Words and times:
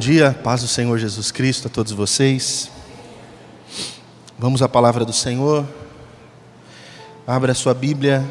dia, 0.00 0.34
paz 0.42 0.62
do 0.62 0.66
Senhor 0.66 0.98
Jesus 0.98 1.30
Cristo 1.30 1.68
a 1.68 1.70
todos 1.70 1.92
vocês. 1.92 2.70
Vamos 4.38 4.62
à 4.62 4.68
palavra 4.68 5.04
do 5.04 5.12
Senhor. 5.12 5.66
Abra 7.26 7.52
a 7.52 7.54
sua 7.54 7.74
Bíblia 7.74 8.24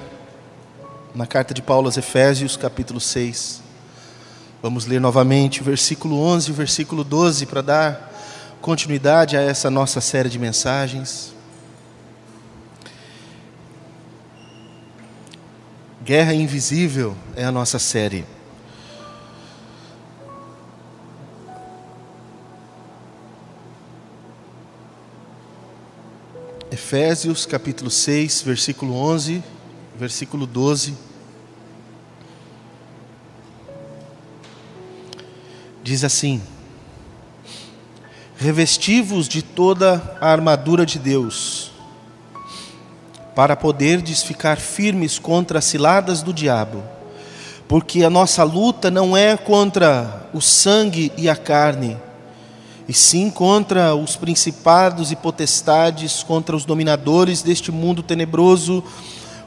na 1.13 1.27
carta 1.27 1.53
de 1.53 1.61
Paulo 1.61 1.85
aos 1.85 1.95
Efésios, 1.95 2.57
capítulo 2.57 2.99
6. 2.99 3.61
Vamos 4.63 4.87
ler 4.87 4.99
novamente 4.99 5.61
o 5.61 5.63
versículo 5.63 6.19
11 6.19 6.49
e 6.49 6.51
o 6.51 6.55
versículo 6.55 7.03
12 7.03 7.45
para 7.45 7.61
dar 7.61 8.13
continuidade 8.59 9.37
a 9.37 9.41
essa 9.41 9.69
nossa 9.69 10.01
série 10.01 10.27
de 10.27 10.39
mensagens. 10.39 11.35
Guerra 16.03 16.33
Invisível 16.33 17.15
é 17.35 17.45
a 17.45 17.51
nossa 17.51 17.77
série. 17.77 18.25
Efésios 26.81 27.45
capítulo 27.45 27.91
6, 27.91 28.41
versículo 28.41 28.95
11, 28.95 29.43
versículo 29.99 30.47
12. 30.47 30.95
Diz 35.83 36.05
assim: 36.05 36.41
Revestivos 38.37 39.27
de 39.27 39.41
toda 39.43 40.17
a 40.21 40.31
armadura 40.31 40.85
de 40.85 40.97
Deus, 40.97 41.69
para 43.35 43.57
poderdes 43.57 44.23
ficar 44.23 44.57
firmes 44.57 45.19
contra 45.19 45.59
as 45.59 45.65
ciladas 45.65 46.23
do 46.23 46.33
diabo, 46.33 46.81
porque 47.67 48.03
a 48.03 48.09
nossa 48.09 48.43
luta 48.43 48.89
não 48.89 49.15
é 49.17 49.35
contra 49.35 50.29
o 50.33 50.39
sangue 50.41 51.11
e 51.17 51.29
a 51.29 51.35
carne, 51.35 51.97
e 52.89 52.93
sim 52.95 53.29
contra 53.29 53.93
os 53.93 54.15
principados 54.15 55.11
e 55.11 55.15
potestades, 55.15 56.23
contra 56.23 56.55
os 56.55 56.65
dominadores 56.65 57.43
deste 57.43 57.71
mundo 57.71 58.01
tenebroso, 58.01 58.83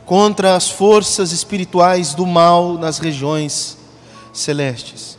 contra 0.06 0.54
as 0.54 0.70
forças 0.70 1.32
espirituais 1.32 2.14
do 2.14 2.24
mal 2.24 2.74
nas 2.74 3.00
regiões 3.00 3.76
celestes. 4.32 5.18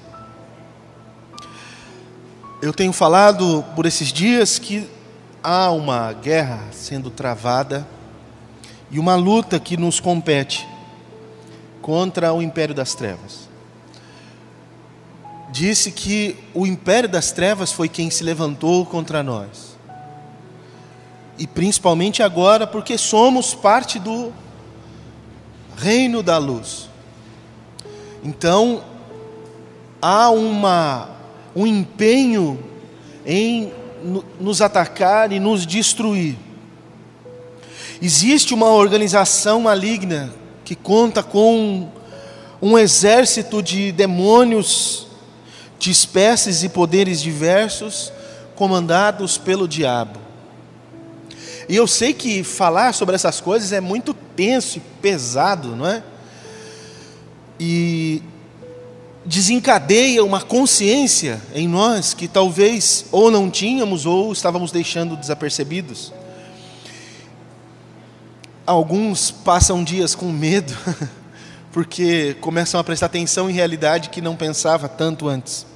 Eu 2.62 2.72
tenho 2.72 2.94
falado 2.94 3.62
por 3.76 3.86
esses 3.86 4.08
dias 4.14 4.58
que 4.58 4.90
há 5.44 5.70
uma 5.72 6.14
guerra 6.14 6.64
sendo 6.72 7.10
travada 7.10 7.86
e 8.90 9.00
uma 9.00 9.16
luta 9.16 9.60
que 9.60 9.76
nos 9.76 10.00
compete 10.00 10.66
contra 11.82 12.32
o 12.32 12.42
império 12.42 12.74
das 12.74 12.96
trevas 12.96 13.53
disse 15.54 15.92
que 15.92 16.36
o 16.52 16.66
império 16.66 17.08
das 17.08 17.32
trevas 17.32 17.72
foi 17.72 17.88
quem 17.88 18.10
se 18.10 18.24
levantou 18.24 18.88
contra 18.88 19.22
nós. 19.22 19.78
E 21.38 21.46
principalmente 21.46 22.24
agora, 22.24 22.66
porque 22.66 22.98
somos 22.98 23.54
parte 23.54 24.00
do 24.00 24.34
reino 25.78 26.24
da 26.24 26.40
luz. 26.40 26.90
Então, 28.24 28.84
há 30.02 30.32
uma, 30.32 31.10
um 31.56 31.68
empenho 31.68 32.60
em 33.24 33.72
nos 34.40 34.60
atacar 34.60 35.32
e 35.32 35.40
nos 35.40 35.68
destruir. 35.68 36.36
Existe 38.02 38.56
uma 38.56 38.70
organização 38.70 39.62
maligna 39.62 40.34
que 40.66 40.74
conta 40.74 41.22
com 41.22 41.90
um 42.60 42.76
exército 42.76 43.62
de 43.62 43.92
demônios 43.92 45.13
de 45.84 45.92
espécies 45.92 46.64
e 46.64 46.70
poderes 46.70 47.22
diversos 47.22 48.10
comandados 48.56 49.38
pelo 49.38 49.68
diabo. 49.68 50.18
E 51.68 51.76
eu 51.76 51.86
sei 51.86 52.14
que 52.14 52.42
falar 52.42 52.94
sobre 52.94 53.16
essas 53.16 53.42
coisas 53.42 53.74
é 53.74 53.82
muito 53.82 54.14
tenso 54.14 54.78
e 54.78 54.82
pesado, 55.02 55.76
não 55.76 55.86
é? 55.86 56.02
E 57.60 58.24
desencadeia 59.26 60.24
uma 60.24 60.40
consciência 60.40 61.42
em 61.54 61.68
nós 61.68 62.14
que 62.14 62.30
talvez 62.30 63.04
ou 63.12 63.30
não 63.30 63.52
tínhamos 63.52 64.06
ou 64.06 64.32
estávamos 64.32 64.72
deixando 64.72 65.18
desapercebidos. 65.18 66.14
Alguns 68.66 69.32
passam 69.32 69.84
dias 69.84 70.16
com 70.16 70.32
medo, 70.32 70.74
porque 71.74 72.38
começam 72.40 72.80
a 72.80 72.84
prestar 72.86 73.08
atenção 73.08 73.50
em 73.50 73.54
realidade 73.54 74.08
que 74.08 74.22
não 74.22 74.38
pensava 74.38 74.88
tanto 74.88 75.28
antes. 75.28 75.73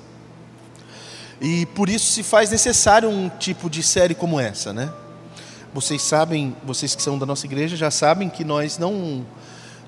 E 1.39 1.65
por 1.67 1.89
isso 1.89 2.11
se 2.11 2.23
faz 2.23 2.49
necessário 2.49 3.09
um 3.09 3.29
tipo 3.29 3.69
de 3.69 3.83
série 3.83 4.15
como 4.15 4.39
essa, 4.39 4.73
né? 4.73 4.91
Vocês 5.73 6.01
sabem, 6.01 6.55
vocês 6.65 6.95
que 6.95 7.01
são 7.01 7.19
da 7.19 7.25
nossa 7.25 7.45
igreja 7.45 7.75
já 7.75 7.91
sabem 7.91 8.29
que 8.29 8.43
nós 8.43 8.77
não 8.77 9.25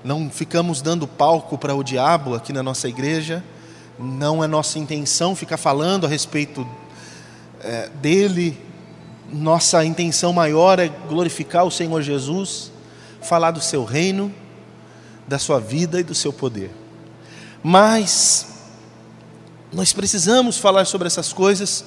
não 0.02 0.30
ficamos 0.30 0.80
dando 0.80 1.06
palco 1.06 1.58
para 1.58 1.74
o 1.74 1.84
diabo 1.84 2.34
aqui 2.34 2.52
na 2.52 2.62
nossa 2.62 2.88
igreja. 2.88 3.44
Não 3.98 4.42
é 4.42 4.46
nossa 4.46 4.78
intenção 4.78 5.36
ficar 5.36 5.58
falando 5.58 6.06
a 6.06 6.08
respeito 6.08 6.66
é, 7.62 7.88
dele. 8.00 8.58
Nossa 9.30 9.84
intenção 9.84 10.32
maior 10.32 10.78
é 10.78 10.88
glorificar 10.88 11.64
o 11.64 11.70
Senhor 11.70 12.00
Jesus, 12.00 12.72
falar 13.20 13.50
do 13.50 13.60
seu 13.60 13.84
reino, 13.84 14.34
da 15.28 15.38
sua 15.38 15.60
vida 15.60 16.00
e 16.00 16.02
do 16.02 16.14
seu 16.14 16.32
poder. 16.32 16.70
Mas 17.62 18.49
nós 19.72 19.92
precisamos 19.92 20.58
falar 20.58 20.84
sobre 20.84 21.06
essas 21.06 21.32
coisas, 21.32 21.84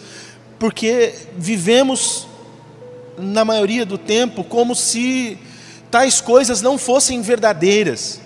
porque 0.57 1.13
vivemos, 1.37 2.27
na 3.17 3.43
maioria 3.43 3.85
do 3.85 3.97
tempo, 3.97 4.43
como 4.43 4.73
se 4.73 5.37
tais 5.91 6.21
coisas 6.21 6.61
não 6.61 6.77
fossem 6.77 7.21
verdadeiras, 7.21 8.21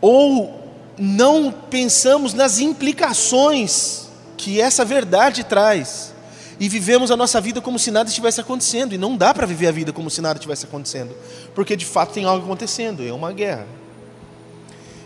ou 0.00 0.62
não 0.98 1.50
pensamos 1.50 2.34
nas 2.34 2.58
implicações 2.60 4.08
que 4.36 4.60
essa 4.60 4.84
verdade 4.84 5.42
traz, 5.44 6.14
e 6.60 6.68
vivemos 6.68 7.10
a 7.10 7.16
nossa 7.16 7.40
vida 7.40 7.60
como 7.60 7.78
se 7.78 7.90
nada 7.90 8.08
estivesse 8.08 8.40
acontecendo, 8.40 8.94
e 8.94 8.98
não 8.98 9.16
dá 9.16 9.32
para 9.32 9.46
viver 9.46 9.68
a 9.68 9.72
vida 9.72 9.92
como 9.92 10.10
se 10.10 10.20
nada 10.20 10.38
estivesse 10.38 10.66
acontecendo, 10.66 11.16
porque 11.54 11.74
de 11.74 11.86
fato 11.86 12.12
tem 12.12 12.24
algo 12.24 12.44
acontecendo, 12.44 13.02
é 13.02 13.12
uma 13.12 13.32
guerra. 13.32 13.77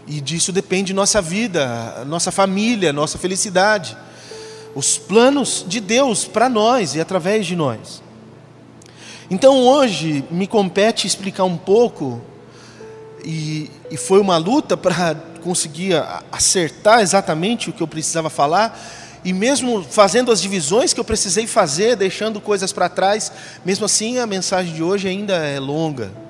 E 0.06 0.20
disso 0.20 0.52
depende 0.52 0.92
nossa 0.92 1.22
vida, 1.22 2.04
nossa 2.06 2.30
família, 2.30 2.92
nossa 2.92 3.18
felicidade. 3.18 3.96
Os 4.74 4.98
planos 4.98 5.64
de 5.66 5.80
Deus 5.80 6.24
para 6.24 6.48
nós 6.48 6.94
e 6.94 7.00
através 7.00 7.46
de 7.46 7.54
nós. 7.54 8.02
Então 9.30 9.58
hoje 9.60 10.24
me 10.30 10.46
compete 10.46 11.06
explicar 11.06 11.44
um 11.44 11.56
pouco, 11.56 12.20
e, 13.24 13.70
e 13.91 13.96
foi 13.96 14.20
uma 14.20 14.36
luta 14.36 14.76
para 14.76 15.14
conseguir 15.42 15.94
acertar 16.30 17.00
exatamente 17.00 17.70
o 17.70 17.72
que 17.72 17.82
eu 17.82 17.88
precisava 17.88 18.28
falar, 18.28 18.78
e 19.24 19.32
mesmo 19.32 19.84
fazendo 19.84 20.32
as 20.32 20.42
divisões 20.42 20.92
que 20.92 20.98
eu 20.98 21.04
precisei 21.04 21.46
fazer, 21.46 21.94
deixando 21.94 22.41
coisas 22.41 22.72
para 22.72 22.88
trás, 22.88 23.30
mesmo 23.64 23.84
assim 23.84 24.18
a 24.18 24.26
mensagem 24.26 24.74
de 24.74 24.82
hoje 24.82 25.06
ainda 25.06 25.34
é 25.34 25.60
longa 25.60 26.22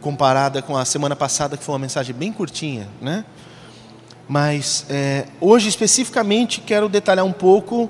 comparada 0.00 0.62
com 0.62 0.76
a 0.76 0.84
semana 0.84 1.16
passada, 1.16 1.56
que 1.56 1.64
foi 1.64 1.72
uma 1.72 1.78
mensagem 1.80 2.14
bem 2.14 2.32
curtinha, 2.32 2.88
né? 3.00 3.24
Mas 4.28 4.84
é, 4.88 5.26
hoje 5.40 5.68
especificamente 5.68 6.60
quero 6.60 6.88
detalhar 6.88 7.24
um 7.24 7.32
pouco 7.32 7.88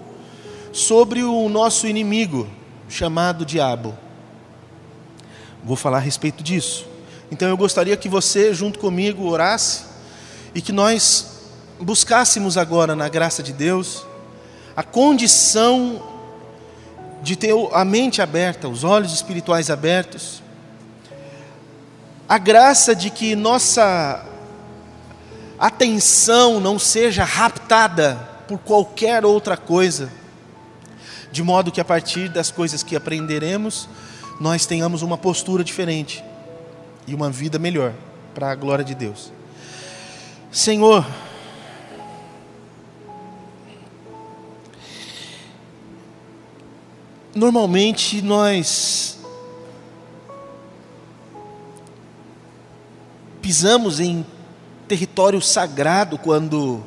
sobre 0.73 1.23
o 1.23 1.49
nosso 1.49 1.87
inimigo, 1.87 2.47
chamado 2.89 3.45
diabo. 3.45 3.95
Vou 5.65 5.77
falar 5.77 5.97
a 5.97 6.01
respeito 6.01 6.43
disso. 6.43 6.87
Então 7.31 7.49
eu 7.49 7.57
gostaria 7.57 7.97
que 7.97 8.09
você, 8.09 8.53
junto 8.55 8.79
comigo, 8.79 9.27
orasse 9.27 9.85
e 10.55 10.61
que 10.61 10.73
nós 10.73 11.37
buscássemos 11.81 12.57
agora, 12.57 12.95
na 12.95 13.09
graça 13.09 13.43
de 13.43 13.53
Deus, 13.53 14.07
a 14.77 14.83
condição 14.83 16.03
de 17.23 17.35
ter 17.35 17.53
a 17.73 17.85
mente 17.85 18.23
aberta, 18.23 18.69
os 18.69 18.85
olhos 18.85 19.13
espirituais 19.13 19.71
abertos, 19.71 20.43
a 22.29 22.39
graça 22.39 22.95
de 22.95 23.09
que 23.09 23.37
nossa 23.37 24.25
atenção 25.59 26.59
não 26.61 26.79
seja 26.79 27.25
raptada 27.25 28.17
por 28.49 28.59
qualquer 28.59 29.25
outra 29.25 29.57
coisa, 29.57 30.11
de 31.31 31.43
modo 31.43 31.71
que 31.71 31.81
a 31.81 31.85
partir 31.85 32.29
das 32.29 32.51
coisas 32.51 32.83
que 32.83 32.97
aprenderemos, 32.97 33.89
nós 34.41 34.67
tenhamos 34.67 35.03
uma 35.03 35.17
postura 35.17 35.63
diferente 35.63 36.23
e 37.07 37.15
uma 37.15 37.31
vida 37.31 37.59
melhor 37.59 37.93
para 38.35 38.51
a 38.51 38.55
glória 38.55 38.85
de 38.85 38.95
Deus. 38.95 39.33
Senhor, 40.51 41.07
normalmente 47.35 48.21
nós 48.21 49.16
pisamos 53.47 54.01
em 54.01 54.27
território 54.89 55.41
sagrado 55.41 56.19
quando 56.19 56.83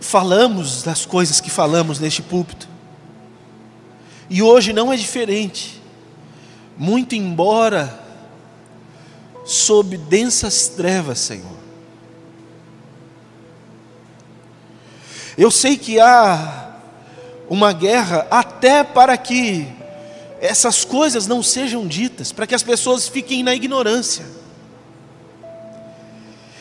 falamos 0.00 0.82
das 0.82 1.04
coisas 1.04 1.38
que 1.38 1.50
falamos 1.50 1.98
neste 1.98 2.22
púlpito. 2.22 2.66
E 4.30 4.40
hoje 4.40 4.72
não 4.72 4.90
é 4.90 4.96
diferente. 4.96 5.82
Muito 6.78 7.14
embora 7.14 8.02
sob 9.44 9.98
densas 9.98 10.68
trevas, 10.68 11.18
Senhor. 11.18 11.58
Eu 15.36 15.50
sei 15.50 15.76
que 15.76 16.00
há 16.00 16.74
uma 17.50 17.74
guerra 17.74 18.26
até 18.30 18.82
para 18.82 19.14
que 19.18 19.68
essas 20.40 20.86
coisas 20.86 21.26
não 21.26 21.42
sejam 21.42 21.86
ditas, 21.86 22.32
para 22.32 22.46
que 22.46 22.54
as 22.54 22.62
pessoas 22.62 23.06
fiquem 23.06 23.42
na 23.42 23.54
ignorância. 23.54 24.37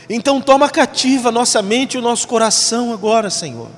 Então 0.09 0.39
toma 0.39 0.69
cativa 0.69 1.31
nossa 1.31 1.61
mente 1.61 1.95
e 1.95 1.97
o 1.97 2.01
nosso 2.01 2.27
coração 2.27 2.93
agora, 2.93 3.29
Senhor. 3.29 3.69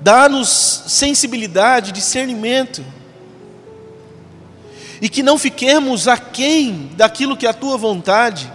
Dá-nos 0.00 0.48
sensibilidade, 0.86 1.92
discernimento. 1.92 2.84
E 5.00 5.08
que 5.08 5.22
não 5.22 5.38
fiquemos 5.38 6.08
aquém 6.08 6.90
daquilo 6.96 7.36
que 7.36 7.46
é 7.46 7.50
a 7.50 7.54
tua 7.54 7.76
vontade. 7.76 8.52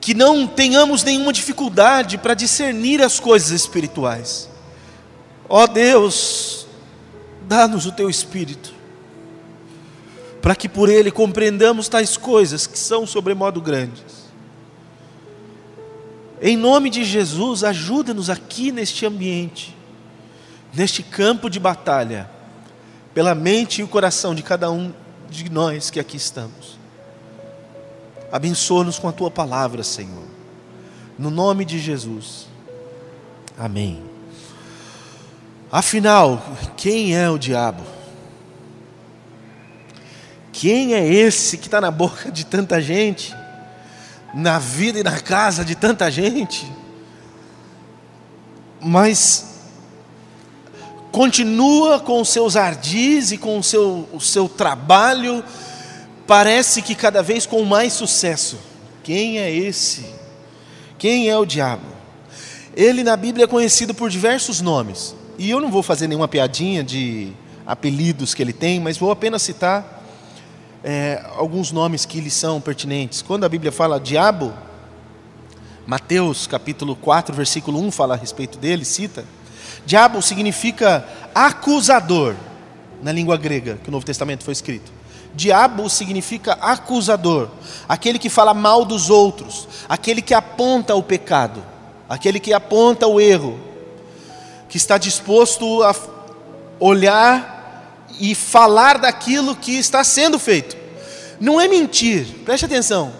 Que 0.00 0.12
não 0.12 0.46
tenhamos 0.46 1.04
nenhuma 1.04 1.32
dificuldade 1.32 2.18
para 2.18 2.34
discernir 2.34 3.00
as 3.00 3.20
coisas 3.20 3.52
espirituais. 3.52 4.48
Ó 5.48 5.62
oh 5.62 5.66
Deus, 5.68 6.66
dá-nos 7.46 7.86
o 7.86 7.92
teu 7.92 8.10
espírito 8.10 8.81
para 10.42 10.56
que 10.56 10.68
por 10.68 10.88
ele 10.88 11.12
compreendamos 11.12 11.88
tais 11.88 12.16
coisas 12.16 12.66
que 12.66 12.76
são 12.76 13.06
sobremodo 13.06 13.60
grandes. 13.60 14.22
Em 16.42 16.56
nome 16.56 16.90
de 16.90 17.04
Jesus, 17.04 17.62
ajuda-nos 17.62 18.28
aqui 18.28 18.72
neste 18.72 19.06
ambiente, 19.06 19.76
neste 20.74 21.00
campo 21.00 21.48
de 21.48 21.60
batalha, 21.60 22.28
pela 23.14 23.32
mente 23.32 23.80
e 23.80 23.84
o 23.84 23.88
coração 23.88 24.34
de 24.34 24.42
cada 24.42 24.68
um 24.68 24.92
de 25.30 25.48
nós 25.48 25.88
que 25.88 26.00
aqui 26.00 26.16
estamos. 26.16 26.76
Abençoa-nos 28.32 28.98
com 28.98 29.06
a 29.06 29.12
tua 29.12 29.30
palavra, 29.30 29.84
Senhor. 29.84 30.24
No 31.16 31.30
nome 31.30 31.64
de 31.64 31.78
Jesus. 31.78 32.48
Amém. 33.56 34.02
Afinal, 35.70 36.42
quem 36.76 37.16
é 37.16 37.30
o 37.30 37.38
diabo? 37.38 37.91
Quem 40.62 40.94
é 40.94 41.04
esse 41.04 41.58
que 41.58 41.66
está 41.66 41.80
na 41.80 41.90
boca 41.90 42.30
de 42.30 42.46
tanta 42.46 42.80
gente, 42.80 43.34
na 44.32 44.60
vida 44.60 45.00
e 45.00 45.02
na 45.02 45.18
casa 45.18 45.64
de 45.64 45.74
tanta 45.74 46.08
gente, 46.08 46.64
mas 48.80 49.56
continua 51.10 51.98
com 51.98 52.20
os 52.20 52.28
seus 52.28 52.54
ardis 52.54 53.32
e 53.32 53.38
com 53.38 53.58
o 53.58 53.62
seu, 53.64 54.08
o 54.12 54.20
seu 54.20 54.48
trabalho, 54.48 55.42
parece 56.28 56.80
que 56.80 56.94
cada 56.94 57.24
vez 57.24 57.44
com 57.44 57.64
mais 57.64 57.92
sucesso. 57.92 58.56
Quem 59.02 59.40
é 59.40 59.52
esse? 59.52 60.06
Quem 60.96 61.28
é 61.28 61.36
o 61.36 61.44
diabo? 61.44 61.88
Ele 62.76 63.02
na 63.02 63.16
Bíblia 63.16 63.46
é 63.46 63.48
conhecido 63.48 63.92
por 63.94 64.08
diversos 64.08 64.60
nomes, 64.60 65.12
e 65.36 65.50
eu 65.50 65.60
não 65.60 65.72
vou 65.72 65.82
fazer 65.82 66.06
nenhuma 66.06 66.28
piadinha 66.28 66.84
de 66.84 67.32
apelidos 67.66 68.32
que 68.32 68.40
ele 68.40 68.52
tem, 68.52 68.78
mas 68.78 68.96
vou 68.96 69.10
apenas 69.10 69.42
citar 69.42 70.01
é, 70.84 71.24
alguns 71.36 71.70
nomes 71.70 72.04
que 72.04 72.20
lhes 72.20 72.34
são 72.34 72.60
pertinentes. 72.60 73.22
Quando 73.22 73.44
a 73.44 73.48
Bíblia 73.48 73.70
fala 73.70 74.00
diabo, 74.00 74.52
Mateus 75.86 76.46
capítulo 76.46 76.96
4, 76.96 77.34
versículo 77.34 77.78
1 77.80 77.90
fala 77.90 78.14
a 78.14 78.16
respeito 78.16 78.58
dele, 78.58 78.84
cita. 78.84 79.24
Diabo 79.84 80.22
significa 80.22 81.06
acusador, 81.34 82.34
na 83.02 83.12
língua 83.12 83.36
grega, 83.36 83.78
que 83.82 83.88
o 83.88 83.92
Novo 83.92 84.06
Testamento 84.06 84.44
foi 84.44 84.52
escrito. 84.52 84.92
Diabo 85.34 85.88
significa 85.88 86.52
acusador, 86.60 87.48
aquele 87.88 88.18
que 88.18 88.28
fala 88.28 88.52
mal 88.52 88.84
dos 88.84 89.08
outros, 89.08 89.66
aquele 89.88 90.20
que 90.20 90.34
aponta 90.34 90.94
o 90.94 91.02
pecado, 91.02 91.64
aquele 92.08 92.38
que 92.38 92.52
aponta 92.52 93.06
o 93.06 93.20
erro, 93.20 93.58
que 94.68 94.76
está 94.76 94.98
disposto 94.98 95.82
a 95.82 95.94
olhar 96.78 97.61
e 98.20 98.34
falar 98.34 98.98
daquilo 98.98 99.56
que 99.56 99.72
está 99.76 100.04
sendo 100.04 100.38
feito. 100.38 100.76
Não 101.40 101.60
é 101.60 101.66
mentir, 101.66 102.26
preste 102.44 102.66
atenção. 102.66 103.12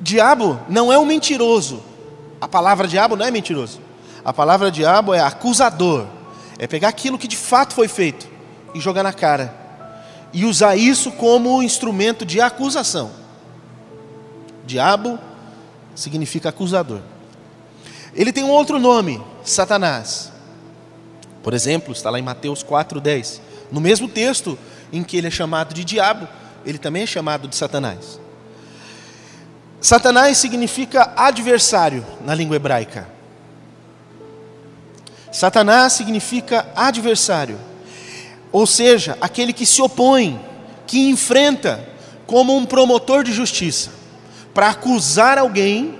Diabo 0.00 0.60
não 0.68 0.92
é 0.92 0.98
um 0.98 1.04
mentiroso. 1.04 1.82
A 2.40 2.46
palavra 2.46 2.86
diabo 2.86 3.16
não 3.16 3.26
é 3.26 3.30
mentiroso. 3.30 3.80
A 4.24 4.32
palavra 4.32 4.70
diabo 4.70 5.12
é 5.12 5.20
acusador. 5.20 6.06
É 6.58 6.66
pegar 6.66 6.88
aquilo 6.88 7.18
que 7.18 7.28
de 7.28 7.36
fato 7.36 7.74
foi 7.74 7.88
feito 7.88 8.28
e 8.74 8.80
jogar 8.80 9.02
na 9.02 9.12
cara. 9.12 9.54
E 10.32 10.44
usar 10.44 10.76
isso 10.76 11.10
como 11.12 11.62
instrumento 11.62 12.24
de 12.24 12.40
acusação. 12.40 13.10
Diabo 14.64 15.18
significa 15.94 16.50
acusador. 16.50 17.00
Ele 18.14 18.32
tem 18.32 18.44
um 18.44 18.50
outro 18.50 18.78
nome, 18.78 19.22
Satanás. 19.44 20.32
Por 21.42 21.54
exemplo, 21.54 21.92
está 21.92 22.10
lá 22.10 22.18
em 22.18 22.22
Mateus 22.22 22.62
4:10. 22.62 23.40
No 23.70 23.80
mesmo 23.80 24.08
texto 24.08 24.58
em 24.92 25.02
que 25.02 25.16
ele 25.16 25.26
é 25.26 25.30
chamado 25.30 25.74
de 25.74 25.84
diabo, 25.84 26.26
ele 26.64 26.78
também 26.78 27.02
é 27.02 27.06
chamado 27.06 27.46
de 27.46 27.56
Satanás. 27.56 28.18
Satanás 29.80 30.38
significa 30.38 31.12
adversário 31.16 32.04
na 32.24 32.34
língua 32.34 32.56
hebraica. 32.56 33.08
Satanás 35.30 35.92
significa 35.92 36.66
adversário, 36.74 37.58
ou 38.50 38.66
seja, 38.66 39.16
aquele 39.20 39.52
que 39.52 39.66
se 39.66 39.80
opõe, 39.80 40.40
que 40.86 41.08
enfrenta 41.10 41.86
como 42.26 42.56
um 42.56 42.64
promotor 42.64 43.22
de 43.22 43.32
justiça, 43.32 43.90
para 44.52 44.70
acusar 44.70 45.38
alguém 45.38 45.98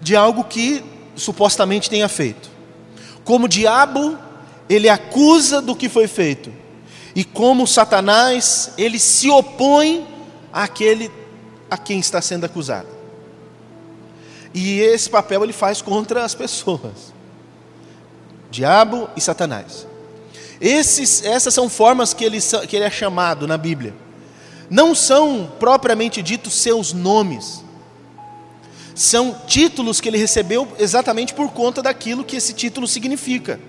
de 0.00 0.14
algo 0.14 0.44
que 0.44 0.84
supostamente 1.16 1.90
tenha 1.90 2.08
feito. 2.08 2.48
Como 3.24 3.48
diabo 3.48 4.16
ele 4.68 4.88
acusa 4.88 5.62
do 5.62 5.74
que 5.74 5.88
foi 5.88 6.06
feito. 6.06 6.52
E 7.14 7.24
como 7.24 7.66
Satanás, 7.66 8.72
ele 8.76 8.98
se 8.98 9.28
opõe 9.30 10.06
àquele 10.52 11.10
a 11.70 11.76
quem 11.76 11.98
está 11.98 12.20
sendo 12.20 12.44
acusado. 12.44 12.88
E 14.54 14.80
esse 14.80 15.08
papel 15.08 15.42
ele 15.44 15.52
faz 15.52 15.82
contra 15.82 16.24
as 16.24 16.34
pessoas. 16.34 17.12
Diabo 18.50 19.08
e 19.16 19.20
Satanás. 19.20 19.86
Esses, 20.60 21.24
essas 21.24 21.54
são 21.54 21.68
formas 21.68 22.14
que 22.14 22.24
ele, 22.24 22.38
que 22.68 22.76
ele 22.76 22.84
é 22.84 22.90
chamado 22.90 23.46
na 23.46 23.56
Bíblia. 23.56 23.94
Não 24.70 24.94
são 24.94 25.50
propriamente 25.58 26.22
ditos 26.22 26.54
seus 26.54 26.92
nomes. 26.92 27.64
São 28.94 29.36
títulos 29.46 30.00
que 30.00 30.08
ele 30.08 30.18
recebeu 30.18 30.66
exatamente 30.78 31.32
por 31.32 31.52
conta 31.52 31.82
daquilo 31.82 32.24
que 32.24 32.36
esse 32.36 32.52
título 32.52 32.86
significa. 32.88 33.60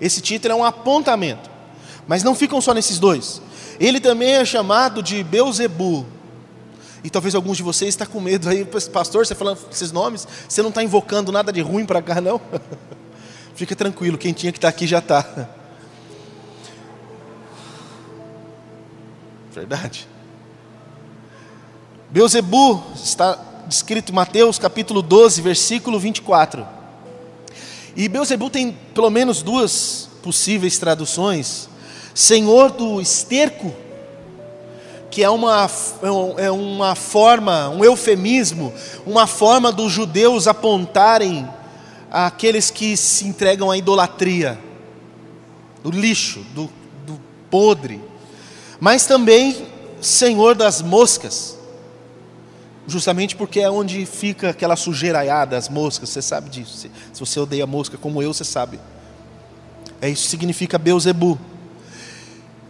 Esse 0.00 0.20
título 0.20 0.54
é 0.54 0.56
um 0.56 0.64
apontamento. 0.64 1.50
Mas 2.06 2.22
não 2.22 2.34
ficam 2.34 2.60
só 2.60 2.72
nesses 2.72 2.98
dois. 2.98 3.42
Ele 3.78 4.00
também 4.00 4.34
é 4.34 4.44
chamado 4.44 5.02
de 5.02 5.22
Beuzebu. 5.22 6.06
E 7.02 7.08
talvez 7.10 7.34
alguns 7.34 7.56
de 7.56 7.62
vocês 7.62 7.90
estão 7.90 8.06
com 8.06 8.20
medo 8.20 8.48
aí, 8.48 8.64
pastor, 8.92 9.26
você 9.26 9.34
falando 9.34 9.58
esses 9.70 9.90
nomes, 9.90 10.28
você 10.48 10.60
não 10.60 10.68
está 10.68 10.82
invocando 10.82 11.32
nada 11.32 11.50
de 11.52 11.60
ruim 11.60 11.86
para 11.86 12.02
cá, 12.02 12.20
não? 12.20 12.40
Fica 13.54 13.74
tranquilo, 13.74 14.18
quem 14.18 14.32
tinha 14.32 14.52
que 14.52 14.58
estar 14.58 14.70
tá 14.70 14.76
aqui 14.76 14.86
já 14.86 14.98
está. 14.98 15.48
Verdade. 19.50 20.06
Beuzebu 22.10 22.82
está 22.94 23.38
descrito 23.66 24.12
em 24.12 24.14
Mateus 24.14 24.58
capítulo 24.58 25.00
12, 25.00 25.40
versículo 25.40 25.98
24. 25.98 26.79
E 27.96 28.08
Beuzebu 28.08 28.48
tem 28.50 28.76
pelo 28.94 29.10
menos 29.10 29.42
duas 29.42 30.08
possíveis 30.22 30.78
traduções. 30.78 31.68
Senhor 32.14 32.70
do 32.70 33.00
esterco, 33.00 33.74
que 35.10 35.24
é 35.24 35.30
uma, 35.30 35.68
é 36.38 36.50
uma 36.50 36.94
forma, 36.94 37.68
um 37.68 37.84
eufemismo, 37.84 38.72
uma 39.04 39.26
forma 39.26 39.72
dos 39.72 39.92
judeus 39.92 40.46
apontarem 40.46 41.48
aqueles 42.10 42.70
que 42.70 42.96
se 42.96 43.26
entregam 43.26 43.70
à 43.70 43.76
idolatria, 43.76 44.58
do 45.82 45.90
lixo, 45.90 46.40
do, 46.54 46.70
do 47.06 47.20
podre, 47.50 48.00
mas 48.78 49.06
também 49.06 49.66
Senhor 50.00 50.54
das 50.54 50.80
moscas, 50.82 51.58
justamente 52.86 53.36
porque 53.36 53.60
é 53.60 53.70
onde 53.70 54.04
fica 54.06 54.50
aquela 54.50 54.76
sujeiraiada, 54.76 55.56
as 55.56 55.68
moscas, 55.68 56.08
você 56.08 56.22
sabe 56.22 56.50
disso. 56.50 56.88
Se, 57.12 57.20
você 57.20 57.38
odeia 57.40 57.66
mosca 57.66 57.96
como 57.96 58.22
eu, 58.22 58.32
você 58.32 58.44
sabe. 58.44 58.80
É 60.00 60.08
isso 60.08 60.28
significa 60.28 60.78
Beuzebu. 60.78 61.38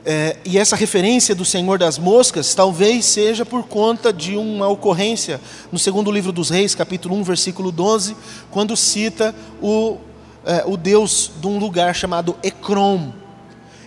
É, 0.05 0.39
e 0.45 0.59
essa 0.59 0.77
referência 0.77 1.35
do 1.35 1.45
Senhor 1.45 1.79
das 1.79 1.99
Moscas 1.99 2.55
talvez 2.55 3.05
seja 3.05 3.45
por 3.45 3.65
conta 3.65 4.13
de 4.13 4.35
uma 4.35 4.67
ocorrência 4.67 5.39
no 5.71 5.79
segundo 5.79 6.11
livro 6.11 6.33
dos 6.33 6.49
Reis, 6.49 6.75
capítulo 6.75 7.15
1, 7.17 7.23
versículo 7.23 7.71
12, 7.71 8.17
quando 8.51 8.75
cita 8.77 9.35
o, 9.61 9.99
é, 10.45 10.65
o 10.67 10.77
Deus 10.77 11.31
de 11.39 11.47
um 11.47 11.59
lugar 11.59 11.95
chamado 11.95 12.35
Ekron. 12.43 13.13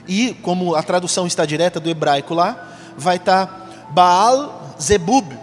E, 0.07 0.35
como 0.41 0.75
a 0.75 0.83
tradução 0.83 1.25
está 1.25 1.45
direta 1.45 1.79
do 1.79 1.89
hebraico 1.89 2.33
lá, 2.33 2.77
vai 2.97 3.15
estar 3.15 3.89
Baal 3.91 4.75
Zebub, 4.79 5.42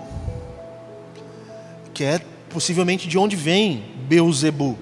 que 1.95 2.05
é 2.05 2.21
possivelmente 2.49 3.09
de 3.09 3.19
onde 3.19 3.37
vem 3.37 3.85
Beuzebu. 4.09 4.79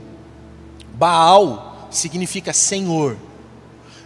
Baal 0.94 1.88
significa 1.90 2.52
Senhor. 2.52 3.16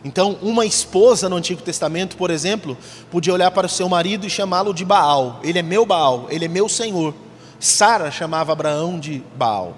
Então, 0.04 0.36
uma 0.42 0.66
esposa 0.66 1.28
no 1.28 1.36
Antigo 1.36 1.62
Testamento, 1.62 2.16
por 2.16 2.30
exemplo, 2.30 2.76
podia 3.10 3.32
olhar 3.32 3.50
para 3.52 3.66
o 3.66 3.70
seu 3.70 3.88
marido 3.88 4.26
e 4.26 4.30
chamá-lo 4.30 4.74
de 4.74 4.84
Baal. 4.84 5.40
Ele 5.44 5.58
é 5.58 5.62
meu 5.62 5.86
Baal, 5.86 6.26
ele 6.28 6.44
é 6.44 6.48
meu 6.48 6.68
Senhor. 6.68 7.14
Sara 7.60 8.10
chamava 8.10 8.52
Abraão 8.52 8.98
de 8.98 9.22
Baal. 9.36 9.76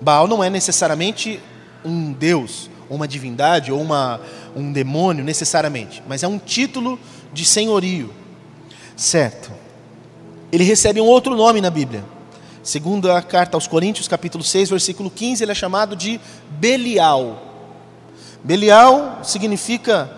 Baal 0.00 0.26
não 0.26 0.42
é 0.42 0.50
necessariamente 0.50 1.40
um 1.84 2.12
deus, 2.12 2.68
uma 2.90 3.06
divindade 3.06 3.70
ou 3.70 3.80
uma, 3.80 4.20
um 4.56 4.72
demônio, 4.72 5.24
necessariamente, 5.24 6.02
mas 6.08 6.24
é 6.24 6.28
um 6.28 6.38
título 6.38 6.98
de 7.32 7.44
senhorio. 7.44 8.12
Certo. 8.96 9.52
Ele 10.50 10.64
recebe 10.64 11.00
um 11.00 11.06
outro 11.06 11.36
nome 11.36 11.60
na 11.60 11.70
Bíblia. 11.70 12.04
Segundo 12.62 13.10
a 13.10 13.20
carta 13.20 13.56
aos 13.56 13.66
Coríntios, 13.66 14.06
capítulo 14.06 14.44
6, 14.44 14.70
versículo 14.70 15.10
15, 15.10 15.42
ele 15.42 15.50
é 15.50 15.54
chamado 15.54 15.96
de 15.96 16.20
Belial. 16.48 17.42
Belial 18.44 19.18
significa 19.24 20.16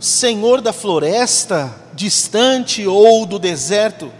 senhor 0.00 0.60
da 0.60 0.72
floresta, 0.72 1.72
distante 1.94 2.84
ou 2.84 3.24
do 3.24 3.38
deserto. 3.38 4.10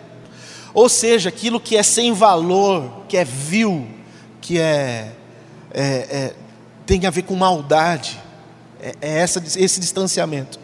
Ou 0.73 0.89
seja, 0.89 1.31
aquilo 1.31 1.59
que 1.59 1.77
é 1.77 1.83
sem 1.83 2.13
valor, 2.13 3.05
que 3.09 3.17
é 3.17 3.25
vil, 3.25 3.89
que 4.41 4.59
é, 4.59 5.13
é, 5.73 5.83
é 5.83 6.35
tem 6.87 7.07
a 7.07 7.11
ver 7.11 7.23
com 7.23 7.35
maldade. 7.35 8.21
É, 8.81 8.95
é 9.01 9.19
essa, 9.19 9.43
esse 9.57 9.81
distanciamento. 9.81 10.61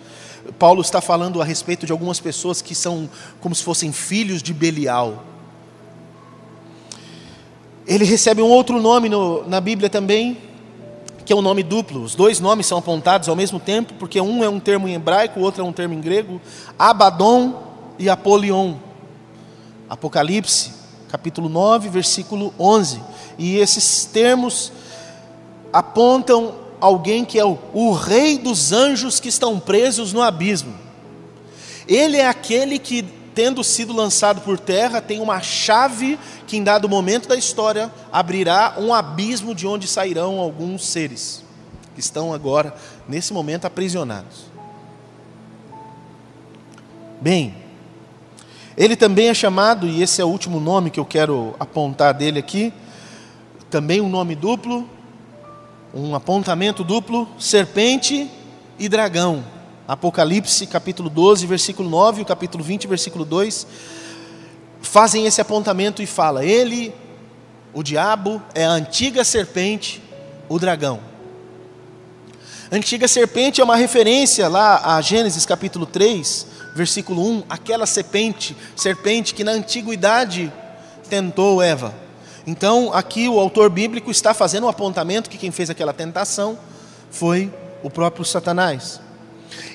Paulo 0.61 0.81
está 0.81 1.00
falando 1.00 1.43
a 1.43 1.45
respeito 1.45 1.87
de 1.87 1.93
algumas 1.93 2.21
pessoas 2.21 2.62
que 2.62 2.75
são 2.75 3.11
como 3.40 3.52
se 3.52 3.64
fossem 3.64 3.90
filhos 3.90 4.43
de 4.43 4.55
Belial. 4.55 5.25
Ele 7.87 8.05
recebe 8.05 8.43
um 8.43 8.49
outro 8.49 8.81
nome 8.81 9.09
no, 9.09 9.47
na 9.49 9.61
Bíblia 9.61 9.89
também, 9.89 10.37
que 11.25 11.33
é 11.33 11.37
um 11.37 11.43
nome 11.43 11.63
duplo. 11.63 12.03
Os 12.03 12.15
dois 12.15 12.41
nomes 12.41 12.67
são 12.67 12.79
apontados 12.79 13.29
ao 13.29 13.37
mesmo 13.37 13.59
tempo, 13.59 13.95
porque 13.95 14.21
um 14.21 14.45
é 14.45 14.49
um 14.49 14.61
termo 14.61 14.89
em 14.89 14.95
hebraico, 14.95 15.41
o 15.41 15.43
outro 15.43 15.63
é 15.63 15.65
um 15.65 15.73
termo 15.73 15.95
em 15.95 16.01
grego. 16.01 16.41
Abaddon 16.79 17.63
e 17.99 18.09
Apolion. 18.09 18.75
Apocalipse, 19.89 20.73
capítulo 21.09 21.49
9, 21.49 21.89
versículo 21.89 22.55
11. 22.59 23.03
E 23.39 23.57
esses 23.57 24.05
termos 24.05 24.73
apontam 25.73 26.55
alguém 26.81 27.25
que 27.25 27.39
é 27.39 27.45
o, 27.45 27.59
o 27.73 27.93
rei 27.93 28.39
dos 28.39 28.73
anjos 28.73 29.21
que 29.21 29.29
estão 29.29 29.59
presos 29.59 30.13
no 30.13 30.23
abismo. 30.23 30.75
Ele 31.87 32.17
é 32.17 32.27
aquele 32.27 32.79
que, 32.79 33.05
tendo 33.41 33.65
sido 33.65 33.95
lançado 33.95 34.43
por 34.43 34.61
terra, 34.61 35.01
tem 35.01 35.19
uma 35.19 35.41
chave 35.41 36.19
que 36.47 36.59
em 36.59 36.63
dado 36.63 36.87
momento 36.91 37.27
da 37.27 37.35
história 37.35 37.91
abrirá 38.13 38.75
um 38.77 38.93
abismo 38.93 39.55
de 39.55 39.67
onde 39.67 39.89
sairão 39.89 40.39
alguns 40.39 40.87
seres 40.87 41.43
que 41.95 42.01
estão 42.01 42.35
agora, 42.35 42.75
nesse 43.09 43.33
momento, 43.33 43.65
aprisionados. 43.65 44.45
Bem, 47.19 47.55
ele 48.77 48.95
também 48.95 49.29
é 49.29 49.35
chamado, 49.35 49.89
e 49.89 50.03
esse 50.03 50.21
é 50.21 50.25
o 50.25 50.29
último 50.29 50.61
nome 50.61 50.91
que 50.91 51.01
eu 51.01 51.07
quero 51.07 51.57
apontar 51.59 52.13
dele 52.13 52.39
aqui, 52.39 52.75
também 53.71 54.03
um 54.03 54.11
nome 54.11 54.35
duplo, 54.35 54.87
um 55.95 56.15
apontamento 56.15 56.85
duplo: 56.85 57.27
serpente 57.39 58.31
e 58.79 58.87
dragão. 58.87 59.43
Apocalipse, 59.91 60.69
capítulo 60.69 61.11
12, 61.11 61.49
versículo 61.49 61.91
9, 61.91 62.23
o 62.23 62.25
capítulo 62.25 62.63
20, 62.63 62.87
versículo 62.87 63.25
2 63.25 63.67
fazem 64.81 65.27
esse 65.27 65.41
apontamento 65.41 66.01
e 66.01 66.07
fala: 66.07 66.45
ele, 66.45 66.95
o 67.75 67.83
diabo, 67.83 68.41
é 68.55 68.65
a 68.65 68.71
antiga 68.71 69.25
serpente, 69.25 70.01
o 70.49 70.61
dragão. 70.61 71.01
Antiga 72.71 73.09
serpente 73.09 73.61
é 73.61 73.65
uma 73.65 73.75
referência 73.75 74.47
lá 74.47 74.97
a 74.97 75.01
Gênesis 75.01 75.45
capítulo 75.45 75.85
3, 75.87 76.47
versículo 76.73 77.29
1, 77.29 77.43
aquela 77.51 77.85
serpente, 77.85 78.57
serpente 78.77 79.35
que 79.35 79.43
na 79.43 79.51
antiguidade 79.51 80.53
tentou 81.09 81.61
Eva. 81.61 81.93
Então, 82.47 82.93
aqui 82.95 83.29
o 83.29 83.41
autor 83.41 83.69
bíblico 83.69 84.09
está 84.09 84.33
fazendo 84.33 84.67
um 84.67 84.69
apontamento 84.69 85.29
que 85.29 85.37
quem 85.37 85.51
fez 85.51 85.69
aquela 85.69 85.93
tentação 85.93 86.57
foi 87.11 87.53
o 87.83 87.91
próprio 87.91 88.25
Satanás. 88.25 89.01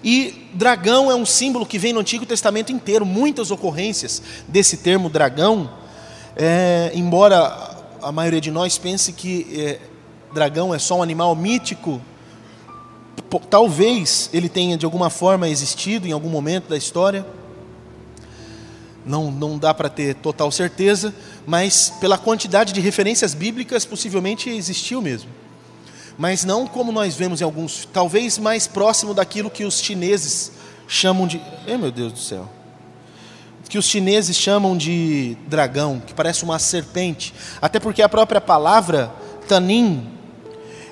E 0.03 0.49
dragão 0.53 1.09
é 1.11 1.15
um 1.15 1.25
símbolo 1.25 1.65
que 1.65 1.77
vem 1.77 1.93
no 1.93 1.99
Antigo 1.99 2.25
Testamento 2.25 2.71
inteiro, 2.71 3.05
muitas 3.05 3.51
ocorrências 3.51 4.21
desse 4.47 4.77
termo 4.77 5.09
dragão, 5.09 5.69
é, 6.35 6.91
embora 6.93 7.75
a 8.01 8.11
maioria 8.11 8.41
de 8.41 8.51
nós 8.51 8.77
pense 8.77 9.13
que 9.13 9.47
é, 9.57 9.79
dragão 10.33 10.73
é 10.73 10.79
só 10.79 10.97
um 10.97 11.03
animal 11.03 11.35
mítico, 11.35 12.01
talvez 13.49 14.29
ele 14.33 14.47
tenha 14.49 14.77
de 14.77 14.85
alguma 14.85 15.09
forma 15.09 15.49
existido 15.49 16.07
em 16.07 16.11
algum 16.11 16.29
momento 16.29 16.69
da 16.69 16.77
história, 16.77 17.25
não, 19.05 19.29
não 19.31 19.57
dá 19.57 19.73
para 19.73 19.87
ter 19.87 20.15
total 20.15 20.51
certeza, 20.51 21.13
mas 21.45 21.93
pela 21.99 22.17
quantidade 22.17 22.73
de 22.73 22.81
referências 22.81 23.33
bíblicas, 23.33 23.85
possivelmente 23.85 24.49
existiu 24.49 25.01
mesmo 25.01 25.44
mas 26.17 26.45
não 26.45 26.65
como 26.65 26.91
nós 26.91 27.15
vemos 27.15 27.41
em 27.41 27.43
alguns, 27.43 27.87
talvez 27.91 28.37
mais 28.37 28.67
próximo 28.67 29.13
daquilo 29.13 29.49
que 29.49 29.65
os 29.65 29.79
chineses 29.79 30.51
chamam 30.87 31.27
de. 31.27 31.41
Ei, 31.67 31.77
meu 31.77 31.91
Deus 31.91 32.13
do 32.13 32.19
céu! 32.19 32.49
Que 33.67 33.77
os 33.77 33.85
chineses 33.85 34.37
chamam 34.37 34.77
de 34.77 35.35
dragão, 35.47 35.99
que 35.99 36.13
parece 36.13 36.43
uma 36.43 36.59
serpente, 36.59 37.33
até 37.61 37.79
porque 37.79 38.01
a 38.01 38.07
própria 38.07 38.39
palavra 38.39 39.11
tanin 39.47 40.07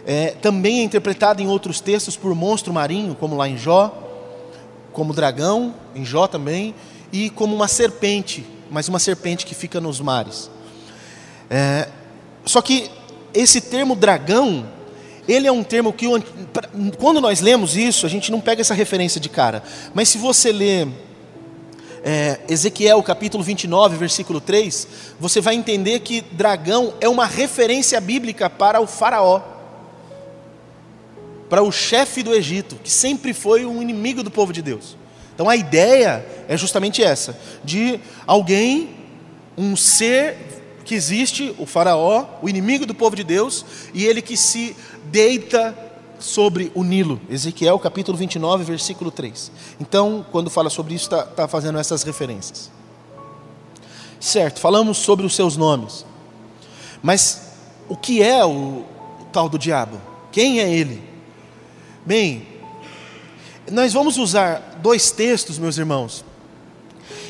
é, 0.06 0.32
também 0.32 0.80
é 0.80 0.84
interpretada 0.84 1.42
em 1.42 1.48
outros 1.48 1.80
textos 1.80 2.18
por 2.18 2.34
monstro 2.36 2.74
marinho, 2.74 3.15
como 3.15 3.38
lá 3.38 3.48
em 3.48 3.58
Jó, 3.58 3.96
como 4.92 5.13
dragão, 5.13 5.74
em 5.96 6.03
Jó 6.03 6.27
também, 6.27 6.75
e 7.12 7.30
como 7.30 7.56
uma 7.56 7.68
serpente, 7.68 8.46
mas 8.70 8.89
uma 8.89 9.00
serpente 9.00 9.46
que 9.46 9.56
fica 9.56 9.80
nos 9.80 10.01
mares. 10.01 10.50
É, 11.50 11.88
só 12.46 12.62
que 12.62 12.89
esse 13.34 13.62
termo 13.62 13.96
dragão 13.96 14.65
ele 15.27 15.48
é 15.48 15.51
um 15.51 15.63
termo 15.63 15.94
que, 15.94 16.06
quando 16.98 17.22
nós 17.22 17.39
lemos 17.39 17.75
isso, 17.75 18.06
a 18.06 18.10
gente 18.10 18.32
não 18.32 18.42
pega 18.42 18.62
essa 18.62 18.74
referência 18.74 19.20
de 19.22 19.30
cara. 19.30 19.63
Mas 19.94 20.10
se 20.10 20.18
você 20.18 20.51
ler 20.51 20.88
é, 22.03 22.39
Ezequiel 22.50 23.01
capítulo 23.01 23.44
29, 23.44 23.96
versículo 23.96 24.42
3, 24.42 24.88
você 25.20 25.39
vai 25.39 25.56
entender 25.56 26.01
que 26.01 26.22
dragão 26.22 26.94
é 27.00 27.08
uma 27.08 27.25
referência 27.25 28.00
bíblica 28.01 28.50
para 28.50 28.82
o 28.82 28.88
Faraó, 28.88 29.42
para 31.50 31.63
o 31.63 31.72
chefe 31.72 32.22
do 32.22 32.34
Egito, 32.34 32.75
que 32.84 32.92
sempre 32.92 33.34
foi 33.34 33.65
um 33.65 33.82
inimigo 33.82 34.22
do 34.22 34.30
povo 34.30 34.51
de 34.51 34.62
Deus. 34.62 34.98
Então 35.34 35.50
a 35.50 35.56
ideia 35.56 36.25
é 36.48 36.58
justamente 36.58 37.01
essa: 37.01 37.39
de 37.63 38.00
alguém, 38.27 38.89
um 39.58 39.75
ser 39.75 40.52
que 40.83 40.95
existe, 40.95 41.55
o 41.57 41.65
Faraó, 41.65 42.25
o 42.41 42.49
inimigo 42.49 42.85
do 42.85 42.93
povo 42.93 43.15
de 43.15 43.23
Deus, 43.23 43.65
e 43.93 44.05
ele 44.05 44.21
que 44.21 44.35
se 44.35 44.75
deita 45.05 45.75
sobre 46.19 46.71
o 46.73 46.83
Nilo. 46.83 47.19
Ezequiel 47.29 47.77
capítulo 47.79 48.17
29, 48.17 48.63
versículo 48.63 49.11
3. 49.11 49.51
Então, 49.79 50.25
quando 50.31 50.49
fala 50.49 50.69
sobre 50.69 50.93
isso, 50.93 51.05
está 51.05 51.23
tá 51.23 51.47
fazendo 51.47 51.77
essas 51.77 52.03
referências. 52.03 52.71
Certo, 54.19 54.59
falamos 54.59 54.97
sobre 54.97 55.25
os 55.25 55.35
seus 55.35 55.57
nomes. 55.57 56.05
Mas 57.01 57.53
o 57.89 57.97
que 57.97 58.23
é 58.23 58.45
o, 58.45 58.85
o 59.19 59.25
tal 59.31 59.49
do 59.49 59.59
diabo? 59.59 59.99
Quem 60.31 60.61
é 60.61 60.73
ele? 60.73 61.03
Bem, 62.05 62.47
nós 63.69 63.93
vamos 63.93 64.17
usar 64.17 64.79
dois 64.81 65.11
textos, 65.11 65.59
meus 65.59 65.77
irmãos. 65.77 66.23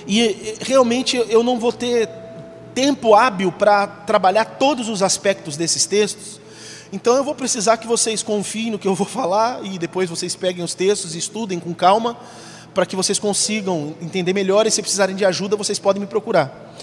E 0.07 0.55
realmente 0.61 1.17
eu 1.17 1.43
não 1.43 1.59
vou 1.59 1.71
ter 1.71 2.07
tempo 2.73 3.15
hábil 3.15 3.51
para 3.51 3.87
trabalhar 3.87 4.45
todos 4.45 4.89
os 4.89 5.01
aspectos 5.01 5.57
desses 5.57 5.85
textos. 5.85 6.41
Então 6.91 7.15
eu 7.15 7.23
vou 7.23 7.33
precisar 7.33 7.77
que 7.77 7.87
vocês 7.87 8.21
confiem 8.21 8.71
no 8.71 8.79
que 8.79 8.87
eu 8.87 8.93
vou 8.93 9.07
falar 9.07 9.65
e 9.65 9.79
depois 9.79 10.09
vocês 10.09 10.35
peguem 10.35 10.63
os 10.63 10.73
textos 10.73 11.15
e 11.15 11.17
estudem 11.17 11.59
com 11.59 11.73
calma 11.73 12.17
para 12.73 12.85
que 12.85 12.95
vocês 12.95 13.19
consigam 13.19 13.95
entender 14.01 14.33
melhor 14.33 14.67
e 14.67 14.71
se 14.71 14.81
precisarem 14.81 15.15
de 15.15 15.25
ajuda 15.25 15.55
vocês 15.55 15.79
podem 15.79 16.01
me 16.01 16.07
procurar. 16.07 16.73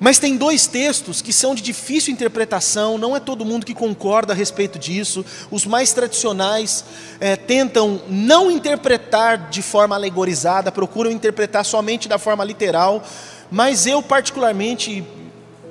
Mas 0.00 0.18
tem 0.18 0.36
dois 0.36 0.66
textos 0.66 1.20
que 1.20 1.32
são 1.32 1.56
de 1.56 1.62
difícil 1.62 2.12
interpretação, 2.12 2.96
não 2.96 3.16
é 3.16 3.20
todo 3.20 3.44
mundo 3.44 3.66
que 3.66 3.74
concorda 3.74 4.32
a 4.32 4.36
respeito 4.36 4.78
disso. 4.78 5.24
Os 5.50 5.66
mais 5.66 5.92
tradicionais 5.92 6.84
é, 7.18 7.34
tentam 7.34 8.00
não 8.08 8.48
interpretar 8.48 9.50
de 9.50 9.60
forma 9.60 9.96
alegorizada, 9.96 10.70
procuram 10.70 11.10
interpretar 11.10 11.64
somente 11.64 12.08
da 12.08 12.16
forma 12.16 12.44
literal, 12.44 13.02
mas 13.50 13.86
eu, 13.86 14.02
particularmente, 14.02 15.04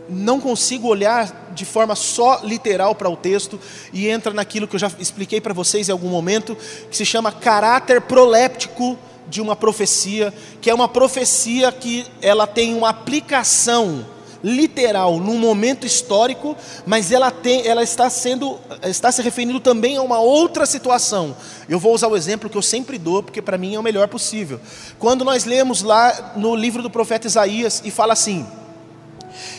não 0.10 0.40
consigo 0.40 0.88
olhar 0.88 1.52
de 1.54 1.66
forma 1.66 1.96
só 1.96 2.42
literal 2.44 2.94
para 2.96 3.10
o 3.10 3.18
texto 3.18 3.60
e 3.92 4.08
entra 4.08 4.34
naquilo 4.34 4.68
que 4.68 4.76
eu 4.76 4.80
já 4.80 4.92
expliquei 5.00 5.42
para 5.42 5.54
vocês 5.54 5.90
em 5.90 5.92
algum 5.92 6.10
momento, 6.10 6.56
que 6.90 6.96
se 6.96 7.06
chama 7.06 7.32
caráter 7.32 8.02
proléptico 8.02 8.98
de 9.28 9.42
uma 9.42 9.56
profecia, 9.56 10.34
que 10.62 10.70
é 10.70 10.74
uma 10.74 10.88
profecia 10.88 11.72
que 11.72 12.06
ela 12.22 12.48
tem 12.48 12.74
uma 12.74 12.90
aplicação 12.90 14.06
literal 14.44 15.20
num 15.20 15.38
momento 15.38 15.86
histórico, 15.86 16.56
mas 16.86 17.12
ela, 17.12 17.32
tem, 17.32 17.68
ela 17.68 17.84
está 17.84 18.10
sendo 18.10 18.60
está 18.84 19.12
se 19.12 19.22
referindo 19.22 19.60
também 19.60 19.98
a 19.98 20.02
uma 20.02 20.20
outra 20.20 20.66
situação. 20.66 21.36
Eu 21.68 21.80
vou 21.80 21.94
usar 21.94 22.08
o 22.08 22.16
exemplo 22.16 22.50
que 22.50 22.58
eu 22.58 22.62
sempre 22.62 22.98
dou, 22.98 23.24
porque 23.24 23.42
para 23.42 23.58
mim 23.58 23.76
é 23.76 23.80
o 23.80 23.84
melhor 23.84 24.08
possível. 24.08 24.60
Quando 25.00 25.26
nós 25.26 25.46
lemos 25.46 25.82
lá 25.82 26.34
no 26.36 26.56
livro 26.56 26.82
do 26.82 26.90
profeta 26.90 27.28
Isaías 27.28 27.82
e 27.84 27.92
fala 27.92 28.14
assim: 28.14 28.46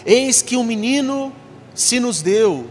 Eis 0.04 0.42
que 0.42 0.56
um 0.56 0.64
menino 0.64 1.32
se 1.74 2.00
nos 2.00 2.22
deu, 2.22 2.68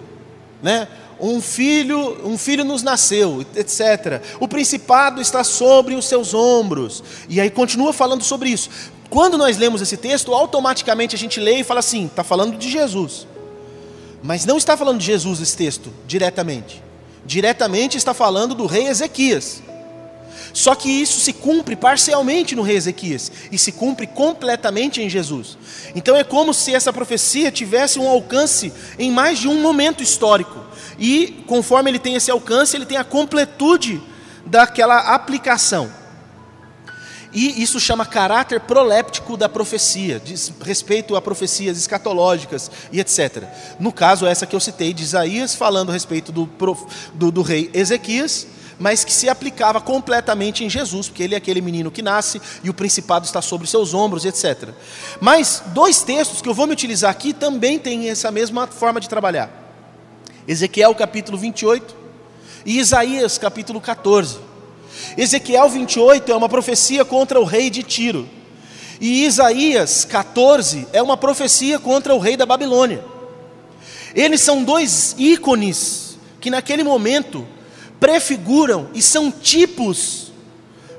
né? 0.62 0.88
Um 1.20 1.42
filho, 1.42 2.28
um 2.28 2.38
filho 2.38 2.64
nos 2.64 2.84
nasceu, 2.84 3.44
etc. 3.56 4.22
O 4.40 4.48
principado 4.48 5.20
está 5.20 5.44
sobre 5.44 5.96
os 5.96 6.06
seus 6.06 6.32
ombros. 6.32 7.04
E 7.28 7.42
aí 7.42 7.50
continua 7.50 7.92
falando 7.92 8.24
sobre 8.24 8.50
isso. 8.50 8.70
Quando 9.10 9.38
nós 9.38 9.58
lemos 9.58 9.82
esse 9.82 9.98
texto, 9.98 10.34
automaticamente 10.34 11.16
a 11.16 11.18
gente 11.18 11.40
lê 11.40 11.60
e 11.60 11.64
fala 11.64 11.80
assim: 11.80 12.06
está 12.06 12.24
falando 12.24 12.58
de 12.58 12.70
Jesus. 12.70 13.28
Mas 14.22 14.46
não 14.46 14.58
está 14.58 14.76
falando 14.76 15.00
de 15.00 15.06
Jesus 15.06 15.40
esse 15.40 15.56
texto, 15.56 15.94
diretamente. 16.06 16.84
Diretamente 17.26 17.98
está 17.98 18.14
falando 18.14 18.56
do 18.56 18.66
rei 18.66 18.88
Ezequias. 18.88 19.62
Só 20.54 20.74
que 20.74 20.90
isso 20.90 21.20
se 21.20 21.34
cumpre 21.34 21.76
parcialmente 21.76 22.56
no 22.56 22.62
rei 22.62 22.78
Ezequias 22.78 23.32
e 23.52 23.58
se 23.58 23.72
cumpre 23.72 24.08
completamente 24.08 25.02
em 25.02 25.10
Jesus. 25.10 25.58
Então 25.94 26.16
é 26.16 26.24
como 26.24 26.54
se 26.54 26.74
essa 26.74 26.92
profecia 26.92 27.52
tivesse 27.52 28.00
um 28.00 28.08
alcance 28.08 28.74
em 28.98 29.12
mais 29.12 29.40
de 29.40 29.48
um 29.48 29.62
momento 29.62 30.02
histórico. 30.02 30.66
E 30.98 31.44
conforme 31.48 31.92
ele 31.92 32.00
tem 32.00 32.16
esse 32.16 32.32
alcance, 32.32 32.76
ele 32.76 32.86
tem 32.86 32.98
a 32.98 33.04
completude 33.04 34.02
daquela 34.46 35.14
aplicação. 35.14 35.92
E 37.34 37.62
isso 37.62 37.80
chama 37.80 38.06
caráter 38.06 38.62
proléptico 38.62 39.36
da 39.36 39.50
profecia, 39.50 40.20
diz 40.20 40.52
respeito 40.62 41.16
a 41.16 41.22
profecias 41.22 41.78
escatológicas 41.78 42.72
e 42.92 43.00
etc. 43.00 43.44
No 43.80 43.92
caso, 43.92 44.26
essa 44.26 44.46
que 44.46 44.56
eu 44.56 44.60
citei 44.60 44.94
de 44.94 45.04
Isaías, 45.04 45.54
falando 45.54 45.90
a 45.90 45.94
respeito 45.94 46.32
do, 46.32 46.50
do, 47.14 47.32
do 47.32 47.42
rei 47.42 47.70
Ezequias, 47.74 48.48
mas 48.80 49.04
que 49.04 49.12
se 49.12 49.28
aplicava 49.28 49.82
completamente 49.82 50.64
em 50.64 50.70
Jesus, 50.70 51.08
porque 51.10 51.24
ele 51.24 51.34
é 51.34 51.38
aquele 51.38 51.62
menino 51.62 51.92
que 51.92 52.02
nasce 52.02 52.42
e 52.64 52.70
o 52.70 52.74
principado 52.74 53.26
está 53.26 53.42
sobre 53.42 53.68
seus 53.68 53.94
ombros, 53.94 54.24
etc. 54.24 54.70
Mas 55.20 55.64
dois 55.68 56.04
textos 56.04 56.42
que 56.42 56.48
eu 56.48 56.54
vou 56.54 56.68
me 56.68 56.74
utilizar 56.74 57.12
aqui 57.12 57.34
também 57.34 57.80
têm 57.80 58.10
essa 58.10 58.32
mesma 58.32 58.68
forma 58.68 59.00
de 59.00 59.10
trabalhar: 59.10 59.50
Ezequiel 60.48 60.94
capítulo 60.96 61.38
28 61.38 61.96
e 62.66 62.80
Isaías 62.80 63.38
capítulo 63.38 63.82
14. 63.82 64.47
Ezequiel 65.16 65.70
28 65.70 66.32
é 66.32 66.36
uma 66.36 66.50
profecia 66.50 67.06
contra 67.06 67.40
o 67.40 67.44
rei 67.44 67.70
de 67.70 67.84
Tiro. 67.84 68.28
E 69.00 69.26
Isaías 69.26 70.04
14 70.06 70.88
é 70.92 71.02
uma 71.02 71.16
profecia 71.16 71.78
contra 71.80 72.16
o 72.16 72.20
rei 72.20 72.36
da 72.36 72.46
Babilônia. 72.46 73.04
Eles 74.16 74.42
são 74.42 74.64
dois 74.64 75.16
ícones 75.18 76.18
que 76.42 76.50
naquele 76.50 76.84
momento 76.84 77.48
prefiguram 78.00 78.90
e 78.94 79.02
são 79.02 79.32
tipos 79.32 80.32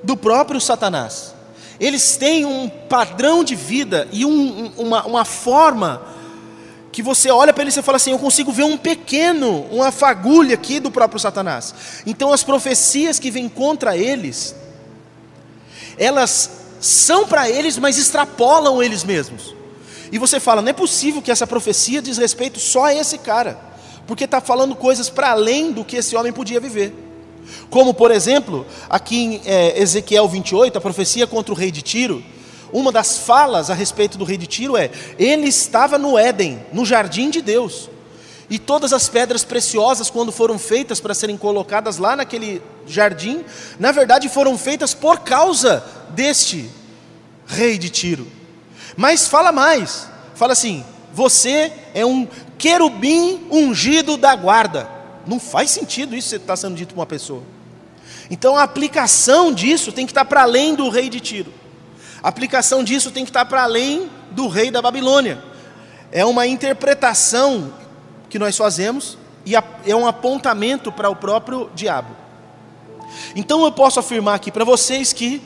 do 0.04 0.16
próprio 0.16 0.60
Satanás. 0.60 1.34
Eles 1.80 2.16
têm 2.16 2.44
um 2.44 2.68
padrão 2.68 3.44
de 3.44 3.54
vida 3.54 4.08
e 4.12 4.24
um, 4.24 4.72
uma, 4.76 5.06
uma 5.06 5.24
forma 5.24 6.02
que 6.98 7.02
você 7.02 7.30
olha 7.30 7.52
para 7.52 7.62
ele 7.62 7.70
e 7.70 7.80
fala 7.80 7.94
assim: 7.94 8.10
Eu 8.10 8.18
consigo 8.18 8.50
ver 8.50 8.64
um 8.64 8.76
pequeno, 8.76 9.68
uma 9.70 9.92
fagulha 9.92 10.54
aqui 10.54 10.80
do 10.80 10.90
próprio 10.90 11.20
Satanás. 11.20 11.72
Então, 12.04 12.32
as 12.32 12.42
profecias 12.42 13.20
que 13.20 13.30
vêm 13.30 13.48
contra 13.48 13.96
eles, 13.96 14.52
elas 15.96 16.50
são 16.80 17.24
para 17.28 17.48
eles, 17.48 17.78
mas 17.78 17.98
extrapolam 17.98 18.82
eles 18.82 19.04
mesmos. 19.04 19.54
E 20.10 20.18
você 20.18 20.40
fala: 20.40 20.60
Não 20.60 20.70
é 20.70 20.72
possível 20.72 21.22
que 21.22 21.30
essa 21.30 21.46
profecia 21.46 22.02
diz 22.02 22.18
respeito 22.18 22.58
só 22.58 22.86
a 22.86 22.94
esse 22.96 23.18
cara, 23.18 23.56
porque 24.04 24.24
está 24.24 24.40
falando 24.40 24.74
coisas 24.74 25.08
para 25.08 25.30
além 25.30 25.70
do 25.70 25.84
que 25.84 25.98
esse 25.98 26.16
homem 26.16 26.32
podia 26.32 26.58
viver. 26.58 26.92
Como, 27.70 27.94
por 27.94 28.10
exemplo, 28.10 28.66
aqui 28.90 29.16
em 29.24 29.40
é, 29.44 29.80
Ezequiel 29.80 30.26
28, 30.26 30.76
a 30.76 30.80
profecia 30.80 31.28
contra 31.28 31.54
o 31.54 31.56
rei 31.56 31.70
de 31.70 31.80
Tiro 31.80 32.24
uma 32.72 32.92
das 32.92 33.18
falas 33.18 33.70
a 33.70 33.74
respeito 33.74 34.18
do 34.18 34.24
rei 34.24 34.36
de 34.36 34.46
Tiro 34.46 34.76
é: 34.76 34.90
ele 35.18 35.48
estava 35.48 35.98
no 35.98 36.18
Éden, 36.18 36.64
no 36.72 36.84
jardim 36.84 37.30
de 37.30 37.40
Deus. 37.40 37.88
E 38.50 38.58
todas 38.58 38.92
as 38.92 39.08
pedras 39.08 39.44
preciosas, 39.44 40.08
quando 40.08 40.32
foram 40.32 40.58
feitas 40.58 41.00
para 41.00 41.14
serem 41.14 41.36
colocadas 41.36 41.98
lá 41.98 42.16
naquele 42.16 42.62
jardim, 42.86 43.44
na 43.78 43.92
verdade 43.92 44.28
foram 44.28 44.56
feitas 44.56 44.94
por 44.94 45.20
causa 45.20 45.84
deste 46.10 46.70
rei 47.46 47.76
de 47.76 47.90
Tiro. 47.90 48.26
Mas 48.96 49.28
fala 49.28 49.52
mais: 49.52 50.08
fala 50.34 50.52
assim, 50.52 50.84
você 51.12 51.72
é 51.94 52.04
um 52.04 52.26
querubim 52.56 53.46
ungido 53.50 54.16
da 54.16 54.34
guarda. 54.34 54.88
Não 55.26 55.38
faz 55.38 55.70
sentido 55.70 56.16
isso 56.16 56.34
está 56.34 56.56
sendo 56.56 56.74
dito 56.74 56.94
para 56.94 57.00
uma 57.00 57.06
pessoa. 57.06 57.42
Então 58.30 58.56
a 58.56 58.62
aplicação 58.62 59.52
disso 59.52 59.92
tem 59.92 60.06
que 60.06 60.12
estar 60.12 60.24
para 60.24 60.42
além 60.42 60.74
do 60.74 60.88
rei 60.88 61.08
de 61.08 61.20
Tiro. 61.20 61.52
A 62.22 62.28
aplicação 62.28 62.82
disso 62.82 63.10
tem 63.10 63.24
que 63.24 63.30
estar 63.30 63.44
para 63.44 63.62
além 63.62 64.10
do 64.30 64.48
rei 64.48 64.70
da 64.70 64.82
Babilônia. 64.82 65.42
É 66.10 66.24
uma 66.24 66.46
interpretação 66.46 67.72
que 68.28 68.38
nós 68.38 68.56
fazemos 68.56 69.16
e 69.44 69.54
é 69.54 69.96
um 69.96 70.06
apontamento 70.06 70.90
para 70.90 71.08
o 71.08 71.16
próprio 71.16 71.70
diabo. 71.74 72.16
Então 73.34 73.64
eu 73.64 73.72
posso 73.72 74.00
afirmar 74.00 74.34
aqui 74.34 74.50
para 74.50 74.64
vocês 74.64 75.12
que 75.12 75.42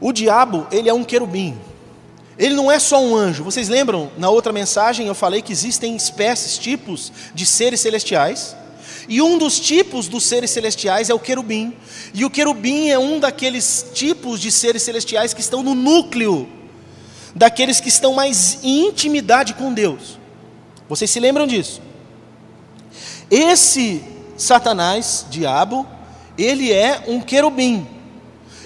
o 0.00 0.12
diabo, 0.12 0.66
ele 0.70 0.88
é 0.88 0.94
um 0.94 1.04
querubim. 1.04 1.58
Ele 2.38 2.54
não 2.54 2.70
é 2.70 2.78
só 2.78 3.02
um 3.02 3.16
anjo. 3.16 3.42
Vocês 3.42 3.68
lembram, 3.68 4.10
na 4.18 4.28
outra 4.28 4.52
mensagem 4.52 5.06
eu 5.06 5.14
falei 5.14 5.40
que 5.40 5.52
existem 5.52 5.96
espécies, 5.96 6.58
tipos 6.58 7.12
de 7.34 7.46
seres 7.46 7.80
celestiais. 7.80 8.54
E 9.08 9.22
um 9.22 9.38
dos 9.38 9.60
tipos 9.60 10.08
dos 10.08 10.24
seres 10.24 10.50
celestiais 10.50 11.08
é 11.10 11.14
o 11.14 11.18
querubim. 11.18 11.74
E 12.12 12.24
o 12.24 12.30
querubim 12.30 12.88
é 12.88 12.98
um 12.98 13.20
daqueles 13.20 13.86
tipos 13.94 14.40
de 14.40 14.50
seres 14.50 14.82
celestiais 14.82 15.32
que 15.32 15.40
estão 15.40 15.62
no 15.62 15.74
núcleo 15.74 16.48
daqueles 17.36 17.80
que 17.80 17.88
estão 17.90 18.14
mais 18.14 18.58
em 18.62 18.88
intimidade 18.88 19.52
com 19.52 19.72
Deus. 19.72 20.18
Vocês 20.88 21.10
se 21.10 21.20
lembram 21.20 21.46
disso? 21.46 21.82
Esse 23.30 24.02
Satanás, 24.38 25.26
diabo, 25.28 25.86
ele 26.38 26.72
é 26.72 27.04
um 27.06 27.20
querubim. 27.20 27.86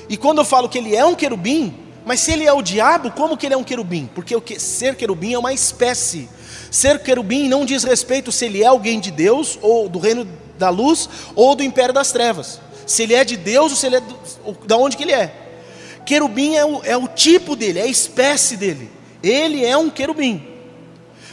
E 0.09 0.17
quando 0.17 0.39
eu 0.39 0.45
falo 0.45 0.69
que 0.69 0.79
ele 0.79 0.95
é 0.95 1.05
um 1.05 1.17
querubim, 1.17 1.75
mas 2.07 2.21
se 2.21 2.31
ele 2.33 2.45
é 2.45 2.53
o 2.53 2.63
diabo, 2.63 3.11
como 3.11 3.37
que 3.37 3.47
ele 3.47 3.55
é 3.55 3.57
um 3.57 3.65
querubim? 3.65 4.09
Porque 4.15 4.59
ser 4.59 4.95
querubim 4.95 5.35
é 5.35 5.39
uma 5.39 5.53
espécie 5.53 6.29
Ser 6.71 7.03
querubim 7.03 7.49
não 7.49 7.65
diz 7.65 7.83
respeito 7.83 8.31
se 8.31 8.45
ele 8.45 8.63
é 8.63 8.67
alguém 8.67 9.01
de 9.01 9.11
Deus, 9.11 9.59
ou 9.61 9.89
do 9.89 9.99
reino 9.99 10.27
da 10.59 10.71
luz, 10.71 11.09
ou 11.35 11.57
do 11.57 11.63
império 11.63 11.93
das 11.93 12.13
trevas. 12.13 12.61
Se 12.87 13.03
ele 13.03 13.15
é 13.15 13.25
de 13.25 13.37
Deus, 13.37 13.73
ou 13.73 13.77
se 13.77 13.87
ele 13.87 13.97
é 13.97 14.01
do, 14.01 14.17
da 14.67 14.77
onde 14.77 14.97
que 14.97 15.03
ele 15.03 15.13
é. 15.13 15.35
Querubim 16.07 16.55
é 16.55 16.65
o, 16.65 16.81
é 16.85 16.97
o 16.97 17.09
tipo 17.09 17.57
dele, 17.57 17.79
é 17.79 17.83
a 17.83 17.87
espécie 17.87 18.57
dele. 18.57 18.91
Ele 19.23 19.65
é 19.65 19.77
um 19.77 19.91
querubim. 19.91 20.47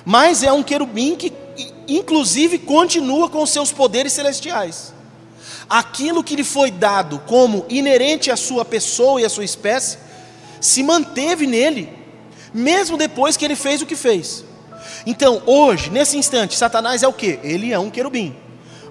Mas 0.04 0.42
é 0.42 0.52
um 0.52 0.64
querubim 0.64 1.16
que, 1.16 1.34
inclusive, 1.88 2.58
continua 2.60 3.30
com 3.30 3.46
seus 3.46 3.72
poderes 3.72 4.14
celestiais. 4.14 4.94
Aquilo 5.70 6.24
que 6.24 6.36
lhe 6.36 6.44
foi 6.44 6.72
dado 6.72 7.20
como 7.28 7.66
inerente 7.70 8.32
à 8.32 8.38
sua 8.38 8.64
pessoa 8.64 9.22
e 9.22 9.26
à 9.26 9.30
sua 9.30 9.44
espécie, 9.44 9.98
se 10.62 10.82
manteve 10.82 11.46
nele, 11.46 11.90
mesmo 12.54 12.98
depois 12.98 13.38
que 13.38 13.46
ele 13.46 13.56
fez 13.56 13.82
o 13.82 13.86
que 13.86 13.96
fez. 13.96 14.44
Então, 15.10 15.42
hoje, 15.46 15.90
nesse 15.90 16.18
instante, 16.18 16.58
Satanás 16.58 17.02
é 17.02 17.08
o 17.08 17.14
que? 17.14 17.40
Ele 17.42 17.72
é 17.72 17.80
um 17.80 17.90
querubim. 17.90 18.36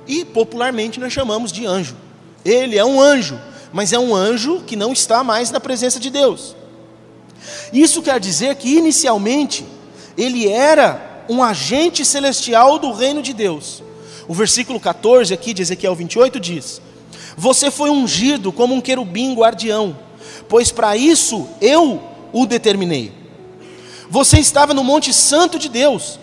E 0.07 0.25
popularmente 0.25 0.99
nós 0.99 1.13
chamamos 1.13 1.53
de 1.53 1.67
anjo. 1.67 1.95
Ele 2.43 2.79
é 2.79 2.83
um 2.83 2.99
anjo, 2.99 3.39
mas 3.71 3.93
é 3.93 3.99
um 3.99 4.15
anjo 4.17 4.63
que 4.67 4.77
não 4.77 4.95
está 4.95 5.23
mais 5.23 5.51
na 5.51 5.61
presença 5.61 6.01
de 6.01 6.09
Deus. 6.09 6.57
Isso 7.71 8.01
quer 8.01 8.19
dizer 8.19 8.55
que 8.55 8.79
inicialmente 8.79 9.67
ele 10.17 10.49
era 10.49 11.27
um 11.29 11.43
agente 11.43 12.03
celestial 12.03 12.79
do 12.79 12.93
reino 12.93 13.21
de 13.21 13.35
Deus. 13.35 13.83
O 14.27 14.33
versículo 14.33 14.81
14 14.81 15.35
aqui 15.35 15.53
de 15.53 15.61
Ezequiel 15.61 15.95
28 15.95 16.41
diz: 16.41 16.81
Você 17.37 17.71
foi 17.71 17.91
ungido 17.91 18.51
como 18.51 18.75
um 18.75 18.81
querubim 18.81 19.35
guardião, 19.35 19.95
pois 20.49 20.73
para 20.73 20.97
isso 20.97 21.47
eu 21.61 22.03
o 22.33 22.47
determinei. 22.47 23.26
Você 24.09 24.39
estava 24.39 24.73
no 24.73 24.85
Monte 24.85 25.13
Santo 25.13 25.59
de 25.59 25.69
Deus 25.69 26.19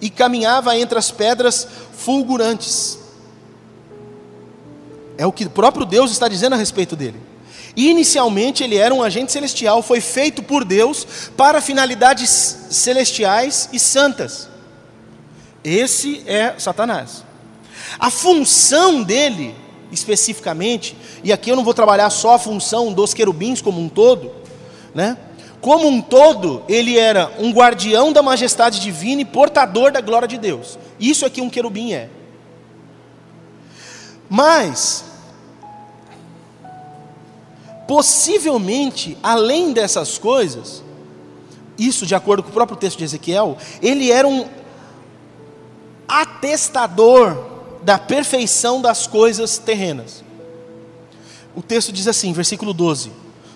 e 0.00 0.10
caminhava 0.10 0.76
entre 0.76 0.98
as 0.98 1.10
pedras 1.10 1.66
fulgurantes. 1.92 2.98
É 5.16 5.26
o 5.26 5.32
que 5.32 5.44
o 5.44 5.50
próprio 5.50 5.84
Deus 5.84 6.10
está 6.10 6.28
dizendo 6.28 6.54
a 6.54 6.56
respeito 6.56 6.96
dele. 6.96 7.20
Inicialmente 7.76 8.64
ele 8.64 8.76
era 8.76 8.92
um 8.92 9.02
agente 9.02 9.30
celestial, 9.30 9.82
foi 9.82 10.00
feito 10.00 10.42
por 10.42 10.64
Deus 10.64 11.06
para 11.36 11.60
finalidades 11.60 12.30
celestiais 12.70 13.68
e 13.72 13.78
santas. 13.78 14.48
Esse 15.62 16.22
é 16.26 16.54
Satanás. 16.58 17.22
A 17.98 18.10
função 18.10 19.02
dele, 19.02 19.54
especificamente, 19.92 20.96
e 21.22 21.32
aqui 21.32 21.50
eu 21.50 21.56
não 21.56 21.64
vou 21.64 21.74
trabalhar 21.74 22.10
só 22.10 22.34
a 22.34 22.38
função 22.38 22.92
dos 22.92 23.14
querubins 23.14 23.60
como 23.60 23.80
um 23.80 23.88
todo, 23.88 24.32
né? 24.94 25.16
Como 25.60 25.86
um 25.86 26.00
todo, 26.00 26.62
ele 26.68 26.98
era 26.98 27.30
um 27.38 27.52
guardião 27.52 28.12
da 28.12 28.22
majestade 28.22 28.80
divina 28.80 29.20
e 29.20 29.24
portador 29.24 29.92
da 29.92 30.00
glória 30.00 30.26
de 30.26 30.38
Deus. 30.38 30.78
Isso 30.98 31.24
é 31.24 31.30
que 31.30 31.40
um 31.40 31.50
querubim 31.50 31.92
é. 31.92 32.08
Mas, 34.28 35.04
possivelmente, 37.86 39.18
além 39.22 39.72
dessas 39.72 40.16
coisas, 40.16 40.82
isso 41.76 42.06
de 42.06 42.14
acordo 42.14 42.42
com 42.42 42.50
o 42.50 42.52
próprio 42.52 42.78
texto 42.78 42.98
de 42.98 43.04
Ezequiel, 43.04 43.58
ele 43.82 44.10
era 44.10 44.26
um 44.26 44.48
atestador 46.08 47.50
da 47.82 47.98
perfeição 47.98 48.80
das 48.80 49.06
coisas 49.06 49.58
terrenas. 49.58 50.22
O 51.54 51.62
texto 51.62 51.92
diz 51.92 52.06
assim, 52.06 52.32
versículo 52.32 52.72
12: 52.72 53.10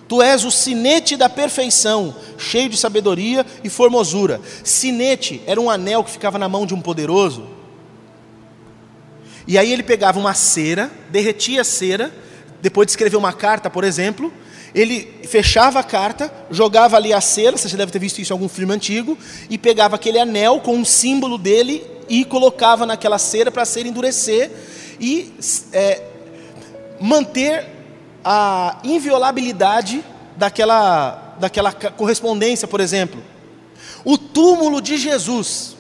Tu 0.09 0.21
és 0.21 0.45
o 0.45 0.51
sinete 0.51 1.17
da 1.17 1.29
perfeição, 1.29 2.15
cheio 2.37 2.69
de 2.69 2.77
sabedoria 2.77 3.45
e 3.63 3.71
formosura. 3.71 4.41
Sinete 4.63 5.43
era 5.47 5.61
um 5.61 5.71
anel 5.71 6.05
que 6.05 6.11
ficava 6.11 6.39
na 6.39 6.49
mão 6.49 6.67
de 6.67 6.75
um 6.75 6.81
poderoso. 6.81 7.47
E 9.47 9.59
aí 9.59 9.73
ele 9.73 9.83
pegava 9.83 10.19
uma 10.19 10.35
cera, 10.35 10.91
derretia 11.11 11.63
a 11.63 11.65
cera, 11.65 12.13
depois 12.61 12.87
de 12.87 12.93
escrever 12.93 13.17
uma 13.17 13.33
carta, 13.33 13.69
por 13.69 13.85
exemplo, 13.85 14.33
ele 14.75 15.21
fechava 15.29 15.81
a 15.81 15.85
carta, 15.85 16.33
jogava 16.51 16.97
ali 16.97 17.13
a 17.13 17.21
cera, 17.21 17.57
você 17.57 17.69
já 17.69 17.77
deve 17.77 17.93
ter 17.93 17.99
visto 17.99 18.21
isso 18.21 18.33
em 18.33 18.35
algum 18.35 18.49
filme 18.49 18.73
antigo, 18.73 19.17
e 19.49 19.57
pegava 19.57 19.97
aquele 19.97 20.19
anel 20.19 20.61
com 20.61 20.75
um 20.75 20.85
símbolo 20.85 21.39
dele 21.39 21.85
e 22.09 22.25
colocava 22.25 22.85
naquela 22.85 23.19
cera 23.19 23.51
para 23.51 23.63
a 23.63 23.67
cera 23.67 23.87
endurecer 23.87 24.51
e 24.99 25.33
é, 25.73 26.03
manter 27.01 27.74
a 28.25 28.79
inviolabilidade 28.83 30.03
daquela, 30.37 31.37
daquela 31.39 31.73
correspondência, 31.73 32.67
por 32.67 32.81
exemplo. 32.81 33.23
O 34.05 34.17
túmulo 34.17 34.81
de 34.81 34.97
Jesus. 34.97 35.77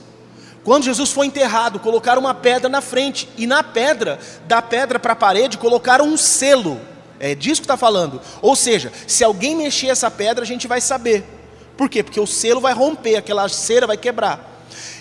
Quando 0.62 0.84
Jesus 0.84 1.10
foi 1.10 1.26
enterrado, 1.26 1.78
colocaram 1.78 2.20
uma 2.20 2.34
pedra 2.34 2.68
na 2.68 2.80
frente, 2.80 3.28
e 3.36 3.46
na 3.46 3.62
pedra, 3.62 4.18
da 4.46 4.62
pedra 4.62 4.98
para 4.98 5.12
a 5.12 5.16
parede, 5.16 5.58
colocaram 5.58 6.06
um 6.06 6.16
selo. 6.16 6.80
É 7.20 7.34
disso 7.34 7.60
que 7.60 7.66
está 7.66 7.76
falando. 7.76 8.20
Ou 8.40 8.56
seja, 8.56 8.92
se 9.06 9.22
alguém 9.22 9.56
mexer 9.56 9.88
essa 9.88 10.10
pedra, 10.10 10.42
a 10.42 10.46
gente 10.46 10.66
vai 10.66 10.80
saber. 10.80 11.24
Por 11.76 11.88
quê? 11.88 12.02
Porque 12.02 12.20
o 12.20 12.26
selo 12.26 12.60
vai 12.60 12.72
romper, 12.72 13.16
aquela 13.16 13.48
cera 13.48 13.86
vai 13.86 13.96
quebrar. 13.96 14.52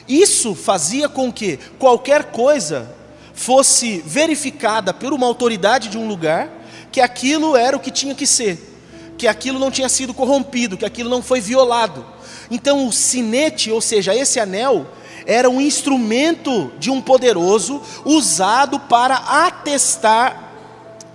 Isso 0.08 0.54
fazia 0.54 1.08
com 1.08 1.32
que 1.32 1.58
qualquer 1.80 2.26
coisa 2.26 2.94
fosse 3.34 4.04
verificada 4.06 4.94
por 4.94 5.14
uma 5.14 5.26
autoridade 5.26 5.90
de 5.90 5.98
um 5.98 6.08
lugar 6.08 6.50
que 6.94 7.02
aquilo 7.02 7.58
era 7.58 7.76
o 7.76 7.80
que 7.80 7.90
tinha 7.90 8.14
que 8.14 8.28
ser, 8.28 9.16
que 9.18 9.28
aquilo 9.28 9.58
não 9.58 9.72
tinha 9.72 9.90
sido 9.90 10.14
corrompido, 10.14 10.78
que 10.78 10.86
aquilo 10.86 11.10
não 11.10 11.24
foi 11.24 11.42
violado. 11.42 12.06
Então 12.52 12.88
o 12.88 12.94
sinete, 12.94 13.72
ou 13.72 13.82
seja, 13.82 14.16
esse 14.16 14.40
anel, 14.40 14.86
era 15.26 15.50
um 15.50 15.60
instrumento 15.60 16.72
de 16.78 16.92
um 16.92 17.02
poderoso 17.02 17.82
usado 18.06 18.80
para 18.80 19.16
atestar 19.16 20.52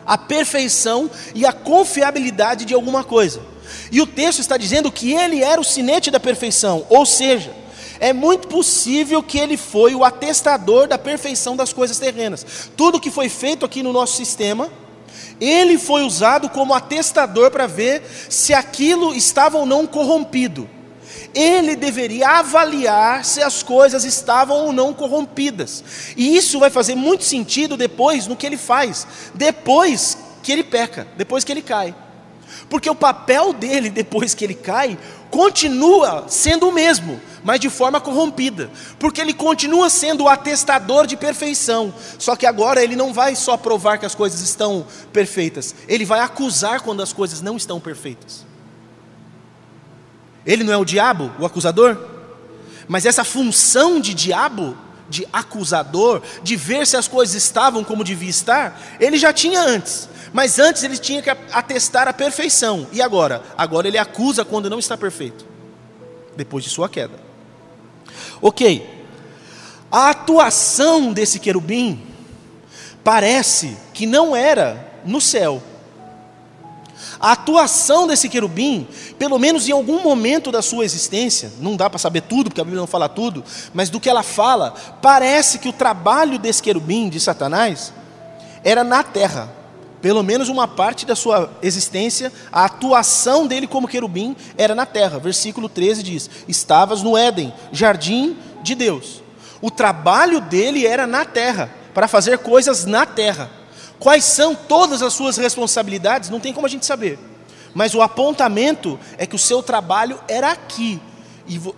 a 0.04 0.18
perfeição 0.18 1.08
e 1.32 1.46
a 1.46 1.52
confiabilidade 1.52 2.64
de 2.64 2.74
alguma 2.74 3.04
coisa. 3.04 3.40
E 3.92 4.00
o 4.00 4.06
texto 4.06 4.40
está 4.40 4.56
dizendo 4.56 4.90
que 4.90 5.12
ele 5.12 5.44
era 5.44 5.60
o 5.60 5.64
sinete 5.64 6.10
da 6.10 6.18
perfeição, 6.18 6.84
ou 6.88 7.06
seja, 7.06 7.54
é 8.00 8.12
muito 8.12 8.48
possível 8.48 9.22
que 9.22 9.38
ele 9.38 9.56
foi 9.56 9.94
o 9.94 10.02
atestador 10.02 10.88
da 10.88 10.98
perfeição 10.98 11.54
das 11.54 11.72
coisas 11.72 12.00
terrenas. 12.00 12.44
Tudo 12.76 13.00
que 13.00 13.12
foi 13.12 13.28
feito 13.28 13.64
aqui 13.64 13.80
no 13.80 13.92
nosso 13.92 14.16
sistema, 14.16 14.68
ele 15.40 15.78
foi 15.78 16.02
usado 16.02 16.48
como 16.48 16.74
atestador 16.74 17.50
para 17.50 17.66
ver 17.66 18.02
se 18.28 18.52
aquilo 18.52 19.14
estava 19.14 19.58
ou 19.58 19.66
não 19.66 19.86
corrompido. 19.86 20.68
Ele 21.34 21.76
deveria 21.76 22.28
avaliar 22.38 23.24
se 23.24 23.42
as 23.42 23.62
coisas 23.62 24.04
estavam 24.04 24.56
ou 24.56 24.72
não 24.72 24.92
corrompidas. 24.94 25.84
E 26.16 26.36
isso 26.36 26.58
vai 26.58 26.70
fazer 26.70 26.94
muito 26.94 27.24
sentido 27.24 27.76
depois 27.76 28.26
no 28.26 28.36
que 28.36 28.46
ele 28.46 28.56
faz, 28.56 29.06
depois 29.34 30.18
que 30.42 30.50
ele 30.50 30.64
peca, 30.64 31.06
depois 31.16 31.44
que 31.44 31.52
ele 31.52 31.62
cai. 31.62 31.94
Porque 32.68 32.88
o 32.88 32.94
papel 32.94 33.52
dele 33.52 33.90
depois 33.90 34.34
que 34.34 34.44
ele 34.44 34.54
cai 34.54 34.98
continua 35.30 36.24
sendo 36.28 36.68
o 36.68 36.72
mesmo, 36.72 37.20
mas 37.44 37.60
de 37.60 37.70
forma 37.70 38.00
corrompida, 38.00 38.70
porque 38.98 39.20
ele 39.20 39.32
continua 39.32 39.88
sendo 39.88 40.24
o 40.24 40.28
atestador 40.28 41.06
de 41.06 41.16
perfeição, 41.16 41.94
só 42.18 42.34
que 42.36 42.46
agora 42.46 42.82
ele 42.82 42.96
não 42.96 43.12
vai 43.12 43.34
só 43.34 43.56
provar 43.56 43.98
que 43.98 44.06
as 44.06 44.14
coisas 44.14 44.40
estão 44.40 44.86
perfeitas, 45.12 45.74
ele 45.86 46.04
vai 46.04 46.20
acusar 46.20 46.80
quando 46.82 47.02
as 47.02 47.12
coisas 47.12 47.40
não 47.40 47.56
estão 47.56 47.80
perfeitas. 47.80 48.46
Ele 50.46 50.64
não 50.64 50.72
é 50.72 50.76
o 50.76 50.84
diabo, 50.84 51.30
o 51.38 51.44
acusador? 51.44 51.98
Mas 52.88 53.04
essa 53.04 53.22
função 53.22 54.00
de 54.00 54.14
diabo, 54.14 54.74
de 55.08 55.28
acusador, 55.30 56.22
de 56.42 56.56
ver 56.56 56.86
se 56.86 56.96
as 56.96 57.06
coisas 57.06 57.34
estavam 57.34 57.84
como 57.84 58.02
devia 58.02 58.30
estar, 58.30 58.80
ele 58.98 59.18
já 59.18 59.32
tinha 59.32 59.60
antes. 59.60 60.08
Mas 60.32 60.58
antes 60.58 60.82
ele 60.82 60.98
tinha 60.98 61.22
que 61.22 61.30
atestar 61.30 62.08
a 62.08 62.12
perfeição. 62.12 62.86
E 62.92 63.00
agora? 63.00 63.42
Agora 63.56 63.88
ele 63.88 63.98
acusa 63.98 64.44
quando 64.44 64.70
não 64.70 64.78
está 64.78 64.96
perfeito. 64.96 65.46
Depois 66.36 66.64
de 66.64 66.70
sua 66.70 66.88
queda. 66.88 67.18
Ok. 68.40 68.98
A 69.90 70.10
atuação 70.10 71.12
desse 71.12 71.38
querubim 71.38 72.02
parece 73.02 73.76
que 73.94 74.06
não 74.06 74.36
era 74.36 75.00
no 75.04 75.20
céu. 75.20 75.62
A 77.20 77.32
atuação 77.32 78.06
desse 78.06 78.28
querubim, 78.28 78.86
pelo 79.18 79.38
menos 79.38 79.68
em 79.68 79.72
algum 79.72 80.02
momento 80.02 80.52
da 80.52 80.62
sua 80.62 80.84
existência, 80.84 81.50
não 81.58 81.74
dá 81.74 81.90
para 81.90 81.98
saber 81.98 82.22
tudo, 82.22 82.50
porque 82.50 82.60
a 82.60 82.64
Bíblia 82.64 82.80
não 82.80 82.86
fala 82.86 83.08
tudo, 83.08 83.42
mas 83.74 83.90
do 83.90 83.98
que 83.98 84.08
ela 84.08 84.22
fala, 84.22 84.72
parece 85.02 85.58
que 85.58 85.68
o 85.68 85.72
trabalho 85.72 86.38
desse 86.38 86.62
querubim, 86.62 87.08
de 87.08 87.18
Satanás, 87.18 87.92
era 88.62 88.84
na 88.84 89.02
terra 89.02 89.57
pelo 90.00 90.22
menos 90.22 90.48
uma 90.48 90.68
parte 90.68 91.04
da 91.04 91.16
sua 91.16 91.50
existência, 91.62 92.32
a 92.52 92.64
atuação 92.64 93.46
dele 93.46 93.66
como 93.66 93.88
querubim 93.88 94.36
era 94.56 94.74
na 94.74 94.86
terra. 94.86 95.18
Versículo 95.18 95.68
13 95.68 96.02
diz: 96.02 96.30
Estavas 96.46 97.02
no 97.02 97.16
Éden, 97.16 97.52
jardim 97.72 98.36
de 98.62 98.74
Deus. 98.74 99.22
O 99.60 99.70
trabalho 99.70 100.40
dele 100.40 100.86
era 100.86 101.06
na 101.06 101.24
terra, 101.24 101.70
para 101.92 102.06
fazer 102.06 102.38
coisas 102.38 102.84
na 102.84 103.04
terra. 103.04 103.50
Quais 103.98 104.24
são 104.24 104.54
todas 104.54 105.02
as 105.02 105.12
suas 105.12 105.36
responsabilidades? 105.36 106.30
Não 106.30 106.38
tem 106.38 106.52
como 106.52 106.66
a 106.66 106.70
gente 106.70 106.86
saber. 106.86 107.18
Mas 107.74 107.94
o 107.94 108.00
apontamento 108.00 108.98
é 109.16 109.26
que 109.26 109.34
o 109.34 109.38
seu 109.38 109.62
trabalho 109.62 110.20
era 110.28 110.52
aqui. 110.52 111.00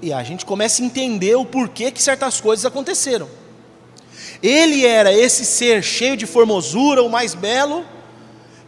E 0.03 0.13
a 0.13 0.23
gente 0.23 0.45
começa 0.45 0.83
a 0.83 0.85
entender 0.85 1.37
o 1.37 1.45
porquê 1.45 1.91
que 1.91 2.03
certas 2.03 2.41
coisas 2.41 2.67
aconteceram. 2.67 3.29
Ele 4.43 4.85
era 4.85 5.13
esse 5.13 5.45
ser 5.45 5.83
cheio 5.83 6.17
de 6.17 6.27
formosura, 6.27 7.03
o 7.03 7.09
mais 7.09 7.35
belo, 7.35 7.85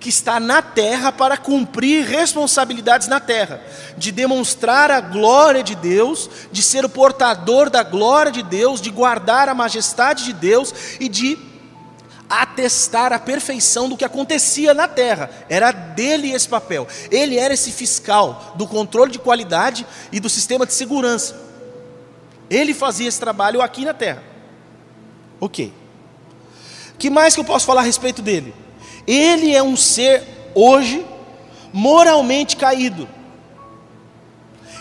que 0.03 0.09
está 0.09 0.41
na 0.41 0.61
terra 0.61 1.13
para 1.13 1.37
cumprir 1.37 2.05
responsabilidades 2.05 3.07
na 3.07 3.21
terra, 3.21 3.63
de 3.97 4.11
demonstrar 4.11 4.91
a 4.91 5.01
glória 5.01 5.63
de 5.63 5.77
Deus, 5.77 6.29
de 6.51 6.61
ser 6.61 6.85
o 6.85 6.89
portador 6.89 7.71
da 7.71 7.85
glória 7.85 8.33
de 8.33 8.43
Deus, 8.43 8.81
de 8.81 8.91
guardar 8.91 9.49
a 9.49 9.55
majestade 9.55 10.25
de 10.25 10.33
Deus 10.33 10.75
e 10.99 11.09
de 11.09 11.39
atestar 12.29 13.13
a 13.13 13.19
perfeição 13.21 13.89
do 13.89 13.97
que 13.97 14.05
acontecia 14.05 14.75
na 14.75 14.89
terra. 14.89 15.31
Era 15.49 15.71
dele 15.71 16.33
esse 16.33 16.49
papel. 16.49 16.89
Ele 17.09 17.39
era 17.39 17.55
esse 17.55 17.71
fiscal 17.71 18.55
do 18.57 18.67
controle 18.67 19.13
de 19.13 19.21
qualidade 19.21 19.87
e 20.11 20.19
do 20.19 20.29
sistema 20.29 20.67
de 20.67 20.75
segurança. 20.75 21.37
Ele 22.51 22.75
fazia 22.75 23.07
esse 23.07 23.21
trabalho 23.21 23.63
aqui 23.63 23.85
na 23.85 23.95
terra. 23.95 24.23
Ok. 25.41 25.73
que 26.99 27.09
mais 27.09 27.35
que 27.35 27.41
eu 27.41 27.45
posso 27.45 27.67
falar 27.67 27.83
a 27.83 27.85
respeito 27.85 28.21
dele? 28.21 28.62
Ele 29.07 29.55
é 29.55 29.63
um 29.63 29.77
ser 29.77 30.23
hoje 30.55 31.05
moralmente 31.73 32.57
caído. 32.57 33.09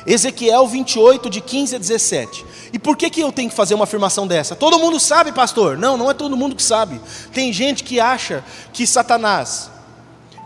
Ezequiel 0.05 0.67
28, 0.67 1.29
de 1.29 1.41
15 1.41 1.75
a 1.75 1.79
17. 1.79 2.45
E 2.73 2.79
por 2.79 2.97
que, 2.97 3.09
que 3.09 3.21
eu 3.21 3.31
tenho 3.31 3.49
que 3.49 3.55
fazer 3.55 3.75
uma 3.75 3.83
afirmação 3.83 4.25
dessa? 4.25 4.55
Todo 4.55 4.79
mundo 4.79 4.99
sabe, 4.99 5.31
pastor? 5.31 5.77
Não, 5.77 5.95
não 5.95 6.09
é 6.09 6.13
todo 6.13 6.37
mundo 6.37 6.55
que 6.55 6.63
sabe. 6.63 6.99
Tem 7.33 7.53
gente 7.53 7.83
que 7.83 7.99
acha 7.99 8.43
que 8.73 8.87
Satanás, 8.87 9.69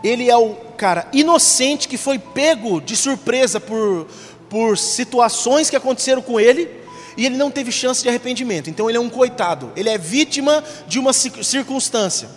ele 0.04 0.28
é 0.28 0.36
o 0.36 0.54
cara 0.76 1.08
inocente 1.12 1.88
que 1.88 1.96
foi 1.96 2.18
pego 2.18 2.80
de 2.80 2.94
surpresa 2.96 3.58
por, 3.58 4.06
por 4.50 4.76
situações 4.76 5.70
que 5.70 5.76
aconteceram 5.76 6.20
com 6.20 6.38
ele 6.38 6.68
e 7.16 7.24
ele 7.24 7.36
não 7.36 7.50
teve 7.50 7.72
chance 7.72 8.02
de 8.02 8.08
arrependimento. 8.08 8.68
Então 8.68 8.90
ele 8.90 8.98
é 8.98 9.00
um 9.00 9.08
coitado, 9.08 9.72
ele 9.74 9.88
é 9.88 9.96
vítima 9.96 10.62
de 10.86 10.98
uma 10.98 11.12
circunstância. 11.12 12.28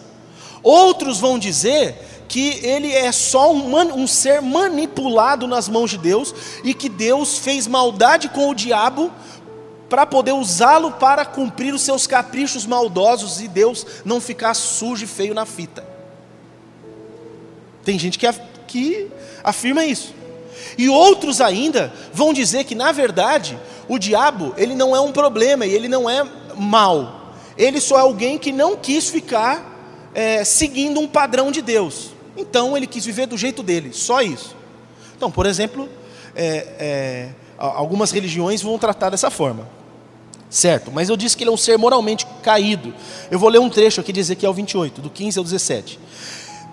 Outros 0.62 1.19
vão 1.19 1.39
dizer 1.39 1.95
que 2.28 2.60
ele 2.63 2.93
é 2.93 3.12
só 3.12 3.52
um, 3.52 3.76
um, 3.95 4.06
ser 4.06 4.41
manipulado 4.41 5.48
nas 5.48 5.67
mãos 5.67 5.89
de 5.89 5.98
Deus 5.98 6.34
e 6.63 6.74
que 6.74 6.88
Deus 6.88 7.39
fez 7.39 7.65
maldade 7.65 8.30
com 8.30 8.50
o 8.50 8.56
diabo 8.56 9.12
para 9.89 10.06
poder 10.06 10.34
usá-lo 10.34 10.91
para 10.91 11.26
cumprir 11.26 11.74
os 11.74 11.82
seus 11.82 12.06
caprichos 12.06 12.67
maldosos 12.67 13.41
e 13.41 13.48
Deus 13.48 13.86
não 14.06 14.22
ficar 14.22 14.54
sujo 14.54 15.04
e 15.04 15.08
feio 15.08 15.34
na 15.34 15.45
fita. 15.45 15.84
Tem 17.84 17.98
gente 17.98 18.19
que, 18.19 18.32
que 18.67 19.08
afirma 19.43 19.84
isso. 19.84 20.13
E 20.78 20.88
outros 20.88 21.41
ainda 21.41 21.91
vão 22.13 22.32
dizer 22.32 22.65
que, 22.65 22.76
na 22.76 22.91
verdade, 22.91 23.58
o 23.88 23.98
diabo 23.98 24.54
ele 24.56 24.76
não 24.76 24.95
é 24.95 25.00
um 25.00 25.12
problema 25.12 25.65
e 25.65 25.74
ele 25.74 25.88
não 25.88 26.08
é 26.08 26.24
mal. 26.56 27.34
Ele 27.58 27.82
só 27.82 27.98
é 27.98 28.02
alguém 28.02 28.38
que 28.38 28.52
não 28.52 28.78
quis 28.78 29.10
ficar 29.10 29.68
é, 30.19 30.43
seguindo 30.43 30.99
um 30.99 31.08
padrão 31.08 31.49
de 31.49 31.62
Deus. 31.62 32.10
Então 32.36 32.75
ele 32.75 32.86
quis 32.86 33.05
viver 33.05 33.25
do 33.25 33.38
jeito 33.38 33.63
dele, 33.63 33.93
só 33.93 34.21
isso. 34.21 34.53
Então, 35.15 35.32
por 35.32 35.45
exemplo, 35.45 35.88
é, 36.36 36.67
é, 36.77 37.29
algumas 37.58 38.12
religiões 38.12 38.62
vão 38.62 38.77
tratar 38.77 39.12
dessa 39.12 39.32
forma. 39.32 39.65
Certo, 40.49 40.91
mas 40.91 41.08
eu 41.08 41.15
disse 41.15 41.38
que 41.38 41.43
ele 41.43 41.51
é 41.51 41.53
um 41.53 41.58
ser 41.58 41.77
moralmente 41.77 42.27
caído. 42.43 42.93
Eu 43.32 43.39
vou 43.39 43.47
ler 43.47 43.60
um 43.60 43.69
trecho 43.69 44.01
aqui 44.01 44.12
de 44.12 44.19
Ezequiel 44.19 44.53
28, 44.53 44.99
do 44.99 45.10
15 45.10 45.39
ao 45.39 45.43
17. 45.45 45.97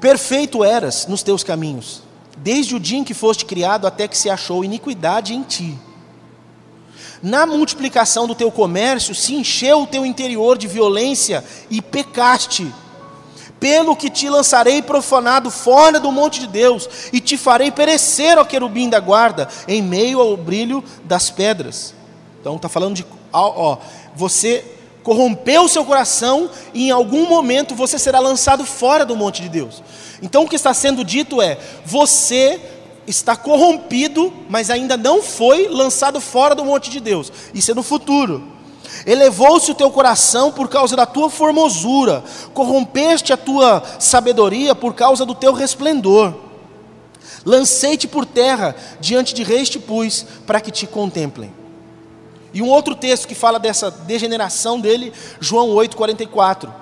Perfeito 0.01 0.65
eras 0.65 1.07
nos 1.07 1.23
teus 1.23 1.45
caminhos, 1.45 2.03
desde 2.39 2.75
o 2.75 2.81
dia 2.81 2.99
em 2.99 3.05
que 3.05 3.15
foste 3.15 3.45
criado 3.45 3.87
até 3.87 4.09
que 4.09 4.19
se 4.19 4.29
achou 4.29 4.65
iniquidade 4.65 5.35
em 5.35 5.43
ti. 5.45 5.79
Na 7.23 7.47
multiplicação 7.47 8.27
do 8.27 8.35
teu 8.35 8.51
comércio 8.51 9.15
se 9.15 9.35
encheu 9.35 9.83
o 9.83 9.87
teu 9.87 10.05
interior 10.05 10.59
de 10.59 10.67
violência 10.67 11.45
e 11.71 11.81
pecaste 11.81 12.73
pelo 13.59 13.97
que 13.97 14.11
te 14.11 14.29
lançarei 14.29 14.83
profanado 14.83 15.51
fora 15.51 15.99
do 15.99 16.13
monte 16.13 16.41
de 16.41 16.47
Deus, 16.47 16.89
e 17.13 17.21
te 17.21 17.37
farei 17.37 17.71
perecer, 17.71 18.39
ó 18.39 18.45
querubim 18.45 18.89
da 18.89 19.01
guarda, 19.01 19.49
em 19.67 19.83
meio 19.83 20.21
ao 20.21 20.37
brilho 20.37 20.83
das 21.05 21.31
pedras. 21.31 21.95
Então 22.41 22.57
está 22.57 22.69
falando 22.69 22.95
de, 22.95 23.07
ó, 23.33 23.79
você 24.15 24.65
corrompeu 25.03 25.63
o 25.63 25.69
seu 25.69 25.85
coração 25.85 26.51
e 26.75 26.89
em 26.89 26.91
algum 26.91 27.29
momento 27.29 27.75
você 27.75 27.99
será 27.99 28.19
lançado 28.19 28.65
fora 28.65 29.07
do 29.07 29.15
monte 29.15 29.41
de 29.41 29.49
Deus. 29.49 29.83
Então 30.21 30.45
o 30.45 30.49
que 30.49 30.57
está 30.57 30.75
sendo 30.75 31.05
dito 31.05 31.41
é: 31.41 31.59
você 31.85 32.61
está 33.07 33.37
corrompido, 33.37 34.33
mas 34.49 34.71
ainda 34.71 34.97
não 34.97 35.23
foi 35.23 35.69
lançado 35.69 36.21
fora 36.21 36.55
do 36.55 36.65
monte 36.65 36.91
de 36.91 37.01
Deus. 37.01 37.33
Isso 37.55 37.71
é 37.71 37.75
no 37.75 37.83
futuro. 37.83 38.56
Elevou-se 39.07 39.71
o 39.71 39.75
teu 39.75 39.91
coração 39.91 40.53
por 40.53 40.69
causa 40.69 40.97
da 40.97 41.07
tua 41.07 41.31
formosura, 41.31 42.25
corrompeste 42.53 43.33
a 43.33 43.37
tua 43.37 43.83
sabedoria 43.99 44.75
por 44.75 44.95
causa 44.95 45.25
do 45.25 45.35
teu 45.35 45.53
resplendor. 45.53 46.35
Lancei-te 47.45 48.09
por 48.09 48.27
terra, 48.27 48.75
diante 49.01 49.33
de 49.33 49.43
reis 49.43 49.71
te 49.71 49.79
pus, 49.79 50.27
para 50.47 50.61
que 50.61 50.71
te 50.71 50.87
contemplem. 50.87 51.53
E 52.53 52.63
um 52.63 52.69
outro 52.69 52.95
texto 52.95 53.29
que 53.29 53.35
fala 53.35 53.59
dessa 53.59 53.91
degeneração 53.91 54.81
dele, 54.81 55.13
João 55.41 55.69
8,44. 55.69 56.73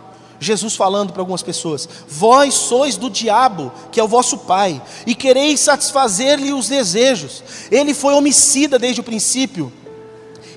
Jesus 0.40 0.74
falando 0.74 1.12
para 1.12 1.22
algumas 1.22 1.42
pessoas: 1.42 1.88
Vós 2.08 2.54
sois 2.54 2.96
do 2.96 3.10
diabo, 3.10 3.72
que 3.90 4.00
é 4.00 4.04
o 4.04 4.08
vosso 4.08 4.38
pai, 4.38 4.80
e 5.06 5.14
quereis 5.14 5.60
satisfazer-lhe 5.60 6.52
os 6.52 6.68
desejos. 6.68 7.42
Ele 7.70 7.92
foi 7.92 8.14
homicida 8.14 8.78
desde 8.78 9.00
o 9.00 9.04
princípio 9.04 9.72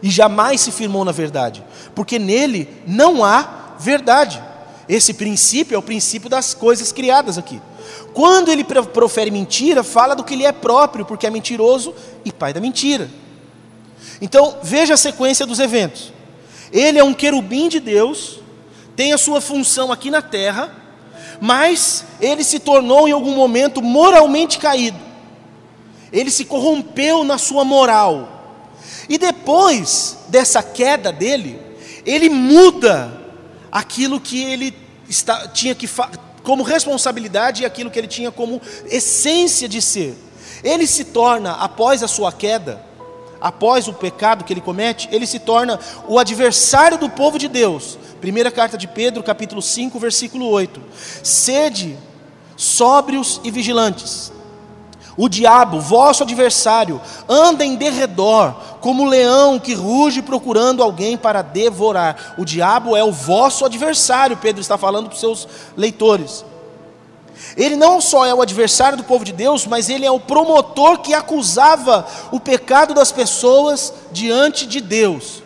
e 0.02 0.10
jamais 0.10 0.62
se 0.62 0.72
firmou 0.72 1.04
na 1.04 1.12
verdade, 1.12 1.64
porque 1.96 2.20
nele 2.20 2.68
não 2.86 3.24
há 3.24 3.76
verdade. 3.80 4.42
Esse 4.88 5.14
princípio 5.14 5.76
é 5.76 5.78
o 5.78 5.84
princípio 5.84 6.30
das 6.30 6.54
coisas 6.54 6.92
criadas 6.92 7.38
aqui. 7.38 7.62
Quando 8.14 8.50
ele 8.50 8.64
profere 8.64 9.30
mentira, 9.30 9.84
fala 9.84 10.16
do 10.16 10.24
que 10.24 10.36
lhe 10.36 10.46
é 10.46 10.52
próprio, 10.52 11.06
porque 11.06 11.28
é 11.28 11.30
mentiroso 11.30 11.94
e 12.24 12.32
pai 12.32 12.54
da 12.54 12.62
mentira. 12.62 13.10
Então, 14.22 14.58
veja 14.64 14.94
a 14.94 14.98
sequência 14.98 15.46
dos 15.46 15.60
eventos. 15.60 16.12
Ele 16.72 16.98
é 16.98 17.04
um 17.04 17.14
querubim 17.14 17.70
de 17.70 17.80
Deus, 17.80 18.40
tem 18.96 19.14
a 19.14 19.18
sua 19.18 19.40
função 19.40 19.92
aqui 19.92 20.10
na 20.10 20.22
terra, 20.22 20.74
mas 21.40 22.06
ele 22.20 22.44
se 22.44 22.60
tornou 22.60 23.08
em 23.08 23.12
algum 23.12 23.36
momento 23.36 23.82
moralmente 23.82 24.58
caído. 24.58 24.98
Ele 26.12 26.32
se 26.32 26.46
corrompeu 26.46 27.24
na 27.24 27.38
sua 27.38 27.64
moral. 27.64 28.37
E 29.10 29.18
depois 29.18 30.18
dessa 30.28 30.62
queda 30.62 31.12
dele, 31.12 31.60
ele 32.06 32.30
muda 32.30 33.12
aquilo 33.72 34.20
que 34.20 34.44
ele 34.44 34.74
está, 35.10 35.48
tinha 35.48 35.76
que 35.76 35.90
como 36.44 36.64
responsabilidade 36.64 37.64
e 37.64 37.66
aquilo 37.66 37.92
que 37.92 38.00
ele 38.00 38.08
tinha 38.08 38.32
como 38.32 38.62
essência 38.86 39.68
de 39.68 39.82
ser. 39.82 40.18
Ele 40.64 40.88
se 40.88 41.06
torna, 41.06 41.52
após 41.52 42.02
a 42.02 42.08
sua 42.08 42.32
queda, 42.32 42.82
após 43.40 43.88
o 43.88 43.94
pecado 43.94 44.44
que 44.44 44.54
ele 44.54 44.62
comete, 44.62 45.08
ele 45.12 45.28
se 45.28 45.40
torna 45.40 45.80
o 46.08 46.18
adversário 46.18 46.98
do 46.98 47.10
povo 47.10 47.38
de 47.38 47.48
Deus. 47.48 47.98
Primeira 48.22 48.50
carta 48.50 48.78
de 48.78 48.88
Pedro, 48.88 49.22
capítulo 49.24 49.62
5, 49.62 50.00
versículo 50.00 50.48
8. 50.48 50.82
Sede 51.24 51.98
sóbrios 52.56 53.40
e 53.44 53.52
vigilantes. 53.52 54.32
O 55.18 55.28
diabo, 55.28 55.80
vosso 55.82 56.22
adversário, 56.22 57.02
anda 57.28 57.66
em 57.66 57.76
derredor, 57.76 58.54
como 58.80 59.02
um 59.02 59.08
leão 59.08 59.58
que 59.58 59.74
ruge 59.74 60.22
procurando 60.22 60.84
alguém 60.84 61.18
para 61.18 61.42
devorar. 61.42 62.36
O 62.38 62.46
diabo 62.46 62.96
é 62.96 63.04
o 63.04 63.12
vosso 63.12 63.66
adversário, 63.66 64.38
Pedro 64.38 64.62
está 64.62 64.78
falando 64.78 65.08
para 65.08 65.16
os 65.16 65.20
seus 65.20 65.48
leitores. 65.76 66.46
Ele 67.56 67.76
não 67.76 68.00
só 68.00 68.26
é 68.26 68.34
o 68.34 68.42
adversário 68.42 68.98
do 68.98 69.04
povo 69.04 69.26
de 69.26 69.32
Deus, 69.32 69.66
mas 69.66 69.90
ele 69.90 70.06
é 70.06 70.12
o 70.12 70.20
promotor 70.20 71.00
que 71.00 71.16
acusava 71.16 72.06
o 72.32 72.40
pecado 72.40 72.94
das 72.94 73.12
pessoas 73.12 73.92
diante 74.12 74.68
de 74.68 74.80
Deus. 74.80 75.42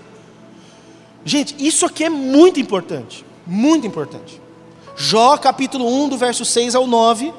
Gente, 1.23 1.55
isso 1.57 1.85
aqui 1.85 2.03
é 2.03 2.09
muito 2.09 2.59
importante, 2.59 3.25
muito 3.47 3.87
importante. 3.87 4.41
Jó 4.97 5.37
capítulo 5.37 5.87
1, 6.03 6.09
do 6.09 6.17
verso 6.17 6.43
6 6.43 6.75
ao 6.75 6.87
9, 6.87 7.33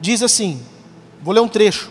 diz 0.00 0.22
assim: 0.22 0.60
Vou 1.22 1.34
ler 1.34 1.40
um 1.40 1.48
trecho. 1.48 1.90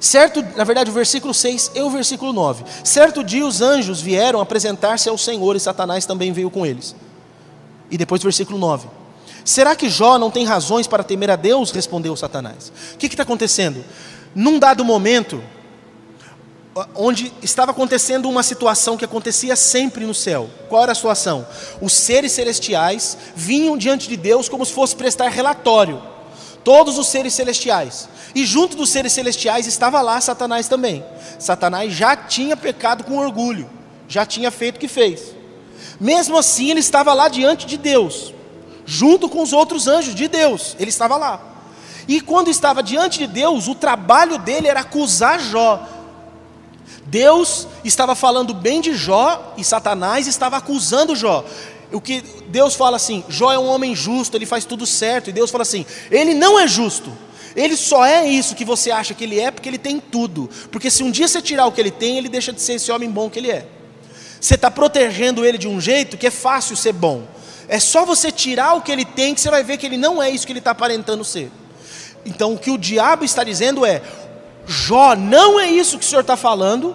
Certo, 0.00 0.44
na 0.56 0.64
verdade, 0.64 0.90
o 0.90 0.92
versículo 0.92 1.32
6 1.32 1.72
e 1.74 1.80
o 1.80 1.90
versículo 1.90 2.32
9. 2.32 2.64
Certo 2.84 3.24
dia 3.24 3.46
os 3.46 3.60
anjos 3.60 4.00
vieram 4.00 4.40
apresentar-se 4.40 5.08
ao 5.08 5.16
Senhor 5.16 5.56
e 5.56 5.60
Satanás 5.60 6.04
também 6.04 6.32
veio 6.32 6.50
com 6.50 6.66
eles. 6.66 6.94
E 7.90 7.96
depois 7.96 8.20
o 8.20 8.24
versículo 8.24 8.58
9. 8.58 8.88
Será 9.44 9.74
que 9.74 9.88
Jó 9.88 10.18
não 10.18 10.30
tem 10.30 10.44
razões 10.44 10.86
para 10.86 11.04
temer 11.04 11.30
a 11.30 11.36
Deus? 11.36 11.70
Respondeu 11.70 12.14
Satanás. 12.16 12.72
O 12.94 12.98
que 12.98 13.06
está 13.06 13.22
acontecendo? 13.22 13.84
Num 14.34 14.58
dado 14.58 14.84
momento, 14.84 15.42
onde 16.94 17.32
estava 17.42 17.70
acontecendo 17.70 18.28
uma 18.28 18.42
situação 18.42 18.96
que 18.96 19.04
acontecia 19.04 19.56
sempre 19.56 20.04
no 20.04 20.14
céu. 20.14 20.50
Qual 20.68 20.82
era 20.82 20.92
a 20.92 20.94
situação? 20.94 21.46
Os 21.80 21.94
seres 21.94 22.32
celestiais 22.32 23.16
vinham 23.34 23.78
diante 23.78 24.08
de 24.08 24.16
Deus 24.16 24.48
como 24.48 24.66
se 24.66 24.72
fosse 24.72 24.94
prestar 24.94 25.28
relatório 25.28 26.15
todos 26.66 26.98
os 26.98 27.06
seres 27.06 27.32
celestiais. 27.32 28.08
E 28.34 28.44
junto 28.44 28.76
dos 28.76 28.90
seres 28.90 29.12
celestiais 29.12 29.68
estava 29.68 30.02
lá 30.02 30.20
Satanás 30.20 30.66
também. 30.66 31.04
Satanás 31.38 31.92
já 31.92 32.16
tinha 32.16 32.56
pecado 32.56 33.04
com 33.04 33.18
orgulho, 33.18 33.70
já 34.08 34.26
tinha 34.26 34.50
feito 34.50 34.74
o 34.74 34.80
que 34.80 34.88
fez. 34.88 35.32
Mesmo 36.00 36.36
assim, 36.36 36.72
ele 36.72 36.80
estava 36.80 37.14
lá 37.14 37.28
diante 37.28 37.66
de 37.66 37.76
Deus, 37.76 38.34
junto 38.84 39.28
com 39.28 39.42
os 39.42 39.52
outros 39.52 39.86
anjos 39.86 40.12
de 40.12 40.26
Deus, 40.26 40.74
ele 40.80 40.90
estava 40.90 41.16
lá. 41.16 41.40
E 42.08 42.20
quando 42.20 42.50
estava 42.50 42.82
diante 42.82 43.20
de 43.20 43.28
Deus, 43.28 43.68
o 43.68 43.74
trabalho 43.76 44.36
dele 44.36 44.66
era 44.66 44.80
acusar 44.80 45.38
Jó. 45.38 45.86
Deus 47.04 47.68
estava 47.84 48.16
falando 48.16 48.52
bem 48.52 48.80
de 48.80 48.92
Jó 48.92 49.54
e 49.56 49.62
Satanás 49.62 50.26
estava 50.26 50.56
acusando 50.56 51.14
Jó 51.14 51.44
o 51.92 52.00
que 52.00 52.22
Deus 52.48 52.74
fala 52.74 52.96
assim: 52.96 53.24
Jó 53.28 53.52
é 53.52 53.58
um 53.58 53.66
homem 53.66 53.94
justo, 53.94 54.36
ele 54.36 54.46
faz 54.46 54.64
tudo 54.64 54.86
certo. 54.86 55.30
E 55.30 55.32
Deus 55.32 55.50
fala 55.50 55.62
assim: 55.62 55.86
ele 56.10 56.34
não 56.34 56.58
é 56.58 56.66
justo. 56.66 57.12
Ele 57.54 57.76
só 57.76 58.04
é 58.04 58.26
isso 58.28 58.54
que 58.54 58.64
você 58.64 58.90
acha 58.90 59.14
que 59.14 59.24
ele 59.24 59.40
é 59.40 59.50
porque 59.50 59.68
ele 59.68 59.78
tem 59.78 59.98
tudo. 59.98 60.50
Porque 60.70 60.90
se 60.90 61.02
um 61.02 61.10
dia 61.10 61.26
você 61.26 61.40
tirar 61.40 61.66
o 61.66 61.72
que 61.72 61.80
ele 61.80 61.90
tem, 61.90 62.18
ele 62.18 62.28
deixa 62.28 62.52
de 62.52 62.60
ser 62.60 62.74
esse 62.74 62.92
homem 62.92 63.10
bom 63.10 63.30
que 63.30 63.38
ele 63.38 63.50
é. 63.50 63.66
Você 64.38 64.56
está 64.56 64.70
protegendo 64.70 65.44
ele 65.44 65.56
de 65.56 65.66
um 65.66 65.80
jeito 65.80 66.18
que 66.18 66.26
é 66.26 66.30
fácil 66.30 66.76
ser 66.76 66.92
bom. 66.92 67.22
É 67.66 67.80
só 67.80 68.04
você 68.04 68.30
tirar 68.30 68.74
o 68.74 68.82
que 68.82 68.92
ele 68.92 69.04
tem 69.06 69.34
que 69.34 69.40
você 69.40 69.50
vai 69.50 69.64
ver 69.64 69.78
que 69.78 69.86
ele 69.86 69.96
não 69.96 70.22
é 70.22 70.28
isso 70.28 70.46
que 70.46 70.52
ele 70.52 70.58
está 70.58 70.72
aparentando 70.72 71.24
ser. 71.24 71.50
Então 72.26 72.52
o 72.52 72.58
que 72.58 72.70
o 72.70 72.76
diabo 72.76 73.24
está 73.24 73.42
dizendo 73.42 73.86
é: 73.86 74.02
Jó, 74.66 75.16
não 75.16 75.58
é 75.58 75.70
isso 75.70 75.98
que 75.98 76.04
o 76.04 76.08
senhor 76.08 76.20
está 76.20 76.36
falando. 76.36 76.94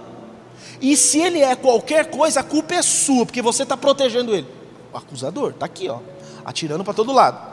E 0.79 0.95
se 0.95 1.19
ele 1.19 1.39
é 1.39 1.55
qualquer 1.55 2.05
coisa, 2.05 2.41
a 2.41 2.43
culpa 2.43 2.75
é 2.75 2.81
sua, 2.81 3.25
porque 3.25 3.41
você 3.41 3.63
está 3.63 3.77
protegendo 3.77 4.35
ele 4.35 4.60
o 4.93 4.97
acusador, 4.97 5.51
está 5.51 5.65
aqui, 5.65 5.89
ó, 5.89 5.99
atirando 6.45 6.83
para 6.83 6.93
todo 6.93 7.11
lado. 7.11 7.51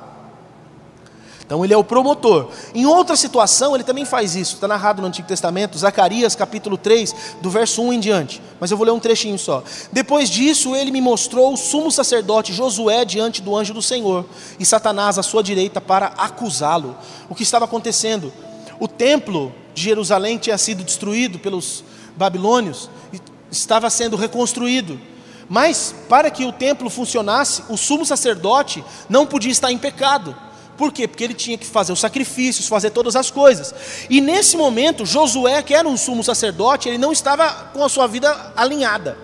Então 1.49 1.65
ele 1.65 1.73
é 1.73 1.77
o 1.79 1.83
promotor. 1.83 2.51
Em 2.75 2.85
outra 2.85 3.17
situação, 3.17 3.75
ele 3.75 3.83
também 3.83 4.05
faz 4.05 4.37
isso. 4.37 4.57
Está 4.57 4.69
narrado 4.69 5.01
no 5.01 5.09
Antigo 5.09 5.27
Testamento, 5.27 5.79
Zacarias 5.79 6.35
capítulo 6.35 6.77
3, 6.77 7.15
do 7.41 7.49
verso 7.49 7.81
1 7.81 7.95
em 7.95 8.01
diante. 8.01 8.43
Mas 8.61 8.71
eu 8.71 8.77
vou 8.77 8.85
ler 8.85 8.93
um 8.93 9.01
trechinho 9.01 9.39
só. 9.39 9.65
Depois 9.91 10.29
disso, 10.29 10.77
ele 10.77 10.91
me 10.91 11.01
mostrou 11.01 11.55
o 11.55 11.57
sumo 11.57 11.91
sacerdote 11.91 12.53
Josué 12.53 13.03
diante 13.03 13.41
do 13.41 13.57
anjo 13.57 13.73
do 13.73 13.81
Senhor, 13.81 14.27
e 14.61 14.67
Satanás 14.67 15.19
à 15.19 15.23
sua 15.23 15.43
direita 15.43 15.81
para 15.81 16.09
acusá-lo. 16.19 16.95
O 17.31 17.35
que 17.35 17.45
estava 17.45 17.65
acontecendo? 17.65 18.31
O 18.79 18.87
templo 18.87 19.51
de 19.73 19.85
Jerusalém 19.85 20.37
tinha 20.37 20.59
sido 20.59 20.85
destruído 20.85 21.39
pelos 21.39 21.83
babilônios, 22.15 22.91
e 23.11 23.19
estava 23.51 23.89
sendo 23.89 24.17
reconstruído. 24.17 25.01
Mas 25.49 25.95
para 26.09 26.31
que 26.31 26.45
o 26.45 26.53
templo 26.53 26.91
funcionasse, 26.91 27.63
o 27.69 27.77
sumo 27.77 28.05
sacerdote 28.05 28.85
não 29.09 29.27
podia 29.27 29.51
estar 29.51 29.73
em 29.73 29.79
pecado. 29.79 30.37
Por 30.77 30.93
quê? 30.93 31.09
Porque 31.09 31.25
ele 31.25 31.35
tinha 31.35 31.59
que 31.59 31.67
fazer 31.67 31.93
os 31.93 31.99
sacrifícios, 31.99 32.69
fazer 32.69 32.91
todas 32.91 33.17
as 33.17 33.31
coisas. 33.31 33.75
E 34.09 34.21
nesse 34.21 34.57
momento, 34.57 35.05
Josué, 35.05 35.61
que 35.63 35.75
era 35.75 35.89
um 35.89 35.97
sumo 35.97 36.23
sacerdote, 36.23 36.89
ele 36.89 36.99
não 36.99 37.11
estava 37.11 37.51
com 37.73 37.83
a 37.83 37.89
sua 37.89 38.07
vida 38.07 38.53
alinhada. 38.55 39.19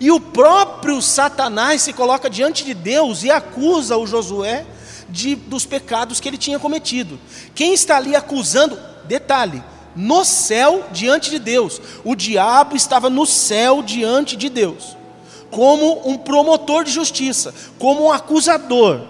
E 0.00 0.10
o 0.10 0.20
próprio 0.20 1.00
Satanás 1.00 1.82
se 1.82 1.92
coloca 1.92 2.28
diante 2.28 2.64
de 2.64 2.74
Deus 2.74 3.22
e 3.22 3.30
acusa 3.30 3.96
o 3.96 4.06
Josué 4.06 4.66
de, 5.08 5.34
dos 5.34 5.64
pecados 5.64 6.20
que 6.20 6.28
ele 6.28 6.38
tinha 6.38 6.58
cometido. 6.58 7.18
Quem 7.54 7.72
está 7.72 7.96
ali 7.96 8.14
acusando, 8.14 8.78
detalhe, 9.04 9.62
no 9.94 10.24
céu 10.24 10.84
diante 10.92 11.30
de 11.30 11.38
Deus. 11.38 11.80
O 12.04 12.14
diabo 12.14 12.76
estava 12.76 13.10
no 13.10 13.26
céu 13.26 13.82
diante 13.82 14.36
de 14.36 14.48
Deus, 14.48 14.96
como 15.50 16.08
um 16.08 16.16
promotor 16.16 16.84
de 16.84 16.90
justiça, 16.90 17.54
como 17.78 18.04
um 18.04 18.12
acusador. 18.12 19.00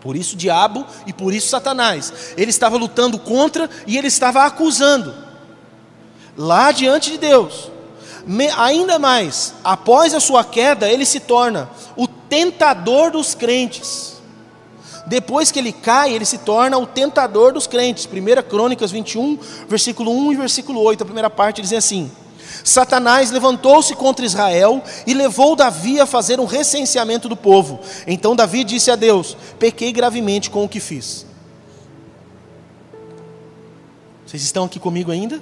Por 0.00 0.16
isso 0.16 0.36
diabo 0.36 0.86
e 1.06 1.12
por 1.12 1.34
isso 1.34 1.48
Satanás. 1.48 2.12
Ele 2.36 2.50
estava 2.50 2.76
lutando 2.76 3.18
contra 3.18 3.68
e 3.86 3.96
ele 3.98 4.06
estava 4.06 4.44
acusando. 4.44 5.14
Lá 6.36 6.70
diante 6.70 7.10
de 7.10 7.18
Deus. 7.18 7.70
Me, 8.24 8.48
ainda 8.50 8.98
mais, 8.98 9.54
após 9.64 10.14
a 10.14 10.20
sua 10.20 10.44
queda, 10.44 10.88
ele 10.88 11.06
se 11.06 11.18
torna 11.18 11.68
o 11.96 12.06
tentador 12.06 13.10
dos 13.10 13.34
crentes. 13.34 14.18
Depois 15.06 15.50
que 15.50 15.58
ele 15.58 15.72
cai, 15.72 16.12
ele 16.12 16.26
se 16.26 16.38
torna 16.38 16.76
o 16.76 16.86
tentador 16.86 17.52
dos 17.52 17.66
crentes. 17.66 18.06
1 18.06 18.48
Crônicas 18.48 18.90
21, 18.90 19.38
versículo 19.66 20.12
1 20.12 20.32
e 20.32 20.36
versículo 20.36 20.80
8, 20.82 21.02
a 21.02 21.06
primeira 21.06 21.30
parte 21.30 21.62
diz 21.62 21.72
assim: 21.72 22.10
Satanás 22.64 23.30
levantou-se 23.30 23.94
contra 23.94 24.24
Israel 24.24 24.82
e 25.06 25.14
levou 25.14 25.56
Davi 25.56 26.00
a 26.00 26.06
fazer 26.06 26.40
um 26.40 26.44
recenseamento 26.44 27.28
do 27.28 27.36
povo. 27.36 27.80
Então 28.06 28.36
Davi 28.36 28.64
disse 28.64 28.90
a 28.90 28.96
Deus: 28.96 29.36
Pequei 29.58 29.92
gravemente 29.92 30.50
com 30.50 30.64
o 30.64 30.68
que 30.68 30.80
fiz. 30.80 31.26
Vocês 34.26 34.42
estão 34.42 34.64
aqui 34.64 34.78
comigo 34.78 35.10
ainda? 35.10 35.40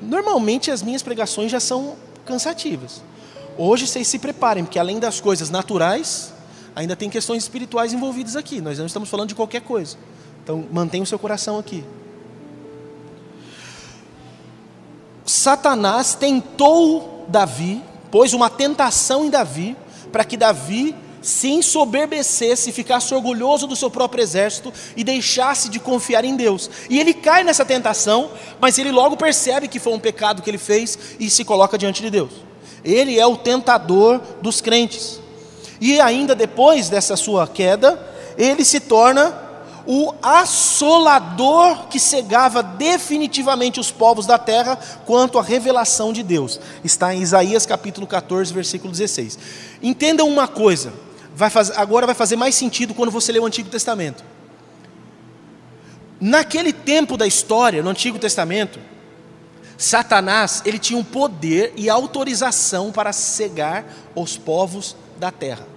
Normalmente 0.00 0.70
as 0.70 0.82
minhas 0.82 1.02
pregações 1.02 1.50
já 1.50 1.58
são 1.58 1.96
cansativas. 2.24 3.02
Hoje 3.56 3.86
vocês 3.86 4.06
se 4.06 4.18
preparem, 4.18 4.64
porque 4.64 4.78
além 4.78 4.98
das 4.98 5.20
coisas 5.20 5.50
naturais, 5.50 6.32
ainda 6.74 6.94
tem 6.94 7.08
questões 7.08 7.42
espirituais 7.42 7.92
envolvidas 7.92 8.36
aqui. 8.36 8.60
Nós 8.60 8.78
não 8.78 8.86
estamos 8.86 9.08
falando 9.08 9.28
de 9.28 9.34
qualquer 9.34 9.62
coisa. 9.62 9.96
Então 10.42 10.64
mantenha 10.70 11.02
o 11.02 11.06
seu 11.06 11.18
coração 11.18 11.58
aqui. 11.58 11.84
Satanás 15.24 16.14
tentou 16.14 17.24
Davi, 17.28 17.82
pôs 18.10 18.32
uma 18.32 18.50
tentação 18.50 19.24
em 19.24 19.30
Davi, 19.30 19.76
para 20.12 20.24
que 20.24 20.36
Davi 20.36 20.94
se 21.22 21.48
ensoberbecesse, 21.48 22.70
ficasse 22.70 23.14
orgulhoso 23.14 23.66
do 23.66 23.74
seu 23.74 23.90
próprio 23.90 24.22
exército 24.22 24.70
e 24.94 25.02
deixasse 25.02 25.70
de 25.70 25.80
confiar 25.80 26.22
em 26.24 26.36
Deus. 26.36 26.70
E 26.90 27.00
ele 27.00 27.14
cai 27.14 27.42
nessa 27.42 27.64
tentação, 27.64 28.30
mas 28.60 28.78
ele 28.78 28.92
logo 28.92 29.16
percebe 29.16 29.66
que 29.66 29.80
foi 29.80 29.94
um 29.94 29.98
pecado 29.98 30.42
que 30.42 30.50
ele 30.50 30.58
fez 30.58 30.98
e 31.18 31.30
se 31.30 31.42
coloca 31.42 31.78
diante 31.78 32.02
de 32.02 32.10
Deus. 32.10 32.30
Ele 32.84 33.18
é 33.18 33.26
o 33.26 33.38
tentador 33.38 34.20
dos 34.42 34.60
crentes. 34.60 35.18
E 35.80 35.98
ainda 35.98 36.34
depois 36.34 36.90
dessa 36.90 37.16
sua 37.16 37.48
queda, 37.48 37.98
ele 38.36 38.64
se 38.64 38.80
torna 38.80 39.43
o 39.86 40.14
assolador 40.22 41.88
que 41.88 41.98
cegava 41.98 42.62
definitivamente 42.62 43.78
os 43.78 43.90
povos 43.90 44.26
da 44.26 44.38
terra 44.38 44.78
quanto 45.04 45.38
à 45.38 45.42
revelação 45.42 46.12
de 46.12 46.22
Deus. 46.22 46.58
Está 46.82 47.14
em 47.14 47.20
Isaías 47.20 47.66
capítulo 47.66 48.06
14, 48.06 48.52
versículo 48.52 48.90
16. 48.90 49.38
Entendam 49.82 50.28
uma 50.28 50.48
coisa, 50.48 50.92
vai 51.34 51.50
fazer, 51.50 51.74
agora 51.76 52.06
vai 52.06 52.14
fazer 52.14 52.36
mais 52.36 52.54
sentido 52.54 52.94
quando 52.94 53.10
você 53.10 53.30
lê 53.32 53.38
o 53.38 53.46
Antigo 53.46 53.68
Testamento. 53.68 54.24
Naquele 56.20 56.72
tempo 56.72 57.16
da 57.16 57.26
história, 57.26 57.82
no 57.82 57.90
Antigo 57.90 58.18
Testamento, 58.18 58.78
Satanás 59.76 60.62
ele 60.64 60.78
tinha 60.78 60.98
um 60.98 61.04
poder 61.04 61.74
e 61.76 61.90
autorização 61.90 62.90
para 62.90 63.12
cegar 63.12 63.84
os 64.14 64.38
povos 64.38 64.96
da 65.18 65.30
terra. 65.30 65.73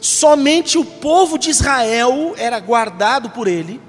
Somente 0.00 0.78
o 0.78 0.84
povo 0.84 1.38
de 1.38 1.50
Israel 1.50 2.34
era 2.36 2.58
guardado 2.58 3.30
por 3.30 3.46
ele 3.46 3.80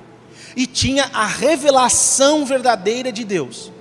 e 0.56 0.66
tinha 0.66 1.10
a 1.14 1.26
revelação 1.26 2.46
verdadeira 2.46 3.12
de 3.12 3.24
Deus. 3.24 3.72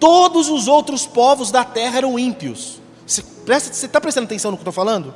Todos 0.00 0.48
os 0.48 0.66
outros 0.66 1.06
povos 1.06 1.50
da 1.50 1.64
terra 1.64 1.98
eram 1.98 2.18
ímpios. 2.18 2.80
Você 3.06 3.86
está 3.86 4.00
prestando 4.00 4.24
atenção 4.24 4.50
no 4.50 4.56
que 4.56 4.62
eu 4.62 4.70
estou 4.70 4.72
falando? 4.72 5.14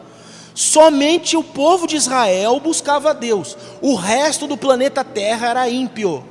Somente 0.54 1.36
o 1.36 1.42
povo 1.42 1.86
de 1.86 1.96
Israel 1.96 2.58
buscava 2.60 3.12
Deus, 3.12 3.56
o 3.82 3.94
resto 3.94 4.46
do 4.46 4.56
planeta 4.56 5.04
Terra 5.04 5.48
era 5.48 5.68
ímpio. 5.68 6.24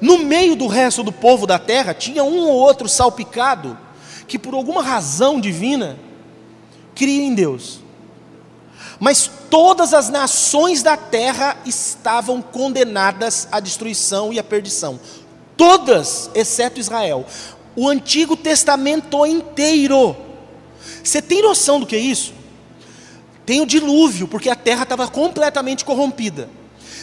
No 0.00 0.18
meio 0.18 0.56
do 0.56 0.66
resto 0.66 1.02
do 1.02 1.12
povo 1.12 1.46
da 1.46 1.58
terra 1.58 1.92
tinha 1.92 2.24
um 2.24 2.46
ou 2.46 2.54
outro 2.54 2.88
salpicado 2.88 3.78
que, 4.26 4.38
por 4.38 4.54
alguma 4.54 4.82
razão 4.82 5.38
divina, 5.40 5.98
cria 6.94 7.22
em 7.22 7.34
Deus. 7.34 7.83
Mas 9.04 9.30
todas 9.50 9.92
as 9.92 10.08
nações 10.08 10.82
da 10.82 10.96
terra 10.96 11.58
estavam 11.66 12.40
condenadas 12.40 13.46
à 13.52 13.60
destruição 13.60 14.32
e 14.32 14.38
à 14.38 14.42
perdição. 14.42 14.98
Todas, 15.58 16.30
exceto 16.34 16.80
Israel. 16.80 17.26
O 17.76 17.86
Antigo 17.86 18.34
Testamento 18.34 19.26
inteiro. 19.26 20.16
Você 21.02 21.20
tem 21.20 21.42
noção 21.42 21.78
do 21.78 21.84
que 21.84 21.94
é 21.94 21.98
isso? 21.98 22.32
Tem 23.44 23.60
o 23.60 23.66
dilúvio, 23.66 24.26
porque 24.26 24.48
a 24.48 24.56
terra 24.56 24.84
estava 24.84 25.06
completamente 25.06 25.84
corrompida. 25.84 26.48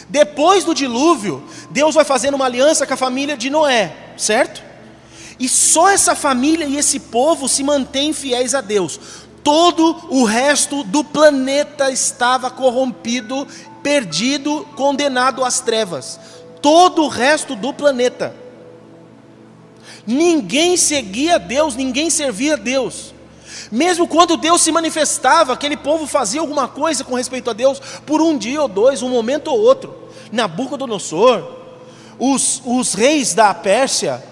Depois 0.08 0.64
do 0.64 0.74
dilúvio, 0.74 1.44
Deus 1.70 1.94
vai 1.94 2.04
fazendo 2.04 2.34
uma 2.34 2.46
aliança 2.46 2.84
com 2.84 2.94
a 2.94 2.96
família 2.96 3.36
de 3.36 3.48
Noé, 3.48 3.94
certo? 4.16 4.60
E 5.38 5.48
só 5.48 5.88
essa 5.88 6.16
família 6.16 6.66
e 6.66 6.76
esse 6.76 6.98
povo 6.98 7.48
se 7.48 7.62
mantêm 7.62 8.12
fiéis 8.12 8.56
a 8.56 8.60
Deus. 8.60 8.98
Todo 9.42 9.96
o 10.08 10.24
resto 10.24 10.84
do 10.84 11.02
planeta 11.02 11.90
estava 11.90 12.50
corrompido, 12.50 13.46
perdido, 13.82 14.66
condenado 14.76 15.44
às 15.44 15.60
trevas. 15.60 16.18
Todo 16.60 17.02
o 17.02 17.08
resto 17.08 17.56
do 17.56 17.72
planeta. 17.74 18.34
Ninguém 20.06 20.76
seguia 20.76 21.38
Deus, 21.38 21.74
ninguém 21.74 22.08
servia 22.08 22.56
Deus. 22.56 23.12
Mesmo 23.70 24.06
quando 24.06 24.36
Deus 24.36 24.62
se 24.62 24.70
manifestava, 24.70 25.52
aquele 25.52 25.76
povo 25.76 26.06
fazia 26.06 26.40
alguma 26.40 26.68
coisa 26.68 27.04
com 27.04 27.14
respeito 27.14 27.50
a 27.50 27.52
Deus 27.52 27.80
por 28.06 28.20
um 28.20 28.36
dia 28.36 28.62
ou 28.62 28.68
dois, 28.68 29.02
um 29.02 29.08
momento 29.08 29.48
ou 29.48 29.60
outro. 29.60 30.08
Nabucodonosor, 30.30 31.42
os, 32.18 32.62
os 32.64 32.94
reis 32.94 33.34
da 33.34 33.52
Pérsia, 33.52 34.22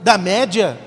da 0.00 0.18
Média, 0.18 0.78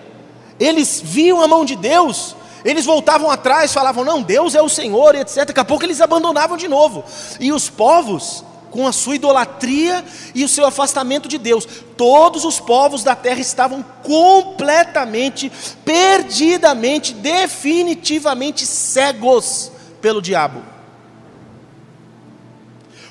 eles 0.60 1.02
viam 1.04 1.42
a 1.42 1.48
mão 1.48 1.64
de 1.64 1.76
Deus 1.76 2.36
eles 2.68 2.86
voltavam 2.86 3.32
atrás, 3.32 3.72
falavam, 3.72 4.04
não, 4.04 4.22
Deus 4.22 4.54
é 4.54 4.62
o 4.62 4.68
Senhor, 4.68 5.16
etc. 5.16 5.46
Daqui 5.46 5.60
a 5.60 5.66
pouco 5.66 5.86
eles 5.86 6.02
abandonavam 6.02 6.58
de 6.58 6.68
novo. 6.68 7.04
E 7.40 7.54
os 7.54 7.70
povos, 7.70 8.44
com 8.70 8.86
a 8.86 8.92
sua 8.92 9.16
idolatria 9.16 10.04
e 10.36 10.44
o 10.44 10.50
seu 10.50 10.66
afastamento 10.66 11.30
de 11.30 11.38
Deus, 11.38 11.66
todos 11.96 12.44
os 12.44 12.60
povos 12.60 13.04
da 13.04 13.16
terra 13.16 13.40
estavam 13.40 13.84
completamente, 14.04 15.50
perdidamente, 15.86 17.14
definitivamente 17.14 18.66
cegos 18.66 19.72
pelo 20.02 20.22
diabo. 20.22 20.62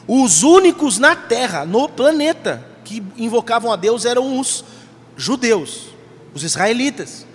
Os 0.07 0.43
únicos 0.43 0.99
na 0.99 1.17
terra, 1.17 1.65
no 1.65 1.89
planeta, 1.89 2.63
que 2.85 3.03
invocavam 3.17 3.73
a 3.73 3.77
Deus 3.77 4.05
eram 4.05 4.39
os 4.39 4.65
judeus, 5.17 5.87
os 6.35 6.45
israelitas. 6.45 7.26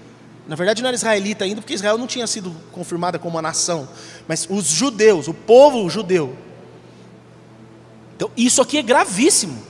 Na 0.47 0.55
verdade, 0.55 0.81
não 0.81 0.87
era 0.87 0.95
israelita 0.95 1.45
ainda, 1.45 1.61
porque 1.61 1.73
Israel 1.73 1.97
não 1.97 2.07
tinha 2.07 2.25
sido 2.25 2.55
confirmada 2.71 3.19
como 3.19 3.35
uma 3.35 3.41
nação, 3.41 3.87
mas 4.27 4.47
os 4.49 4.65
judeus, 4.65 5.27
o 5.27 5.33
povo 5.33 5.89
judeu. 5.89 6.35
Então, 8.15 8.29
isso 8.35 8.61
aqui 8.61 8.77
é 8.77 8.81
gravíssimo. 8.81 9.61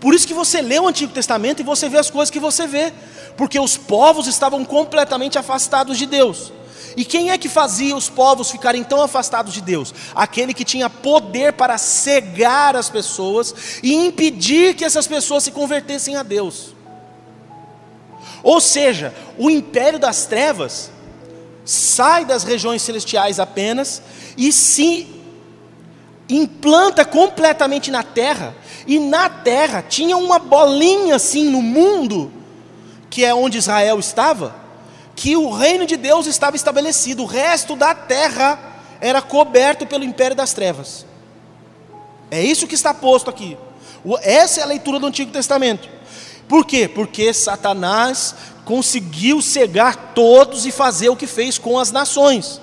Por 0.00 0.14
isso 0.14 0.26
que 0.26 0.34
você 0.34 0.60
lê 0.60 0.78
o 0.78 0.88
Antigo 0.88 1.12
Testamento 1.12 1.60
e 1.60 1.64
você 1.64 1.88
vê 1.88 1.98
as 1.98 2.10
coisas 2.10 2.30
que 2.30 2.38
você 2.38 2.66
vê, 2.66 2.92
porque 3.36 3.58
os 3.58 3.76
povos 3.76 4.26
estavam 4.26 4.64
completamente 4.64 5.38
afastados 5.38 5.96
de 5.96 6.06
Deus. 6.06 6.52
E 6.96 7.04
quem 7.04 7.30
é 7.30 7.38
que 7.38 7.48
fazia 7.48 7.96
os 7.96 8.08
povos 8.08 8.50
ficarem 8.50 8.84
tão 8.84 9.02
afastados 9.02 9.52
de 9.52 9.60
Deus? 9.60 9.94
Aquele 10.14 10.54
que 10.54 10.64
tinha 10.64 10.90
poder 10.90 11.54
para 11.54 11.78
cegar 11.78 12.76
as 12.76 12.88
pessoas 12.88 13.80
e 13.82 13.94
impedir 13.94 14.74
que 14.74 14.84
essas 14.84 15.06
pessoas 15.06 15.44
se 15.44 15.50
convertessem 15.50 16.16
a 16.16 16.22
Deus. 16.22 16.73
Ou 18.44 18.60
seja, 18.60 19.12
o 19.38 19.48
império 19.48 19.98
das 19.98 20.26
trevas 20.26 20.90
sai 21.64 22.26
das 22.26 22.44
regiões 22.44 22.82
celestiais 22.82 23.40
apenas 23.40 24.02
e 24.36 24.52
se 24.52 25.08
implanta 26.28 27.06
completamente 27.06 27.90
na 27.90 28.02
terra. 28.02 28.54
E 28.86 28.98
na 28.98 29.30
terra 29.30 29.82
tinha 29.82 30.16
uma 30.18 30.38
bolinha 30.38 31.16
assim 31.16 31.48
no 31.48 31.62
mundo, 31.62 32.30
que 33.08 33.24
é 33.24 33.34
onde 33.34 33.56
Israel 33.56 33.98
estava, 33.98 34.54
que 35.16 35.36
o 35.36 35.50
reino 35.50 35.86
de 35.86 35.96
Deus 35.96 36.26
estava 36.26 36.54
estabelecido, 36.54 37.22
o 37.22 37.26
resto 37.26 37.74
da 37.74 37.94
terra 37.94 38.58
era 39.00 39.22
coberto 39.22 39.86
pelo 39.86 40.04
império 40.04 40.36
das 40.36 40.52
trevas. 40.52 41.06
É 42.30 42.42
isso 42.42 42.66
que 42.66 42.74
está 42.74 42.92
posto 42.92 43.30
aqui. 43.30 43.56
Essa 44.22 44.60
é 44.60 44.62
a 44.64 44.66
leitura 44.66 44.98
do 44.98 45.06
Antigo 45.06 45.30
Testamento. 45.32 45.88
Por 46.48 46.64
quê? 46.64 46.88
Porque 46.88 47.32
Satanás 47.32 48.34
conseguiu 48.64 49.40
cegar 49.42 50.12
todos 50.14 50.66
e 50.66 50.70
fazer 50.70 51.08
o 51.08 51.16
que 51.16 51.26
fez 51.26 51.58
com 51.58 51.78
as 51.78 51.90
nações. 51.90 52.60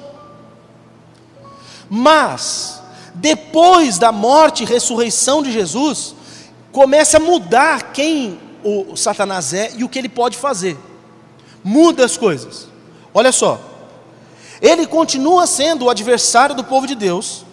Mas, 1.89 2.81
depois 3.13 3.97
da 3.97 4.11
morte 4.11 4.63
e 4.63 4.65
ressurreição 4.65 5.43
de 5.43 5.51
Jesus, 5.51 6.15
começa 6.71 7.17
a 7.17 7.19
mudar 7.19 7.91
quem 7.91 8.39
o 8.63 8.95
Satanás 8.95 9.53
é 9.53 9.71
e 9.75 9.83
o 9.83 9.89
que 9.89 9.99
ele 9.99 10.09
pode 10.09 10.37
fazer. 10.37 10.77
Muda 11.63 12.05
as 12.05 12.17
coisas. 12.17 12.67
Olha 13.13 13.31
só. 13.31 13.59
Ele 14.61 14.85
continua 14.85 15.47
sendo 15.47 15.85
o 15.85 15.89
adversário 15.89 16.55
do 16.55 16.63
povo 16.63 16.85
de 16.85 16.93
Deus, 16.93 17.43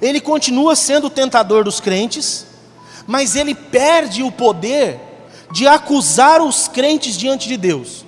ele 0.00 0.20
continua 0.20 0.76
sendo 0.76 1.06
o 1.06 1.10
tentador 1.10 1.64
dos 1.64 1.80
crentes, 1.80 2.46
mas 3.06 3.34
ele 3.34 3.54
perde 3.54 4.22
o 4.22 4.30
poder 4.30 5.09
de 5.50 5.66
acusar 5.66 6.40
os 6.40 6.68
crentes 6.68 7.16
diante 7.16 7.48
de 7.48 7.56
Deus. 7.56 8.04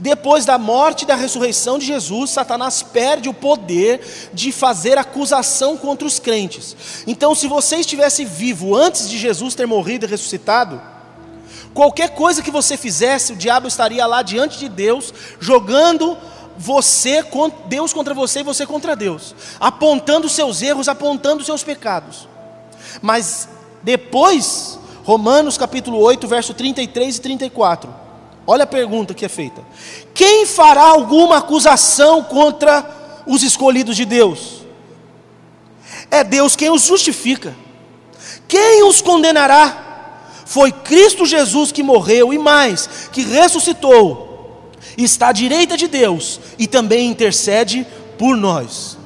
Depois 0.00 0.46
da 0.46 0.56
morte 0.56 1.02
e 1.02 1.06
da 1.06 1.14
ressurreição 1.14 1.78
de 1.78 1.84
Jesus, 1.84 2.30
Satanás 2.30 2.82
perde 2.82 3.28
o 3.28 3.34
poder 3.34 4.30
de 4.32 4.50
fazer 4.50 4.96
acusação 4.96 5.76
contra 5.76 6.06
os 6.06 6.18
crentes. 6.18 7.04
Então, 7.06 7.34
se 7.34 7.46
você 7.46 7.76
estivesse 7.76 8.24
vivo 8.24 8.74
antes 8.74 9.10
de 9.10 9.18
Jesus 9.18 9.54
ter 9.54 9.66
morrido 9.66 10.06
e 10.06 10.08
ressuscitado, 10.08 10.80
qualquer 11.74 12.14
coisa 12.14 12.42
que 12.42 12.50
você 12.50 12.78
fizesse, 12.78 13.34
o 13.34 13.36
diabo 13.36 13.68
estaria 13.68 14.06
lá 14.06 14.22
diante 14.22 14.58
de 14.58 14.70
Deus, 14.70 15.12
jogando 15.38 16.16
você, 16.56 17.22
Deus 17.66 17.92
contra 17.92 18.14
você 18.14 18.40
e 18.40 18.44
você 18.44 18.66
contra 18.66 18.96
Deus, 18.96 19.34
apontando 19.60 20.30
seus 20.30 20.62
erros, 20.62 20.88
apontando 20.88 21.44
seus 21.44 21.62
pecados. 21.62 22.26
Mas 23.02 23.50
depois, 23.82 24.79
Romanos 25.02 25.56
capítulo 25.56 25.98
8, 25.98 26.26
verso 26.28 26.54
33 26.54 27.16
e 27.16 27.20
34. 27.20 27.94
Olha 28.46 28.64
a 28.64 28.66
pergunta 28.66 29.14
que 29.14 29.24
é 29.24 29.28
feita: 29.28 29.62
Quem 30.14 30.46
fará 30.46 30.82
alguma 30.82 31.38
acusação 31.38 32.22
contra 32.22 33.22
os 33.26 33.42
escolhidos 33.42 33.96
de 33.96 34.04
Deus? 34.04 34.60
É 36.10 36.24
Deus 36.24 36.56
quem 36.56 36.70
os 36.70 36.82
justifica. 36.82 37.54
Quem 38.48 38.82
os 38.84 39.00
condenará? 39.00 39.86
Foi 40.44 40.72
Cristo 40.72 41.24
Jesus 41.24 41.70
que 41.70 41.82
morreu 41.82 42.32
e 42.32 42.38
mais, 42.38 43.08
que 43.12 43.22
ressuscitou, 43.22 44.72
está 44.98 45.28
à 45.28 45.32
direita 45.32 45.76
de 45.76 45.86
Deus 45.86 46.40
e 46.58 46.66
também 46.66 47.08
intercede 47.08 47.86
por 48.18 48.36
nós. 48.36 48.98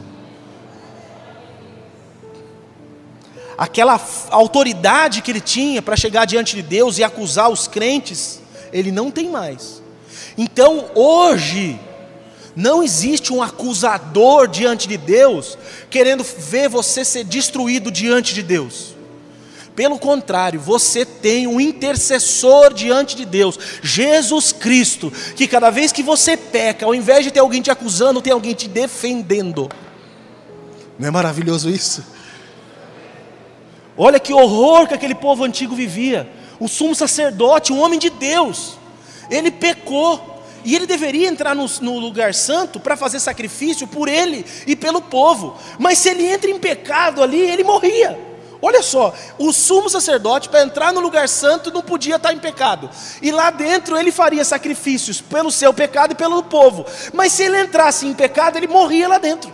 Aquela 3.57 4.01
autoridade 4.31 5.23
que 5.23 5.31
ele 5.31 5.41
tinha 5.41 5.81
para 5.81 5.97
chegar 5.97 6.25
diante 6.25 6.57
de 6.57 6.63
Deus 6.63 6.99
e 6.99 7.05
acusar 7.05 7.51
os 7.51 7.69
crentes, 7.69 8.41
ele 8.73 8.91
não 8.91 9.11
tem 9.11 9.29
mais. 9.29 9.83
Então, 10.37 10.87
hoje, 10.95 11.79
não 12.57 12.83
existe 12.83 13.33
um 13.33 13.43
acusador 13.43 14.49
diante 14.49 14.87
de 14.89 14.97
Deus 14.97 15.59
querendo 15.91 16.25
ver 16.25 16.69
você 16.69 17.05
ser 17.05 17.25
destruído 17.25 17.91
diante 17.91 18.35
de 18.35 18.43
Deus. 18.43 18.95
Pelo 19.75 19.99
contrário, 19.99 20.61
você 20.61 21.05
tem 21.05 21.49
um 21.49 21.61
intercessor 21.61 22.73
diante 22.73 23.17
de 23.17 23.25
Deus, 23.25 23.59
Jesus 23.83 24.53
Cristo, 24.53 25.13
que 25.35 25.49
cada 25.49 25.69
vez 25.69 25.91
que 25.91 26.03
você 26.03 26.37
peca, 26.37 26.87
ao 26.87 26.95
invés 26.95 27.25
de 27.25 27.33
ter 27.33 27.41
alguém 27.41 27.61
te 27.61 27.73
acusando, 27.73 28.23
tem 28.23 28.33
alguém 28.33 28.55
te 28.55 28.69
defendendo. 28.69 29.69
Não 30.97 31.09
é 31.09 31.11
maravilhoso 31.11 31.69
isso? 31.69 32.05
Olha 33.97 34.19
que 34.19 34.33
horror 34.33 34.87
que 34.87 34.95
aquele 34.95 35.15
povo 35.15 35.45
antigo 35.45 35.75
vivia 35.75 36.29
o 36.59 36.69
sumo 36.69 36.95
sacerdote, 36.95 37.73
um 37.73 37.81
homem 37.81 37.99
de 37.99 38.11
Deus, 38.11 38.79
ele 39.31 39.51
pecou. 39.51 40.33
E 40.67 40.75
ele 40.75 40.87
deveria 40.87 41.29
entrar 41.29 41.55
no, 41.55 41.67
no 41.83 41.99
lugar 41.99 42.33
santo 42.33 42.81
para 42.81 42.97
fazer 42.97 43.21
sacrifício 43.21 43.87
por 43.87 44.09
ele 44.09 44.47
e 44.67 44.75
pelo 44.75 45.03
povo. 45.03 45.59
Mas 45.79 45.99
se 45.99 46.09
ele 46.09 46.27
entra 46.27 46.51
em 46.51 46.59
pecado 46.59 47.23
ali, 47.23 47.39
ele 47.39 47.63
morria. 47.63 48.19
Olha 48.63 48.83
só, 48.83 49.13
o 49.39 49.53
sumo 49.53 49.91
sacerdote, 49.91 50.49
para 50.49 50.63
entrar 50.63 50.91
no 50.91 51.01
lugar 51.01 51.29
santo, 51.29 51.71
não 51.71 51.83
podia 51.83 52.17
estar 52.17 52.33
em 52.33 52.39
pecado. 52.39 52.89
E 53.21 53.31
lá 53.31 53.51
dentro 53.51 53.95
ele 53.95 54.11
faria 54.11 54.43
sacrifícios 54.43 55.21
pelo 55.21 55.51
seu 55.51 55.71
pecado 55.75 56.13
e 56.13 56.15
pelo 56.15 56.43
povo. 56.43 56.87
Mas 57.13 57.33
se 57.33 57.43
ele 57.43 57.61
entrasse 57.61 58.07
em 58.07 58.15
pecado, 58.15 58.57
ele 58.57 58.67
morria 58.67 59.07
lá 59.07 59.19
dentro. 59.19 59.53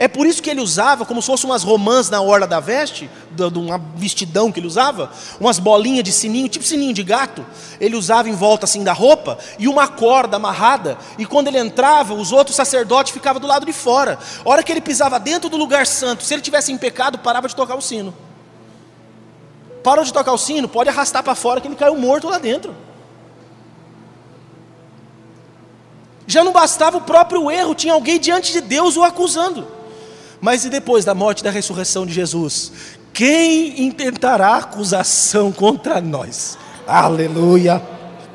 É 0.00 0.06
por 0.06 0.28
isso 0.28 0.40
que 0.40 0.48
ele 0.48 0.60
usava, 0.60 1.04
como 1.04 1.20
se 1.20 1.26
fossem 1.26 1.50
umas 1.50 1.64
romãs 1.64 2.08
na 2.08 2.22
orla 2.22 2.46
da 2.46 2.60
veste, 2.60 3.10
de 3.32 3.58
uma 3.58 3.78
vestidão 3.96 4.52
que 4.52 4.60
ele 4.60 4.66
usava, 4.68 5.10
umas 5.40 5.58
bolinhas 5.58 6.04
de 6.04 6.12
sininho, 6.12 6.48
tipo 6.48 6.64
sininho 6.64 6.94
de 6.94 7.02
gato, 7.02 7.44
ele 7.80 7.96
usava 7.96 8.28
em 8.28 8.32
volta 8.32 8.64
assim 8.64 8.84
da 8.84 8.92
roupa, 8.92 9.36
e 9.58 9.66
uma 9.66 9.88
corda 9.88 10.36
amarrada, 10.36 10.96
e 11.18 11.26
quando 11.26 11.48
ele 11.48 11.58
entrava, 11.58 12.14
os 12.14 12.30
outros 12.30 12.54
sacerdotes 12.54 13.12
ficavam 13.12 13.40
do 13.40 13.48
lado 13.48 13.66
de 13.66 13.72
fora. 13.72 14.20
A 14.44 14.48
hora 14.48 14.62
que 14.62 14.70
ele 14.70 14.80
pisava 14.80 15.18
dentro 15.18 15.50
do 15.50 15.56
lugar 15.56 15.84
santo, 15.84 16.22
se 16.22 16.32
ele 16.32 16.42
tivesse 16.42 16.70
em 16.70 16.78
pecado, 16.78 17.18
parava 17.18 17.48
de 17.48 17.56
tocar 17.56 17.74
o 17.74 17.82
sino. 17.82 18.14
Parou 19.82 20.04
de 20.04 20.12
tocar 20.12 20.32
o 20.32 20.38
sino, 20.38 20.68
pode 20.68 20.88
arrastar 20.88 21.24
para 21.24 21.34
fora 21.34 21.60
que 21.60 21.66
ele 21.66 21.74
caiu 21.74 21.96
morto 21.96 22.28
lá 22.28 22.38
dentro. 22.38 22.72
Já 26.24 26.44
não 26.44 26.52
bastava 26.52 26.98
o 26.98 27.00
próprio 27.00 27.50
erro, 27.50 27.74
tinha 27.74 27.94
alguém 27.94 28.20
diante 28.20 28.52
de 28.52 28.60
Deus 28.60 28.96
o 28.96 29.02
acusando. 29.02 29.77
Mas 30.40 30.64
e 30.64 30.70
depois 30.70 31.04
da 31.04 31.14
morte 31.14 31.40
e 31.40 31.44
da 31.44 31.50
ressurreição 31.50 32.06
de 32.06 32.12
Jesus? 32.12 32.72
Quem 33.12 33.86
intentará 33.86 34.56
acusação 34.56 35.50
contra 35.50 36.00
nós? 36.00 36.56
Aleluia! 36.86 37.82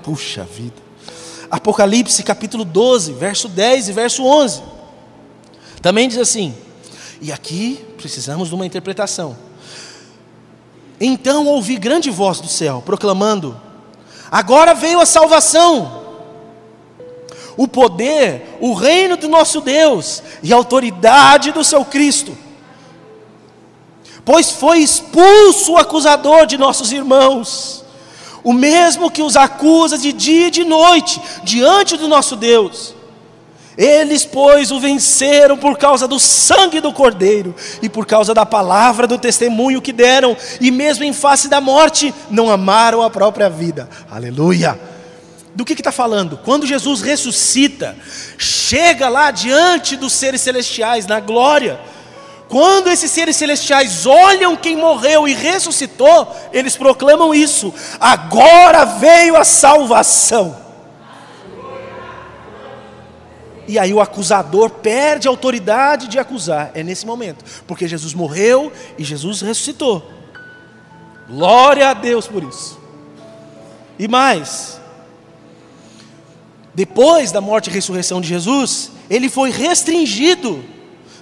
Puxa 0.03 0.43
vida. 0.43 0.75
Apocalipse 1.49 2.21
capítulo 2.23 2.65
12, 2.65 3.13
verso 3.13 3.47
10 3.47 3.89
e 3.89 3.91
verso 3.93 4.25
11. 4.25 4.61
Também 5.81 6.07
diz 6.07 6.17
assim: 6.17 6.53
e 7.23 7.31
aqui 7.31 7.79
precisamos 7.97 8.49
de 8.49 8.55
uma 8.55 8.65
interpretação. 8.65 9.37
Então 10.99 11.47
ouvi 11.47 11.77
grande 11.77 12.09
voz 12.09 12.41
do 12.41 12.49
céu, 12.49 12.83
proclamando: 12.85 13.59
Agora 14.29 14.73
veio 14.73 14.99
a 14.99 15.05
salvação 15.05 16.02
o 17.55 17.67
poder, 17.67 18.57
o 18.59 18.73
reino 18.73 19.17
do 19.17 19.27
nosso 19.27 19.61
Deus 19.61 20.23
e 20.41 20.51
a 20.51 20.55
autoridade 20.55 21.51
do 21.51 21.63
seu 21.63 21.85
Cristo. 21.85 22.37
Pois 24.25 24.51
foi 24.51 24.79
expulso 24.79 25.73
o 25.73 25.77
acusador 25.77 26.45
de 26.45 26.57
nossos 26.57 26.91
irmãos, 26.91 27.83
o 28.43 28.53
mesmo 28.53 29.11
que 29.11 29.21
os 29.21 29.35
acusa 29.35 29.97
de 29.97 30.13
dia 30.13 30.47
e 30.47 30.51
de 30.51 30.63
noite 30.63 31.21
diante 31.43 31.97
do 31.97 32.07
nosso 32.07 32.35
Deus. 32.35 32.93
Eles, 33.77 34.23
pois, 34.23 34.71
o 34.71 34.79
venceram 34.79 35.57
por 35.57 35.77
causa 35.77 36.07
do 36.07 36.19
sangue 36.19 36.79
do 36.79 36.93
Cordeiro 36.93 37.55
e 37.81 37.89
por 37.89 38.05
causa 38.05 38.33
da 38.33 38.45
palavra 38.45 39.07
do 39.07 39.17
testemunho 39.17 39.81
que 39.81 39.91
deram, 39.91 40.37
e 40.61 40.69
mesmo 40.69 41.03
em 41.03 41.11
face 41.11 41.47
da 41.47 41.59
morte, 41.59 42.13
não 42.29 42.49
amaram 42.49 43.01
a 43.01 43.09
própria 43.09 43.49
vida. 43.49 43.89
Aleluia! 44.11 44.92
Do 45.55 45.63
que 45.63 45.73
está 45.73 45.91
falando? 45.91 46.37
Quando 46.37 46.65
Jesus 46.65 47.01
ressuscita, 47.01 47.95
chega 48.37 49.07
lá 49.07 49.31
diante 49.31 49.95
dos 49.95 50.13
seres 50.13 50.41
celestiais, 50.41 51.05
na 51.05 51.19
glória. 51.19 51.79
Quando 52.49 52.87
esses 52.87 53.09
seres 53.09 53.35
celestiais 53.35 54.05
olham 54.05 54.55
quem 54.55 54.75
morreu 54.75 55.27
e 55.27 55.33
ressuscitou, 55.33 56.35
eles 56.51 56.75
proclamam 56.75 57.33
isso: 57.33 57.73
agora 57.99 58.85
veio 58.85 59.35
a 59.35 59.43
salvação. 59.43 60.63
E 63.67 63.79
aí 63.79 63.93
o 63.93 64.01
acusador 64.01 64.69
perde 64.69 65.27
a 65.27 65.31
autoridade 65.31 66.07
de 66.07 66.19
acusar, 66.19 66.71
é 66.73 66.83
nesse 66.83 67.05
momento, 67.05 67.45
porque 67.65 67.87
Jesus 67.87 68.13
morreu 68.13 68.71
e 68.97 69.03
Jesus 69.03 69.41
ressuscitou. 69.41 70.11
Glória 71.29 71.89
a 71.89 71.93
Deus 71.93 72.27
por 72.27 72.43
isso. 72.43 72.77
E 73.97 74.07
mais, 74.07 74.81
depois 76.73 77.31
da 77.31 77.39
morte 77.39 77.69
e 77.69 77.73
ressurreição 77.73 78.19
de 78.19 78.27
Jesus, 78.27 78.91
ele 79.09 79.29
foi 79.29 79.51
restringido, 79.51 80.63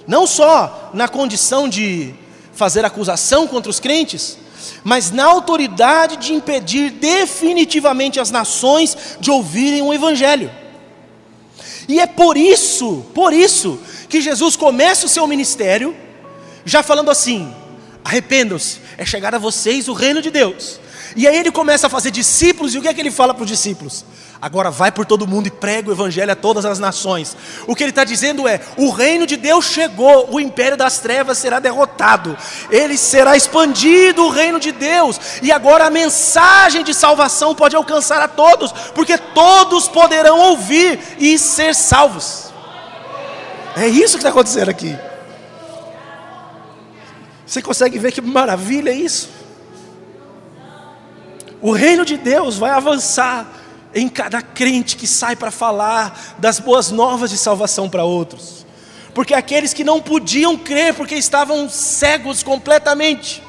não 0.06 0.26
só 0.26 0.90
na 0.94 1.08
condição 1.08 1.68
de 1.68 2.14
fazer 2.52 2.84
acusação 2.84 3.46
contra 3.46 3.70
os 3.70 3.78
crentes, 3.78 4.38
mas 4.84 5.10
na 5.10 5.24
autoridade 5.24 6.16
de 6.16 6.32
impedir 6.32 6.90
definitivamente 6.90 8.18
as 8.18 8.30
nações 8.30 8.96
de 9.20 9.30
ouvirem 9.30 9.82
o 9.82 9.92
Evangelho. 9.92 10.50
E 11.88 12.00
é 12.00 12.06
por 12.06 12.36
isso, 12.36 13.04
por 13.14 13.32
isso, 13.32 13.78
que 14.08 14.20
Jesus 14.20 14.56
começa 14.56 15.06
o 15.06 15.08
seu 15.08 15.26
ministério, 15.26 15.94
já 16.64 16.82
falando 16.82 17.10
assim: 17.10 17.52
arrependam-se, 18.04 18.78
é 18.96 19.04
chegar 19.04 19.34
a 19.34 19.38
vocês 19.38 19.88
o 19.88 19.92
reino 19.92 20.22
de 20.22 20.30
Deus. 20.30 20.80
E 21.14 21.26
aí 21.28 21.36
ele 21.36 21.50
começa 21.50 21.86
a 21.86 21.90
fazer 21.90 22.10
discípulos, 22.10 22.74
e 22.74 22.78
o 22.78 22.82
que 22.82 22.88
é 22.88 22.94
que 22.94 23.00
ele 23.00 23.10
fala 23.10 23.34
para 23.34 23.42
os 23.42 23.48
discípulos? 23.48 24.04
Agora 24.40 24.70
vai 24.70 24.90
por 24.90 25.06
todo 25.06 25.26
mundo 25.26 25.46
e 25.46 25.50
prega 25.50 25.88
o 25.88 25.92
evangelho 25.92 26.32
a 26.32 26.34
todas 26.34 26.64
as 26.64 26.78
nações. 26.78 27.36
O 27.66 27.76
que 27.76 27.84
ele 27.84 27.90
está 27.90 28.02
dizendo 28.02 28.48
é: 28.48 28.60
o 28.76 28.90
reino 28.90 29.26
de 29.26 29.36
Deus 29.36 29.66
chegou, 29.66 30.28
o 30.32 30.40
império 30.40 30.76
das 30.76 30.98
trevas 30.98 31.38
será 31.38 31.60
derrotado, 31.60 32.36
ele 32.70 32.98
será 32.98 33.36
expandido 33.36 34.24
o 34.24 34.30
reino 34.30 34.58
de 34.58 34.72
Deus, 34.72 35.20
e 35.42 35.52
agora 35.52 35.86
a 35.86 35.90
mensagem 35.90 36.82
de 36.82 36.92
salvação 36.92 37.54
pode 37.54 37.76
alcançar 37.76 38.20
a 38.20 38.28
todos, 38.28 38.72
porque 38.94 39.16
todos 39.16 39.86
poderão 39.88 40.38
ouvir 40.38 40.98
e 41.18 41.38
ser 41.38 41.74
salvos. 41.74 42.52
É 43.76 43.86
isso 43.86 44.14
que 44.14 44.18
está 44.18 44.30
acontecendo 44.30 44.68
aqui. 44.68 44.96
Você 47.46 47.60
consegue 47.60 47.98
ver 47.98 48.12
que 48.12 48.20
maravilha 48.20 48.90
é 48.90 48.94
isso? 48.94 49.41
O 51.62 51.70
reino 51.70 52.04
de 52.04 52.16
Deus 52.16 52.58
vai 52.58 52.72
avançar 52.72 53.46
em 53.94 54.08
cada 54.08 54.42
crente 54.42 54.96
que 54.96 55.06
sai 55.06 55.36
para 55.36 55.52
falar 55.52 56.34
das 56.38 56.58
boas 56.58 56.90
novas 56.90 57.30
de 57.30 57.38
salvação 57.38 57.88
para 57.88 58.02
outros. 58.02 58.66
Porque 59.14 59.32
aqueles 59.32 59.72
que 59.72 59.84
não 59.84 60.02
podiam 60.02 60.56
crer 60.56 60.92
porque 60.92 61.14
estavam 61.14 61.68
cegos 61.68 62.42
completamente. 62.42 63.42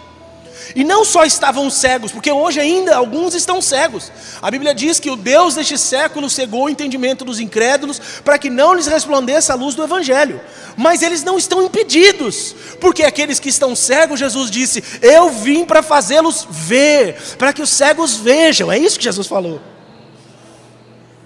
E 0.76 0.84
não 0.84 1.03
só 1.03 1.24
estavam 1.24 1.70
cegos, 1.70 2.11
porque 2.11 2.32
hoje 2.32 2.59
ainda 2.59 2.95
alguns 2.95 3.34
estão 3.34 3.61
cegos. 3.61 4.11
A 4.41 4.49
Bíblia 4.49 4.74
diz 4.74 4.99
que 4.99 5.09
o 5.09 5.16
Deus 5.16 5.55
deste 5.55 5.78
século 5.78 6.30
cegou 6.30 6.66
o 6.66 6.70
entendimento 6.70 7.24
dos 7.26 7.39
incrédulos 7.39 7.99
para 8.24 8.38
que 8.38 8.49
não 8.49 8.74
lhes 8.74 8.88
resplandeça 8.88 9.53
a 9.53 9.55
luz 9.55 9.76
do 9.76 9.84
Evangelho. 9.84 10.41
Mas 10.76 11.01
eles 11.01 11.24
não 11.24 11.38
estão 11.38 11.61
impedidos, 11.61 12.55
porque 12.80 13.03
aqueles 13.03 13.39
que 13.39 13.49
estão 13.49 13.76
cegos, 13.76 14.20
Jesus 14.20 14.49
disse: 14.49 14.84
Eu 15.01 15.30
vim 15.30 15.66
para 15.66 15.84
fazê-los 15.84 16.47
ver, 16.49 17.18
para 17.38 17.53
que 17.53 17.61
os 17.61 17.70
cegos 17.70 18.16
vejam. 18.16 18.72
É 18.72 18.78
isso 18.78 18.97
que 18.97 19.03
Jesus 19.03 19.28
falou. 19.28 19.61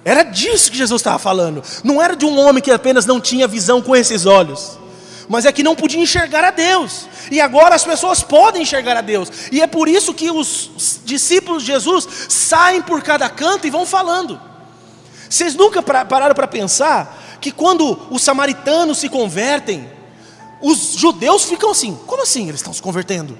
Era 0.07 0.23
disso 0.23 0.71
que 0.71 0.77
Jesus 0.77 1.01
estava 1.01 1.19
falando. 1.19 1.61
Não 1.83 2.01
era 2.01 2.15
de 2.15 2.25
um 2.25 2.39
homem 2.39 2.63
que 2.63 2.71
apenas 2.71 3.05
não 3.05 3.19
tinha 3.19 3.45
visão 3.45 3.81
com 3.81 3.93
esses 3.93 4.25
olhos, 4.25 4.77
mas 5.29 5.45
é 5.45 5.51
que 5.51 5.63
não 5.63 5.75
podia 5.75 6.01
enxergar 6.01 6.43
a 6.43 6.51
Deus. 6.51 7.07
E 7.29 7.41
agora 7.41 7.75
as 7.75 7.83
pessoas 7.83 8.23
podem 8.23 8.61
enxergar 8.61 8.95
a 8.95 9.01
Deus. 9.01 9.29
E 9.51 9.61
é 9.61 9.67
por 9.67 9.87
isso 9.87 10.13
que 10.13 10.31
os 10.31 11.01
discípulos 11.03 11.63
de 11.63 11.71
Jesus 11.71 12.07
saem 12.29 12.81
por 12.81 13.01
cada 13.01 13.29
canto 13.29 13.67
e 13.67 13.69
vão 13.69 13.85
falando. 13.85 14.39
Vocês 15.29 15.55
nunca 15.55 15.81
pararam 15.81 16.33
para 16.33 16.47
pensar 16.47 17.37
que 17.41 17.51
quando 17.51 17.99
os 18.09 18.21
samaritanos 18.21 18.97
se 18.99 19.09
convertem, 19.09 19.89
os 20.61 20.93
judeus 20.93 21.43
ficam 21.43 21.71
assim: 21.71 21.97
como 22.07 22.23
assim 22.23 22.47
eles 22.47 22.61
estão 22.61 22.73
se 22.73 22.81
convertendo? 22.81 23.37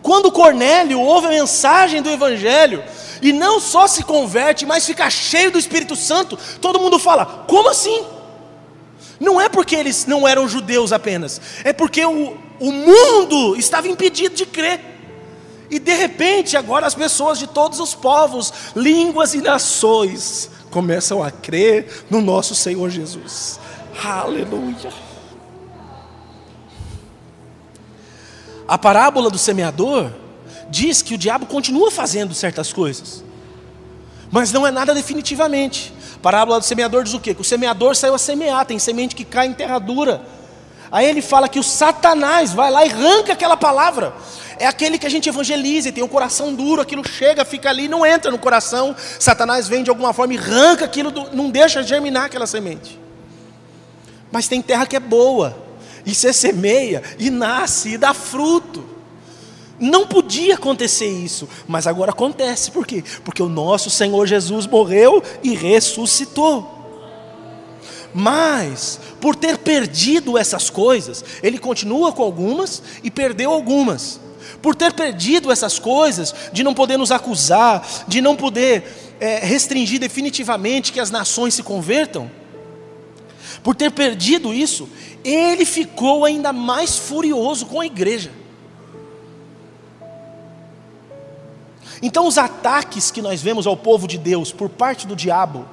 Quando 0.00 0.30
Cornélio 0.30 1.00
ouve 1.00 1.26
a 1.26 1.30
mensagem 1.30 2.00
do 2.00 2.08
Evangelho, 2.08 2.84
e 3.20 3.32
não 3.32 3.58
só 3.58 3.88
se 3.88 4.04
converte, 4.04 4.64
mas 4.64 4.86
fica 4.86 5.10
cheio 5.10 5.50
do 5.50 5.58
Espírito 5.58 5.96
Santo, 5.96 6.38
todo 6.60 6.78
mundo 6.78 6.98
fala: 6.98 7.44
como 7.48 7.68
assim? 7.68 8.04
Não 9.20 9.40
é 9.40 9.48
porque 9.48 9.74
eles 9.74 10.06
não 10.06 10.26
eram 10.26 10.48
judeus 10.48 10.92
apenas, 10.92 11.40
é 11.64 11.72
porque 11.72 12.04
o, 12.04 12.36
o 12.60 12.72
mundo 12.72 13.56
estava 13.56 13.88
impedido 13.88 14.34
de 14.34 14.46
crer. 14.46 14.80
E 15.70 15.78
de 15.78 15.94
repente, 15.94 16.56
agora 16.56 16.86
as 16.86 16.94
pessoas 16.94 17.38
de 17.38 17.46
todos 17.46 17.78
os 17.78 17.94
povos, 17.94 18.52
línguas 18.74 19.34
e 19.34 19.42
nações 19.42 20.50
começam 20.70 21.22
a 21.22 21.30
crer 21.30 22.04
no 22.08 22.20
nosso 22.20 22.54
Senhor 22.54 22.88
Jesus. 22.88 23.60
Aleluia. 24.02 24.92
A 28.66 28.78
parábola 28.78 29.30
do 29.30 29.38
semeador 29.38 30.10
diz 30.70 31.02
que 31.02 31.14
o 31.14 31.18
diabo 31.18 31.46
continua 31.46 31.90
fazendo 31.90 32.34
certas 32.34 32.72
coisas, 32.72 33.24
mas 34.30 34.52
não 34.52 34.66
é 34.66 34.70
nada 34.70 34.94
definitivamente. 34.94 35.92
Parábola 36.22 36.58
do 36.58 36.64
semeador 36.64 37.04
diz 37.04 37.14
o 37.14 37.20
quê? 37.20 37.34
Que 37.34 37.40
o 37.40 37.44
semeador 37.44 37.94
saiu 37.94 38.14
a 38.14 38.18
semear, 38.18 38.64
tem 38.66 38.78
semente 38.78 39.14
que 39.14 39.24
cai 39.24 39.46
em 39.46 39.52
terra 39.52 39.78
dura. 39.78 40.20
Aí 40.90 41.06
ele 41.06 41.22
fala 41.22 41.48
que 41.48 41.58
o 41.58 41.62
Satanás 41.62 42.52
vai 42.52 42.70
lá 42.70 42.84
e 42.84 42.90
arranca 42.90 43.32
aquela 43.32 43.56
palavra. 43.56 44.14
É 44.58 44.66
aquele 44.66 44.98
que 44.98 45.06
a 45.06 45.10
gente 45.10 45.28
evangeliza 45.28 45.88
e 45.88 45.92
tem 45.92 46.02
o 46.02 46.06
um 46.06 46.08
coração 46.08 46.52
duro, 46.52 46.82
aquilo 46.82 47.06
chega, 47.06 47.44
fica 47.44 47.68
ali, 47.68 47.86
não 47.86 48.04
entra 48.04 48.30
no 48.30 48.38
coração. 48.38 48.96
Satanás 49.18 49.68
vem 49.68 49.84
de 49.84 49.90
alguma 49.90 50.12
forma 50.12 50.34
e 50.34 50.38
arranca 50.38 50.84
aquilo, 50.84 51.10
do, 51.10 51.34
não 51.34 51.50
deixa 51.50 51.82
germinar 51.82 52.24
aquela 52.24 52.46
semente. 52.46 52.98
Mas 54.32 54.48
tem 54.48 54.60
terra 54.60 54.86
que 54.86 54.96
é 54.96 55.00
boa, 55.00 55.56
e 56.04 56.14
você 56.14 56.32
semeia, 56.32 57.02
e 57.18 57.30
nasce, 57.30 57.90
e 57.90 57.98
dá 57.98 58.12
fruto. 58.12 58.97
Não 59.80 60.06
podia 60.06 60.54
acontecer 60.54 61.08
isso, 61.08 61.48
mas 61.66 61.86
agora 61.86 62.10
acontece, 62.10 62.70
por 62.70 62.86
quê? 62.86 63.04
Porque 63.24 63.42
o 63.42 63.48
nosso 63.48 63.88
Senhor 63.90 64.26
Jesus 64.26 64.66
morreu 64.66 65.22
e 65.42 65.54
ressuscitou. 65.54 66.76
Mas, 68.12 68.98
por 69.20 69.36
ter 69.36 69.58
perdido 69.58 70.36
essas 70.36 70.70
coisas, 70.70 71.24
ele 71.42 71.58
continua 71.58 72.12
com 72.12 72.22
algumas 72.22 72.82
e 73.04 73.10
perdeu 73.10 73.52
algumas. 73.52 74.20
Por 74.60 74.74
ter 74.74 74.92
perdido 74.92 75.52
essas 75.52 75.78
coisas, 75.78 76.34
de 76.52 76.64
não 76.64 76.74
poder 76.74 76.96
nos 76.96 77.12
acusar, 77.12 77.86
de 78.08 78.20
não 78.20 78.34
poder 78.34 79.14
é, 79.20 79.38
restringir 79.38 80.00
definitivamente 80.00 80.92
que 80.92 80.98
as 80.98 81.10
nações 81.10 81.54
se 81.54 81.62
convertam, 81.62 82.30
por 83.62 83.74
ter 83.74 83.90
perdido 83.90 84.54
isso, 84.54 84.88
ele 85.24 85.64
ficou 85.64 86.24
ainda 86.24 86.52
mais 86.52 86.96
furioso 86.96 87.66
com 87.66 87.80
a 87.80 87.86
igreja. 87.86 88.30
Então, 92.00 92.26
os 92.26 92.38
ataques 92.38 93.10
que 93.10 93.22
nós 93.22 93.42
vemos 93.42 93.66
ao 93.66 93.76
povo 93.76 94.06
de 94.06 94.18
Deus 94.18 94.52
por 94.52 94.68
parte 94.68 95.06
do 95.06 95.16
diabo, 95.16 95.66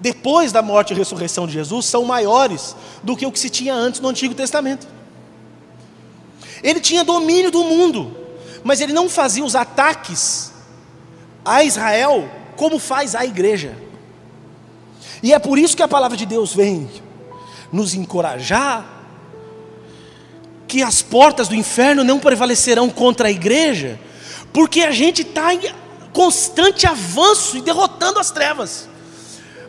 depois 0.00 0.52
da 0.52 0.60
morte 0.60 0.92
e 0.92 0.96
ressurreição 0.96 1.46
de 1.46 1.52
Jesus, 1.52 1.86
são 1.86 2.04
maiores 2.04 2.76
do 3.02 3.16
que 3.16 3.24
o 3.24 3.32
que 3.32 3.38
se 3.38 3.48
tinha 3.48 3.74
antes 3.74 4.00
no 4.00 4.08
Antigo 4.08 4.34
Testamento. 4.34 4.86
Ele 6.62 6.80
tinha 6.80 7.04
domínio 7.04 7.50
do 7.50 7.64
mundo, 7.64 8.14
mas 8.62 8.80
ele 8.80 8.92
não 8.92 9.08
fazia 9.08 9.44
os 9.44 9.54
ataques 9.54 10.52
a 11.44 11.62
Israel 11.62 12.28
como 12.56 12.78
faz 12.78 13.14
a 13.14 13.24
igreja. 13.24 13.76
E 15.22 15.32
é 15.32 15.38
por 15.38 15.58
isso 15.58 15.76
que 15.76 15.82
a 15.82 15.88
palavra 15.88 16.16
de 16.16 16.26
Deus 16.26 16.54
vem 16.54 16.90
nos 17.72 17.94
encorajar 17.94 18.94
que 20.66 20.82
as 20.82 21.02
portas 21.02 21.48
do 21.48 21.54
inferno 21.54 22.02
não 22.02 22.18
prevalecerão 22.18 22.90
contra 22.90 23.28
a 23.28 23.30
igreja, 23.30 23.98
porque 24.54 24.82
a 24.82 24.92
gente 24.92 25.22
está 25.22 25.52
em 25.52 25.60
constante 26.12 26.86
avanço 26.86 27.58
e 27.58 27.60
derrotando 27.60 28.20
as 28.20 28.30
trevas. 28.30 28.88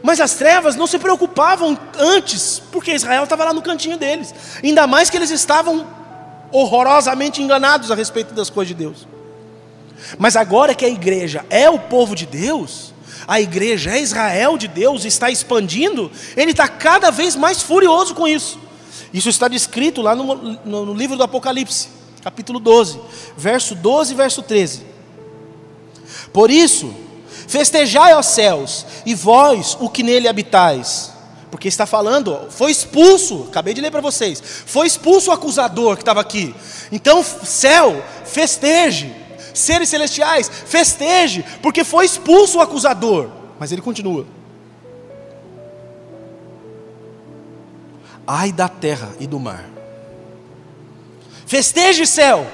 Mas 0.04 0.22
as 0.22 0.36
trevas 0.36 0.76
não 0.76 0.86
se 0.86 1.00
preocupavam 1.00 1.76
antes, 1.98 2.62
porque 2.72 2.94
Israel 2.94 3.24
estava 3.24 3.46
lá 3.46 3.52
no 3.52 3.64
cantinho 3.64 3.98
deles. 3.98 4.32
Ainda 4.64 4.86
mais 4.86 5.10
que 5.10 5.18
eles 5.18 5.32
estavam 5.32 5.88
horrorosamente 6.52 7.42
enganados 7.42 7.90
a 7.90 7.96
respeito 7.96 8.36
das 8.36 8.52
coisas 8.52 8.68
de 8.68 8.76
Deus. 8.76 9.08
Mas 10.20 10.36
agora 10.36 10.76
que 10.76 10.86
a 10.86 10.90
igreja 10.90 11.44
é 11.50 11.68
o 11.68 11.80
povo 11.80 12.16
de 12.16 12.28
Deus, 12.28 12.94
a 13.28 13.42
igreja 13.42 13.90
é 13.90 14.00
Israel 14.00 14.56
de 14.56 14.68
Deus, 14.68 15.04
está 15.04 15.32
expandindo, 15.32 16.12
ele 16.38 16.52
está 16.52 16.68
cada 16.68 17.10
vez 17.10 17.36
mais 17.36 17.60
furioso 17.64 18.14
com 18.14 18.28
isso. 18.28 18.60
Isso 19.12 19.30
está 19.30 19.48
descrito 19.48 20.04
lá 20.04 20.16
no, 20.16 20.36
no, 20.64 20.86
no 20.86 20.94
livro 20.94 21.18
do 21.18 21.24
Apocalipse 21.24 22.05
capítulo 22.26 22.60
12, 22.60 23.00
verso 23.38 23.76
12 23.76 24.14
e 24.14 24.16
verso 24.16 24.42
13. 24.42 24.82
Por 26.34 26.50
isso, 26.50 26.92
festejai 27.48 28.18
os 28.18 28.26
céus, 28.26 28.84
e 29.06 29.14
vós, 29.14 29.78
o 29.80 29.88
que 29.88 30.02
nele 30.02 30.28
habitais. 30.28 31.14
Porque 31.52 31.68
está 31.68 31.86
falando, 31.86 32.48
foi 32.50 32.72
expulso, 32.72 33.46
acabei 33.48 33.76
de 33.76 33.80
ler 33.80 33.92
para 33.92 34.02
vocês, 34.02 34.42
foi 34.66 34.88
expulso 34.88 35.30
o 35.30 35.34
acusador 35.36 35.96
que 35.98 36.02
estava 36.02 36.20
aqui. 36.20 36.56
Então, 36.92 37.24
céu, 37.24 38.04
festeje, 38.26 39.16
seres 39.54 39.90
celestiais, 39.90 40.50
festeje, 40.50 41.46
porque 41.62 41.84
foi 41.84 42.06
expulso 42.06 42.58
o 42.58 42.62
acusador. 42.62 43.30
Mas 43.60 43.72
ele 43.72 43.84
continua. 43.84 44.26
Ai 48.26 48.52
da 48.52 48.68
terra 48.68 49.14
e 49.20 49.28
do 49.28 49.40
mar 49.40 49.75
Festeje 51.46 52.08
céu, 52.08 52.48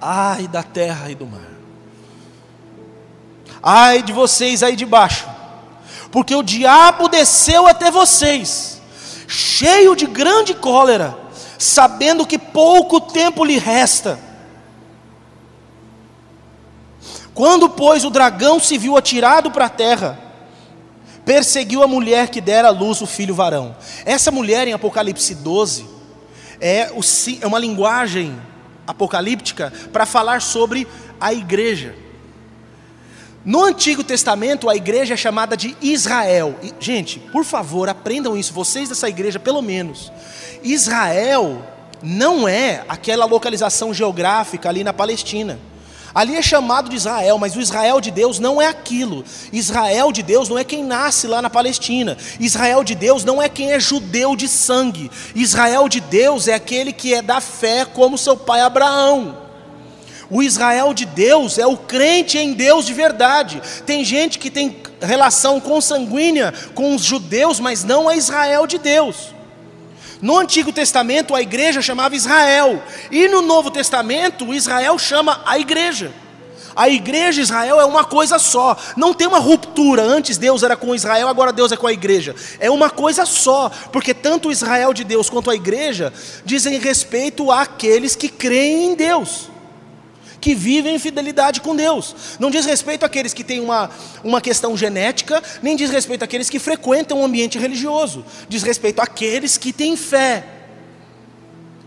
ai 0.00 0.48
da 0.48 0.62
terra 0.62 1.10
e 1.10 1.14
do 1.14 1.26
mar. 1.26 1.50
Ai 3.62 4.02
de 4.02 4.12
vocês 4.12 4.62
aí 4.62 4.74
de 4.74 4.86
baixo, 4.86 5.28
porque 6.10 6.34
o 6.34 6.42
diabo 6.42 7.08
desceu 7.08 7.66
até 7.66 7.90
vocês, 7.90 8.80
cheio 9.28 9.94
de 9.94 10.06
grande 10.06 10.54
cólera, 10.54 11.16
sabendo 11.58 12.26
que 12.26 12.38
pouco 12.38 13.00
tempo 13.00 13.44
lhe 13.44 13.58
resta. 13.58 14.18
Quando, 17.34 17.68
pois, 17.68 18.04
o 18.04 18.10
dragão 18.10 18.58
se 18.58 18.78
viu 18.78 18.96
atirado 18.96 19.50
para 19.50 19.66
a 19.66 19.70
terra, 19.70 20.18
perseguiu 21.24 21.82
a 21.82 21.86
mulher 21.86 22.28
que 22.28 22.40
dera 22.40 22.68
à 22.68 22.70
luz 22.70 23.02
o 23.02 23.06
filho 23.06 23.34
varão. 23.34 23.76
Essa 24.04 24.30
mulher, 24.30 24.66
em 24.66 24.72
Apocalipse 24.72 25.34
12, 25.34 25.99
é, 26.60 26.90
o, 26.92 27.00
é 27.40 27.46
uma 27.46 27.58
linguagem 27.58 28.40
apocalíptica 28.86 29.72
para 29.92 30.04
falar 30.04 30.42
sobre 30.42 30.86
a 31.20 31.32
igreja. 31.32 31.94
No 33.44 33.64
Antigo 33.64 34.04
Testamento, 34.04 34.68
a 34.68 34.76
igreja 34.76 35.14
é 35.14 35.16
chamada 35.16 35.56
de 35.56 35.74
Israel. 35.80 36.54
E, 36.62 36.74
gente, 36.78 37.18
por 37.18 37.44
favor, 37.44 37.88
aprendam 37.88 38.36
isso, 38.36 38.52
vocês 38.52 38.88
dessa 38.88 39.08
igreja, 39.08 39.38
pelo 39.38 39.62
menos. 39.62 40.12
Israel 40.62 41.62
não 42.02 42.46
é 42.46 42.84
aquela 42.88 43.24
localização 43.24 43.94
geográfica 43.94 44.68
ali 44.68 44.84
na 44.84 44.92
Palestina. 44.92 45.58
Ali 46.14 46.36
é 46.36 46.42
chamado 46.42 46.88
de 46.88 46.96
Israel, 46.96 47.38
mas 47.38 47.54
o 47.54 47.60
Israel 47.60 48.00
de 48.00 48.10
Deus 48.10 48.38
não 48.38 48.60
é 48.60 48.66
aquilo. 48.66 49.24
Israel 49.52 50.10
de 50.10 50.22
Deus 50.22 50.48
não 50.48 50.58
é 50.58 50.64
quem 50.64 50.82
nasce 50.82 51.26
lá 51.26 51.40
na 51.40 51.48
Palestina. 51.48 52.16
Israel 52.38 52.82
de 52.82 52.94
Deus 52.94 53.24
não 53.24 53.40
é 53.40 53.48
quem 53.48 53.72
é 53.72 53.78
judeu 53.78 54.34
de 54.34 54.48
sangue. 54.48 55.10
Israel 55.34 55.88
de 55.88 56.00
Deus 56.00 56.48
é 56.48 56.54
aquele 56.54 56.92
que 56.92 57.14
é 57.14 57.22
da 57.22 57.40
fé, 57.40 57.84
como 57.84 58.18
seu 58.18 58.36
pai 58.36 58.60
Abraão. 58.60 59.38
O 60.28 60.42
Israel 60.42 60.94
de 60.94 61.04
Deus 61.04 61.58
é 61.58 61.66
o 61.66 61.76
crente 61.76 62.38
em 62.38 62.52
Deus 62.52 62.86
de 62.86 62.94
verdade. 62.94 63.60
Tem 63.84 64.04
gente 64.04 64.38
que 64.38 64.50
tem 64.50 64.76
relação 65.00 65.60
consanguínea 65.60 66.54
com 66.74 66.94
os 66.94 67.02
judeus, 67.02 67.58
mas 67.58 67.82
não 67.82 68.10
é 68.10 68.16
Israel 68.16 68.66
de 68.66 68.78
Deus. 68.78 69.39
No 70.22 70.38
Antigo 70.38 70.72
Testamento, 70.72 71.34
a 71.34 71.42
igreja 71.42 71.80
chamava 71.80 72.14
Israel, 72.14 72.82
e 73.10 73.26
no 73.28 73.42
Novo 73.42 73.70
Testamento, 73.70 74.52
Israel 74.54 74.98
chama 74.98 75.40
a 75.46 75.58
igreja. 75.58 76.12
A 76.76 76.88
igreja 76.88 77.42
Israel 77.42 77.80
é 77.80 77.84
uma 77.84 78.04
coisa 78.04 78.38
só, 78.38 78.76
não 78.96 79.12
tem 79.12 79.26
uma 79.26 79.38
ruptura. 79.38 80.02
Antes 80.02 80.38
Deus 80.38 80.62
era 80.62 80.76
com 80.76 80.94
Israel, 80.94 81.28
agora 81.28 81.52
Deus 81.52 81.72
é 81.72 81.76
com 81.76 81.86
a 81.86 81.92
igreja. 81.92 82.34
É 82.58 82.70
uma 82.70 82.88
coisa 82.88 83.26
só, 83.26 83.70
porque 83.92 84.14
tanto 84.14 84.48
o 84.48 84.52
Israel 84.52 84.94
de 84.94 85.04
Deus 85.04 85.28
quanto 85.28 85.50
a 85.50 85.54
igreja 85.54 86.12
dizem 86.44 86.78
respeito 86.78 87.50
àqueles 87.50 88.14
que 88.14 88.28
creem 88.28 88.92
em 88.92 88.94
Deus 88.94 89.49
que 90.40 90.54
vivem 90.54 90.94
em 90.94 90.98
fidelidade 90.98 91.60
com 91.60 91.76
Deus. 91.76 92.36
Não 92.38 92.50
diz 92.50 92.64
respeito 92.64 93.04
àqueles 93.04 93.34
que 93.34 93.44
têm 93.44 93.60
uma, 93.60 93.90
uma 94.24 94.40
questão 94.40 94.76
genética, 94.76 95.42
nem 95.62 95.76
diz 95.76 95.90
respeito 95.90 96.24
àqueles 96.24 96.48
que 96.48 96.58
frequentam 96.58 97.18
o 97.18 97.20
um 97.20 97.24
ambiente 97.24 97.58
religioso. 97.58 98.24
Diz 98.48 98.62
respeito 98.62 99.00
àqueles 99.00 99.58
que 99.58 99.72
têm 99.72 99.96
fé. 99.96 100.44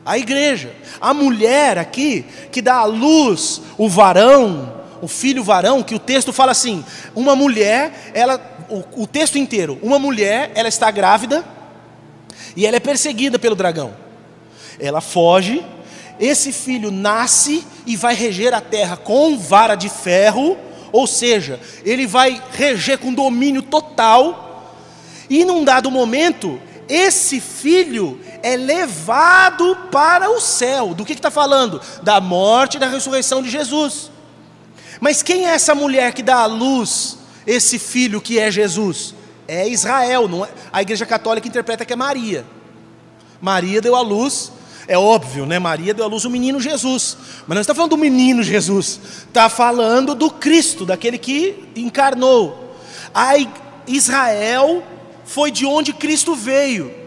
A 0.06 0.18
igreja. 0.18 0.74
A 1.00 1.14
mulher 1.14 1.78
aqui, 1.78 2.26
que 2.52 2.62
dá 2.62 2.76
à 2.76 2.86
luz 2.86 3.62
o 3.78 3.88
varão, 3.88 4.84
o 5.02 5.08
filho 5.08 5.44
varão, 5.44 5.82
que 5.82 5.96
o 5.96 6.00
texto 6.00 6.32
fala 6.32 6.52
assim: 6.52 6.84
uma 7.16 7.36
mulher, 7.36 8.12
ela, 8.14 8.40
o, 8.70 9.04
o 9.04 9.08
texto 9.08 9.38
inteiro, 9.38 9.80
uma 9.82 9.98
mulher, 9.98 10.52
ela 10.56 10.68
está 10.68 10.92
grávida 10.92 11.44
e 12.56 12.66
ela 12.66 12.78
é 12.78 12.80
perseguida 12.80 13.40
pelo 13.40 13.56
dragão. 13.56 13.94
Ela 14.80 15.02
foge 15.02 15.64
esse 16.24 16.54
filho 16.54 16.90
nasce 16.90 17.66
e 17.86 17.98
vai 17.98 18.16
reger 18.16 18.54
a 18.54 18.62
terra 18.62 18.96
com 18.96 19.38
vara 19.38 19.76
de 19.76 19.90
ferro, 19.90 20.58
ou 20.90 21.06
seja, 21.06 21.60
ele 21.84 22.08
vai 22.08 22.42
reger 22.54 22.98
com 22.98 23.14
domínio 23.14 23.62
total, 23.62 24.74
e 25.30 25.44
num 25.44 25.66
dado 25.66 25.92
momento, 25.92 26.62
esse 26.88 27.42
filho 27.42 28.22
é 28.42 28.56
levado 28.56 29.76
para 29.92 30.30
o 30.30 30.40
céu. 30.40 30.94
Do 30.94 31.04
que 31.04 31.12
está 31.12 31.30
falando? 31.30 31.82
Da 32.02 32.22
morte 32.22 32.78
e 32.78 32.80
da 32.80 32.88
ressurreição 32.88 33.42
de 33.42 33.50
Jesus. 33.50 34.10
Mas 35.02 35.22
quem 35.22 35.46
é 35.46 35.50
essa 35.50 35.76
mulher 35.76 36.14
que 36.14 36.24
dá 36.24 36.38
à 36.38 36.46
luz 36.46 37.18
esse 37.46 37.78
filho 37.78 38.22
que 38.22 38.40
é 38.40 38.50
Jesus? 38.50 39.14
É 39.46 39.68
Israel, 39.68 40.30
não 40.30 40.46
é? 40.46 40.50
a 40.72 40.82
igreja 40.82 41.06
católica 41.06 41.48
interpreta 41.48 41.84
que 41.84 41.92
é 41.92 41.98
Maria. 41.98 42.46
Maria 43.42 43.82
deu 43.82 43.94
à 43.94 44.02
luz 44.02 44.54
é 44.88 44.98
óbvio, 44.98 45.46
né? 45.46 45.60
Maria 45.60 45.94
deu 45.94 46.06
à 46.06 46.08
luz 46.08 46.26
o 46.26 46.30
menino 46.30 46.60
Jesus. 46.60 47.18
Mas 47.48 47.56
não 47.56 47.62
está 47.62 47.74
falando 47.74 47.92
do 47.92 47.98
menino 47.98 48.44
Jesus, 48.44 49.00
está 49.28 49.50
falando 49.50 50.14
do 50.14 50.30
Cristo, 50.30 50.86
daquele 50.86 51.18
que 51.18 51.70
encarnou. 51.76 52.76
A 53.14 53.34
Israel 53.88 54.84
foi 55.26 55.52
de 55.52 55.66
onde 55.66 55.94
Cristo 55.94 56.36
veio. 56.36 57.04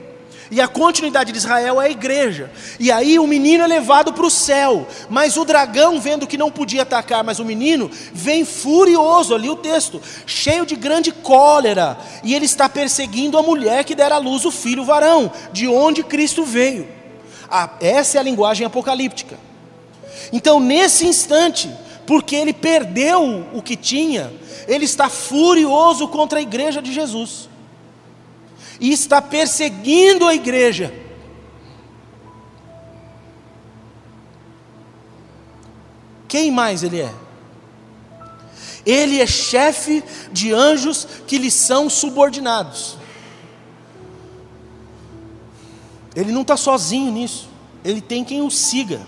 E 0.48 0.60
a 0.60 0.68
continuidade 0.68 1.32
de 1.32 1.38
Israel 1.38 1.80
é 1.82 1.86
a 1.86 1.90
igreja. 1.90 2.52
E 2.78 2.92
aí 2.92 3.18
o 3.18 3.26
menino 3.26 3.64
é 3.64 3.66
levado 3.66 4.12
para 4.12 4.24
o 4.24 4.30
céu. 4.30 4.86
Mas 5.10 5.36
o 5.36 5.44
dragão, 5.44 6.00
vendo 6.00 6.26
que 6.26 6.38
não 6.38 6.52
podia 6.52 6.82
atacar 6.82 7.24
mais 7.24 7.40
o 7.40 7.44
menino, 7.44 7.90
vem 8.12 8.44
furioso, 8.44 9.34
ali 9.34 9.50
o 9.50 9.56
texto, 9.56 10.00
cheio 10.24 10.64
de 10.64 10.76
grande 10.76 11.10
cólera. 11.10 11.98
E 12.22 12.32
ele 12.32 12.44
está 12.44 12.68
perseguindo 12.68 13.36
a 13.36 13.42
mulher 13.42 13.84
que 13.84 13.94
dera 13.94 14.14
à 14.14 14.18
luz 14.18 14.44
o 14.44 14.52
filho 14.52 14.84
varão, 14.84 15.32
de 15.52 15.66
onde 15.66 16.04
Cristo 16.04 16.44
veio. 16.44 16.95
Essa 17.80 18.18
é 18.18 18.20
a 18.20 18.24
linguagem 18.24 18.66
apocalíptica. 18.66 19.38
Então, 20.32 20.58
nesse 20.58 21.06
instante, 21.06 21.70
porque 22.06 22.34
ele 22.34 22.52
perdeu 22.52 23.46
o 23.52 23.62
que 23.62 23.76
tinha, 23.76 24.32
ele 24.66 24.84
está 24.84 25.08
furioso 25.08 26.08
contra 26.08 26.38
a 26.38 26.42
igreja 26.42 26.80
de 26.80 26.92
Jesus 26.92 27.48
e 28.80 28.92
está 28.92 29.20
perseguindo 29.22 30.26
a 30.26 30.34
igreja. 30.34 30.92
Quem 36.28 36.50
mais 36.50 36.82
ele 36.82 37.00
é? 37.00 37.12
Ele 38.84 39.20
é 39.20 39.26
chefe 39.26 40.02
de 40.30 40.52
anjos 40.52 41.06
que 41.26 41.38
lhe 41.38 41.50
são 41.50 41.88
subordinados. 41.90 42.96
Ele 46.16 46.32
não 46.32 46.40
está 46.40 46.56
sozinho 46.56 47.12
nisso, 47.12 47.48
ele 47.84 48.00
tem 48.00 48.24
quem 48.24 48.40
o 48.40 48.50
siga. 48.50 49.02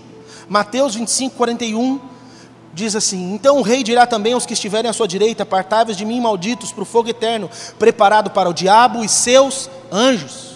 Mateus 0.47 0.93
25, 0.93 1.35
41 1.35 1.99
diz 2.73 2.95
assim: 2.95 3.33
Então 3.33 3.57
o 3.57 3.61
rei 3.63 3.83
dirá 3.83 4.05
também 4.05 4.33
aos 4.33 4.45
que 4.45 4.53
estiverem 4.53 4.89
à 4.89 4.93
sua 4.93 5.07
direita: 5.07 5.41
Apartai-vos 5.43 5.97
de 5.97 6.05
mim, 6.05 6.21
malditos, 6.21 6.71
para 6.71 6.83
o 6.83 6.85
fogo 6.85 7.09
eterno, 7.09 7.49
preparado 7.79 8.29
para 8.29 8.47
o 8.47 8.53
diabo 8.53 9.03
e 9.03 9.09
seus 9.09 9.69
anjos. 9.91 10.49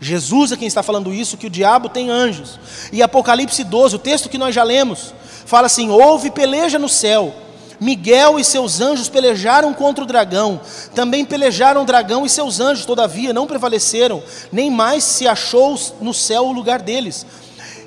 Jesus 0.00 0.52
é 0.52 0.56
quem 0.56 0.66
está 0.66 0.82
falando 0.82 1.12
isso, 1.12 1.36
que 1.36 1.46
o 1.46 1.50
diabo 1.50 1.90
tem 1.90 2.08
anjos. 2.08 2.58
E 2.90 3.02
Apocalipse 3.02 3.62
12, 3.62 3.96
o 3.96 3.98
texto 3.98 4.30
que 4.30 4.38
nós 4.38 4.54
já 4.54 4.62
lemos, 4.62 5.14
fala 5.44 5.66
assim: 5.66 5.90
Houve 5.90 6.30
peleja 6.30 6.78
no 6.78 6.88
céu. 6.88 7.34
Miguel 7.80 8.38
e 8.38 8.44
seus 8.44 8.80
anjos 8.80 9.08
pelejaram 9.08 9.72
contra 9.72 10.04
o 10.04 10.06
dragão. 10.06 10.60
Também 10.94 11.24
pelejaram 11.24 11.82
o 11.82 11.86
dragão 11.86 12.26
e 12.26 12.30
seus 12.30 12.60
anjos, 12.60 12.84
todavia 12.84 13.32
não 13.32 13.46
prevaleceram, 13.46 14.22
nem 14.52 14.70
mais 14.70 15.02
se 15.02 15.26
achou 15.26 15.78
no 16.00 16.12
céu 16.12 16.46
o 16.46 16.52
lugar 16.52 16.82
deles. 16.82 17.24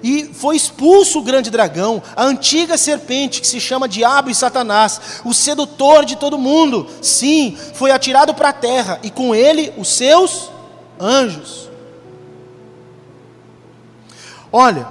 E 0.01 0.25
foi 0.33 0.57
expulso 0.57 1.19
o 1.19 1.21
grande 1.21 1.49
dragão, 1.49 2.03
a 2.15 2.25
antiga 2.25 2.77
serpente 2.77 3.39
que 3.39 3.47
se 3.47 3.59
chama 3.59 3.87
Diabo 3.87 4.29
e 4.29 4.35
Satanás, 4.35 5.21
o 5.23 5.33
sedutor 5.33 6.03
de 6.03 6.17
todo 6.17 6.37
mundo. 6.37 6.87
Sim, 7.01 7.57
foi 7.73 7.91
atirado 7.91 8.33
para 8.33 8.49
a 8.49 8.53
terra 8.53 8.99
e 9.01 9.09
com 9.09 9.33
ele 9.33 9.71
os 9.77 9.87
seus 9.87 10.49
anjos. 10.99 11.69
Olha, 14.51 14.87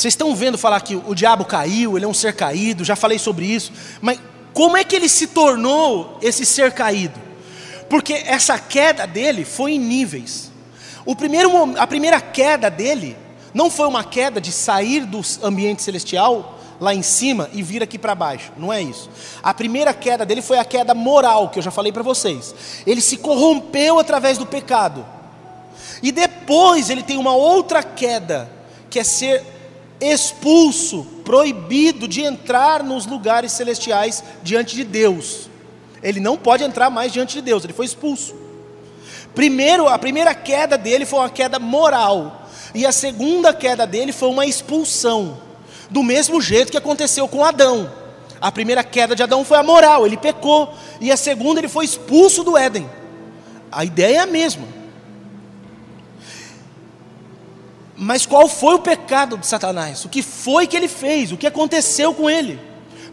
Vocês 0.00 0.14
estão 0.14 0.34
vendo 0.34 0.56
falar 0.56 0.80
que 0.80 0.96
o 0.96 1.14
diabo 1.14 1.44
caiu, 1.44 1.94
ele 1.94 2.06
é 2.06 2.08
um 2.08 2.14
ser 2.14 2.32
caído, 2.32 2.86
já 2.86 2.96
falei 2.96 3.18
sobre 3.18 3.44
isso, 3.44 3.70
mas 4.00 4.18
como 4.54 4.74
é 4.74 4.82
que 4.82 4.96
ele 4.96 5.10
se 5.10 5.26
tornou 5.26 6.16
esse 6.22 6.46
ser 6.46 6.72
caído? 6.72 7.20
Porque 7.86 8.14
essa 8.14 8.58
queda 8.58 9.06
dele 9.06 9.44
foi 9.44 9.72
em 9.72 9.78
níveis. 9.78 10.50
O 11.04 11.14
primeiro, 11.14 11.78
a 11.78 11.86
primeira 11.86 12.18
queda 12.18 12.70
dele 12.70 13.14
não 13.52 13.68
foi 13.68 13.86
uma 13.86 14.02
queda 14.02 14.40
de 14.40 14.50
sair 14.50 15.04
do 15.04 15.20
ambiente 15.42 15.82
celestial 15.82 16.58
lá 16.80 16.94
em 16.94 17.02
cima 17.02 17.50
e 17.52 17.62
vir 17.62 17.82
aqui 17.82 17.98
para 17.98 18.14
baixo. 18.14 18.52
Não 18.56 18.72
é 18.72 18.80
isso. 18.80 19.10
A 19.42 19.52
primeira 19.52 19.92
queda 19.92 20.24
dele 20.24 20.40
foi 20.40 20.56
a 20.56 20.64
queda 20.64 20.94
moral, 20.94 21.50
que 21.50 21.58
eu 21.58 21.62
já 21.62 21.70
falei 21.70 21.92
para 21.92 22.02
vocês. 22.02 22.54
Ele 22.86 23.02
se 23.02 23.18
corrompeu 23.18 23.98
através 23.98 24.38
do 24.38 24.46
pecado. 24.46 25.04
E 26.02 26.10
depois 26.10 26.88
ele 26.88 27.02
tem 27.02 27.18
uma 27.18 27.34
outra 27.34 27.82
queda, 27.82 28.50
que 28.88 28.98
é 28.98 29.04
ser 29.04 29.59
expulso, 30.00 31.06
proibido 31.24 32.08
de 32.08 32.22
entrar 32.22 32.82
nos 32.82 33.06
lugares 33.06 33.52
celestiais 33.52 34.24
diante 34.42 34.74
de 34.74 34.84
Deus. 34.84 35.48
Ele 36.02 36.18
não 36.18 36.36
pode 36.36 36.64
entrar 36.64 36.88
mais 36.88 37.12
diante 37.12 37.34
de 37.34 37.42
Deus, 37.42 37.62
ele 37.62 37.72
foi 37.72 37.84
expulso. 37.84 38.34
Primeiro, 39.34 39.86
a 39.88 39.98
primeira 39.98 40.34
queda 40.34 40.78
dele 40.78 41.04
foi 41.04 41.18
uma 41.18 41.30
queda 41.30 41.58
moral, 41.58 42.48
e 42.74 42.86
a 42.86 42.92
segunda 42.92 43.52
queda 43.52 43.86
dele 43.86 44.12
foi 44.12 44.28
uma 44.28 44.46
expulsão, 44.46 45.38
do 45.90 46.02
mesmo 46.02 46.40
jeito 46.40 46.70
que 46.70 46.78
aconteceu 46.78 47.28
com 47.28 47.44
Adão. 47.44 47.90
A 48.40 48.50
primeira 48.50 48.82
queda 48.82 49.14
de 49.14 49.22
Adão 49.22 49.44
foi 49.44 49.58
a 49.58 49.62
moral, 49.62 50.06
ele 50.06 50.16
pecou, 50.16 50.72
e 51.00 51.12
a 51.12 51.16
segunda 51.16 51.60
ele 51.60 51.68
foi 51.68 51.84
expulso 51.84 52.42
do 52.42 52.56
Éden. 52.56 52.88
A 53.70 53.84
ideia 53.84 54.16
é 54.16 54.20
a 54.20 54.26
mesma. 54.26 54.79
Mas 58.02 58.24
qual 58.24 58.48
foi 58.48 58.76
o 58.76 58.78
pecado 58.78 59.36
de 59.36 59.46
Satanás? 59.46 60.06
O 60.06 60.08
que 60.08 60.22
foi 60.22 60.66
que 60.66 60.74
ele 60.74 60.88
fez? 60.88 61.32
O 61.32 61.36
que 61.36 61.46
aconteceu 61.46 62.14
com 62.14 62.30
ele? 62.30 62.58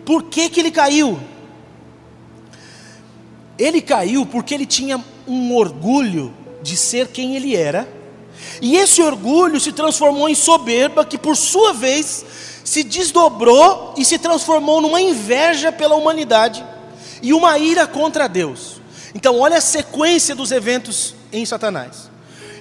Por 0.05 0.23
que, 0.23 0.47
que 0.47 0.61
ele 0.61 0.71
caiu? 0.71 1.19
Ele 3.59 3.81
caiu 3.81 4.25
porque 4.25 4.53
ele 4.53 4.65
tinha 4.65 5.03
um 5.27 5.53
orgulho 5.53 6.33
de 6.63 6.77
ser 6.77 7.07
quem 7.07 7.35
ele 7.35 7.53
era, 7.53 7.85
e 8.61 8.77
esse 8.77 9.01
orgulho 9.01 9.59
se 9.59 9.73
transformou 9.73 10.29
em 10.29 10.35
soberba, 10.35 11.03
que 11.03 11.17
por 11.17 11.35
sua 11.35 11.73
vez 11.73 12.23
se 12.63 12.81
desdobrou 12.81 13.93
e 13.97 14.05
se 14.05 14.17
transformou 14.17 14.79
numa 14.79 15.01
inveja 15.01 15.69
pela 15.69 15.95
humanidade 15.95 16.65
e 17.21 17.33
uma 17.33 17.57
ira 17.57 17.85
contra 17.85 18.29
Deus. 18.29 18.79
Então, 19.13 19.37
olha 19.37 19.57
a 19.57 19.61
sequência 19.61 20.33
dos 20.33 20.53
eventos 20.53 21.13
em 21.33 21.45
Satanás. 21.45 22.09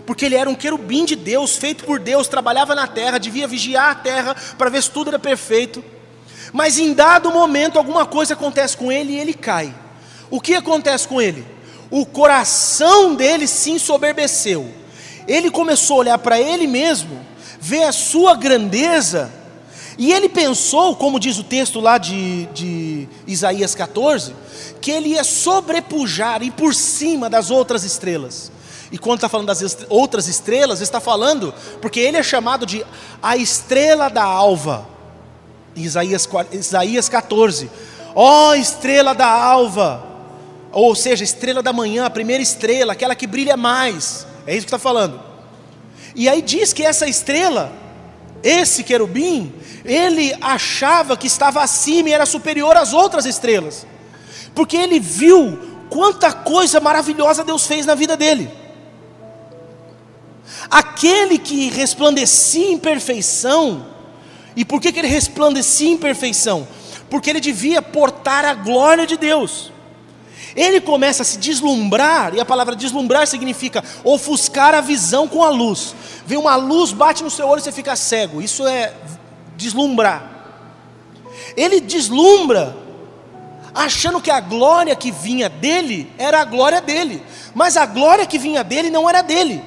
Porque 0.06 0.24
ele 0.24 0.36
era 0.36 0.48
um 0.48 0.54
querubim 0.54 1.04
de 1.04 1.16
Deus, 1.16 1.56
feito 1.56 1.84
por 1.84 1.98
Deus, 1.98 2.28
trabalhava 2.28 2.74
na 2.74 2.86
terra, 2.86 3.18
devia 3.18 3.46
vigiar 3.46 3.90
a 3.90 3.94
terra 3.94 4.36
para 4.56 4.70
ver 4.70 4.82
se 4.82 4.90
tudo 4.90 5.08
era 5.08 5.18
perfeito. 5.18 5.84
Mas 6.52 6.78
em 6.78 6.94
dado 6.94 7.30
momento, 7.32 7.76
alguma 7.76 8.06
coisa 8.06 8.34
acontece 8.34 8.76
com 8.76 8.90
ele 8.90 9.14
e 9.14 9.18
ele 9.18 9.34
cai. 9.34 9.74
O 10.30 10.40
que 10.40 10.54
acontece 10.54 11.08
com 11.08 11.20
ele? 11.20 11.44
O 11.90 12.06
coração 12.06 13.14
dele 13.14 13.46
se 13.46 13.72
ensoberbeceu. 13.72 14.70
Ele 15.26 15.50
começou 15.50 15.96
a 15.96 16.00
olhar 16.00 16.18
para 16.18 16.40
ele 16.40 16.66
mesmo, 16.66 17.20
ver 17.60 17.82
a 17.82 17.92
sua 17.92 18.34
grandeza 18.36 19.30
e 19.98 20.12
ele 20.12 20.28
pensou, 20.28 20.94
como 20.94 21.18
diz 21.18 21.38
o 21.38 21.44
texto 21.44 21.80
lá 21.80 21.96
de, 21.96 22.46
de 22.46 23.08
Isaías 23.26 23.74
14, 23.74 24.34
que 24.80 24.90
ele 24.90 25.10
ia 25.10 25.24
sobrepujar 25.24 26.42
e 26.42 26.50
por 26.50 26.74
cima 26.74 27.30
das 27.30 27.50
outras 27.50 27.82
estrelas. 27.82 28.52
E 28.90 28.98
quando 28.98 29.18
está 29.18 29.28
falando 29.28 29.48
das 29.48 29.78
outras 29.88 30.28
estrelas, 30.28 30.80
está 30.80 31.00
falando, 31.00 31.52
porque 31.80 31.98
ele 31.98 32.16
é 32.16 32.22
chamado 32.22 32.64
de 32.64 32.84
a 33.22 33.36
estrela 33.36 34.08
da 34.08 34.22
alva. 34.22 34.86
Isaías, 35.74 36.28
Isaías 36.52 37.08
14. 37.08 37.70
Ó 38.14 38.50
oh, 38.50 38.54
estrela 38.54 39.14
da 39.14 39.26
alva, 39.26 40.02
ou 40.72 40.94
seja, 40.94 41.22
estrela 41.22 41.62
da 41.62 41.72
manhã, 41.72 42.06
a 42.06 42.10
primeira 42.10 42.42
estrela, 42.42 42.92
aquela 42.92 43.14
que 43.14 43.26
brilha 43.26 43.56
mais. 43.56 44.26
É 44.46 44.52
isso 44.52 44.66
que 44.66 44.74
está 44.74 44.78
falando. 44.78 45.20
E 46.14 46.28
aí 46.28 46.40
diz 46.40 46.72
que 46.72 46.82
essa 46.82 47.06
estrela, 47.06 47.70
esse 48.42 48.82
querubim, 48.84 49.52
ele 49.84 50.34
achava 50.40 51.16
que 51.16 51.26
estava 51.26 51.62
acima 51.62 52.08
e 52.08 52.12
era 52.12 52.24
superior 52.24 52.76
às 52.76 52.94
outras 52.94 53.26
estrelas, 53.26 53.86
porque 54.54 54.76
ele 54.76 54.98
viu 54.98 55.58
quanta 55.90 56.32
coisa 56.32 56.80
maravilhosa 56.80 57.44
Deus 57.44 57.66
fez 57.66 57.84
na 57.84 57.94
vida 57.94 58.16
dele. 58.16 58.50
Aquele 60.70 61.38
que 61.38 61.70
resplandecia 61.70 62.70
em 62.70 62.78
perfeição, 62.78 63.86
e 64.54 64.64
por 64.64 64.80
que, 64.80 64.92
que 64.92 64.98
ele 64.98 65.08
resplandecia 65.08 65.90
em 65.90 65.98
perfeição? 65.98 66.66
Porque 67.10 67.30
ele 67.30 67.40
devia 67.40 67.82
portar 67.82 68.44
a 68.44 68.54
glória 68.54 69.06
de 69.06 69.16
Deus. 69.16 69.70
Ele 70.54 70.80
começa 70.80 71.22
a 71.22 71.26
se 71.26 71.36
deslumbrar, 71.36 72.34
e 72.34 72.40
a 72.40 72.44
palavra 72.44 72.74
deslumbrar 72.74 73.26
significa 73.26 73.84
ofuscar 74.02 74.74
a 74.74 74.80
visão 74.80 75.28
com 75.28 75.44
a 75.44 75.50
luz. 75.50 75.94
Vem 76.24 76.38
uma 76.38 76.56
luz, 76.56 76.92
bate 76.92 77.22
no 77.22 77.30
seu 77.30 77.46
olho 77.46 77.60
e 77.60 77.62
você 77.62 77.72
fica 77.72 77.94
cego. 77.94 78.40
Isso 78.40 78.66
é 78.66 78.94
deslumbrar. 79.56 80.32
Ele 81.54 81.80
deslumbra, 81.80 82.74
achando 83.74 84.20
que 84.20 84.30
a 84.30 84.40
glória 84.40 84.96
que 84.96 85.10
vinha 85.10 85.50
dele 85.50 86.10
era 86.16 86.40
a 86.40 86.44
glória 86.44 86.80
dele, 86.80 87.22
mas 87.54 87.76
a 87.76 87.84
glória 87.84 88.24
que 88.24 88.38
vinha 88.38 88.64
dele 88.64 88.88
não 88.88 89.08
era 89.08 89.20
dele. 89.20 89.62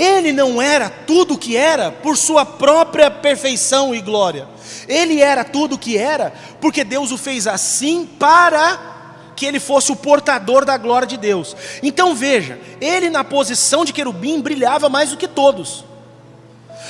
Ele 0.00 0.32
não 0.32 0.62
era 0.62 0.88
tudo 0.88 1.34
o 1.34 1.38
que 1.38 1.58
era 1.58 1.92
por 1.92 2.16
sua 2.16 2.46
própria 2.46 3.10
perfeição 3.10 3.94
e 3.94 4.00
glória. 4.00 4.48
Ele 4.88 5.20
era 5.20 5.44
tudo 5.44 5.74
o 5.74 5.78
que 5.78 5.98
era 5.98 6.32
porque 6.58 6.82
Deus 6.82 7.12
o 7.12 7.18
fez 7.18 7.46
assim 7.46 8.06
para 8.06 9.32
que 9.36 9.44
ele 9.44 9.60
fosse 9.60 9.92
o 9.92 9.96
portador 9.96 10.64
da 10.64 10.78
glória 10.78 11.06
de 11.06 11.18
Deus. 11.18 11.54
Então 11.82 12.14
veja, 12.14 12.58
ele 12.80 13.10
na 13.10 13.22
posição 13.22 13.84
de 13.84 13.92
querubim 13.92 14.40
brilhava 14.40 14.88
mais 14.88 15.10
do 15.10 15.18
que 15.18 15.28
todos. 15.28 15.84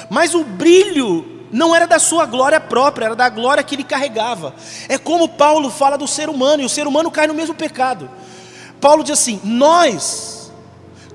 Mas 0.09 0.33
o 0.33 0.45
brilho 0.45 1.49
não 1.51 1.75
era 1.75 1.89
da 1.89 1.99
sua 1.99 2.27
glória 2.27 2.61
própria, 2.61 3.07
era 3.07 3.17
da 3.17 3.29
glória 3.29 3.65
que 3.65 3.75
ele 3.75 3.83
carregava. 3.83 4.55
É 4.89 4.97
como 4.97 5.31
Paulo 5.31 5.69
fala 5.69 5.99
do 5.99 6.07
ser 6.07 6.29
humano, 6.29 6.63
e 6.63 6.67
o 6.67 6.69
ser 6.69 6.87
humano 6.87 7.11
cai 7.11 7.27
no 7.27 7.35
mesmo 7.35 7.57
pecado. 7.57 8.09
Paulo 8.81 9.03
diz 9.03 9.19
assim: 9.19 9.41
Nós 9.43 10.40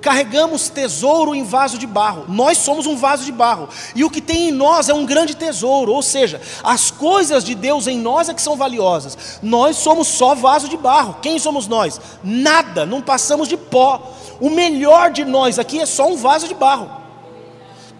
carregamos 0.06 0.70
tesouro 0.70 1.34
em 1.34 1.44
vaso 1.44 1.80
de 1.80 1.88
barro, 1.88 2.26
nós 2.28 2.60
somos 2.60 2.86
um 2.86 2.96
vaso 2.96 3.26
de 3.26 3.32
barro, 3.32 3.68
e 3.96 4.04
o 4.04 4.10
que 4.10 4.22
tem 4.22 4.50
em 4.50 4.52
nós 4.52 4.88
é 4.88 4.94
um 4.94 5.04
grande 5.04 5.36
tesouro, 5.36 5.92
ou 5.92 6.04
seja, 6.04 6.40
as 6.64 6.92
coisas 6.92 7.44
de 7.44 7.56
Deus 7.56 7.88
em 7.88 7.98
nós 7.98 8.30
é 8.30 8.34
que 8.36 8.42
são 8.42 8.56
valiosas, 8.56 9.40
nós 9.42 9.78
somos 9.78 10.08
só 10.08 10.36
vaso 10.36 10.70
de 10.70 10.78
barro, 10.78 11.18
quem 11.24 11.40
somos 11.40 11.68
nós? 11.68 12.00
Nada, 12.24 12.86
não 12.86 13.02
passamos 13.02 13.48
de 13.48 13.58
pó, 13.58 14.14
o 14.40 14.52
melhor 14.52 15.10
de 15.10 15.26
nós 15.26 15.58
aqui 15.58 15.80
é 15.80 15.88
só 15.88 16.08
um 16.08 16.18
vaso 16.18 16.48
de 16.48 16.54
barro, 16.54 16.88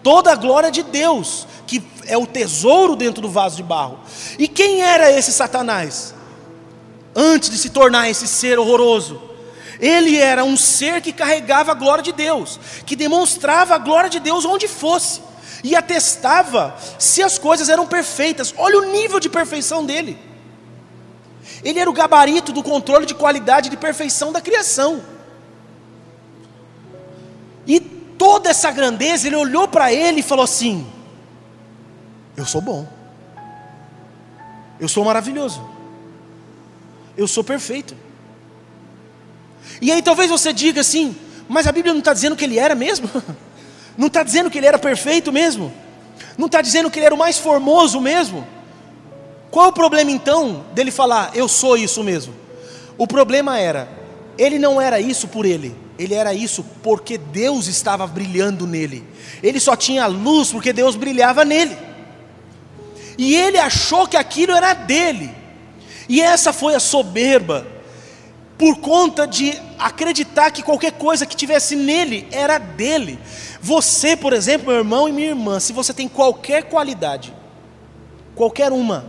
toda 0.00 0.30
a 0.30 0.36
glória 0.36 0.70
de 0.70 0.84
Deus, 0.84 1.44
que 1.66 1.82
é 2.06 2.16
o 2.16 2.24
tesouro 2.24 2.94
dentro 2.94 3.20
do 3.20 3.28
vaso 3.28 3.56
de 3.56 3.64
barro. 3.64 3.98
E 4.38 4.46
quem 4.46 4.80
era 4.80 5.10
esse 5.10 5.32
Satanás? 5.32 6.14
Antes 7.16 7.50
de 7.50 7.58
se 7.58 7.70
tornar 7.70 8.08
esse 8.08 8.28
ser 8.28 8.60
horroroso, 8.60 9.25
ele 9.80 10.16
era 10.16 10.44
um 10.44 10.56
ser 10.56 11.00
que 11.00 11.12
carregava 11.12 11.72
a 11.72 11.74
glória 11.74 12.02
de 12.02 12.12
Deus, 12.12 12.58
que 12.84 12.96
demonstrava 12.96 13.74
a 13.74 13.78
glória 13.78 14.08
de 14.08 14.20
Deus 14.20 14.44
onde 14.44 14.66
fosse, 14.66 15.20
e 15.62 15.74
atestava 15.74 16.76
se 16.98 17.22
as 17.22 17.38
coisas 17.38 17.68
eram 17.68 17.86
perfeitas. 17.86 18.54
Olha 18.56 18.78
o 18.78 18.92
nível 18.92 19.18
de 19.18 19.28
perfeição 19.28 19.84
dele. 19.84 20.18
Ele 21.62 21.78
era 21.78 21.90
o 21.90 21.92
gabarito 21.92 22.52
do 22.52 22.62
controle 22.62 23.06
de 23.06 23.14
qualidade 23.14 23.68
e 23.68 23.70
de 23.70 23.76
perfeição 23.76 24.32
da 24.32 24.40
criação. 24.40 25.02
E 27.66 27.80
toda 27.80 28.50
essa 28.50 28.70
grandeza, 28.70 29.26
ele 29.26 29.36
olhou 29.36 29.66
para 29.66 29.92
ele 29.92 30.20
e 30.20 30.22
falou 30.22 30.44
assim: 30.44 30.86
eu 32.36 32.44
sou 32.44 32.60
bom. 32.60 32.86
Eu 34.78 34.88
sou 34.88 35.04
maravilhoso. 35.04 35.66
Eu 37.16 37.26
sou 37.26 37.42
perfeito. 37.42 37.96
E 39.80 39.90
aí 39.92 40.02
talvez 40.02 40.30
você 40.30 40.52
diga 40.52 40.80
assim, 40.80 41.16
mas 41.48 41.66
a 41.66 41.72
Bíblia 41.72 41.92
não 41.92 42.00
está 42.00 42.12
dizendo 42.12 42.36
que 42.36 42.44
ele 42.44 42.58
era 42.58 42.74
mesmo? 42.74 43.10
Não 43.96 44.08
está 44.08 44.22
dizendo 44.22 44.50
que 44.50 44.58
ele 44.58 44.66
era 44.66 44.78
perfeito 44.78 45.32
mesmo? 45.32 45.72
Não 46.36 46.44
está 46.44 46.60
dizendo 46.60 46.90
que 46.90 46.98
ele 46.98 47.06
era 47.06 47.14
o 47.14 47.18
mais 47.18 47.38
formoso 47.38 47.98
mesmo? 47.98 48.46
Qual 49.50 49.64
é 49.64 49.68
o 49.70 49.72
problema 49.72 50.10
então 50.10 50.66
dele 50.74 50.90
falar, 50.90 51.30
eu 51.34 51.48
sou 51.48 51.78
isso 51.78 52.04
mesmo? 52.04 52.34
O 52.98 53.06
problema 53.06 53.58
era, 53.58 53.88
ele 54.36 54.58
não 54.58 54.78
era 54.78 55.00
isso 55.00 55.28
por 55.28 55.46
ele, 55.46 55.74
ele 55.98 56.12
era 56.12 56.34
isso 56.34 56.62
porque 56.82 57.16
Deus 57.16 57.68
estava 57.68 58.06
brilhando 58.06 58.66
nele. 58.66 59.02
Ele 59.42 59.58
só 59.58 59.74
tinha 59.74 60.06
luz 60.06 60.52
porque 60.52 60.74
Deus 60.74 60.94
brilhava 60.94 61.42
nele 61.42 61.74
e 63.18 63.34
ele 63.34 63.58
achou 63.58 64.06
que 64.06 64.16
aquilo 64.16 64.52
era 64.52 64.74
dele. 64.74 65.30
E 66.08 66.20
essa 66.20 66.52
foi 66.52 66.74
a 66.74 66.80
soberba, 66.80 67.66
por 68.58 68.78
conta 68.78 69.26
de 69.26 69.60
acreditar 69.78 70.50
que 70.50 70.62
qualquer 70.62 70.92
coisa 70.92 71.26
que 71.26 71.36
tivesse 71.36 71.76
nele 71.76 72.26
era 72.30 72.58
dele. 72.58 73.18
Você, 73.60 74.16
por 74.16 74.32
exemplo, 74.32 74.68
meu 74.68 74.76
irmão 74.76 75.08
e 75.08 75.12
minha 75.12 75.28
irmã, 75.28 75.60
se 75.60 75.72
você 75.72 75.92
tem 75.92 76.08
qualquer 76.08 76.64
qualidade, 76.64 77.34
qualquer 78.34 78.72
uma, 78.72 79.04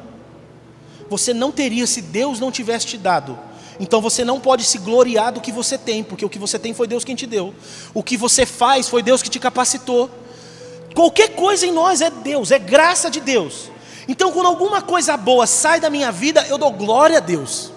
você 1.09 1.33
não 1.33 1.51
teria 1.51 1.87
se 1.87 2.01
Deus 2.01 2.39
não 2.39 2.51
tivesse 2.51 2.87
te 2.87 2.97
dado. 2.97 3.39
Então 3.79 4.01
você 4.01 4.25
não 4.25 4.39
pode 4.39 4.63
se 4.63 4.79
gloriar 4.79 5.31
do 5.31 5.39
que 5.39 5.51
você 5.51 5.77
tem, 5.77 6.03
porque 6.03 6.25
o 6.25 6.29
que 6.29 6.39
você 6.39 6.57
tem 6.57 6.73
foi 6.73 6.87
Deus 6.87 7.03
quem 7.03 7.15
te 7.15 7.27
deu. 7.27 7.53
O 7.93 8.03
que 8.03 8.17
você 8.17 8.45
faz 8.45 8.89
foi 8.89 9.03
Deus 9.03 9.21
que 9.21 9.29
te 9.29 9.39
capacitou. 9.39 10.09
Qualquer 10.93 11.35
coisa 11.35 11.65
em 11.65 11.71
nós 11.71 12.01
é 12.01 12.09
Deus, 12.09 12.51
é 12.51 12.57
graça 12.57 13.09
de 13.09 13.21
Deus. 13.21 13.69
Então, 14.07 14.31
quando 14.31 14.47
alguma 14.47 14.81
coisa 14.81 15.15
boa 15.15 15.45
sai 15.45 15.79
da 15.79 15.89
minha 15.89 16.11
vida, 16.11 16.45
eu 16.49 16.57
dou 16.57 16.71
glória 16.71 17.17
a 17.17 17.19
Deus. 17.19 17.71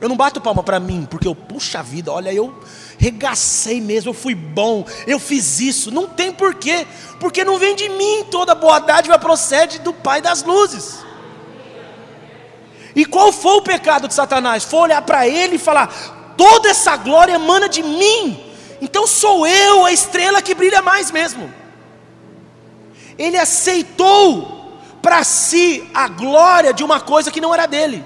Eu 0.00 0.08
não 0.08 0.16
bato 0.16 0.40
palma 0.40 0.62
para 0.62 0.78
mim, 0.78 1.06
porque 1.10 1.26
eu, 1.26 1.34
puxa 1.34 1.82
vida, 1.82 2.12
olha, 2.12 2.32
eu 2.32 2.54
regacei 2.98 3.80
mesmo, 3.80 4.10
eu 4.10 4.14
fui 4.14 4.34
bom, 4.34 4.84
eu 5.06 5.18
fiz 5.18 5.58
isso. 5.60 5.90
Não 5.90 6.06
tem 6.06 6.32
porquê, 6.32 6.86
porque 7.18 7.44
não 7.44 7.58
vem 7.58 7.74
de 7.74 7.88
mim, 7.88 8.24
toda 8.30 8.54
boa 8.54 8.78
dádiva 8.78 9.18
procede 9.18 9.78
do 9.78 9.94
Pai 9.94 10.20
das 10.20 10.42
luzes. 10.42 10.98
E 12.94 13.04
qual 13.04 13.32
foi 13.32 13.56
o 13.56 13.62
pecado 13.62 14.06
de 14.08 14.14
Satanás? 14.14 14.64
Foi 14.64 14.80
olhar 14.80 15.02
para 15.02 15.26
ele 15.26 15.56
e 15.56 15.58
falar: 15.58 16.34
toda 16.36 16.68
essa 16.68 16.96
glória 16.96 17.34
emana 17.34 17.68
de 17.68 17.82
mim, 17.82 18.38
então 18.80 19.06
sou 19.06 19.46
eu 19.46 19.84
a 19.84 19.92
estrela 19.92 20.42
que 20.42 20.54
brilha 20.54 20.82
mais 20.82 21.10
mesmo. 21.10 21.52
Ele 23.18 23.38
aceitou 23.38 24.78
para 25.00 25.24
si 25.24 25.88
a 25.94 26.06
glória 26.06 26.74
de 26.74 26.84
uma 26.84 27.00
coisa 27.00 27.30
que 27.30 27.40
não 27.40 27.54
era 27.54 27.66
dele. 27.66 28.04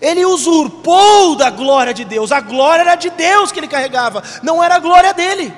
Ele 0.00 0.24
usurpou 0.24 1.34
da 1.34 1.50
glória 1.50 1.92
de 1.92 2.04
Deus. 2.04 2.32
A 2.32 2.40
glória 2.40 2.82
era 2.82 2.94
de 2.94 3.10
Deus 3.10 3.50
que 3.50 3.60
ele 3.60 3.68
carregava, 3.68 4.22
não 4.42 4.62
era 4.62 4.76
a 4.76 4.80
glória 4.80 5.12
dele. 5.12 5.52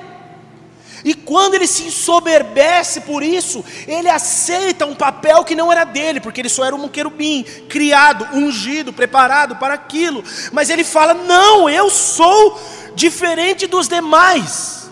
E 1.03 1.13
quando 1.13 1.55
ele 1.55 1.65
se 1.65 1.83
ensoberbece 1.83 3.01
por 3.01 3.23
isso, 3.23 3.65
ele 3.87 4.07
aceita 4.07 4.85
um 4.85 4.93
papel 4.93 5.43
que 5.43 5.55
não 5.55 5.71
era 5.71 5.83
dele, 5.83 6.19
porque 6.19 6.41
ele 6.41 6.49
só 6.49 6.63
era 6.63 6.75
um 6.75 6.87
querubim, 6.87 7.43
criado, 7.67 8.27
ungido, 8.35 8.93
preparado 8.93 9.55
para 9.55 9.73
aquilo. 9.73 10.23
Mas 10.51 10.69
ele 10.69 10.83
fala: 10.83 11.13
Não, 11.13 11.69
eu 11.69 11.89
sou 11.89 12.59
diferente 12.95 13.65
dos 13.65 13.87
demais, 13.87 14.89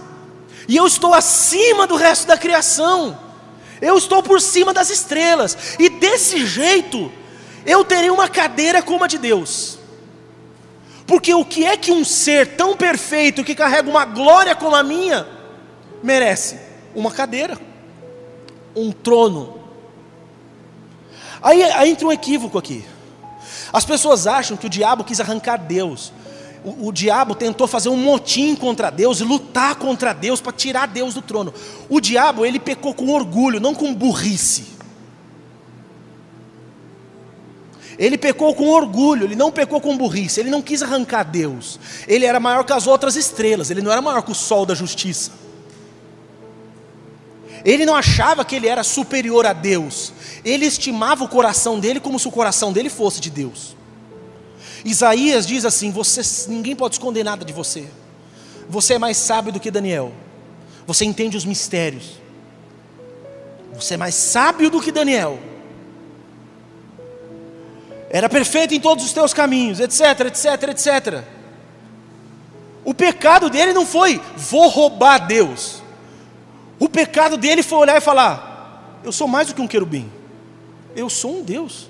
e 0.68 0.76
eu 0.76 0.88
estou 0.88 1.14
acima 1.14 1.86
do 1.86 1.96
resto 1.96 2.26
da 2.26 2.38
criação, 2.38 3.18
eu 3.80 3.98
estou 3.98 4.24
por 4.24 4.42
cima 4.42 4.74
das 4.74 4.90
estrelas, 4.90 5.76
e 5.78 5.90
desse 5.90 6.46
jeito, 6.46 7.12
eu 7.66 7.84
terei 7.84 8.10
uma 8.10 8.28
cadeira 8.28 8.82
como 8.82 9.04
a 9.04 9.08
de 9.08 9.18
Deus. 9.18 9.80
Porque 11.06 11.34
o 11.34 11.44
que 11.44 11.66
é 11.66 11.76
que 11.76 11.92
um 11.92 12.06
ser 12.06 12.56
tão 12.56 12.76
perfeito, 12.76 13.44
que 13.44 13.56
carrega 13.56 13.90
uma 13.90 14.06
glória 14.06 14.56
como 14.56 14.76
a 14.76 14.84
minha, 14.84 15.28
merece? 16.04 16.60
Uma 16.94 17.12
cadeira, 17.12 17.58
um 18.76 18.92
trono. 18.92 19.60
Aí, 21.42 21.64
aí 21.64 21.90
entra 21.90 22.08
um 22.08 22.12
equívoco 22.12 22.58
aqui. 22.58 22.86
As 23.72 23.86
pessoas 23.86 24.28
acham 24.28 24.58
que 24.58 24.68
o 24.68 24.70
diabo 24.70 25.04
quis 25.04 25.20
arrancar 25.20 25.58
Deus. 25.58 26.12
O, 26.64 26.88
o, 26.88 26.92
diabo 26.92 27.36
tentou 27.36 27.68
fazer 27.68 27.90
um 27.90 27.96
motim 27.96 28.56
contra 28.56 28.90
Deus 28.90 29.22
e 29.22 29.24
lutar 29.24 29.76
contra 29.76 30.14
Deus 30.14 30.42
para 30.42 30.52
tirar 30.52 30.88
Deus 30.88 31.14
do 31.14 31.22
trono. 31.22 31.54
O 31.88 32.02
diabo, 32.02 32.46
ele 32.46 32.60
pecou 32.60 32.94
com 32.94 33.10
orgulho, 33.10 33.60
não 33.60 33.74
com 33.74 33.94
burrice. 33.94 34.79
Ele 38.00 38.18
pecou 38.18 38.56
com 38.56 38.70
orgulho, 38.70 39.26
ele 39.26 39.36
não 39.36 39.52
pecou 39.52 39.82
com 39.82 39.98
burrice, 39.98 40.40
ele 40.40 40.50
não 40.50 40.62
quis 40.62 40.82
arrancar 40.82 41.24
Deus. 41.24 41.78
Ele 42.08 42.26
era 42.26 42.40
maior 42.40 42.64
que 42.64 42.72
as 42.72 42.88
outras 42.88 43.18
estrelas, 43.18 43.70
ele 43.70 43.82
não 43.82 43.92
era 43.92 44.02
maior 44.02 44.22
que 44.22 44.32
o 44.32 44.36
sol 44.36 44.66
da 44.66 44.74
justiça. 44.74 45.32
Ele 47.66 47.86
não 47.86 47.94
achava 47.94 48.46
que 48.46 48.56
ele 48.56 48.68
era 48.68 48.86
superior 48.86 49.46
a 49.46 49.52
Deus. 49.52 50.14
Ele 50.46 50.66
estimava 50.66 51.26
o 51.26 51.28
coração 51.28 51.78
dele 51.78 52.00
como 52.00 52.18
se 52.18 52.26
o 52.26 52.32
coração 52.32 52.72
dele 52.72 52.90
fosse 52.90 53.20
de 53.20 53.30
Deus. 53.30 53.76
Isaías 54.86 55.46
diz 55.46 55.66
assim: 55.66 55.92
você, 55.92 56.22
ninguém 56.50 56.78
pode 56.78 56.96
esconder 56.96 57.26
nada 57.26 57.44
de 57.44 57.52
você. 57.52 57.86
Você 58.70 58.94
é 58.94 58.98
mais 58.98 59.18
sábio 59.18 59.52
do 59.52 59.60
que 59.60 59.70
Daniel. 59.70 60.14
Você 60.88 61.04
entende 61.04 61.36
os 61.36 61.44
mistérios. 61.44 62.12
Você 63.76 63.96
é 63.96 63.98
mais 63.98 64.16
sábio 64.16 64.70
do 64.70 64.80
que 64.80 64.90
Daniel 64.90 65.49
era 68.10 68.28
perfeito 68.28 68.74
em 68.74 68.80
todos 68.80 69.06
os 69.06 69.14
teus 69.14 69.34
caminhos, 69.34 69.80
etc, 69.80 70.22
etc, 70.22 70.64
etc. 70.70 71.24
O 72.84 72.94
pecado 72.94 73.50
dele 73.50 73.72
não 73.72 73.86
foi, 73.86 74.20
vou 74.36 74.68
roubar 74.68 75.28
Deus. 75.28 75.84
O 76.80 76.90
pecado 76.90 77.38
dele 77.38 77.62
foi 77.62 77.78
olhar 77.78 77.98
e 77.98 78.02
falar: 78.02 79.00
eu 79.04 79.12
sou 79.12 79.28
mais 79.28 79.48
do 79.48 79.54
que 79.54 79.62
um 79.62 79.68
querubim, 79.68 80.12
eu 80.96 81.08
sou 81.10 81.40
um 81.40 81.44
Deus. 81.44 81.88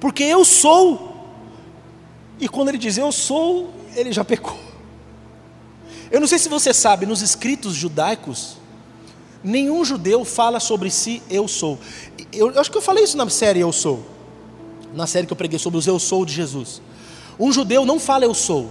Porque 0.00 0.22
eu 0.22 0.46
sou, 0.46 1.28
e 2.38 2.48
quando 2.48 2.70
ele 2.70 2.78
diz 2.78 2.96
eu 2.96 3.12
sou, 3.12 3.74
ele 3.94 4.12
já 4.12 4.24
pecou. 4.24 4.58
Eu 6.10 6.20
não 6.20 6.26
sei 6.26 6.38
se 6.38 6.48
você 6.48 6.72
sabe, 6.72 7.04
nos 7.04 7.20
escritos 7.20 7.74
judaicos, 7.74 8.56
nenhum 9.44 9.84
judeu 9.84 10.24
fala 10.24 10.58
sobre 10.58 10.90
si 10.90 11.22
eu 11.28 11.46
sou. 11.46 11.78
Eu, 12.32 12.50
eu 12.50 12.60
acho 12.60 12.70
que 12.70 12.78
eu 12.78 12.82
falei 12.82 13.04
isso 13.04 13.16
na 13.18 13.28
série 13.28 13.60
Eu 13.60 13.72
Sou 13.72 14.19
na 14.94 15.06
série 15.06 15.26
que 15.26 15.32
eu 15.32 15.36
preguei 15.36 15.58
sobre 15.58 15.78
os 15.78 15.86
eu 15.86 15.98
sou 15.98 16.24
de 16.24 16.32
Jesus. 16.32 16.82
Um 17.38 17.52
judeu 17.52 17.84
não 17.84 17.98
fala 17.98 18.24
eu 18.24 18.34
sou. 18.34 18.70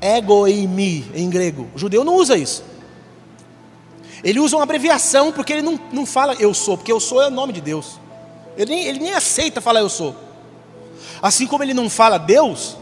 Ego 0.00 0.48
e 0.48 0.66
mi 0.66 1.04
em 1.14 1.30
grego. 1.30 1.68
O 1.74 1.78
judeu 1.78 2.04
não 2.04 2.16
usa 2.16 2.36
isso. 2.36 2.64
Ele 4.22 4.40
usa 4.40 4.56
uma 4.56 4.62
abreviação 4.62 5.30
porque 5.30 5.52
ele 5.52 5.62
não, 5.62 5.78
não 5.92 6.06
fala 6.06 6.34
eu 6.34 6.52
sou, 6.54 6.76
porque 6.76 6.90
eu 6.90 6.98
sou 6.98 7.22
é 7.22 7.28
o 7.28 7.30
nome 7.30 7.52
de 7.52 7.60
Deus. 7.60 8.00
Ele 8.56 8.74
nem, 8.74 8.84
ele 8.86 8.98
nem 8.98 9.12
aceita 9.12 9.60
falar 9.60 9.80
eu 9.80 9.88
sou. 9.88 10.16
Assim 11.20 11.46
como 11.46 11.62
ele 11.62 11.74
não 11.74 11.88
fala 11.90 12.18
Deus, 12.18 12.76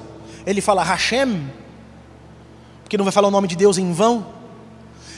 ele 0.47 0.61
fala 0.61 0.83
Hashem, 0.83 1.51
porque 2.83 2.97
não 2.97 3.05
vai 3.05 3.13
falar 3.13 3.29
o 3.29 3.31
nome 3.31 3.49
de 3.49 3.57
Deus 3.57 3.79
em 3.79 3.93
vão. 3.93 4.27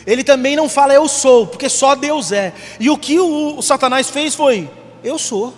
Ele 0.07 0.23
também 0.23 0.57
não 0.57 0.69
fala 0.69 0.95
eu 0.95 1.09
sou, 1.09 1.47
porque 1.47 1.69
só 1.69 1.95
Deus 1.95 2.33
é. 2.33 2.53
E 2.79 2.91
o 2.91 2.99
que 2.99 3.19
o, 3.19 3.59
o 3.59 3.63
Satanás 3.63 4.11
fez 4.11 4.35
foi: 4.35 4.69
eu 5.03 5.19
sou 5.19 5.55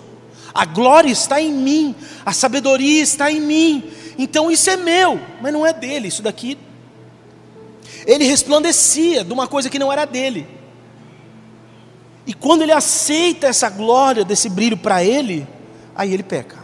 a 0.57 0.65
glória 0.65 1.11
está 1.11 1.39
em 1.39 1.53
mim, 1.53 1.95
a 2.25 2.33
sabedoria 2.33 3.03
está 3.03 3.31
em 3.31 3.39
mim, 3.39 3.91
então 4.17 4.49
isso 4.49 4.67
é 4.71 4.75
meu, 4.75 5.21
mas 5.39 5.53
não 5.53 5.63
é 5.63 5.71
dele, 5.71 6.07
isso 6.07 6.23
daqui. 6.23 6.57
Ele 8.07 8.25
resplandecia 8.25 9.23
de 9.23 9.31
uma 9.31 9.47
coisa 9.47 9.69
que 9.69 9.77
não 9.77 9.93
era 9.93 10.03
dele, 10.03 10.47
e 12.25 12.33
quando 12.33 12.63
ele 12.63 12.71
aceita 12.71 13.45
essa 13.45 13.69
glória, 13.69 14.25
desse 14.25 14.49
brilho 14.49 14.75
para 14.75 15.03
ele, 15.03 15.47
aí 15.95 16.11
ele 16.11 16.23
peca. 16.23 16.57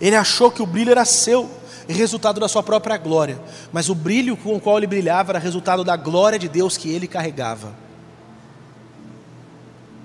Ele 0.00 0.16
achou 0.16 0.50
que 0.50 0.62
o 0.62 0.66
brilho 0.66 0.92
era 0.92 1.04
seu, 1.04 1.48
resultado 1.86 2.40
da 2.40 2.48
sua 2.48 2.62
própria 2.62 2.96
glória, 2.96 3.38
mas 3.70 3.90
o 3.90 3.94
brilho 3.94 4.34
com 4.34 4.54
o 4.54 4.60
qual 4.60 4.78
ele 4.78 4.86
brilhava 4.86 5.32
era 5.32 5.38
resultado 5.38 5.84
da 5.84 5.96
glória 5.96 6.38
de 6.38 6.48
Deus 6.48 6.78
que 6.78 6.88
ele 6.88 7.06
carregava. 7.06 7.74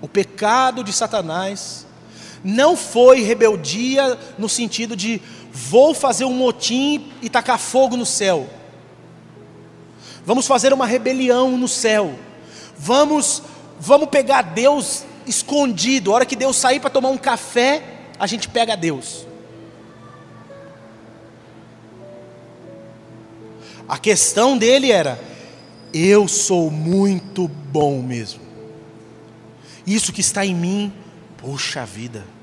O 0.01 0.07
pecado 0.07 0.83
de 0.83 0.91
Satanás 0.91 1.84
não 2.45 2.77
foi 2.77 3.21
rebeldia 3.21 4.19
no 4.37 4.47
sentido 4.47 4.95
de 4.95 5.19
vou 5.51 5.95
fazer 5.95 6.25
um 6.25 6.33
motim 6.33 7.11
e 7.19 7.27
tacar 7.27 7.57
fogo 7.57 7.97
no 7.97 8.05
céu. 8.05 8.47
Vamos 10.23 10.45
fazer 10.45 10.71
uma 10.71 10.85
rebelião 10.85 11.57
no 11.57 11.67
céu. 11.67 12.13
Vamos 12.77 13.41
vamos 13.79 14.09
pegar 14.09 14.43
Deus 14.43 15.05
escondido. 15.25 16.11
A 16.11 16.15
hora 16.15 16.25
que 16.25 16.35
Deus 16.35 16.55
sair 16.55 16.79
para 16.79 16.91
tomar 16.91 17.09
um 17.09 17.17
café, 17.17 17.81
a 18.19 18.27
gente 18.27 18.47
pega 18.47 18.77
Deus. 18.77 19.25
A 23.89 23.97
questão 23.97 24.55
dele 24.55 24.91
era: 24.91 25.19
eu 25.91 26.27
sou 26.27 26.69
muito 26.69 27.47
bom 27.47 28.03
mesmo. 28.03 28.41
Isso 29.85 30.13
que 30.13 30.21
está 30.21 30.45
em 30.45 30.53
mim, 30.53 30.93
puxa 31.37 31.83
vida 31.87 32.34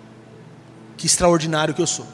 que 1.03 1.07
extraordinário 1.07 1.75
que 1.75 1.83
eu 1.83 1.87
sou. 1.87 2.07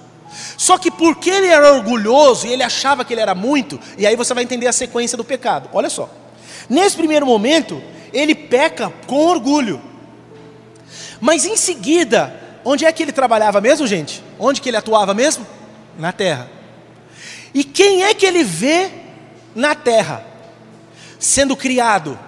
Só 0.57 0.79
que 0.79 0.91
porque 0.91 1.29
ele 1.29 1.49
era 1.49 1.75
orgulhoso 1.75 2.47
e 2.47 2.53
ele 2.55 2.63
achava 2.63 3.05
que 3.05 3.13
ele 3.13 3.21
era 3.21 3.35
muito, 3.35 3.79
e 3.99 4.07
aí 4.07 4.17
você 4.17 4.33
vai 4.33 4.43
entender 4.43 4.67
a 4.67 4.73
sequência 4.73 5.15
do 5.15 5.23
pecado. 5.23 5.69
Olha 5.75 5.91
só. 5.91 6.09
Nesse 6.71 6.97
primeiro 6.97 7.27
momento, 7.27 7.83
ele 8.15 8.35
peca 8.35 8.91
com 9.07 9.27
orgulho. 9.27 9.79
Mas 11.21 11.45
em 11.45 11.55
seguida, 11.55 12.35
onde 12.65 12.87
é 12.87 12.93
que 12.93 13.03
ele 13.03 13.13
trabalhava 13.13 13.61
mesmo, 13.61 13.87
gente? 13.87 14.25
Onde 14.39 14.59
que 14.63 14.71
ele 14.71 14.79
atuava 14.79 15.13
mesmo? 15.13 15.47
Na 15.99 16.11
terra. 16.11 16.51
E 17.53 17.65
quem 17.65 18.05
é 18.05 18.15
que 18.15 18.25
ele 18.25 18.43
vê 18.43 18.91
na 19.55 19.75
terra 19.75 20.25
sendo 21.19 21.55
criado? 21.55 22.19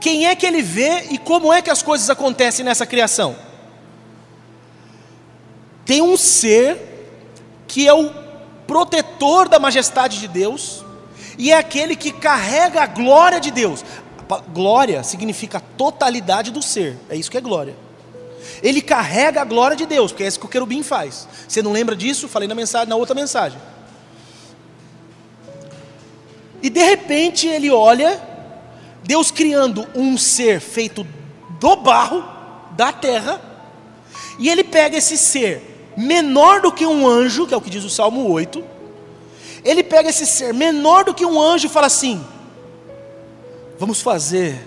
Quem 0.00 0.26
é 0.26 0.34
que 0.34 0.44
ele 0.44 0.60
vê 0.60 1.06
e 1.10 1.18
como 1.18 1.52
é 1.52 1.62
que 1.62 1.70
as 1.70 1.84
coisas 1.84 2.10
acontecem 2.10 2.64
nessa 2.64 2.84
criação? 2.84 3.51
Tem 5.84 6.02
um 6.02 6.16
ser 6.16 6.92
que 7.66 7.86
é 7.86 7.94
o 7.94 8.10
protetor 8.66 9.48
da 9.48 9.58
majestade 9.58 10.20
de 10.20 10.28
Deus 10.28 10.84
e 11.38 11.50
é 11.50 11.56
aquele 11.56 11.96
que 11.96 12.12
carrega 12.12 12.82
a 12.82 12.86
glória 12.86 13.40
de 13.40 13.50
Deus. 13.50 13.84
Glória 14.52 15.02
significa 15.02 15.60
totalidade 15.76 16.50
do 16.50 16.62
ser, 16.62 16.98
é 17.10 17.16
isso 17.16 17.30
que 17.30 17.36
é 17.36 17.40
glória. 17.40 17.74
Ele 18.62 18.80
carrega 18.80 19.40
a 19.42 19.44
glória 19.44 19.76
de 19.76 19.86
Deus, 19.86 20.12
porque 20.12 20.24
é 20.24 20.26
isso 20.26 20.38
que 20.38 20.46
o 20.46 20.48
querubim 20.48 20.82
faz. 20.82 21.28
Você 21.48 21.62
não 21.62 21.72
lembra 21.72 21.94
disso? 21.94 22.28
Falei 22.28 22.48
na 22.48 22.54
mensagem, 22.54 22.88
na 22.88 22.96
outra 22.96 23.14
mensagem. 23.14 23.58
E 26.62 26.70
de 26.70 26.82
repente 26.82 27.46
ele 27.46 27.70
olha 27.70 28.20
Deus 29.02 29.30
criando 29.30 29.86
um 29.94 30.16
ser 30.16 30.60
feito 30.60 31.06
do 31.58 31.76
barro, 31.76 32.24
da 32.72 32.92
terra, 32.92 33.40
e 34.38 34.48
ele 34.48 34.62
pega 34.62 34.96
esse 34.96 35.18
ser 35.18 35.71
menor 35.96 36.60
do 36.60 36.72
que 36.72 36.86
um 36.86 37.06
anjo, 37.06 37.46
que 37.46 37.54
é 37.54 37.56
o 37.56 37.60
que 37.60 37.70
diz 37.70 37.84
o 37.84 37.90
Salmo 37.90 38.30
8, 38.30 38.62
ele 39.64 39.82
pega 39.82 40.10
esse 40.10 40.26
ser 40.26 40.52
menor 40.52 41.04
do 41.04 41.14
que 41.14 41.24
um 41.24 41.40
anjo 41.40 41.66
e 41.66 41.70
fala 41.70 41.86
assim: 41.86 42.24
vamos 43.78 44.00
fazer, 44.00 44.60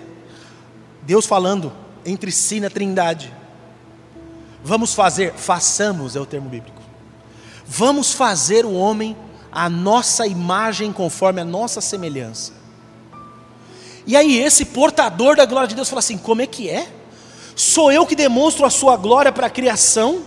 Deus 1.02 1.26
falando 1.26 1.72
entre 2.04 2.30
si 2.30 2.60
na 2.60 2.70
trindade, 2.70 3.32
vamos 4.64 4.94
fazer, 4.94 5.32
façamos 5.34 6.16
é 6.16 6.20
o 6.20 6.26
termo 6.26 6.48
bíblico, 6.48 6.80
vamos 7.66 8.12
fazer 8.12 8.64
o 8.64 8.74
homem 8.74 9.16
a 9.50 9.68
nossa 9.68 10.26
imagem 10.26 10.92
conforme 10.92 11.40
a 11.40 11.44
nossa 11.44 11.80
semelhança. 11.80 12.52
E 14.06 14.16
aí 14.16 14.38
esse 14.38 14.66
portador 14.66 15.34
da 15.34 15.44
glória 15.44 15.66
de 15.66 15.74
Deus 15.74 15.88
fala 15.88 15.98
assim: 15.98 16.16
como 16.16 16.42
é 16.42 16.46
que 16.46 16.70
é? 16.70 16.88
Sou 17.54 17.90
eu 17.90 18.06
que 18.06 18.14
demonstro 18.14 18.64
a 18.64 18.70
sua 18.70 18.96
glória 18.96 19.32
para 19.32 19.46
a 19.46 19.50
criação? 19.50 20.22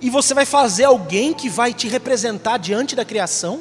E 0.00 0.10
você 0.10 0.34
vai 0.34 0.44
fazer 0.44 0.84
alguém 0.84 1.32
que 1.32 1.48
vai 1.48 1.72
te 1.72 1.88
representar 1.88 2.58
diante 2.58 2.94
da 2.94 3.04
criação? 3.04 3.60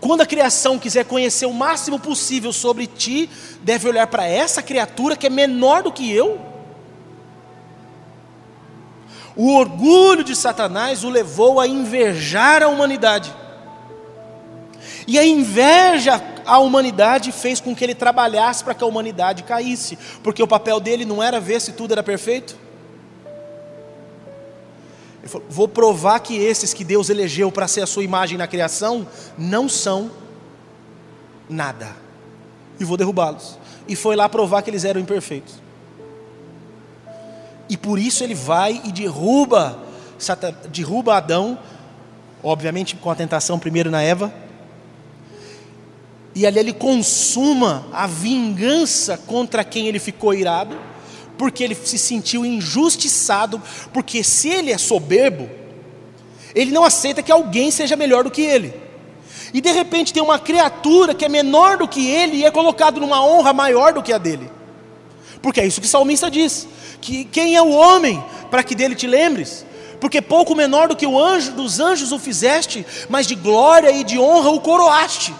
Quando 0.00 0.20
a 0.20 0.26
criação 0.26 0.78
quiser 0.78 1.04
conhecer 1.04 1.46
o 1.46 1.52
máximo 1.52 1.98
possível 1.98 2.52
sobre 2.52 2.86
ti, 2.86 3.30
deve 3.62 3.88
olhar 3.88 4.06
para 4.06 4.26
essa 4.26 4.62
criatura 4.62 5.16
que 5.16 5.26
é 5.26 5.30
menor 5.30 5.82
do 5.82 5.92
que 5.92 6.12
eu? 6.12 6.38
O 9.36 9.54
orgulho 9.54 10.22
de 10.22 10.36
Satanás 10.36 11.02
o 11.04 11.08
levou 11.08 11.58
a 11.58 11.66
invejar 11.66 12.62
a 12.62 12.68
humanidade. 12.68 13.34
E 15.06 15.18
a 15.18 15.24
inveja 15.24 16.22
à 16.46 16.58
humanidade 16.58 17.32
fez 17.32 17.60
com 17.60 17.74
que 17.74 17.82
ele 17.82 17.94
trabalhasse 17.94 18.62
para 18.62 18.74
que 18.74 18.84
a 18.84 18.86
humanidade 18.86 19.42
caísse, 19.42 19.98
porque 20.22 20.42
o 20.42 20.46
papel 20.46 20.78
dele 20.80 21.04
não 21.04 21.22
era 21.22 21.40
ver 21.40 21.60
se 21.60 21.72
tudo 21.72 21.92
era 21.92 22.02
perfeito. 22.02 22.56
Ele 25.24 25.30
falou: 25.30 25.46
Vou 25.48 25.66
provar 25.66 26.20
que 26.20 26.36
esses 26.36 26.74
que 26.74 26.84
Deus 26.84 27.08
elegeu 27.08 27.50
para 27.50 27.66
ser 27.66 27.80
a 27.80 27.86
sua 27.86 28.04
imagem 28.04 28.36
na 28.36 28.46
criação 28.46 29.08
não 29.38 29.70
são 29.70 30.10
nada, 31.48 31.96
e 32.78 32.84
vou 32.84 32.98
derrubá-los. 32.98 33.58
E 33.88 33.96
foi 33.96 34.16
lá 34.16 34.28
provar 34.28 34.60
que 34.60 34.68
eles 34.68 34.84
eram 34.84 35.00
imperfeitos. 35.00 35.54
E 37.70 37.76
por 37.76 37.98
isso 37.98 38.22
ele 38.22 38.34
vai 38.34 38.82
e 38.84 38.92
derruba, 38.92 39.78
derruba 40.70 41.16
Adão, 41.16 41.58
obviamente 42.42 42.94
com 42.94 43.10
a 43.10 43.14
tentação 43.14 43.58
primeiro 43.58 43.90
na 43.90 44.02
Eva, 44.02 44.30
e 46.34 46.46
ali 46.46 46.58
ele 46.58 46.72
consuma 46.74 47.86
a 47.92 48.06
vingança 48.06 49.16
contra 49.16 49.64
quem 49.64 49.86
ele 49.86 49.98
ficou 49.98 50.34
irado, 50.34 50.76
porque 51.36 51.64
ele 51.64 51.74
se 51.74 51.98
sentiu 51.98 52.44
injustiçado, 52.44 53.60
porque 53.92 54.22
se 54.22 54.48
ele 54.48 54.72
é 54.72 54.78
soberbo, 54.78 55.48
ele 56.54 56.70
não 56.70 56.84
aceita 56.84 57.22
que 57.22 57.32
alguém 57.32 57.70
seja 57.70 57.96
melhor 57.96 58.24
do 58.24 58.30
que 58.30 58.42
ele. 58.42 58.74
E 59.52 59.60
de 59.60 59.70
repente 59.70 60.12
tem 60.12 60.22
uma 60.22 60.38
criatura 60.38 61.14
que 61.14 61.24
é 61.24 61.28
menor 61.28 61.76
do 61.76 61.88
que 61.88 62.08
ele 62.08 62.38
e 62.38 62.44
é 62.44 62.50
colocado 62.50 63.00
numa 63.00 63.24
honra 63.24 63.52
maior 63.52 63.92
do 63.92 64.02
que 64.02 64.12
a 64.12 64.18
dele. 64.18 64.50
Porque 65.40 65.60
é 65.60 65.66
isso 65.66 65.80
que 65.80 65.86
o 65.86 65.90
salmista 65.90 66.30
diz: 66.30 66.66
que 67.00 67.24
quem 67.24 67.54
é 67.54 67.62
o 67.62 67.70
homem 67.70 68.22
para 68.50 68.62
que 68.62 68.74
dele 68.74 68.94
te 68.94 69.06
lembres? 69.06 69.64
Porque 70.00 70.20
pouco 70.20 70.54
menor 70.54 70.88
do 70.88 70.96
que 70.96 71.06
o 71.06 71.18
anjo 71.18 71.52
dos 71.52 71.80
anjos 71.80 72.12
o 72.12 72.18
fizeste, 72.18 72.84
mas 73.08 73.26
de 73.26 73.34
glória 73.34 73.90
e 73.90 74.04
de 74.04 74.18
honra 74.18 74.50
o 74.50 74.60
coroaste. 74.60 75.34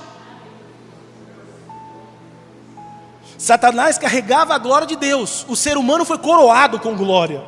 Satanás 3.37 3.99
carregava 3.99 4.55
a 4.55 4.59
glória 4.59 4.87
de 4.87 4.97
Deus, 4.97 5.45
o 5.49 5.57
ser 5.57 5.77
humano 5.77 6.05
foi 6.05 6.19
coroado 6.19 6.79
com 6.79 6.97
glória. 6.97 7.43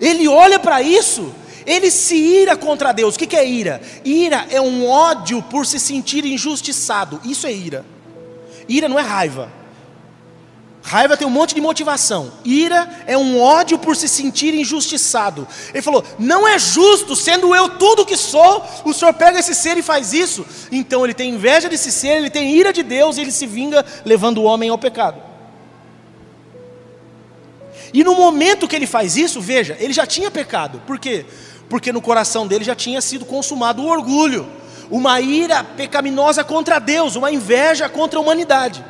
Ele 0.00 0.28
olha 0.28 0.58
para 0.58 0.82
isso, 0.82 1.32
ele 1.64 1.90
se 1.90 2.14
ira 2.16 2.56
contra 2.56 2.92
Deus. 2.92 3.16
O 3.16 3.18
que 3.18 3.34
é 3.34 3.46
ira? 3.46 3.80
Ira 4.04 4.46
é 4.50 4.60
um 4.60 4.86
ódio 4.88 5.42
por 5.42 5.66
se 5.66 5.80
sentir 5.80 6.24
injustiçado. 6.24 7.20
Isso 7.24 7.46
é 7.46 7.52
ira. 7.52 7.84
Ira 8.68 8.88
não 8.88 8.98
é 8.98 9.02
raiva. 9.02 9.50
Raiva 10.86 11.16
tem 11.16 11.26
um 11.26 11.30
monte 11.30 11.52
de 11.52 11.60
motivação. 11.60 12.30
Ira 12.44 12.88
é 13.08 13.18
um 13.18 13.40
ódio 13.40 13.76
por 13.76 13.96
se 13.96 14.08
sentir 14.08 14.54
injustiçado. 14.54 15.46
Ele 15.74 15.82
falou: 15.82 16.04
não 16.16 16.46
é 16.46 16.60
justo, 16.60 17.16
sendo 17.16 17.52
eu 17.56 17.70
tudo 17.70 18.06
que 18.06 18.16
sou, 18.16 18.64
o 18.84 18.94
Senhor 18.94 19.12
pega 19.12 19.40
esse 19.40 19.52
ser 19.52 19.76
e 19.76 19.82
faz 19.82 20.12
isso. 20.12 20.46
Então 20.70 21.04
ele 21.04 21.12
tem 21.12 21.30
inveja 21.30 21.68
desse 21.68 21.90
ser, 21.90 22.18
ele 22.18 22.30
tem 22.30 22.54
ira 22.54 22.72
de 22.72 22.84
Deus 22.84 23.16
e 23.16 23.22
ele 23.22 23.32
se 23.32 23.48
vinga 23.48 23.84
levando 24.04 24.38
o 24.38 24.44
homem 24.44 24.70
ao 24.70 24.78
pecado. 24.78 25.20
E 27.92 28.04
no 28.04 28.14
momento 28.14 28.68
que 28.68 28.76
ele 28.76 28.86
faz 28.86 29.16
isso, 29.16 29.40
veja, 29.40 29.76
ele 29.80 29.92
já 29.92 30.06
tinha 30.06 30.30
pecado. 30.30 30.80
Por 30.86 31.00
quê? 31.00 31.26
Porque 31.68 31.90
no 31.90 32.00
coração 32.00 32.46
dele 32.46 32.62
já 32.62 32.76
tinha 32.76 33.00
sido 33.00 33.24
consumado 33.24 33.82
o 33.82 33.88
orgulho, 33.88 34.46
uma 34.88 35.20
ira 35.20 35.64
pecaminosa 35.64 36.44
contra 36.44 36.78
Deus, 36.78 37.16
uma 37.16 37.32
inveja 37.32 37.88
contra 37.88 38.20
a 38.20 38.22
humanidade. 38.22 38.84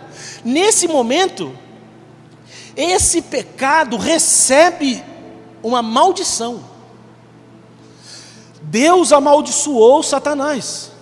Nesse 0.45 0.87
momento, 0.87 1.57
esse 2.77 3.23
pecado 3.23 3.97
recebe 3.97 5.03
uma 5.63 5.81
maldição. 5.81 6.61
Deus 8.63 9.13
amaldiçoou 9.13 10.03
Satanás. 10.03 10.93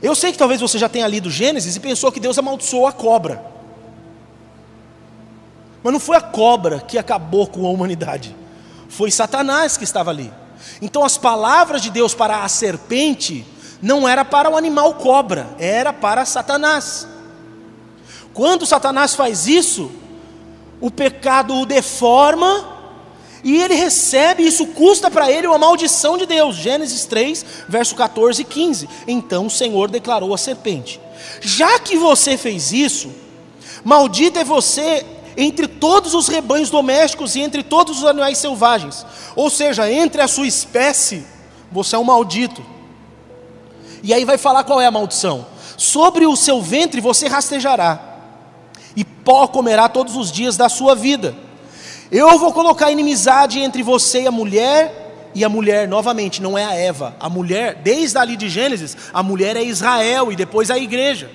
Eu 0.00 0.14
sei 0.14 0.32
que 0.32 0.38
talvez 0.38 0.60
você 0.60 0.78
já 0.78 0.88
tenha 0.88 1.06
lido 1.08 1.30
Gênesis 1.30 1.76
e 1.76 1.80
pensou 1.80 2.12
que 2.12 2.20
Deus 2.20 2.38
amaldiçoou 2.38 2.86
a 2.86 2.92
cobra. 2.92 3.44
Mas 5.82 5.92
não 5.92 6.00
foi 6.00 6.16
a 6.16 6.20
cobra 6.20 6.80
que 6.80 6.96
acabou 6.96 7.46
com 7.46 7.66
a 7.66 7.70
humanidade, 7.70 8.36
foi 8.88 9.10
Satanás 9.10 9.76
que 9.76 9.84
estava 9.84 10.10
ali. 10.10 10.32
Então 10.80 11.04
as 11.04 11.18
palavras 11.18 11.82
de 11.82 11.90
Deus 11.90 12.14
para 12.14 12.44
a 12.44 12.48
serpente 12.48 13.44
não 13.80 14.08
era 14.08 14.24
para 14.24 14.48
o 14.48 14.56
animal 14.56 14.94
cobra, 14.94 15.48
era 15.58 15.92
para 15.92 16.24
Satanás. 16.24 17.06
Quando 18.32 18.64
Satanás 18.64 19.14
faz 19.14 19.46
isso, 19.48 19.90
o 20.82 20.90
pecado 20.90 21.54
o 21.54 21.64
deforma 21.64 22.68
e 23.44 23.56
ele 23.60 23.74
recebe, 23.74 24.44
isso 24.44 24.66
custa 24.66 25.10
para 25.10 25.30
ele 25.30 25.46
uma 25.46 25.58
maldição 25.58 26.18
de 26.18 26.26
Deus. 26.26 26.56
Gênesis 26.56 27.04
3, 27.06 27.44
verso 27.68 27.94
14 27.94 28.42
e 28.42 28.44
15. 28.44 28.88
Então 29.06 29.46
o 29.46 29.50
Senhor 29.50 29.88
declarou 29.88 30.34
à 30.34 30.38
serpente: 30.38 31.00
Já 31.40 31.78
que 31.78 31.96
você 31.96 32.36
fez 32.36 32.72
isso, 32.72 33.12
maldito 33.84 34.40
é 34.40 34.44
você 34.44 35.06
entre 35.36 35.68
todos 35.68 36.14
os 36.14 36.26
rebanhos 36.26 36.68
domésticos 36.68 37.36
e 37.36 37.40
entre 37.40 37.62
todos 37.62 37.98
os 37.98 38.04
animais 38.04 38.38
selvagens. 38.38 39.06
Ou 39.36 39.48
seja, 39.48 39.90
entre 39.90 40.20
a 40.20 40.28
sua 40.28 40.48
espécie, 40.48 41.24
você 41.70 41.94
é 41.94 41.98
um 41.98 42.04
maldito. 42.04 42.62
E 44.02 44.12
aí 44.12 44.24
vai 44.24 44.36
falar 44.36 44.64
qual 44.64 44.80
é 44.80 44.86
a 44.86 44.90
maldição: 44.90 45.46
Sobre 45.76 46.26
o 46.26 46.36
seu 46.36 46.60
ventre 46.60 47.00
você 47.00 47.28
rastejará 47.28 48.11
e 48.96 49.04
pó 49.04 49.46
comerá 49.46 49.88
todos 49.88 50.16
os 50.16 50.30
dias 50.30 50.56
da 50.56 50.68
sua 50.68 50.94
vida. 50.94 51.34
Eu 52.10 52.38
vou 52.38 52.52
colocar 52.52 52.90
inimizade 52.90 53.58
entre 53.58 53.82
você 53.82 54.22
e 54.22 54.26
a 54.26 54.30
mulher, 54.30 55.30
e 55.34 55.44
a 55.44 55.48
mulher, 55.48 55.88
novamente, 55.88 56.42
não 56.42 56.58
é 56.58 56.64
a 56.64 56.74
Eva, 56.74 57.16
a 57.18 57.28
mulher, 57.28 57.76
desde 57.76 58.18
ali 58.18 58.36
de 58.36 58.50
Gênesis, 58.50 58.96
a 59.12 59.22
mulher 59.22 59.56
é 59.56 59.62
Israel 59.62 60.30
e 60.30 60.36
depois 60.36 60.70
a 60.70 60.76
igreja. 60.76 61.30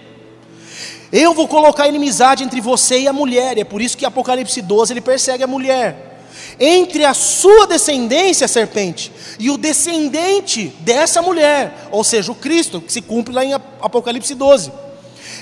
Eu 1.12 1.34
vou 1.34 1.48
colocar 1.48 1.88
inimizade 1.88 2.44
entre 2.44 2.62
você 2.62 3.00
e 3.00 3.08
a 3.08 3.14
mulher, 3.14 3.58
e 3.58 3.62
é 3.62 3.64
por 3.64 3.82
isso 3.82 3.98
que 3.98 4.06
Apocalipse 4.06 4.62
12 4.62 4.94
ele 4.94 5.02
persegue 5.02 5.44
a 5.44 5.48
mulher. 5.48 6.20
Entre 6.60 7.06
a 7.06 7.14
sua 7.14 7.66
descendência, 7.66 8.48
serpente, 8.48 9.12
e 9.40 9.50
o 9.50 9.58
descendente 9.58 10.68
dessa 10.80 11.22
mulher, 11.22 11.88
ou 11.92 12.04
seja, 12.04 12.32
o 12.32 12.36
Cristo, 12.36 12.82
que 12.82 12.92
se 12.92 13.02
cumpre 13.02 13.34
lá 13.34 13.44
em 13.44 13.54
Apocalipse 13.54 14.36
12. 14.36 14.72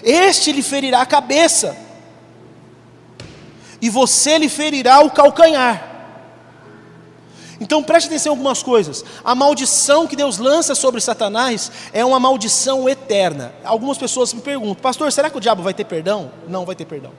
Este 0.04 0.52
lhe 0.52 0.62
ferirá 0.62 1.02
a 1.02 1.06
cabeça, 1.06 1.76
e 3.86 3.90
você 3.90 4.40
lhe 4.40 4.50
ferirá 4.50 5.02
o 5.02 5.12
calcanhar. 5.12 5.92
Então 7.62 7.84
preste 7.84 8.08
atenção 8.08 8.32
em 8.32 8.36
algumas 8.36 8.64
coisas. 8.64 9.06
A 9.24 9.36
maldição 9.36 10.08
que 10.08 10.16
Deus 10.16 10.40
lança 10.40 10.74
sobre 10.74 11.00
Satanás 11.00 11.72
é 11.94 12.04
uma 12.04 12.20
maldição 12.20 12.90
eterna. 12.90 13.54
Algumas 13.64 14.00
pessoas 14.00 14.34
me 14.34 14.42
perguntam, 14.42 14.82
pastor, 14.82 15.12
será 15.12 15.30
que 15.30 15.38
o 15.38 15.40
diabo 15.40 15.62
vai 15.62 15.72
ter 15.72 15.86
perdão? 15.86 16.32
Não 16.48 16.66
vai 16.66 16.76
ter 16.76 16.86
perdão. 16.86 17.12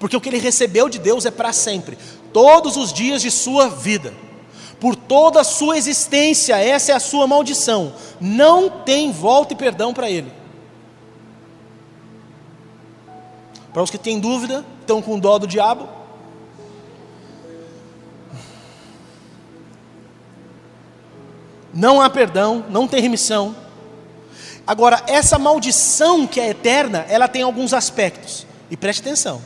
Porque 0.00 0.16
o 0.16 0.20
que 0.20 0.28
ele 0.28 0.40
recebeu 0.40 0.88
de 0.88 0.98
Deus 0.98 1.24
é 1.24 1.30
para 1.30 1.52
sempre, 1.52 1.96
todos 2.32 2.76
os 2.76 2.92
dias 2.92 3.22
de 3.22 3.30
sua 3.30 3.68
vida, 3.68 4.12
por 4.80 4.96
toda 4.96 5.42
a 5.42 5.44
sua 5.44 5.78
existência, 5.78 6.56
essa 6.56 6.90
é 6.90 6.94
a 6.96 7.00
sua 7.00 7.28
maldição. 7.28 7.92
Não 8.20 8.68
tem 8.68 9.12
volta 9.12 9.52
e 9.52 9.56
perdão 9.56 9.94
para 9.94 10.10
ele. 10.10 10.35
Para 13.76 13.82
os 13.82 13.90
que 13.90 13.98
têm 13.98 14.18
dúvida, 14.18 14.64
estão 14.80 15.02
com 15.02 15.18
dó 15.18 15.38
do 15.38 15.46
diabo. 15.46 15.86
Não 21.74 22.00
há 22.00 22.08
perdão, 22.08 22.64
não 22.70 22.88
tem 22.88 23.02
remissão. 23.02 23.54
Agora, 24.66 25.02
essa 25.06 25.38
maldição 25.38 26.26
que 26.26 26.40
é 26.40 26.48
eterna, 26.48 27.04
ela 27.06 27.28
tem 27.28 27.42
alguns 27.42 27.74
aspectos. 27.74 28.46
E 28.70 28.78
preste 28.78 29.00
atenção, 29.00 29.42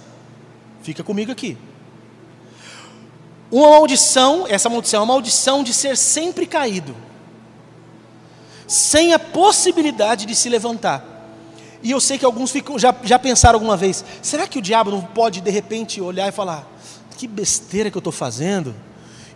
fica 0.80 1.02
comigo 1.02 1.32
aqui. 1.32 1.58
Uma 3.50 3.70
maldição, 3.70 4.46
essa 4.48 4.68
maldição 4.68 5.00
é 5.00 5.02
uma 5.02 5.12
maldição 5.12 5.64
de 5.64 5.74
ser 5.74 5.96
sempre 5.96 6.46
caído, 6.46 6.94
sem 8.68 9.12
a 9.12 9.18
possibilidade 9.18 10.24
de 10.24 10.36
se 10.36 10.48
levantar. 10.48 11.09
E 11.82 11.90
eu 11.90 12.00
sei 12.00 12.18
que 12.18 12.24
alguns 12.24 12.50
ficam, 12.50 12.78
já, 12.78 12.94
já 13.02 13.18
pensaram 13.18 13.56
alguma 13.56 13.76
vez: 13.76 14.04
será 14.22 14.46
que 14.46 14.58
o 14.58 14.62
diabo 14.62 14.90
não 14.90 15.02
pode 15.02 15.40
de 15.40 15.50
repente 15.50 16.00
olhar 16.00 16.28
e 16.28 16.32
falar, 16.32 16.66
que 17.16 17.26
besteira 17.26 17.90
que 17.90 17.96
eu 17.96 18.00
estou 18.00 18.12
fazendo? 18.12 18.74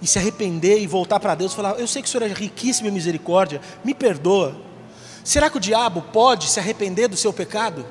E 0.02 0.06
se 0.06 0.18
arrepender 0.18 0.80
e 0.80 0.86
voltar 0.86 1.18
para 1.20 1.34
Deus 1.34 1.52
e 1.52 1.56
falar: 1.56 1.78
Eu 1.78 1.86
sei 1.86 2.02
que 2.02 2.08
o 2.08 2.10
Senhor 2.10 2.24
é 2.24 2.32
riquíssimo 2.32 2.88
em 2.88 2.92
misericórdia, 2.92 3.60
me 3.82 3.94
perdoa. 3.94 4.56
Será 5.22 5.48
que 5.48 5.56
o 5.56 5.60
diabo 5.60 6.02
pode 6.12 6.48
se 6.48 6.60
arrepender 6.60 7.08
do 7.08 7.16
seu 7.16 7.32
pecado? 7.32 7.86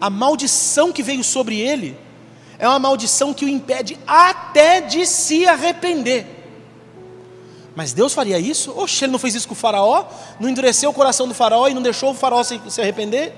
A 0.00 0.10
maldição 0.10 0.92
que 0.92 1.02
veio 1.02 1.22
sobre 1.22 1.58
ele 1.60 1.96
é 2.58 2.66
uma 2.68 2.78
maldição 2.78 3.32
que 3.32 3.44
o 3.44 3.48
impede 3.48 3.96
até 4.06 4.80
de 4.80 5.06
se 5.06 5.46
arrepender. 5.46 6.35
Mas 7.76 7.92
Deus 7.92 8.14
faria 8.14 8.38
isso? 8.38 8.72
Oxe, 8.74 9.04
ele 9.04 9.12
não 9.12 9.18
fez 9.18 9.34
isso 9.34 9.46
com 9.46 9.52
o 9.52 9.56
faraó? 9.56 10.06
Não 10.40 10.48
endureceu 10.48 10.88
o 10.88 10.94
coração 10.94 11.28
do 11.28 11.34
faraó 11.34 11.68
e 11.68 11.74
não 11.74 11.82
deixou 11.82 12.12
o 12.12 12.14
faraó 12.14 12.42
se, 12.42 12.58
se 12.70 12.80
arrepender? 12.80 13.34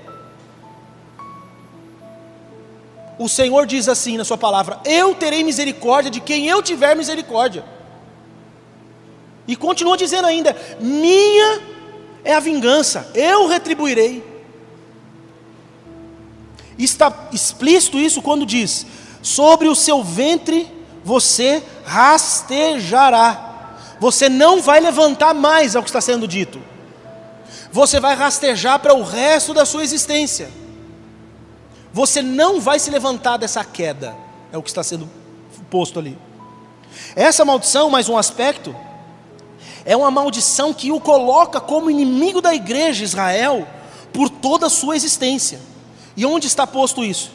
O 3.19 3.27
Senhor 3.27 3.65
diz 3.65 3.89
assim 3.89 4.15
na 4.15 4.23
sua 4.23 4.37
palavra: 4.37 4.79
Eu 4.85 5.13
terei 5.13 5.43
misericórdia 5.43 6.09
de 6.09 6.21
quem 6.21 6.47
eu 6.47 6.63
tiver 6.63 6.95
misericórdia. 6.95 7.65
E 9.45 9.57
continua 9.57 9.97
dizendo 9.97 10.25
ainda: 10.25 10.55
Minha 10.79 11.61
é 12.23 12.33
a 12.33 12.39
vingança, 12.39 13.11
eu 13.13 13.45
retribuirei. 13.45 14.23
Está 16.77 17.27
explícito 17.33 17.99
isso 17.99 18.21
quando 18.21 18.45
diz: 18.45 18.85
Sobre 19.21 19.67
o 19.67 19.75
seu 19.75 20.01
ventre 20.01 20.65
você 21.03 21.61
rastejará. 21.83 23.48
Você 23.99 24.29
não 24.29 24.61
vai 24.61 24.79
levantar 24.79 25.33
mais, 25.33 25.75
é 25.75 25.79
o 25.79 25.83
que 25.83 25.89
está 25.89 26.01
sendo 26.01 26.27
dito. 26.27 26.61
Você 27.71 27.99
vai 27.99 28.15
rastejar 28.15 28.79
para 28.79 28.93
o 28.93 29.03
resto 29.03 29.53
da 29.53 29.65
sua 29.65 29.83
existência. 29.83 30.49
Você 31.91 32.21
não 32.21 32.61
vai 32.61 32.79
se 32.79 32.89
levantar 32.89 33.37
dessa 33.37 33.63
queda, 33.63 34.15
é 34.51 34.57
o 34.57 34.63
que 34.63 34.69
está 34.69 34.83
sendo 34.83 35.09
posto 35.69 35.99
ali. 35.99 36.17
Essa 37.15 37.43
maldição, 37.43 37.89
mais 37.89 38.07
um 38.09 38.17
aspecto, 38.17 38.75
é 39.85 39.95
uma 39.95 40.11
maldição 40.11 40.73
que 40.73 40.91
o 40.91 40.99
coloca 40.99 41.59
como 41.59 41.89
inimigo 41.89 42.41
da 42.41 42.53
igreja 42.53 43.03
Israel 43.03 43.67
por 44.13 44.29
toda 44.29 44.67
a 44.67 44.69
sua 44.69 44.95
existência. 44.95 45.59
E 46.15 46.25
onde 46.25 46.47
está 46.47 46.65
posto 46.65 47.03
isso? 47.03 47.31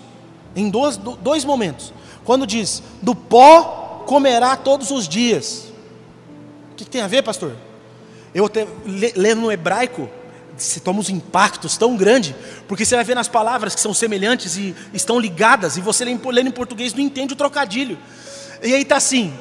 Em 0.54 0.68
dois, 0.68 0.96
dois 0.96 1.44
momentos. 1.44 1.92
Quando 2.24 2.46
diz: 2.46 2.82
Do 3.02 3.14
pó 3.14 4.02
comerá 4.06 4.56
todos 4.56 4.90
os 4.90 5.08
dias. 5.08 5.73
O 6.74 6.76
que, 6.76 6.84
tem 6.84 7.00
a 7.00 7.06
ver, 7.06 7.22
pastor? 7.22 7.52
Eu 8.34 8.48
te, 8.48 8.66
lendo 9.14 9.42
no 9.42 9.52
hebraico, 9.52 10.10
você 10.56 10.80
toma 10.80 10.98
uns 10.98 11.08
impactos 11.08 11.76
tão 11.76 11.96
grandes, 11.96 12.34
porque 12.66 12.84
você 12.84 12.96
vai 12.96 13.04
ver 13.04 13.14
nas 13.14 13.28
palavras 13.28 13.76
que 13.76 13.80
são 13.80 13.94
semelhantes 13.94 14.56
e 14.56 14.74
estão 14.92 15.20
ligadas, 15.20 15.76
e 15.76 15.80
você 15.80 16.04
lendo 16.04 16.48
em 16.48 16.50
português 16.50 16.92
não 16.92 17.00
entende 17.00 17.32
o 17.32 17.36
trocadilho. 17.36 17.96
E 18.60 18.74
aí 18.74 18.82
está 18.82 18.96
assim: 18.96 19.32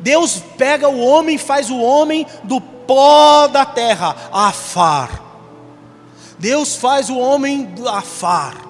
Deus 0.00 0.42
pega 0.56 0.88
o 0.88 0.98
homem 0.98 1.36
e 1.36 1.38
faz 1.38 1.68
o 1.68 1.78
homem 1.78 2.26
do 2.42 2.58
pó 2.58 3.48
da 3.48 3.66
terra, 3.66 4.16
afar. 4.32 5.26
Deus 6.38 6.74
faz 6.74 7.10
o 7.10 7.18
homem 7.18 7.66
do 7.66 7.86
afar. 7.86 8.67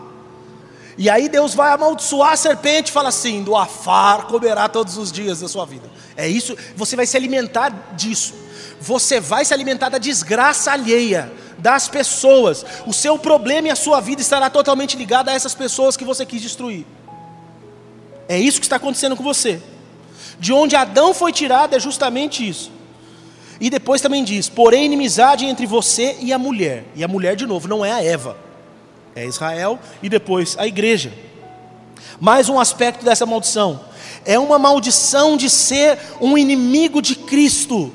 E 0.99 1.09
aí 1.09 1.28
Deus 1.28 1.55
vai 1.55 1.72
amaldiçoar 1.72 2.32
a 2.32 2.36
serpente 2.36 2.90
e 2.90 2.92
fala 2.92 3.11
assim: 3.11 3.44
do 3.44 3.57
afar 3.57 4.26
comerá 4.26 4.68
todos 4.68 4.99
os 4.99 5.12
dias 5.12 5.40
da 5.40 5.49
sua 5.49 5.64
vida. 5.64 5.88
É 6.16 6.26
isso, 6.28 6.57
você 6.74 6.96
vai 6.96 7.07
se 7.07 7.16
alimentar 7.16 7.94
disso. 7.96 8.34
Você 8.80 9.20
vai 9.20 9.44
se 9.44 9.55
alimentar 9.55 9.88
da 9.90 9.99
desgraça 9.99 10.72
alheia 10.72 11.32
das 11.57 11.88
pessoas. 11.88 12.66
O 12.84 12.92
seu 12.92 13.16
problema 13.16 13.68
e 13.68 13.70
a 13.70 13.76
sua 13.76 14.01
vida 14.01 14.20
estará 14.20 14.51
totalmente 14.51 14.96
ligado 14.96 15.28
a 15.28 15.32
essas 15.32 15.55
pessoas 15.55 15.96
que 15.96 16.05
você 16.05 16.26
quis 16.26 16.42
destruir. 16.42 16.84
É 18.28 18.36
isso 18.36 18.59
que 18.59 18.66
está 18.66 18.76
acontecendo 18.76 19.16
com 19.16 19.22
você. 19.22 19.62
De 20.40 20.53
onde 20.53 20.74
Adão 20.74 21.14
foi 21.14 21.32
tirado 21.32 21.74
é 21.76 21.80
justamente 21.80 22.46
isso. 22.46 22.72
E 23.61 23.70
depois 23.70 24.01
também 24.01 24.24
diz: 24.24 24.49
porém, 24.49 24.84
inimizade 24.84 25.44
entre 25.44 25.64
você 25.64 26.16
e 26.20 26.32
a 26.32 26.38
mulher. 26.38 26.86
E 26.96 27.05
a 27.05 27.09
mulher, 27.09 27.36
de 27.36 27.46
novo, 27.46 27.68
não 27.68 27.84
é 27.84 27.92
a 27.92 28.03
Eva 28.03 28.47
é 29.19 29.27
Israel 29.27 29.79
e 30.03 30.09
depois 30.09 30.57
a 30.59 30.66
igreja. 30.66 31.12
Mais 32.21 32.49
um 32.49 32.59
aspecto 32.59 33.05
dessa 33.05 33.27
maldição 33.27 33.81
é 34.25 34.39
uma 34.39 34.59
maldição 34.59 35.37
de 35.37 35.49
ser 35.49 35.99
um 36.21 36.37
inimigo 36.37 37.01
de 37.01 37.14
Cristo, 37.14 37.93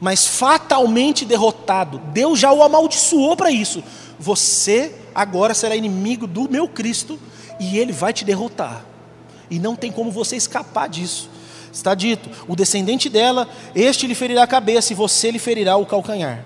mas 0.00 0.26
fatalmente 0.26 1.24
derrotado. 1.24 1.98
Deus 2.12 2.38
já 2.38 2.52
o 2.52 2.62
amaldiçoou 2.62 3.36
para 3.36 3.50
isso. 3.50 3.82
Você 4.18 4.94
agora 5.14 5.54
será 5.54 5.74
inimigo 5.74 6.26
do 6.26 6.48
meu 6.48 6.68
Cristo 6.68 7.18
e 7.58 7.78
ele 7.78 7.92
vai 7.92 8.12
te 8.12 8.24
derrotar. 8.24 8.84
E 9.50 9.58
não 9.58 9.74
tem 9.74 9.90
como 9.90 10.10
você 10.10 10.36
escapar 10.36 10.88
disso. 10.88 11.28
Está 11.72 11.94
dito: 11.94 12.30
o 12.46 12.54
descendente 12.54 13.08
dela, 13.08 13.48
este 13.74 14.06
lhe 14.06 14.14
ferirá 14.14 14.44
a 14.44 14.46
cabeça 14.46 14.92
e 14.92 14.96
você 14.96 15.30
lhe 15.30 15.38
ferirá 15.38 15.76
o 15.76 15.86
calcanhar. 15.86 16.44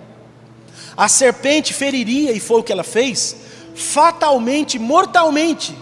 A 0.96 1.06
serpente 1.06 1.72
feriria, 1.72 2.32
e 2.32 2.40
foi 2.40 2.60
o 2.60 2.62
que 2.62 2.72
ela 2.72 2.82
fez, 2.82 3.36
fatalmente, 3.78 4.78
mortalmente, 4.78 5.76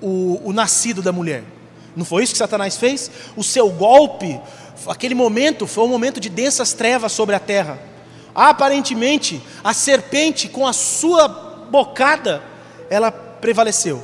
o, 0.00 0.40
o 0.44 0.52
nascido 0.52 1.02
da 1.02 1.12
mulher. 1.12 1.44
Não 1.94 2.04
foi 2.04 2.24
isso 2.24 2.32
que 2.32 2.38
Satanás 2.38 2.76
fez? 2.76 3.10
O 3.36 3.44
seu 3.44 3.68
golpe, 3.68 4.40
aquele 4.86 5.14
momento, 5.14 5.66
foi 5.66 5.84
um 5.84 5.88
momento 5.88 6.18
de 6.18 6.28
densas 6.28 6.72
trevas 6.72 7.12
sobre 7.12 7.34
a 7.34 7.40
terra. 7.40 7.78
Aparentemente, 8.34 9.42
a 9.62 9.74
serpente, 9.74 10.48
com 10.48 10.66
a 10.66 10.72
sua 10.72 11.28
bocada, 11.70 12.42
ela 12.88 13.10
prevaleceu. 13.10 14.02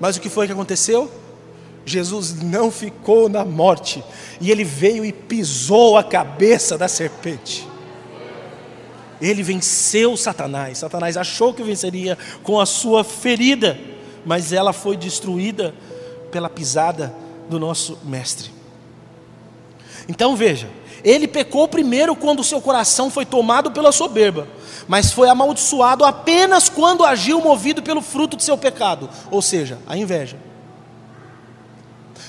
Mas 0.00 0.16
o 0.16 0.20
que 0.20 0.28
foi 0.28 0.46
que 0.46 0.52
aconteceu? 0.52 1.10
Jesus 1.86 2.42
não 2.42 2.70
ficou 2.70 3.28
na 3.28 3.44
morte, 3.44 4.02
e 4.40 4.50
ele 4.50 4.64
veio 4.64 5.04
e 5.04 5.12
pisou 5.12 5.96
a 5.96 6.02
cabeça 6.02 6.78
da 6.78 6.88
serpente. 6.88 7.68
Ele 9.24 9.42
venceu 9.42 10.18
Satanás. 10.18 10.78
Satanás 10.78 11.16
achou 11.16 11.54
que 11.54 11.62
venceria 11.62 12.18
com 12.42 12.60
a 12.60 12.66
sua 12.66 13.02
ferida, 13.02 13.78
mas 14.24 14.52
ela 14.52 14.70
foi 14.70 14.98
destruída 14.98 15.74
pela 16.30 16.50
pisada 16.50 17.14
do 17.48 17.58
nosso 17.58 17.98
mestre. 18.04 18.50
Então 20.06 20.36
veja, 20.36 20.68
ele 21.02 21.26
pecou 21.26 21.66
primeiro 21.66 22.14
quando 22.14 22.44
seu 22.44 22.60
coração 22.60 23.10
foi 23.10 23.24
tomado 23.24 23.70
pela 23.70 23.92
soberba, 23.92 24.46
mas 24.86 25.10
foi 25.10 25.30
amaldiçoado 25.30 26.04
apenas 26.04 26.68
quando 26.68 27.02
agiu 27.02 27.40
movido 27.40 27.82
pelo 27.82 28.02
fruto 28.02 28.36
de 28.36 28.44
seu 28.44 28.58
pecado, 28.58 29.08
ou 29.30 29.40
seja, 29.40 29.78
a 29.86 29.96
inveja. 29.96 30.36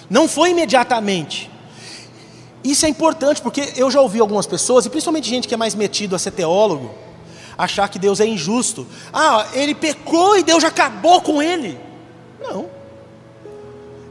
Não 0.10 0.30
foi 0.30 0.52
imediatamente, 0.52 1.52
isso 2.72 2.86
é 2.86 2.90
importante 2.90 3.42
porque 3.42 3.74
eu 3.76 3.92
já 3.92 4.02
ouvi 4.02 4.20
algumas 4.20 4.48
pessoas, 4.48 4.86
e 4.86 4.90
principalmente 4.90 5.30
gente 5.30 5.48
que 5.48 5.54
é 5.54 5.58
mais 5.58 5.76
metido 5.76 6.16
a 6.16 6.20
ser 6.20 6.32
teólogo, 6.32 6.94
achar 7.58 7.88
que 7.88 8.00
Deus 8.00 8.20
é 8.20 8.26
injusto. 8.26 8.88
Ah, 9.14 9.48
ele 9.54 9.76
pecou 9.76 10.38
e 10.38 10.44
Deus 10.44 10.62
já 10.62 10.70
acabou 10.70 11.22
com 11.22 11.42
ele. 11.42 11.78
Não. 12.42 12.68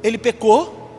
Ele 0.03 0.19
pecou, 0.19 0.91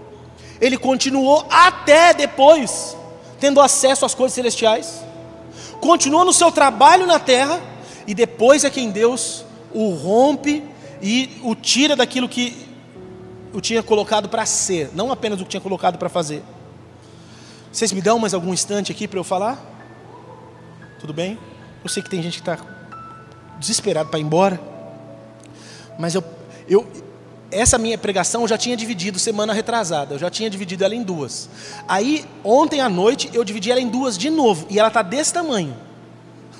ele 0.59 0.77
continuou 0.77 1.45
até 1.49 2.13
depois, 2.13 2.95
tendo 3.39 3.61
acesso 3.61 4.05
às 4.05 4.13
coisas 4.13 4.33
celestiais, 4.33 5.03
continua 5.79 6.25
no 6.25 6.33
seu 6.33 6.51
trabalho 6.51 7.05
na 7.05 7.19
terra, 7.19 7.61
e 8.07 8.13
depois 8.13 8.63
é 8.63 8.69
quem 8.69 8.89
Deus 8.91 9.45
o 9.73 9.89
rompe 9.89 10.63
e 11.01 11.39
o 11.43 11.55
tira 11.55 11.95
daquilo 11.95 12.29
que 12.29 12.65
o 13.53 13.61
tinha 13.61 13.81
colocado 13.81 14.27
para 14.27 14.45
ser, 14.45 14.89
não 14.93 15.11
apenas 15.11 15.39
o 15.39 15.43
que 15.43 15.51
tinha 15.51 15.61
colocado 15.61 15.97
para 15.97 16.09
fazer. 16.09 16.43
Vocês 17.75 17.91
me 17.91 18.01
dão 18.01 18.17
mais 18.17 18.33
algum 18.33 18.53
instante 18.53 18.89
aqui 18.89 19.05
para 19.05 19.19
eu 19.19 19.23
falar? 19.25 19.61
Tudo 20.97 21.11
bem? 21.11 21.37
Eu 21.83 21.89
sei 21.89 22.01
que 22.01 22.09
tem 22.09 22.23
gente 22.23 22.41
que 22.41 22.49
está 22.49 22.57
desesperado 23.59 24.07
para 24.07 24.17
ir 24.17 24.21
embora, 24.21 24.57
mas 25.99 26.15
eu, 26.15 26.23
eu, 26.69 26.87
essa 27.51 27.77
minha 27.77 27.97
pregação 27.97 28.43
eu 28.43 28.47
já 28.47 28.57
tinha 28.57 28.77
dividido 28.77 29.19
semana 29.19 29.51
retrasada, 29.51 30.15
eu 30.15 30.17
já 30.17 30.29
tinha 30.29 30.49
dividido 30.49 30.85
ela 30.85 30.95
em 30.95 31.03
duas. 31.03 31.49
Aí, 31.85 32.23
ontem 32.45 32.79
à 32.79 32.87
noite, 32.87 33.29
eu 33.33 33.43
dividi 33.43 33.69
ela 33.69 33.81
em 33.81 33.89
duas 33.89 34.17
de 34.17 34.29
novo, 34.29 34.65
e 34.69 34.79
ela 34.79 34.87
está 34.87 35.01
desse 35.01 35.33
tamanho. 35.33 35.75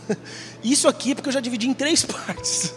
Isso 0.62 0.86
aqui 0.86 1.16
porque 1.16 1.30
eu 1.30 1.34
já 1.34 1.40
dividi 1.40 1.70
em 1.70 1.74
três 1.74 2.04
partes. 2.04 2.74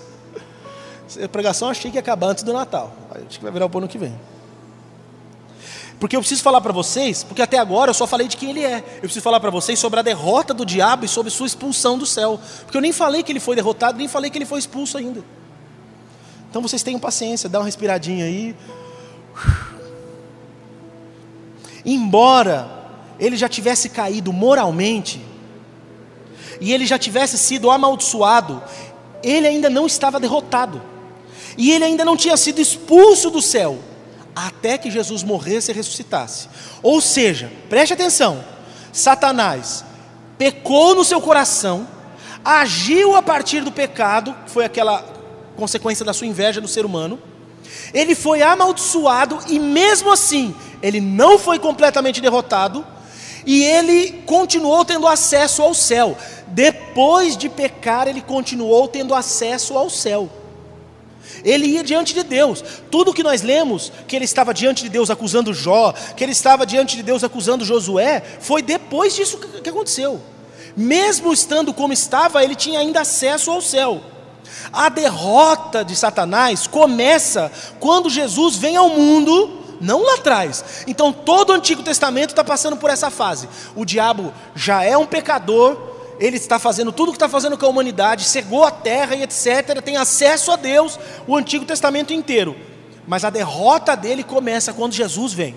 A 1.21 1.29
pregação 1.29 1.71
achei 1.71 1.91
que 1.91 1.97
ia 1.97 2.01
acabar 2.01 2.29
antes 2.29 2.45
do 2.45 2.53
Natal, 2.53 2.95
acho 3.11 3.37
que 3.37 3.43
vai 3.43 3.51
virar 3.51 3.67
o 3.67 3.79
ano 3.79 3.89
que 3.89 3.99
vem. 3.99 4.17
Porque 5.99 6.15
eu 6.15 6.21
preciso 6.21 6.43
falar 6.43 6.61
para 6.61 6.73
vocês, 6.73 7.25
porque 7.25 7.43
até 7.43 7.59
agora 7.59 7.91
eu 7.91 7.95
só 7.95 8.07
falei 8.07 8.29
de 8.29 8.37
quem 8.37 8.51
ele 8.51 8.65
é. 8.65 8.79
Eu 8.97 9.03
preciso 9.03 9.23
falar 9.23 9.41
para 9.41 9.51
vocês 9.51 9.79
sobre 9.79 9.99
a 9.99 10.03
derrota 10.03 10.55
do 10.55 10.65
diabo 10.65 11.05
e 11.05 11.09
sobre 11.09 11.31
sua 11.31 11.47
expulsão 11.47 11.99
do 11.99 12.07
céu. 12.07 12.39
Porque 12.65 12.77
eu 12.77 12.81
nem 12.81 12.93
falei 12.93 13.23
que 13.23 13.33
ele 13.33 13.41
foi 13.41 13.57
derrotado, 13.57 13.99
nem 13.99 14.07
falei 14.07 14.31
que 14.31 14.39
ele 14.39 14.47
foi 14.47 14.61
expulso 14.61 14.97
ainda. 14.97 15.25
Então 16.49 16.63
vocês 16.63 16.83
tenham 16.85 17.01
paciência, 17.01 17.49
dá 17.49 17.59
uma 17.59 17.65
respiradinha 17.65 18.27
aí. 18.27 18.55
Embora 21.85 22.71
ele 23.19 23.37
já 23.37 23.49
tivesse 23.49 23.89
caído 23.89 24.33
moralmente, 24.33 25.21
e 26.61 26.73
ele 26.73 26.87
já 26.87 26.99
tivesse 26.99 27.37
sido 27.37 27.71
amaldiçoado, 27.71 28.63
ele 29.21 29.49
ainda 29.49 29.69
não 29.69 29.87
estava 29.87 30.21
derrotado, 30.21 30.81
e 31.57 31.73
ele 31.73 31.85
ainda 31.85 32.05
não 32.05 32.17
tinha 32.17 32.37
sido 32.37 32.61
expulso 32.61 33.31
do 33.31 33.43
céu 33.43 33.79
até 34.47 34.79
que 34.79 34.91
Jesus 34.91 35.23
morresse 35.23 35.71
e 35.71 35.75
ressuscitasse. 35.75 36.49
Ou 36.83 37.01
seja, 37.01 37.51
preste 37.69 37.93
atenção: 37.93 38.45
Satanás 38.93 39.85
pecou 40.37 40.95
no 40.95 41.05
seu 41.05 41.21
coração, 41.21 41.87
agiu 42.45 43.17
a 43.17 43.23
partir 43.23 43.63
do 43.63 43.73
pecado, 43.73 44.35
que 44.45 44.51
foi 44.51 44.65
aquela 44.65 45.05
consequência 45.57 46.05
da 46.05 46.13
sua 46.13 46.27
inveja 46.27 46.61
do 46.61 46.69
ser 46.69 46.85
humano. 46.85 47.19
Ele 47.93 48.15
foi 48.15 48.43
amaldiçoado 48.43 49.39
e 49.49 49.59
mesmo 49.59 50.13
assim, 50.13 50.55
ele 50.83 51.01
não 51.01 51.39
foi 51.39 51.59
completamente 51.59 52.21
derrotado. 52.21 52.87
E 53.47 53.65
ele 53.65 54.23
continuou 54.27 54.85
tendo 54.85 55.07
acesso 55.07 55.63
ao 55.63 55.73
céu. 55.73 56.17
Depois 56.49 57.37
de 57.37 57.49
pecar, 57.49 58.07
ele 58.07 58.21
continuou 58.21 58.87
tendo 58.87 59.15
acesso 59.15 59.79
ao 59.79 59.89
céu. 59.89 60.29
Ele 61.45 61.67
ia 61.67 61.85
diante 61.85 62.15
de 62.15 62.23
Deus. 62.23 62.63
Tudo 62.91 63.13
que 63.15 63.23
nós 63.23 63.43
lemos, 63.43 63.93
que 64.07 64.17
ele 64.17 64.25
estava 64.25 64.53
diante 64.53 64.83
de 64.83 64.89
Deus 64.89 65.11
acusando 65.11 65.55
Jó, 65.55 65.93
que 66.17 66.25
ele 66.25 66.33
estava 66.33 66.67
diante 66.67 66.97
de 66.97 67.03
Deus 67.03 67.23
acusando 67.25 67.65
Josué, 67.65 68.23
foi 68.41 68.63
depois 68.63 69.15
disso 69.15 69.39
que 69.39 69.69
aconteceu. 69.69 70.21
Mesmo 70.77 71.33
estando 71.33 71.75
como 71.75 71.93
estava, 71.93 72.43
ele 72.43 72.55
tinha 72.55 72.81
ainda 72.81 73.01
acesso 73.01 73.51
ao 73.51 73.61
céu. 73.61 74.01
A 74.73 74.89
derrota 74.89 75.85
de 75.85 75.95
Satanás 75.95 76.67
começa 76.67 77.51
quando 77.79 78.11
Jesus 78.11 78.57
vem 78.57 78.77
ao 78.77 78.89
mundo, 78.89 79.59
não 79.81 80.03
lá 80.05 80.15
atrás. 80.15 80.85
Então 80.87 81.13
todo 81.13 81.51
o 81.51 81.53
Antigo 81.53 81.83
Testamento 81.83 82.31
está 82.31 82.45
passando 82.45 82.77
por 82.77 82.91
essa 82.91 83.11
fase. 83.11 83.49
O 83.75 83.85
diabo 83.85 84.33
já 84.55 84.85
é 84.85 84.97
um 84.97 85.07
pecador, 85.07 85.88
ele 86.19 86.37
está 86.37 86.59
fazendo 86.59 86.93
tudo 86.93 87.09
o 87.09 87.13
que 87.13 87.17
está 87.17 87.29
fazendo 87.29 87.57
com 87.57 87.67
a 87.67 87.69
humanidade, 87.69 88.25
cegou 88.25 88.65
a 88.65 88.71
terra 88.71 89.15
e 89.15 89.23
etc., 89.23 89.81
tem 89.85 89.97
acesso 89.97 90.51
a 90.51 90.57
Deus 90.57 90.99
o 91.27 91.37
Antigo 91.37 91.65
Testamento 91.65 92.13
inteiro. 92.13 92.57
Mas 93.07 93.25
a 93.25 93.31
derrota 93.31 93.97
dele 93.97 94.23
começa 94.23 94.73
quando 94.73 94.93
Jesus 94.93 95.33
vem. 95.33 95.57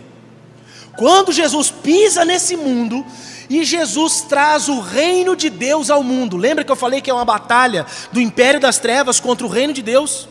Quando 0.98 1.32
Jesus 1.32 1.72
pisa 1.72 2.24
nesse 2.24 2.56
mundo 2.56 3.06
e 3.50 3.64
Jesus 3.64 4.22
traz 4.22 4.70
o 4.70 4.80
reino 4.80 5.36
de 5.36 5.50
Deus 5.50 5.90
ao 5.90 6.04
mundo. 6.04 6.38
Lembra 6.38 6.64
que 6.64 6.72
eu 6.72 6.76
falei 6.76 7.02
que 7.02 7.10
é 7.10 7.14
uma 7.14 7.26
batalha 7.26 7.86
do 8.12 8.22
império 8.22 8.60
das 8.60 8.78
trevas 8.78 9.20
contra 9.20 9.46
o 9.46 9.50
reino 9.50 9.74
de 9.74 9.82
Deus? 9.82 10.30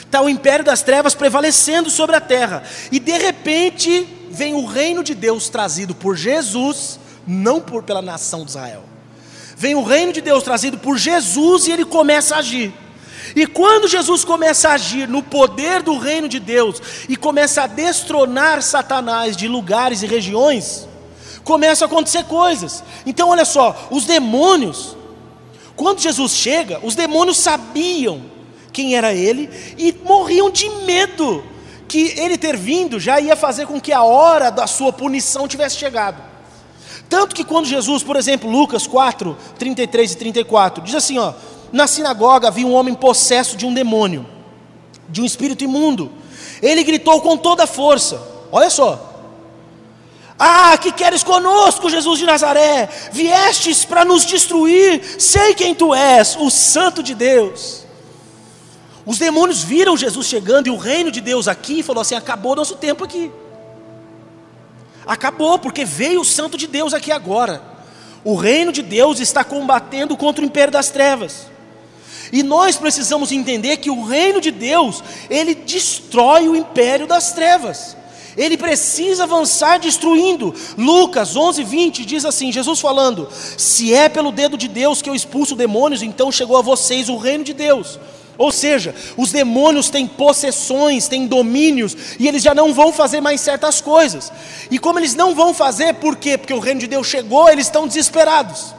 Está 0.00 0.22
o 0.22 0.28
império 0.28 0.64
das 0.64 0.82
trevas 0.82 1.14
prevalecendo 1.14 1.90
sobre 1.90 2.16
a 2.16 2.20
terra, 2.20 2.62
e 2.90 2.98
de 2.98 3.12
repente 3.18 4.06
vem 4.30 4.54
o 4.54 4.64
reino 4.64 5.04
de 5.04 5.14
Deus 5.14 5.50
trazido 5.50 5.94
por 5.94 6.16
Jesus, 6.16 6.98
não 7.26 7.60
por, 7.60 7.82
pela 7.82 8.00
nação 8.00 8.44
de 8.44 8.50
Israel. 8.50 8.87
Vem 9.58 9.74
o 9.74 9.82
reino 9.82 10.12
de 10.12 10.20
Deus 10.20 10.44
trazido 10.44 10.78
por 10.78 10.96
Jesus 10.96 11.66
e 11.66 11.72
ele 11.72 11.84
começa 11.84 12.36
a 12.36 12.38
agir. 12.38 12.72
E 13.34 13.44
quando 13.44 13.88
Jesus 13.88 14.24
começa 14.24 14.68
a 14.68 14.74
agir 14.74 15.08
no 15.08 15.20
poder 15.20 15.82
do 15.82 15.98
reino 15.98 16.28
de 16.28 16.38
Deus 16.38 16.80
e 17.08 17.16
começa 17.16 17.62
a 17.62 17.66
destronar 17.66 18.62
Satanás 18.62 19.36
de 19.36 19.48
lugares 19.48 20.00
e 20.00 20.06
regiões, 20.06 20.86
começam 21.42 21.86
a 21.86 21.90
acontecer 21.90 22.22
coisas. 22.26 22.84
Então, 23.04 23.30
olha 23.30 23.44
só, 23.44 23.88
os 23.90 24.06
demônios, 24.06 24.96
quando 25.74 25.98
Jesus 25.98 26.34
chega, 26.34 26.78
os 26.84 26.94
demônios 26.94 27.38
sabiam 27.38 28.22
quem 28.72 28.94
era 28.94 29.12
ele 29.12 29.50
e 29.76 29.92
morriam 30.04 30.50
de 30.50 30.70
medo 30.86 31.44
que 31.88 32.14
ele 32.16 32.38
ter 32.38 32.56
vindo 32.56 33.00
já 33.00 33.18
ia 33.18 33.34
fazer 33.34 33.66
com 33.66 33.80
que 33.80 33.92
a 33.92 34.04
hora 34.04 34.50
da 34.50 34.68
sua 34.68 34.92
punição 34.92 35.48
tivesse 35.48 35.76
chegado. 35.76 36.27
Tanto 37.08 37.34
que 37.34 37.44
quando 37.44 37.66
Jesus, 37.66 38.02
por 38.02 38.16
exemplo, 38.16 38.50
Lucas 38.50 38.86
4, 38.86 39.36
33 39.58 40.12
e 40.12 40.16
34, 40.16 40.84
diz 40.84 40.94
assim: 40.94 41.18
ó, 41.18 41.32
na 41.72 41.86
sinagoga 41.86 42.48
havia 42.48 42.66
um 42.66 42.74
homem 42.74 42.94
possesso 42.94 43.56
de 43.56 43.64
um 43.64 43.72
demônio, 43.72 44.26
de 45.08 45.20
um 45.20 45.24
espírito 45.24 45.64
imundo. 45.64 46.10
Ele 46.60 46.82
gritou 46.84 47.20
com 47.20 47.36
toda 47.36 47.64
a 47.64 47.66
força: 47.66 48.20
Olha 48.52 48.70
só. 48.70 49.06
Ah, 50.40 50.78
que 50.78 50.92
queres 50.92 51.24
conosco, 51.24 51.90
Jesus 51.90 52.20
de 52.20 52.24
Nazaré? 52.24 52.88
Viestes 53.10 53.84
para 53.84 54.04
nos 54.04 54.24
destruir. 54.24 55.02
Sei 55.18 55.52
quem 55.52 55.74
tu 55.74 55.92
és, 55.92 56.36
o 56.36 56.48
Santo 56.48 57.02
de 57.02 57.12
Deus. 57.12 57.84
Os 59.04 59.18
demônios 59.18 59.64
viram 59.64 59.96
Jesus 59.96 60.26
chegando 60.26 60.68
e 60.68 60.70
o 60.70 60.76
reino 60.76 61.10
de 61.10 61.20
Deus 61.20 61.48
aqui 61.48 61.80
e 61.80 61.82
falou 61.82 62.02
assim: 62.02 62.14
acabou 62.14 62.54
nosso 62.54 62.76
tempo 62.76 63.02
aqui. 63.02 63.32
Acabou, 65.08 65.58
porque 65.58 65.86
veio 65.86 66.20
o 66.20 66.24
Santo 66.24 66.58
de 66.58 66.66
Deus 66.66 66.92
aqui 66.92 67.10
agora. 67.10 67.62
O 68.22 68.34
reino 68.34 68.70
de 68.70 68.82
Deus 68.82 69.20
está 69.20 69.42
combatendo 69.42 70.14
contra 70.18 70.44
o 70.44 70.46
império 70.46 70.70
das 70.70 70.90
trevas. 70.90 71.46
E 72.30 72.42
nós 72.42 72.76
precisamos 72.76 73.32
entender 73.32 73.78
que 73.78 73.88
o 73.88 74.04
reino 74.04 74.38
de 74.38 74.50
Deus, 74.50 75.02
ele 75.30 75.54
destrói 75.54 76.46
o 76.46 76.54
império 76.54 77.06
das 77.06 77.32
trevas. 77.32 77.96
Ele 78.36 78.58
precisa 78.58 79.24
avançar 79.24 79.78
destruindo. 79.78 80.54
Lucas 80.76 81.34
11, 81.34 81.64
20 81.64 82.04
diz 82.04 82.26
assim: 82.26 82.52
Jesus 82.52 82.78
falando: 82.78 83.28
Se 83.32 83.94
é 83.94 84.10
pelo 84.10 84.30
dedo 84.30 84.58
de 84.58 84.68
Deus 84.68 85.00
que 85.00 85.08
eu 85.08 85.14
expulso 85.14 85.56
demônios, 85.56 86.02
então 86.02 86.30
chegou 86.30 86.58
a 86.58 86.62
vocês 86.62 87.08
o 87.08 87.16
reino 87.16 87.44
de 87.44 87.54
Deus. 87.54 87.98
Ou 88.38 88.52
seja, 88.52 88.94
os 89.16 89.32
demônios 89.32 89.90
têm 89.90 90.06
possessões, 90.06 91.08
têm 91.08 91.26
domínios, 91.26 91.96
e 92.20 92.28
eles 92.28 92.40
já 92.40 92.54
não 92.54 92.72
vão 92.72 92.92
fazer 92.92 93.20
mais 93.20 93.40
certas 93.40 93.80
coisas. 93.80 94.32
E 94.70 94.78
como 94.78 95.00
eles 95.00 95.16
não 95.16 95.34
vão 95.34 95.52
fazer, 95.52 95.94
por 95.94 96.14
quê? 96.14 96.38
Porque 96.38 96.54
o 96.54 96.60
reino 96.60 96.78
de 96.78 96.86
Deus 96.86 97.08
chegou, 97.08 97.48
eles 97.48 97.66
estão 97.66 97.88
desesperados. 97.88 98.78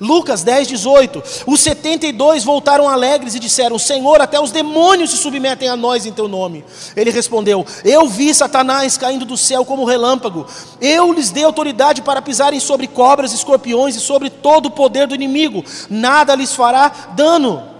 Lucas 0.00 0.42
10, 0.42 0.68
18: 0.68 1.22
Os 1.46 1.60
72 1.60 2.42
voltaram 2.42 2.88
alegres 2.88 3.34
e 3.34 3.38
disseram: 3.38 3.78
Senhor, 3.78 4.20
até 4.20 4.40
os 4.40 4.50
demônios 4.50 5.10
se 5.10 5.16
submetem 5.18 5.68
a 5.68 5.76
nós 5.76 6.06
em 6.06 6.12
teu 6.12 6.26
nome. 6.26 6.64
Ele 6.96 7.10
respondeu: 7.10 7.64
Eu 7.84 8.08
vi 8.08 8.34
Satanás 8.34 8.96
caindo 8.96 9.24
do 9.24 9.36
céu 9.36 9.64
como 9.64 9.84
relâmpago. 9.84 10.46
Eu 10.80 11.12
lhes 11.12 11.30
dei 11.30 11.44
autoridade 11.44 12.02
para 12.02 12.22
pisarem 12.22 12.60
sobre 12.60 12.86
cobras, 12.86 13.32
escorpiões 13.32 13.94
e 13.94 14.00
sobre 14.00 14.30
todo 14.30 14.66
o 14.66 14.70
poder 14.70 15.06
do 15.06 15.14
inimigo. 15.14 15.64
Nada 15.88 16.34
lhes 16.34 16.54
fará 16.54 16.88
dano. 17.14 17.73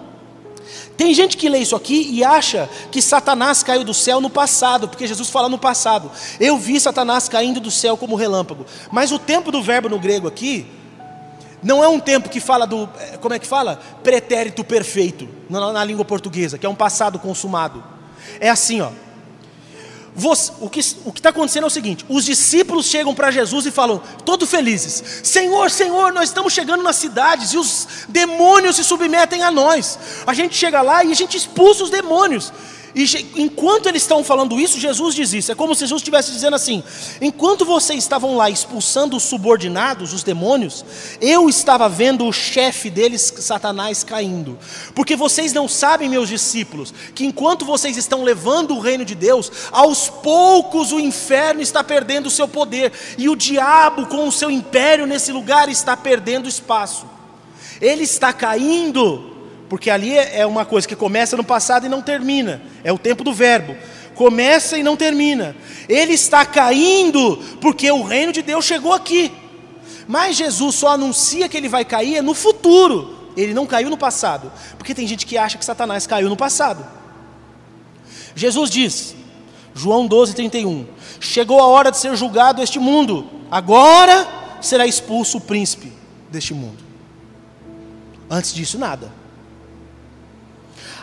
Tem 0.96 1.12
gente 1.12 1.36
que 1.36 1.48
lê 1.48 1.58
isso 1.58 1.74
aqui 1.74 2.08
e 2.12 2.22
acha 2.22 2.68
que 2.90 3.02
Satanás 3.02 3.62
caiu 3.62 3.82
do 3.82 3.92
céu 3.92 4.20
no 4.20 4.30
passado, 4.30 4.88
porque 4.88 5.06
Jesus 5.06 5.28
fala 5.28 5.48
no 5.48 5.58
passado. 5.58 6.10
Eu 6.38 6.56
vi 6.56 6.78
Satanás 6.78 7.28
caindo 7.28 7.58
do 7.58 7.70
céu 7.70 7.96
como 7.96 8.14
relâmpago. 8.14 8.64
Mas 8.92 9.10
o 9.10 9.18
tempo 9.18 9.50
do 9.50 9.62
verbo 9.62 9.88
no 9.88 9.98
grego 9.98 10.28
aqui 10.28 10.66
não 11.62 11.82
é 11.82 11.88
um 11.88 11.98
tempo 11.98 12.28
que 12.28 12.40
fala 12.40 12.66
do, 12.66 12.88
eh, 13.00 13.16
como 13.20 13.34
é 13.34 13.38
que 13.38 13.46
fala? 13.46 13.80
Pretérito 14.02 14.62
perfeito, 14.62 15.26
na, 15.48 15.72
na 15.72 15.82
língua 15.82 16.04
portuguesa, 16.04 16.58
que 16.58 16.66
é 16.66 16.68
um 16.68 16.74
passado 16.74 17.18
consumado. 17.18 17.82
É 18.38 18.50
assim, 18.50 18.80
ó. 18.80 18.90
Você, 20.16 20.52
o 20.60 20.70
que 20.70 20.78
está 20.78 21.30
acontecendo 21.30 21.64
é 21.64 21.66
o 21.66 21.70
seguinte: 21.70 22.04
os 22.08 22.24
discípulos 22.24 22.86
chegam 22.86 23.14
para 23.14 23.32
Jesus 23.32 23.66
e 23.66 23.70
falam, 23.70 24.00
todos 24.24 24.48
felizes: 24.48 25.02
Senhor, 25.24 25.70
Senhor, 25.70 26.12
nós 26.12 26.28
estamos 26.28 26.52
chegando 26.52 26.84
nas 26.84 26.96
cidades 26.96 27.52
e 27.52 27.58
os 27.58 27.88
demônios 28.08 28.76
se 28.76 28.84
submetem 28.84 29.42
a 29.42 29.50
nós. 29.50 29.98
A 30.24 30.32
gente 30.32 30.54
chega 30.54 30.82
lá 30.82 31.02
e 31.02 31.10
a 31.10 31.14
gente 31.14 31.36
expulsa 31.36 31.82
os 31.82 31.90
demônios. 31.90 32.52
E 32.94 33.04
enquanto 33.34 33.88
eles 33.88 34.02
estão 34.02 34.22
falando 34.22 34.58
isso, 34.58 34.78
Jesus 34.78 35.16
diz 35.16 35.32
isso. 35.32 35.50
É 35.50 35.54
como 35.54 35.74
se 35.74 35.80
Jesus 35.80 36.00
estivesse 36.00 36.30
dizendo 36.30 36.54
assim: 36.54 36.82
enquanto 37.20 37.64
vocês 37.64 37.98
estavam 37.98 38.36
lá 38.36 38.48
expulsando 38.48 39.16
os 39.16 39.24
subordinados, 39.24 40.12
os 40.12 40.22
demônios, 40.22 40.84
eu 41.20 41.48
estava 41.48 41.88
vendo 41.88 42.24
o 42.24 42.32
chefe 42.32 42.88
deles, 42.88 43.34
Satanás, 43.38 44.04
caindo. 44.04 44.56
Porque 44.94 45.16
vocês 45.16 45.52
não 45.52 45.66
sabem, 45.66 46.08
meus 46.08 46.28
discípulos, 46.28 46.94
que 47.14 47.26
enquanto 47.26 47.64
vocês 47.64 47.96
estão 47.96 48.22
levando 48.22 48.76
o 48.76 48.80
reino 48.80 49.04
de 49.04 49.16
Deus, 49.16 49.50
aos 49.72 50.08
poucos 50.08 50.92
o 50.92 51.00
inferno 51.00 51.60
está 51.60 51.82
perdendo 51.82 52.26
o 52.26 52.30
seu 52.30 52.46
poder, 52.46 52.92
e 53.18 53.28
o 53.28 53.34
diabo, 53.34 54.06
com 54.06 54.28
o 54.28 54.32
seu 54.32 54.50
império 54.50 55.04
nesse 55.04 55.32
lugar, 55.32 55.68
está 55.68 55.96
perdendo 55.96 56.48
espaço. 56.48 57.06
Ele 57.80 58.04
está 58.04 58.32
caindo 58.32 59.33
porque 59.68 59.90
ali 59.90 60.16
é, 60.16 60.40
é 60.40 60.46
uma 60.46 60.64
coisa 60.64 60.86
que 60.86 60.96
começa 60.96 61.36
no 61.36 61.44
passado 61.44 61.86
e 61.86 61.88
não 61.88 62.02
termina, 62.02 62.62
é 62.82 62.92
o 62.92 62.98
tempo 62.98 63.24
do 63.24 63.32
verbo. 63.32 63.76
Começa 64.14 64.78
e 64.78 64.82
não 64.82 64.96
termina. 64.96 65.56
Ele 65.88 66.12
está 66.12 66.46
caindo 66.46 67.36
porque 67.60 67.90
o 67.90 68.02
reino 68.02 68.32
de 68.32 68.42
Deus 68.42 68.64
chegou 68.64 68.92
aqui. 68.92 69.32
Mas 70.06 70.36
Jesus 70.36 70.76
só 70.76 70.90
anuncia 70.90 71.48
que 71.48 71.56
ele 71.56 71.68
vai 71.68 71.84
cair 71.84 72.22
no 72.22 72.32
futuro. 72.32 73.32
Ele 73.36 73.52
não 73.52 73.66
caiu 73.66 73.90
no 73.90 73.96
passado. 73.96 74.52
Porque 74.78 74.94
tem 74.94 75.06
gente 75.06 75.26
que 75.26 75.36
acha 75.36 75.58
que 75.58 75.64
Satanás 75.64 76.06
caiu 76.06 76.28
no 76.28 76.36
passado. 76.36 76.86
Jesus 78.36 78.70
diz, 78.70 79.16
João 79.74 80.06
12, 80.06 80.34
31, 80.34 80.86
chegou 81.20 81.60
a 81.60 81.66
hora 81.66 81.90
de 81.90 81.98
ser 81.98 82.14
julgado 82.16 82.62
este 82.62 82.78
mundo, 82.78 83.28
agora 83.50 84.26
será 84.60 84.86
expulso 84.86 85.38
o 85.38 85.40
príncipe 85.40 85.92
deste 86.30 86.54
mundo. 86.54 86.82
Antes 88.28 88.52
disso, 88.52 88.78
nada. 88.78 89.12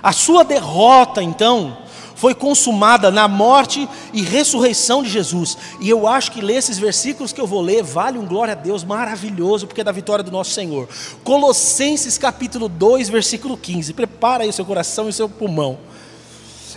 A 0.01 0.11
sua 0.11 0.43
derrota, 0.43 1.21
então, 1.21 1.77
foi 2.21 2.35
consumada 2.35 3.09
na 3.09 3.27
morte 3.27 3.89
e 4.13 4.21
ressurreição 4.21 5.01
de 5.01 5.09
Jesus. 5.09 5.57
E 5.79 5.89
eu 5.89 6.07
acho 6.07 6.31
que 6.31 6.39
ler 6.39 6.57
esses 6.57 6.77
versículos 6.77 7.33
que 7.33 7.41
eu 7.41 7.47
vou 7.47 7.61
ler 7.61 7.81
vale 7.81 8.19
um 8.19 8.27
glória 8.27 8.51
a 8.51 8.55
Deus 8.55 8.83
maravilhoso, 8.83 9.65
porque 9.65 9.81
é 9.81 9.83
da 9.83 9.91
vitória 9.91 10.23
do 10.23 10.31
nosso 10.31 10.51
Senhor. 10.51 10.87
Colossenses 11.23 12.19
capítulo 12.19 12.69
2, 12.69 13.09
versículo 13.09 13.57
15. 13.57 13.93
Prepara 13.93 14.43
aí 14.43 14.49
o 14.49 14.53
seu 14.53 14.63
coração 14.63 15.07
e 15.07 15.09
o 15.09 15.13
seu 15.13 15.27
pulmão. 15.27 15.79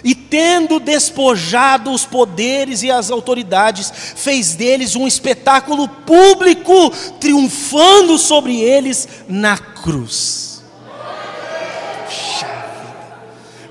E 0.03 0.15
tendo 0.15 0.81
despojado 0.81 1.91
os 1.91 2.07
poderes 2.07 2.83
e 2.83 2.91
as 2.91 3.11
autoridades, 3.11 3.93
fez 4.17 4.55
deles 4.55 4.97
um 4.97 5.07
espetáculo 5.07 5.87
público, 5.89 6.91
triunfando 7.21 8.17
sobre 8.17 8.59
eles 8.59 9.07
na 9.29 9.59
cruz. 9.59 10.55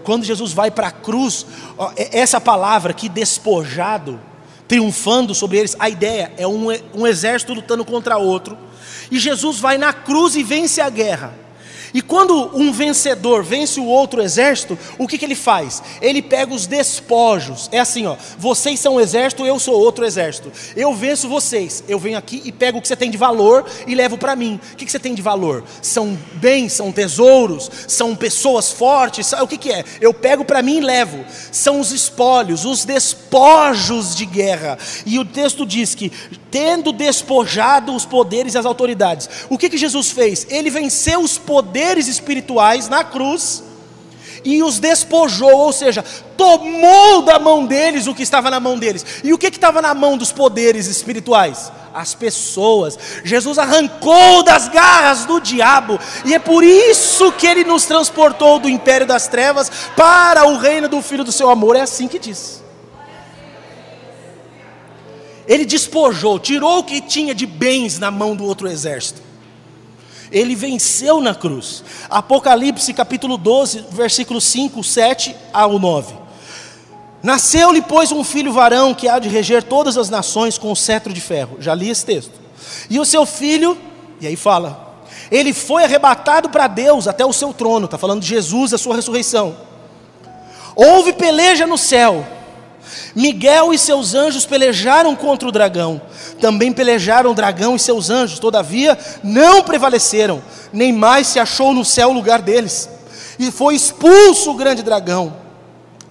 Quando 0.03 0.25
Jesus 0.25 0.53
vai 0.53 0.69
para 0.69 0.87
a 0.87 0.91
cruz, 0.91 1.45
essa 2.11 2.39
palavra 2.39 2.91
aqui, 2.91 3.07
despojado, 3.07 4.19
triunfando 4.67 5.33
sobre 5.33 5.57
eles. 5.57 5.75
A 5.79 5.89
ideia 5.89 6.31
é 6.37 6.47
um, 6.47 6.67
um 6.93 7.07
exército 7.07 7.53
lutando 7.53 7.85
contra 7.85 8.17
outro. 8.17 8.57
E 9.11 9.19
Jesus 9.19 9.59
vai 9.59 9.77
na 9.77 9.93
cruz 9.93 10.35
e 10.35 10.43
vence 10.43 10.81
a 10.81 10.89
guerra. 10.89 11.42
E 11.93 12.01
quando 12.01 12.57
um 12.57 12.71
vencedor 12.71 13.43
vence 13.43 13.79
o 13.79 13.85
outro 13.85 14.21
exército, 14.21 14.77
o 14.97 15.07
que, 15.07 15.17
que 15.17 15.25
ele 15.25 15.35
faz? 15.35 15.83
Ele 16.01 16.21
pega 16.21 16.53
os 16.53 16.65
despojos. 16.65 17.69
É 17.71 17.79
assim, 17.79 18.07
ó. 18.07 18.15
Vocês 18.37 18.79
são 18.79 18.95
um 18.95 18.99
exército, 18.99 19.45
eu 19.45 19.59
sou 19.59 19.75
outro 19.75 20.03
exército. 20.03 20.51
Eu 20.75 20.93
venço 20.95 21.29
vocês. 21.29 21.83
Eu 21.87 21.99
venho 21.99 22.17
aqui 22.17 22.41
e 22.43 22.51
pego 22.51 22.79
o 22.79 22.81
que 22.81 22.87
você 22.87 22.95
tem 22.95 23.11
de 23.11 23.17
valor 23.17 23.65
e 23.85 23.93
levo 23.93 24.17
para 24.17 24.35
mim. 24.35 24.59
O 24.73 24.75
que, 24.75 24.85
que 24.85 24.91
você 24.91 24.99
tem 24.99 25.13
de 25.13 25.21
valor? 25.21 25.63
São 25.81 26.17
bens, 26.35 26.73
são 26.73 26.91
tesouros, 26.91 27.69
são 27.87 28.15
pessoas 28.15 28.71
fortes. 28.71 29.31
O 29.33 29.47
que, 29.47 29.57
que 29.57 29.71
é? 29.71 29.83
Eu 30.01 30.13
pego 30.13 30.43
para 30.43 30.63
mim 30.63 30.77
e 30.77 30.81
levo. 30.81 31.23
São 31.51 31.79
os 31.79 31.91
espólios, 31.91 32.65
os 32.65 32.85
despojos 32.85 34.15
de 34.15 34.25
guerra. 34.25 34.79
E 35.05 35.19
o 35.19 35.25
texto 35.25 35.63
diz 35.63 35.93
que 35.93 36.11
tendo 36.49 36.91
despojado 36.91 37.95
os 37.95 38.05
poderes 38.05 38.55
e 38.55 38.57
as 38.57 38.65
autoridades. 38.65 39.29
O 39.49 39.57
que, 39.57 39.69
que 39.69 39.77
Jesus 39.77 40.11
fez? 40.11 40.47
Ele 40.49 40.69
venceu 40.69 41.21
os 41.21 41.37
poderes 41.37 41.82
espirituais 42.07 42.89
na 42.89 43.03
cruz 43.03 43.63
e 44.43 44.61
os 44.61 44.79
despojou, 44.79 45.51
ou 45.51 45.71
seja, 45.71 46.03
tomou 46.35 47.21
da 47.21 47.39
mão 47.39 47.65
deles 47.65 48.07
o 48.07 48.13
que 48.13 48.23
estava 48.23 48.49
na 48.49 48.59
mão 48.59 48.77
deles. 48.77 49.05
E 49.23 49.33
o 49.33 49.37
que 49.37 49.47
estava 49.47 49.81
na 49.81 49.93
mão 49.93 50.17
dos 50.17 50.31
poderes 50.31 50.87
espirituais? 50.87 51.71
As 51.93 52.13
pessoas. 52.13 52.97
Jesus 53.23 53.57
arrancou 53.57 54.43
das 54.43 54.67
garras 54.67 55.25
do 55.25 55.39
diabo, 55.39 55.99
e 56.25 56.33
é 56.33 56.39
por 56.39 56.63
isso 56.63 57.31
que 57.33 57.47
ele 57.47 57.63
nos 57.63 57.85
transportou 57.85 58.59
do 58.59 58.69
império 58.69 59.07
das 59.07 59.27
trevas 59.27 59.71
para 59.95 60.45
o 60.45 60.57
reino 60.57 60.89
do 60.89 61.01
Filho 61.01 61.23
do 61.23 61.31
seu 61.31 61.49
amor. 61.49 61.75
É 61.75 61.81
assim 61.81 62.07
que 62.07 62.19
diz. 62.19 62.61
Ele 65.47 65.65
despojou, 65.65 66.39
tirou 66.39 66.79
o 66.79 66.83
que 66.83 67.01
tinha 67.01 67.35
de 67.35 67.45
bens 67.45 67.99
na 67.99 68.09
mão 68.09 68.35
do 68.35 68.45
outro 68.45 68.67
exército. 68.67 69.21
Ele 70.33 70.55
venceu 70.55 71.21
na 71.21 71.35
cruz. 71.35 71.83
Apocalipse 72.09 72.91
capítulo 72.91 73.37
12, 73.37 73.85
versículos 73.91 74.43
5, 74.45 74.83
7 74.83 75.35
ao 75.53 75.77
9. 75.77 76.15
Nasceu-lhe, 77.21 77.81
pois, 77.81 78.11
um 78.11 78.23
filho 78.23 78.51
varão 78.51 78.93
que 78.93 79.07
há 79.07 79.19
de 79.19 79.29
reger 79.29 79.63
todas 79.63 79.95
as 79.95 80.09
nações 80.09 80.57
com 80.57 80.71
o 80.71 80.75
cetro 80.75 81.13
de 81.13 81.21
ferro. 81.21 81.57
Já 81.59 81.75
li 81.75 81.89
esse 81.89 82.03
texto. 82.03 82.33
E 82.89 82.99
o 82.99 83.05
seu 83.05 83.25
filho, 83.25 83.77
e 84.19 84.25
aí 84.25 84.35
fala, 84.35 85.05
ele 85.31 85.53
foi 85.53 85.83
arrebatado 85.83 86.49
para 86.49 86.67
Deus 86.67 87.07
até 87.07 87.23
o 87.23 87.31
seu 87.31 87.53
trono. 87.53 87.85
Está 87.85 87.97
falando 87.97 88.21
de 88.21 88.27
Jesus, 88.27 88.73
a 88.73 88.77
sua 88.77 88.95
ressurreição. 88.95 89.55
Houve 90.75 91.13
peleja 91.13 91.67
no 91.67 91.77
céu. 91.77 92.25
Miguel 93.15 93.73
e 93.73 93.77
seus 93.77 94.13
anjos 94.13 94.45
pelejaram 94.45 95.15
contra 95.15 95.47
o 95.47 95.51
dragão. 95.51 96.01
Também 96.39 96.71
pelejaram 96.71 97.31
o 97.31 97.35
dragão 97.35 97.75
e 97.75 97.79
seus 97.79 98.09
anjos, 98.09 98.39
todavia 98.39 98.97
não 99.23 99.63
prevaleceram, 99.63 100.41
nem 100.71 100.91
mais 100.91 101.27
se 101.27 101.39
achou 101.39 101.73
no 101.73 101.85
céu 101.85 102.09
o 102.09 102.13
lugar 102.13 102.41
deles. 102.41 102.89
E 103.39 103.51
foi 103.51 103.75
expulso 103.75 104.51
o 104.51 104.55
grande 104.55 104.83
dragão, 104.83 105.35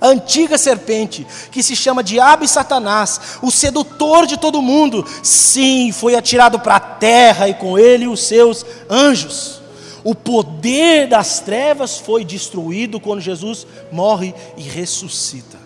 a 0.00 0.08
antiga 0.08 0.58
serpente, 0.58 1.24
que 1.52 1.62
se 1.62 1.76
chama 1.76 2.02
Diabo 2.02 2.44
e 2.44 2.48
Satanás, 2.48 3.20
o 3.40 3.50
sedutor 3.52 4.26
de 4.26 4.36
todo 4.36 4.60
mundo. 4.60 5.06
Sim, 5.22 5.92
foi 5.92 6.16
atirado 6.16 6.58
para 6.58 6.76
a 6.76 6.80
terra 6.80 7.48
e 7.48 7.54
com 7.54 7.78
ele 7.78 8.08
os 8.08 8.20
seus 8.24 8.66
anjos. 8.90 9.62
O 10.04 10.14
poder 10.14 11.06
das 11.06 11.38
trevas 11.38 11.98
foi 11.98 12.24
destruído 12.24 12.98
quando 12.98 13.20
Jesus 13.20 13.64
morre 13.92 14.34
e 14.56 14.62
ressuscita. 14.62 15.61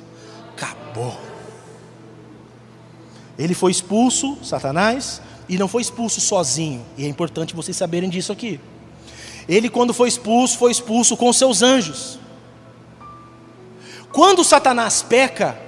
Acabou. 0.56 1.18
Ele 3.38 3.52
foi 3.52 3.70
expulso, 3.70 4.38
Satanás, 4.42 5.20
e 5.48 5.58
não 5.58 5.68
foi 5.68 5.82
expulso 5.82 6.20
sozinho. 6.20 6.84
E 6.96 7.04
é 7.04 7.08
importante 7.08 7.54
vocês 7.54 7.76
saberem 7.76 8.08
disso 8.08 8.32
aqui. 8.32 8.58
Ele, 9.46 9.68
quando 9.68 9.92
foi 9.92 10.08
expulso, 10.08 10.56
foi 10.56 10.70
expulso 10.70 11.16
com 11.16 11.32
seus 11.32 11.62
anjos. 11.62 12.18
Quando 14.10 14.42
Satanás 14.42 15.02
peca, 15.02 15.58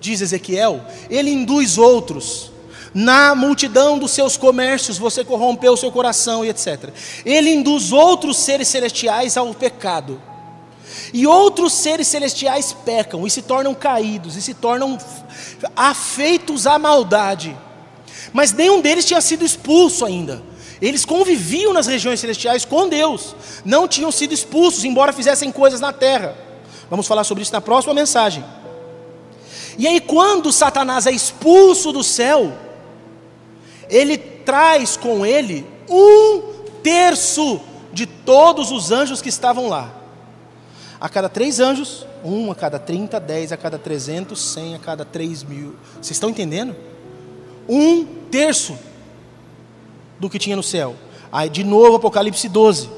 diz 0.00 0.22
Ezequiel, 0.22 0.82
ele 1.10 1.30
induz 1.30 1.76
outros. 1.76 2.50
Na 2.94 3.34
multidão 3.34 3.98
dos 3.98 4.10
seus 4.10 4.36
comércios 4.36 4.98
você 4.98 5.24
corrompeu 5.24 5.72
o 5.72 5.76
seu 5.76 5.92
coração 5.92 6.44
e 6.44 6.48
etc. 6.48 6.90
Ele 7.24 7.50
induz 7.50 7.92
outros 7.92 8.38
seres 8.38 8.68
celestiais 8.68 9.36
ao 9.36 9.54
pecado. 9.54 10.20
E 11.12 11.26
outros 11.26 11.72
seres 11.72 12.08
celestiais 12.08 12.72
pecam 12.72 13.26
e 13.26 13.30
se 13.30 13.42
tornam 13.42 13.74
caídos 13.74 14.36
e 14.36 14.42
se 14.42 14.54
tornam 14.54 14.98
afeitos 15.76 16.66
à 16.66 16.78
maldade. 16.78 17.56
Mas 18.32 18.52
nenhum 18.52 18.80
deles 18.80 19.04
tinha 19.04 19.20
sido 19.20 19.44
expulso 19.44 20.04
ainda. 20.04 20.42
Eles 20.80 21.04
conviviam 21.04 21.72
nas 21.72 21.86
regiões 21.86 22.18
celestiais 22.18 22.64
com 22.64 22.88
Deus, 22.88 23.36
não 23.64 23.86
tinham 23.86 24.10
sido 24.10 24.34
expulsos, 24.34 24.84
embora 24.84 25.12
fizessem 25.12 25.52
coisas 25.52 25.80
na 25.80 25.92
terra. 25.92 26.36
Vamos 26.90 27.06
falar 27.06 27.24
sobre 27.24 27.42
isso 27.42 27.52
na 27.52 27.60
próxima 27.60 27.94
mensagem. 27.94 28.44
E 29.78 29.86
aí, 29.86 30.00
quando 30.00 30.52
Satanás 30.52 31.06
é 31.06 31.12
expulso 31.12 31.92
do 31.92 32.02
céu, 32.02 32.52
ele 33.88 34.18
traz 34.18 34.96
com 34.96 35.24
ele 35.24 35.66
um 35.88 36.42
terço 36.82 37.60
de 37.92 38.06
todos 38.06 38.70
os 38.70 38.90
anjos 38.90 39.22
que 39.22 39.28
estavam 39.28 39.68
lá. 39.68 40.01
A 41.02 41.08
cada 41.08 41.28
três 41.28 41.58
anjos, 41.58 42.06
um 42.24 42.52
a 42.52 42.54
cada 42.54 42.78
trinta, 42.78 43.18
dez 43.18 43.50
a 43.50 43.56
cada 43.56 43.76
trezentos, 43.76 44.40
cem 44.40 44.76
a 44.76 44.78
cada 44.78 45.04
três 45.04 45.42
mil. 45.42 45.74
Vocês 45.94 46.12
estão 46.12 46.30
entendendo? 46.30 46.76
Um 47.68 48.04
terço 48.30 48.78
do 50.20 50.30
que 50.30 50.38
tinha 50.38 50.54
no 50.54 50.62
céu. 50.62 50.94
Aí 51.32 51.50
de 51.50 51.64
novo 51.64 51.96
Apocalipse 51.96 52.48
12. 52.48 52.88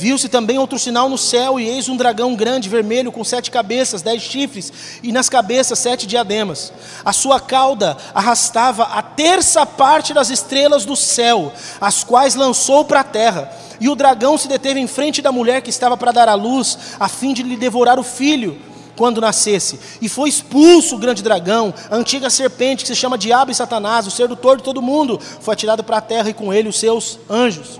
Viu-se 0.00 0.30
também 0.30 0.58
outro 0.58 0.78
sinal 0.78 1.10
no 1.10 1.18
céu, 1.18 1.60
e 1.60 1.68
eis 1.68 1.86
um 1.86 1.94
dragão 1.94 2.34
grande, 2.34 2.70
vermelho, 2.70 3.12
com 3.12 3.22
sete 3.22 3.50
cabeças, 3.50 4.00
dez 4.00 4.22
chifres, 4.22 4.72
e 5.02 5.12
nas 5.12 5.28
cabeças 5.28 5.78
sete 5.78 6.06
diademas. 6.06 6.72
A 7.04 7.12
sua 7.12 7.38
cauda 7.38 7.98
arrastava 8.14 8.84
a 8.84 9.02
terça 9.02 9.66
parte 9.66 10.14
das 10.14 10.30
estrelas 10.30 10.86
do 10.86 10.96
céu, 10.96 11.52
as 11.78 12.02
quais 12.02 12.34
lançou 12.34 12.82
para 12.82 13.00
a 13.00 13.04
terra. 13.04 13.52
E 13.78 13.90
o 13.90 13.94
dragão 13.94 14.38
se 14.38 14.48
deteve 14.48 14.80
em 14.80 14.86
frente 14.86 15.20
da 15.20 15.30
mulher 15.30 15.60
que 15.60 15.68
estava 15.68 15.98
para 15.98 16.12
dar 16.12 16.30
à 16.30 16.34
luz, 16.34 16.78
a 16.98 17.06
fim 17.06 17.34
de 17.34 17.42
lhe 17.42 17.58
devorar 17.58 17.98
o 17.98 18.02
filho 18.02 18.58
quando 18.96 19.20
nascesse. 19.20 19.78
E 20.00 20.08
foi 20.08 20.30
expulso 20.30 20.96
o 20.96 20.98
grande 20.98 21.22
dragão, 21.22 21.74
a 21.90 21.96
antiga 21.96 22.30
serpente 22.30 22.84
que 22.84 22.88
se 22.88 22.96
chama 22.96 23.18
Diabo 23.18 23.50
e 23.50 23.54
Satanás, 23.54 24.06
o 24.06 24.10
sedutor 24.10 24.56
de 24.56 24.62
todo 24.62 24.80
mundo, 24.80 25.20
foi 25.40 25.52
atirado 25.52 25.84
para 25.84 25.98
a 25.98 26.00
terra 26.00 26.30
e 26.30 26.34
com 26.34 26.54
ele 26.54 26.70
os 26.70 26.78
seus 26.78 27.18
anjos. 27.28 27.78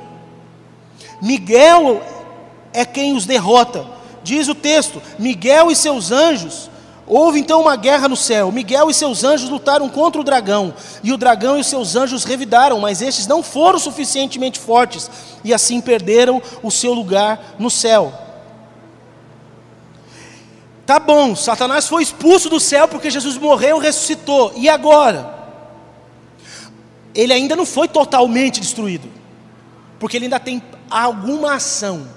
Miguel 1.20 2.02
é 2.72 2.84
quem 2.84 3.14
os 3.14 3.26
derrota. 3.26 3.86
Diz 4.22 4.48
o 4.48 4.54
texto: 4.54 5.00
Miguel 5.18 5.70
e 5.70 5.76
seus 5.76 6.10
anjos. 6.10 6.70
Houve 7.06 7.40
então 7.40 7.60
uma 7.60 7.74
guerra 7.74 8.06
no 8.06 8.16
céu. 8.16 8.52
Miguel 8.52 8.88
e 8.88 8.94
seus 8.94 9.24
anjos 9.24 9.50
lutaram 9.50 9.88
contra 9.88 10.20
o 10.20 10.24
dragão, 10.24 10.72
e 11.02 11.12
o 11.12 11.16
dragão 11.16 11.56
e 11.56 11.60
os 11.60 11.66
seus 11.66 11.96
anjos 11.96 12.22
revidaram, 12.22 12.78
mas 12.78 13.02
estes 13.02 13.26
não 13.26 13.42
foram 13.42 13.80
suficientemente 13.80 14.60
fortes, 14.60 15.10
e 15.42 15.52
assim 15.52 15.80
perderam 15.80 16.40
o 16.62 16.70
seu 16.70 16.94
lugar 16.94 17.56
no 17.58 17.68
céu. 17.68 18.12
Tá 20.86 21.00
bom, 21.00 21.34
Satanás 21.34 21.88
foi 21.88 22.02
expulso 22.02 22.48
do 22.48 22.60
céu 22.60 22.86
porque 22.86 23.10
Jesus 23.10 23.36
morreu 23.36 23.80
e 23.80 23.86
ressuscitou. 23.86 24.52
E 24.56 24.68
agora? 24.68 25.34
Ele 27.12 27.32
ainda 27.32 27.56
não 27.56 27.66
foi 27.66 27.88
totalmente 27.88 28.60
destruído, 28.60 29.08
porque 30.00 30.16
ele 30.16 30.24
ainda 30.24 30.40
tem 30.40 30.60
alguma 30.90 31.54
ação. 31.54 32.08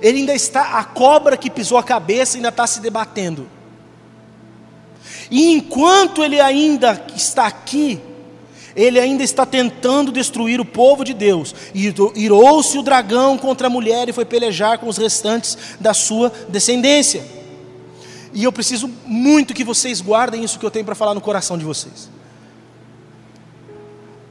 Ele 0.00 0.18
ainda 0.18 0.34
está, 0.34 0.78
a 0.78 0.84
cobra 0.84 1.36
que 1.36 1.50
pisou 1.50 1.78
a 1.78 1.82
cabeça 1.82 2.36
ainda 2.36 2.50
está 2.50 2.66
se 2.66 2.80
debatendo. 2.80 3.48
E 5.30 5.50
enquanto 5.50 6.22
ele 6.22 6.38
ainda 6.38 7.02
está 7.16 7.46
aqui, 7.46 7.98
ele 8.76 9.00
ainda 9.00 9.22
está 9.22 9.46
tentando 9.46 10.12
destruir 10.12 10.60
o 10.60 10.64
povo 10.64 11.02
de 11.02 11.14
Deus. 11.14 11.54
E 11.74 11.92
irou-se 12.14 12.76
o 12.76 12.82
dragão 12.82 13.38
contra 13.38 13.68
a 13.68 13.70
mulher 13.70 14.08
e 14.08 14.12
foi 14.12 14.26
pelejar 14.26 14.78
com 14.78 14.86
os 14.86 14.98
restantes 14.98 15.56
da 15.80 15.94
sua 15.94 16.30
descendência. 16.48 17.24
E 18.34 18.44
eu 18.44 18.52
preciso 18.52 18.90
muito 19.06 19.54
que 19.54 19.64
vocês 19.64 20.00
guardem 20.00 20.44
isso 20.44 20.58
que 20.58 20.66
eu 20.66 20.70
tenho 20.70 20.84
para 20.84 20.94
falar 20.94 21.14
no 21.14 21.20
coração 21.20 21.56
de 21.56 21.64
vocês. 21.64 22.13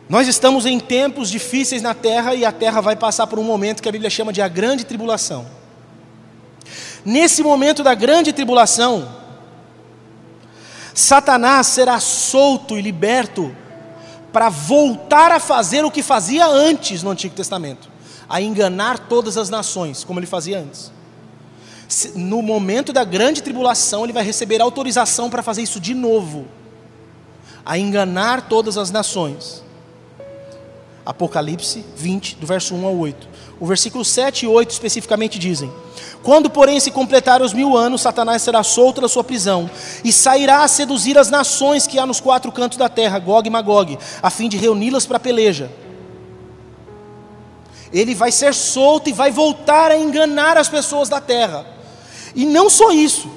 Nós 0.10 0.28
estamos 0.28 0.66
em 0.66 0.80
tempos 0.80 1.30
difíceis 1.30 1.82
na 1.82 1.94
terra 1.94 2.36
e 2.36 2.44
a 2.44 2.52
terra 2.52 2.82
vai 2.82 2.96
passar 2.96 3.28
por 3.28 3.40
um 3.40 3.44
momento 3.44 3.82
que 3.82 3.90
a 3.90 3.92
Bíblia 3.92 4.10
chama 4.10 4.34
de 4.34 4.42
a 4.42 4.48
grande 4.48 4.84
tribulação. 4.84 5.46
Nesse 7.06 7.42
momento 7.42 7.84
da 7.84 7.94
grande 7.94 8.34
tribulação, 8.34 9.10
Satanás 10.94 11.68
será 11.68 12.00
solto 12.00 12.78
e 12.78 12.82
liberto 12.82 13.56
para 14.32 14.50
voltar 14.50 15.32
a 15.32 15.40
fazer 15.40 15.86
o 15.86 15.92
que 15.92 16.04
fazia 16.04 16.46
antes 16.46 17.04
no 17.04 17.12
Antigo 17.12 17.36
Testamento, 17.36 17.90
a 18.28 18.42
enganar 18.42 19.00
todas 19.00 19.38
as 19.38 19.50
nações, 19.50 20.04
como 20.04 20.20
ele 20.20 20.28
fazia 20.28 20.60
antes. 20.60 20.92
no 22.16 22.42
momento 22.42 22.92
da 22.92 23.04
grande 23.04 23.44
tribulação, 23.44 24.04
ele 24.04 24.14
vai 24.14 24.24
receber 24.24 24.62
autorização 24.62 25.30
para 25.30 25.44
fazer 25.44 25.62
isso 25.62 25.80
de 25.80 25.94
novo 25.94 26.48
a 27.66 27.78
enganar 27.78 28.50
todas 28.50 28.78
as 28.78 28.92
nações. 28.92 29.63
Apocalipse 31.06 31.84
20, 31.98 32.36
do 32.36 32.48
verso 32.48 32.74
1 32.74 32.86
ao 32.86 32.98
8. 32.98 33.28
O 33.60 33.66
versículo 33.66 34.06
7 34.06 34.46
e 34.46 34.48
8 34.48 34.72
especificamente 34.72 35.38
dizem: 35.38 35.72
Quando, 36.22 36.50
porém, 36.50 36.80
se 36.80 36.92
completarem 36.92 37.46
os 37.46 37.54
mil 37.54 37.76
anos, 37.78 38.02
Satanás 38.02 38.42
será 38.42 38.64
solto 38.64 39.02
da 39.02 39.10
sua 39.10 39.24
prisão 39.24 39.70
e 40.04 40.12
sairá 40.12 40.64
a 40.64 40.68
seduzir 40.68 41.18
as 41.18 41.30
nações 41.30 41.86
que 41.86 42.00
há 42.00 42.06
nos 42.06 42.22
quatro 42.22 42.52
cantos 42.52 42.78
da 42.78 42.88
terra, 42.88 43.20
Gog 43.20 43.48
e 43.48 43.52
Magog, 43.52 43.98
a 44.22 44.30
fim 44.30 44.48
de 44.48 44.58
reuni-las 44.58 45.06
para 45.06 45.18
a 45.18 45.20
peleja. 45.20 45.70
Ele 47.92 48.16
vai 48.16 48.32
ser 48.32 48.54
solto 48.54 49.10
e 49.10 49.14
vai 49.14 49.30
voltar 49.30 49.92
a 49.92 49.98
enganar 49.98 50.58
as 50.58 50.68
pessoas 50.68 51.10
da 51.10 51.22
terra. 51.22 51.66
E 52.34 52.46
não 52.46 52.70
só 52.70 52.92
isso, 52.92 53.30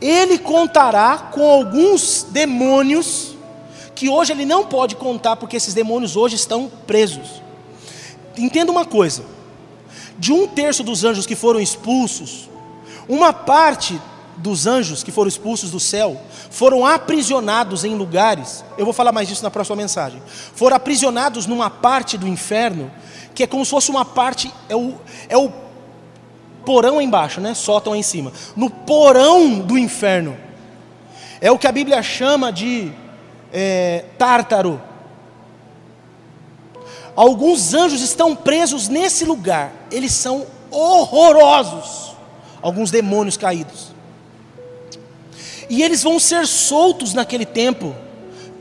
ele 0.00 0.38
contará 0.38 1.30
com 1.32 1.50
alguns 1.50 2.26
demônios 2.30 3.33
que 4.04 4.08
hoje 4.10 4.32
ele 4.32 4.44
não 4.44 4.66
pode 4.66 4.96
contar 4.96 5.34
porque 5.34 5.56
esses 5.56 5.72
demônios 5.72 6.14
hoje 6.14 6.36
estão 6.36 6.70
presos. 6.86 7.40
Entenda 8.36 8.70
uma 8.70 8.84
coisa: 8.84 9.24
de 10.18 10.30
um 10.30 10.46
terço 10.46 10.82
dos 10.82 11.04
anjos 11.04 11.24
que 11.24 11.34
foram 11.34 11.58
expulsos, 11.58 12.50
uma 13.08 13.32
parte 13.32 13.98
dos 14.36 14.66
anjos 14.66 15.02
que 15.02 15.10
foram 15.10 15.28
expulsos 15.28 15.70
do 15.70 15.80
céu 15.80 16.20
foram 16.50 16.84
aprisionados 16.84 17.82
em 17.82 17.94
lugares. 17.94 18.62
Eu 18.76 18.84
vou 18.84 18.92
falar 18.92 19.10
mais 19.10 19.26
disso 19.26 19.42
na 19.42 19.50
próxima 19.50 19.76
mensagem. 19.76 20.22
Foram 20.54 20.76
aprisionados 20.76 21.46
numa 21.46 21.70
parte 21.70 22.18
do 22.18 22.28
inferno 22.28 22.92
que 23.34 23.44
é 23.44 23.46
como 23.46 23.64
se 23.64 23.70
fosse 23.70 23.90
uma 23.90 24.04
parte 24.04 24.52
é 24.68 24.76
o, 24.76 24.96
é 25.30 25.38
o 25.38 25.50
porão 26.66 27.00
embaixo, 27.00 27.40
né? 27.40 27.54
Sótão 27.54 27.96
em 27.96 28.02
cima. 28.02 28.34
No 28.54 28.68
porão 28.68 29.60
do 29.60 29.78
inferno 29.78 30.36
é 31.40 31.50
o 31.50 31.58
que 31.58 31.66
a 31.66 31.72
Bíblia 31.72 32.02
chama 32.02 32.52
de 32.52 32.92
é, 33.54 34.04
Tártaro. 34.18 34.82
Alguns 37.14 37.72
anjos 37.72 38.00
estão 38.00 38.34
presos 38.34 38.88
nesse 38.88 39.24
lugar, 39.24 39.72
eles 39.92 40.12
são 40.12 40.44
horrorosos. 40.70 42.12
Alguns 42.60 42.90
demônios 42.90 43.36
caídos. 43.36 43.92
E 45.68 45.82
eles 45.82 46.02
vão 46.02 46.18
ser 46.18 46.46
soltos 46.46 47.12
naquele 47.14 47.44
tempo 47.44 47.94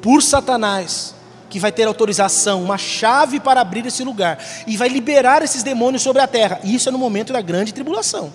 por 0.01 0.21
Satanás, 0.21 1.15
que 1.49 1.57
vai 1.57 1.71
ter 1.71 1.87
autorização, 1.87 2.61
uma 2.61 2.77
chave 2.77 3.39
para 3.39 3.61
abrir 3.61 3.85
esse 3.85 4.03
lugar 4.03 4.37
e 4.67 4.75
vai 4.75 4.89
liberar 4.89 5.41
esses 5.41 5.63
demônios 5.63 6.03
sobre 6.03 6.21
a 6.21 6.27
terra. 6.27 6.59
Isso 6.63 6.89
é 6.89 6.91
no 6.91 6.97
momento 6.97 7.31
da 7.31 7.41
grande 7.41 7.73
tribulação. 7.73 8.31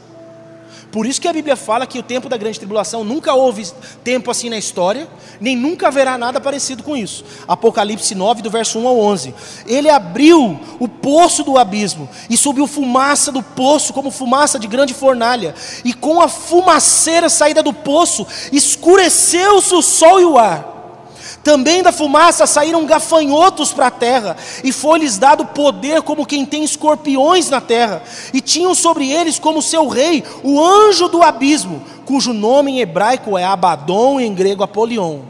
Por 0.91 1.05
isso 1.05 1.21
que 1.21 1.29
a 1.29 1.33
Bíblia 1.33 1.55
fala 1.55 1.87
que 1.87 1.99
o 1.99 2.03
tempo 2.03 2.29
da 2.29 2.37
grande 2.37 2.59
tribulação 2.59 3.05
nunca 3.05 3.35
houve 3.35 3.67
tempo 4.03 4.31
assim 4.31 4.49
na 4.49 4.57
história, 4.57 5.07
nem 5.39 5.55
nunca 5.55 5.89
haverá 5.89 6.17
nada 6.17 6.41
parecido 6.41 6.83
com 6.83 6.97
isso. 6.97 7.25
Apocalipse 7.47 8.15
9, 8.15 8.41
do 8.41 8.51
verso 8.51 8.79
1 8.79 8.89
ao 8.89 8.99
11. 8.99 9.35
Ele 9.67 9.91
abriu 9.91 10.59
o 10.79 10.89
poço 10.89 11.45
do 11.45 11.59
abismo 11.59 12.09
e 12.31 12.37
subiu 12.37 12.67
fumaça 12.67 13.31
do 13.31 13.43
poço, 13.43 13.93
como 13.93 14.11
fumaça 14.11 14.59
de 14.59 14.67
grande 14.67 14.95
fornalha, 14.95 15.55
e 15.85 15.93
com 15.93 16.23
a 16.23 16.29
fumaceira 16.29 17.29
saída 17.29 17.63
do 17.63 17.73
poço, 17.73 18.27
escureceu-se 18.51 19.75
o 19.75 19.83
sol 19.83 20.21
e 20.21 20.25
o 20.25 20.39
ar. 20.39 20.78
Também 21.49 21.83
da 21.83 21.91
fumaça 21.91 22.47
saíram 22.47 22.85
gafanhotos 22.85 23.73
para 23.73 23.87
a 23.87 23.91
terra, 23.91 24.37
e 24.63 24.71
foi-lhes 24.71 25.17
dado 25.17 25.47
poder 25.47 26.03
como 26.03 26.27
quem 26.27 26.45
tem 26.45 26.63
escorpiões 26.63 27.49
na 27.49 27.59
terra, 27.59 28.03
e 28.35 28.43
tinham 28.43 28.75
sobre 28.75 29.11
eles 29.11 29.39
como 29.39 29.63
seu 29.63 29.89
rei 29.89 30.23
o 30.43 30.63
anjo 30.63 31.09
do 31.09 31.23
abismo, 31.23 31.83
cujo 32.05 32.35
nome 32.35 32.73
em 32.73 32.81
hebraico 32.81 33.39
é 33.39 33.45
Abaddon 33.45 34.21
e 34.21 34.27
em 34.27 34.35
grego 34.35 34.63
Apolion. 34.63 35.21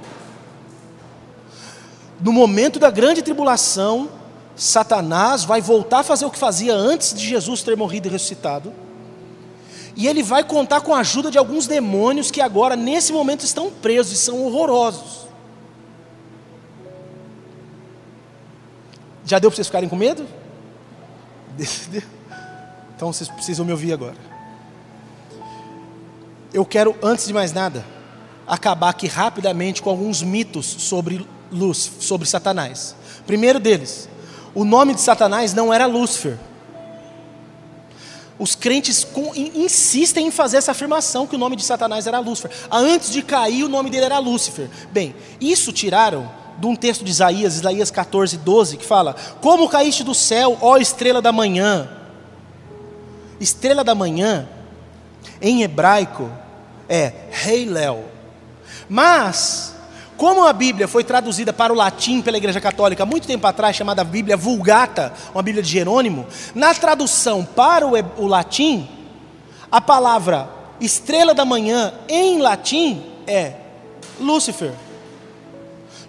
No 2.21 2.33
momento 2.33 2.81
da 2.81 2.91
grande 2.91 3.23
tribulação, 3.23 4.09
Satanás 4.57 5.45
vai 5.45 5.61
voltar 5.61 6.01
a 6.01 6.03
fazer 6.03 6.27
o 6.27 6.33
que 6.33 6.39
fazia 6.39 6.75
antes 6.75 7.15
de 7.15 7.25
Jesus 7.25 7.63
ter 7.63 7.77
morrido 7.77 8.09
e 8.09 8.11
ressuscitado. 8.11 8.73
E 9.95 10.09
ele 10.09 10.25
vai 10.25 10.43
contar 10.43 10.81
com 10.81 10.93
a 10.93 10.99
ajuda 10.99 11.31
de 11.31 11.39
alguns 11.39 11.69
demônios 11.69 12.29
que 12.29 12.41
agora, 12.41 12.75
nesse 12.75 13.13
momento, 13.13 13.45
estão 13.45 13.71
presos 13.71 14.15
e 14.15 14.17
são 14.17 14.45
horrorosos. 14.45 15.28
Já 19.29 19.39
deu 19.39 19.51
para 19.51 19.57
vocês 19.57 19.67
ficarem 19.67 19.89
com 19.89 19.97
medo? 19.97 20.27
Então 22.97 23.13
vocês 23.13 23.31
precisam 23.31 23.65
me 23.65 23.71
ouvir 23.71 23.93
agora. 23.93 24.17
Eu 26.53 26.65
quero, 26.65 26.97
antes 27.01 27.29
de 27.29 27.33
mais 27.33 27.53
nada, 27.53 27.87
acabar 28.45 28.89
aqui 28.89 29.07
rapidamente 29.07 29.81
com 29.81 29.89
alguns 29.89 30.21
mitos 30.21 30.67
sobre 30.67 31.25
luz, 31.49 31.93
sobre 32.01 32.27
Satanás. 32.27 32.97
Primeiro 33.25 33.61
deles, 33.61 34.09
o 34.53 34.65
nome 34.65 34.95
de 34.95 35.01
Satanás 35.01 35.55
não 35.55 35.73
era 35.73 35.87
Lúcifer. 35.87 36.37
Os 38.37 38.57
crentes 38.57 39.07
insistem 39.55 40.27
em 40.27 40.31
fazer 40.33 40.57
essa 40.57 40.73
afirmação 40.73 41.25
que 41.25 41.37
o 41.37 41.39
nome 41.39 41.55
de 41.55 41.63
Satanás 41.63 42.09
era 42.09 42.19
Lúcifer. 42.19 42.51
Antes 42.69 43.13
de 43.13 43.23
cair, 43.23 43.63
o 43.63 43.69
nome 43.69 43.91
dele 43.91 44.07
era 44.07 44.19
Lúcifer. 44.19 44.69
Bem, 44.91 45.15
isso 45.41 45.73
tiraram 45.73 46.29
de 46.59 46.67
um 46.67 46.75
texto 46.75 47.05
de 47.05 47.11
Isaías, 47.11 47.57
Isaías 47.57 47.91
14, 47.91 48.37
12, 48.39 48.77
que 48.77 48.85
fala: 48.85 49.15
Como 49.41 49.69
caíste 49.69 50.03
do 50.03 50.15
céu, 50.15 50.59
ó 50.61 50.77
estrela 50.77 51.23
da 51.23 51.33
manhã. 51.33 51.89
Estrela 53.41 53.85
da 53.85 53.95
manhã, 53.95 54.49
em 55.41 55.63
hebraico, 55.63 56.29
é 56.89 57.13
Rei 57.31 57.65
Léo. 57.65 58.05
Mas, 58.89 59.77
como 60.17 60.45
a 60.45 60.53
Bíblia 60.53 60.89
foi 60.89 61.05
traduzida 61.05 61.53
para 61.53 61.73
o 61.73 61.77
latim 61.77 62.21
pela 62.21 62.37
Igreja 62.37 62.61
Católica 62.61 63.07
muito 63.07 63.29
tempo 63.29 63.47
atrás, 63.47 63.77
chamada 63.77 64.03
Bíblia 64.03 64.37
Vulgata, 64.37 65.13
uma 65.33 65.43
Bíblia 65.43 65.63
de 65.63 65.71
Jerônimo, 65.71 66.27
na 66.55 66.75
tradução 66.75 67.45
para 67.45 67.87
o, 67.87 67.93
o 68.17 68.27
latim, 68.27 68.89
a 69.71 69.81
palavra 69.81 70.51
estrela 70.81 71.33
da 71.33 71.45
manhã 71.45 71.93
em 72.09 72.39
latim 72.39 73.05
é 73.27 73.55
Lúcifer. 74.19 74.73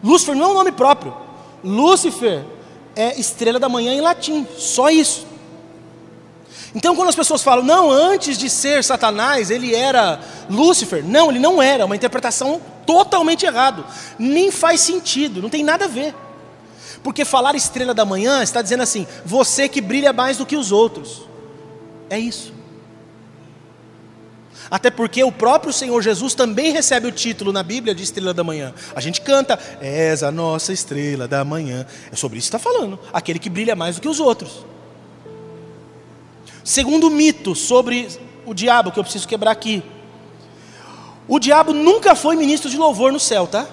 Lúcifer 0.03 0.35
não 0.35 0.45
é 0.45 0.47
um 0.49 0.53
nome 0.53 0.71
próprio. 0.71 1.15
Lúcifer 1.63 2.43
é 2.95 3.19
estrela 3.19 3.59
da 3.59 3.69
manhã 3.69 3.93
em 3.93 4.01
latim, 4.01 4.47
só 4.57 4.89
isso. 4.89 5.27
Então, 6.73 6.95
quando 6.95 7.09
as 7.09 7.15
pessoas 7.15 7.41
falam, 7.41 7.63
não, 7.63 7.89
antes 7.89 8.37
de 8.37 8.49
ser 8.49 8.83
Satanás, 8.83 9.49
ele 9.49 9.73
era 9.73 10.19
Lúcifer. 10.49 11.03
Não, 11.03 11.29
ele 11.29 11.39
não 11.39 11.61
era, 11.61 11.85
uma 11.85 11.95
interpretação 11.95 12.61
totalmente 12.85 13.45
errada. 13.45 13.83
Nem 14.17 14.51
faz 14.51 14.81
sentido, 14.81 15.41
não 15.41 15.49
tem 15.49 15.63
nada 15.63 15.85
a 15.85 15.87
ver. 15.87 16.13
Porque 17.03 17.25
falar 17.25 17.55
estrela 17.55 17.93
da 17.93 18.05
manhã 18.05 18.43
está 18.43 18.61
dizendo 18.61 18.83
assim, 18.83 19.07
você 19.25 19.67
que 19.67 19.81
brilha 19.81 20.13
mais 20.13 20.37
do 20.37 20.45
que 20.45 20.55
os 20.55 20.71
outros. 20.71 21.23
É 22.09 22.19
isso. 22.19 22.58
Até 24.71 24.91
porque 24.91 25.23
o 25.23 25.31
próprio 25.31 25.73
Senhor 25.73 26.01
Jesus 26.01 26.33
também 26.35 26.71
recebe 26.71 27.07
o 27.07 27.11
título 27.11 27.51
na 27.51 27.63
Bíblia 27.63 27.95
de 27.95 28.03
estrela 28.03 28.33
da 28.33 28.43
manhã. 28.43 28.73
A 28.95 29.01
gente 29.01 29.21
canta, 29.21 29.57
és 29.81 30.21
a 30.21 30.31
nossa 30.31 30.71
estrela 30.71 31.27
da 31.27 31.43
manhã. 31.43 31.85
É 32.11 32.15
sobre 32.15 32.37
isso 32.37 32.51
que 32.51 32.55
está 32.55 32.59
falando. 32.59 32.99
Aquele 33.11 33.39
que 33.39 33.49
brilha 33.49 33.75
mais 33.75 33.95
do 33.95 34.01
que 34.01 34.07
os 34.07 34.19
outros. 34.19 34.65
Segundo 36.63 37.09
mito 37.09 37.55
sobre 37.55 38.07
o 38.45 38.53
diabo, 38.53 38.91
que 38.91 38.99
eu 38.99 39.03
preciso 39.03 39.27
quebrar 39.27 39.51
aqui. 39.51 39.81
O 41.27 41.39
diabo 41.39 41.73
nunca 41.73 42.13
foi 42.15 42.35
ministro 42.35 42.69
de 42.69 42.77
louvor 42.77 43.11
no 43.11 43.19
céu, 43.19 43.47
tá? 43.47 43.67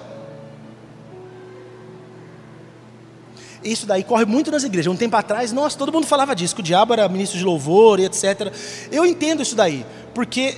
Isso 3.63 3.85
daí 3.85 4.03
corre 4.03 4.25
muito 4.25 4.49
nas 4.49 4.63
igrejas. 4.63 4.91
Um 4.91 4.97
tempo 4.97 5.15
atrás, 5.15 5.51
nossa, 5.51 5.77
todo 5.77 5.91
mundo 5.91 6.07
falava 6.07 6.35
disso, 6.35 6.55
que 6.55 6.61
o 6.61 6.63
diabo 6.63 6.93
era 6.93 7.07
ministro 7.09 7.37
de 7.37 7.43
louvor 7.43 7.99
e 7.99 8.05
etc. 8.05 8.51
Eu 8.91 9.05
entendo 9.05 9.43
isso 9.43 9.55
daí, 9.55 9.85
porque 10.13 10.57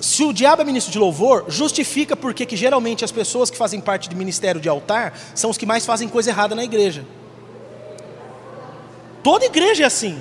se 0.00 0.24
o 0.24 0.32
diabo 0.32 0.62
é 0.62 0.64
ministro 0.64 0.90
de 0.90 0.98
louvor, 0.98 1.44
justifica 1.48 2.16
porque 2.16 2.46
que 2.46 2.56
geralmente 2.56 3.04
as 3.04 3.12
pessoas 3.12 3.50
que 3.50 3.56
fazem 3.56 3.80
parte 3.80 4.08
do 4.08 4.16
ministério 4.16 4.60
de 4.60 4.68
altar 4.68 5.18
são 5.34 5.50
os 5.50 5.58
que 5.58 5.66
mais 5.66 5.84
fazem 5.84 6.08
coisa 6.08 6.30
errada 6.30 6.54
na 6.54 6.64
igreja. 6.64 7.04
Toda 9.22 9.44
igreja 9.44 9.82
é 9.82 9.86
assim. 9.86 10.18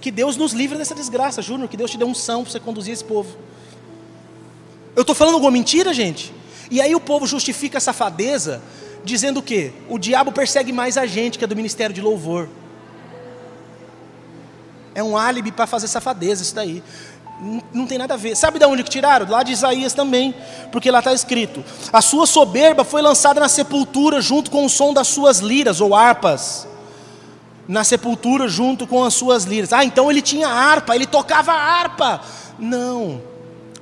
Que 0.00 0.10
Deus 0.10 0.36
nos 0.36 0.52
livre 0.52 0.76
dessa 0.76 0.94
desgraça, 0.94 1.42
Júnior, 1.42 1.68
que 1.68 1.76
Deus 1.76 1.90
te 1.90 1.98
dê 1.98 2.04
um 2.04 2.14
são 2.14 2.42
para 2.42 2.52
você 2.52 2.58
conduzir 2.58 2.92
esse 2.92 3.04
povo. 3.04 3.36
Eu 4.96 5.02
estou 5.02 5.14
falando 5.14 5.34
alguma 5.34 5.52
mentira, 5.52 5.94
gente? 5.94 6.32
E 6.70 6.80
aí 6.80 6.94
o 6.94 7.00
povo 7.00 7.26
justifica 7.26 7.78
a 7.78 7.80
safadeza 7.80 8.60
dizendo 9.04 9.38
o 9.38 9.42
quê? 9.42 9.72
O 9.88 9.98
diabo 9.98 10.32
persegue 10.32 10.72
mais 10.72 10.96
a 10.96 11.06
gente 11.06 11.38
que 11.38 11.44
é 11.44 11.46
do 11.46 11.54
ministério 11.54 11.94
de 11.94 12.00
louvor. 12.00 12.48
É 14.94 15.02
um 15.02 15.16
álibi 15.16 15.52
para 15.52 15.66
fazer 15.66 15.86
safadeza 15.86 16.42
isso 16.42 16.54
daí. 16.54 16.82
Não, 17.72 17.86
tem 17.86 17.96
nada 17.96 18.14
a 18.14 18.16
ver. 18.16 18.36
Sabe 18.36 18.58
de 18.58 18.66
onde 18.66 18.84
que 18.84 18.90
tiraram? 18.90 19.26
Lá 19.28 19.42
de 19.42 19.52
Isaías 19.52 19.94
também, 19.94 20.34
porque 20.70 20.90
lá 20.90 20.98
está 20.98 21.12
escrito: 21.12 21.64
A 21.92 22.02
sua 22.02 22.26
soberba 22.26 22.84
foi 22.84 23.00
lançada 23.00 23.40
na 23.40 23.48
sepultura 23.48 24.20
junto 24.20 24.50
com 24.50 24.64
o 24.64 24.70
som 24.70 24.92
das 24.92 25.08
suas 25.08 25.38
liras 25.38 25.80
ou 25.80 25.94
harpas. 25.94 26.68
Na 27.66 27.84
sepultura 27.84 28.48
junto 28.48 28.86
com 28.86 29.02
as 29.04 29.14
suas 29.14 29.44
liras. 29.44 29.72
Ah, 29.72 29.84
então 29.84 30.10
ele 30.10 30.20
tinha 30.20 30.48
harpa, 30.48 30.94
ele 30.94 31.06
tocava 31.06 31.52
harpa. 31.52 32.20
Não. 32.58 33.29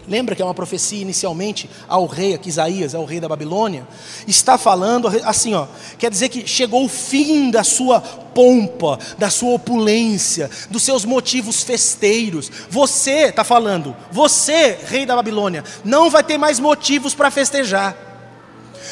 Lembra 0.08 0.34
que 0.34 0.42
é 0.42 0.44
uma 0.44 0.54
profecia 0.54 1.00
inicialmente 1.00 1.68
ao 1.86 2.06
rei, 2.06 2.34
aqui 2.34 2.48
Isaías, 2.48 2.94
ao 2.94 3.04
rei 3.04 3.20
da 3.20 3.28
Babilônia, 3.28 3.86
está 4.26 4.56
falando 4.56 5.08
assim, 5.24 5.54
ó, 5.54 5.66
quer 5.98 6.10
dizer 6.10 6.28
que 6.30 6.46
chegou 6.46 6.84
o 6.84 6.88
fim 6.88 7.50
da 7.50 7.62
sua 7.62 8.00
pompa, 8.00 8.98
da 9.18 9.30
sua 9.30 9.54
opulência, 9.54 10.50
dos 10.70 10.82
seus 10.82 11.04
motivos 11.04 11.62
festeiros. 11.62 12.50
Você 12.70 13.28
está 13.28 13.44
falando, 13.44 13.94
você, 14.10 14.78
rei 14.86 15.04
da 15.04 15.14
Babilônia, 15.14 15.62
não 15.84 16.08
vai 16.08 16.24
ter 16.24 16.38
mais 16.38 16.58
motivos 16.58 17.14
para 17.14 17.30
festejar. 17.30 17.96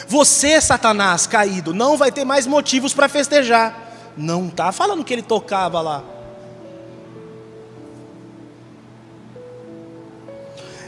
Você, 0.08 0.60
Satanás 0.60 1.26
caído, 1.26 1.72
não 1.72 1.96
vai 1.96 2.12
ter 2.12 2.24
mais 2.24 2.46
motivos 2.46 2.92
para 2.92 3.08
festejar. 3.08 4.12
Não 4.16 4.48
está 4.48 4.72
falando 4.72 5.04
que 5.04 5.12
ele 5.12 5.22
tocava 5.22 5.80
lá. 5.80 6.15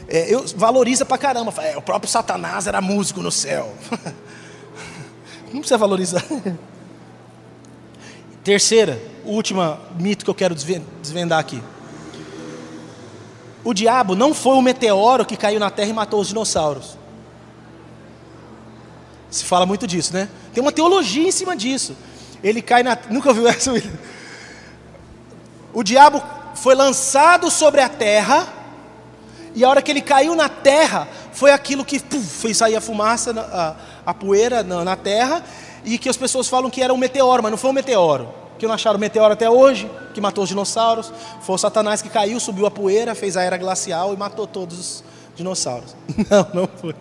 É, 0.09 0.33
eu, 0.33 0.43
valoriza 0.55 1.05
pra 1.05 1.17
caramba. 1.17 1.53
É, 1.61 1.77
o 1.77 1.81
próprio 1.81 2.09
Satanás 2.09 2.67
era 2.67 2.81
músico 2.81 3.21
no 3.21 3.31
céu. 3.31 3.73
Não 5.53 5.59
precisa 5.61 5.77
valorizar. 5.77 6.23
Terceira, 8.43 9.01
última 9.25 9.79
mito 9.99 10.23
que 10.23 10.29
eu 10.29 10.35
quero 10.35 10.55
desvendar 10.55 11.39
aqui. 11.39 11.61
O 13.63 13.73
diabo 13.73 14.15
não 14.15 14.33
foi 14.33 14.55
o 14.55 14.61
meteoro 14.61 15.25
que 15.25 15.35
caiu 15.35 15.59
na 15.59 15.69
terra 15.69 15.89
e 15.89 15.93
matou 15.93 16.21
os 16.21 16.29
dinossauros. 16.29 16.97
Se 19.29 19.43
fala 19.43 19.65
muito 19.65 19.85
disso, 19.85 20.13
né? 20.13 20.29
Tem 20.53 20.61
uma 20.61 20.71
teologia 20.71 21.27
em 21.27 21.31
cima 21.31 21.55
disso. 21.55 21.95
Ele 22.43 22.61
cai 22.61 22.81
na. 22.81 22.97
Nunca 23.09 23.29
ouviu 23.29 23.47
essa? 23.47 23.71
O 25.73 25.83
diabo 25.83 26.21
foi 26.55 26.73
lançado 26.73 27.51
sobre 27.51 27.81
a 27.81 27.89
terra, 27.89 28.47
e 29.55 29.63
a 29.63 29.69
hora 29.69 29.81
que 29.81 29.91
ele 29.91 30.01
caiu 30.01 30.35
na 30.35 30.47
terra, 30.47 31.07
foi 31.31 31.51
aquilo 31.51 31.83
que 31.83 31.99
puf, 31.99 32.23
fez 32.23 32.57
sair 32.57 32.75
a 32.75 32.81
fumaça, 32.81 33.31
a, 33.39 33.75
a 34.11 34.13
poeira 34.13 34.63
na, 34.63 34.83
na, 34.83 34.95
terra, 34.95 35.43
e 35.83 35.97
que 35.97 36.09
as 36.09 36.17
pessoas 36.17 36.47
falam 36.47 36.69
que 36.69 36.81
era 36.81 36.93
um 36.93 36.97
meteoro, 36.97 37.41
mas 37.41 37.51
não 37.51 37.57
foi 37.57 37.69
um 37.69 37.73
meteoro. 37.73 38.29
Que 38.57 38.67
não 38.67 38.73
acharam 38.73 38.99
meteoro 38.99 39.33
até 39.33 39.49
hoje, 39.49 39.89
que 40.13 40.19
matou 40.19 40.43
os 40.43 40.49
dinossauros. 40.49 41.11
Foi 41.41 41.55
o 41.55 41.57
Satanás 41.57 42.01
que 42.01 42.09
caiu, 42.09 42.39
subiu 42.39 42.65
a 42.65 42.71
poeira, 42.71 43.15
fez 43.15 43.37
a 43.37 43.41
era 43.41 43.57
glacial 43.57 44.13
e 44.13 44.17
matou 44.17 44.45
todos 44.45 44.77
os 44.77 45.03
dinossauros. 45.35 45.95
Não, 46.29 46.47
não 46.53 46.67
foi. 46.67 46.93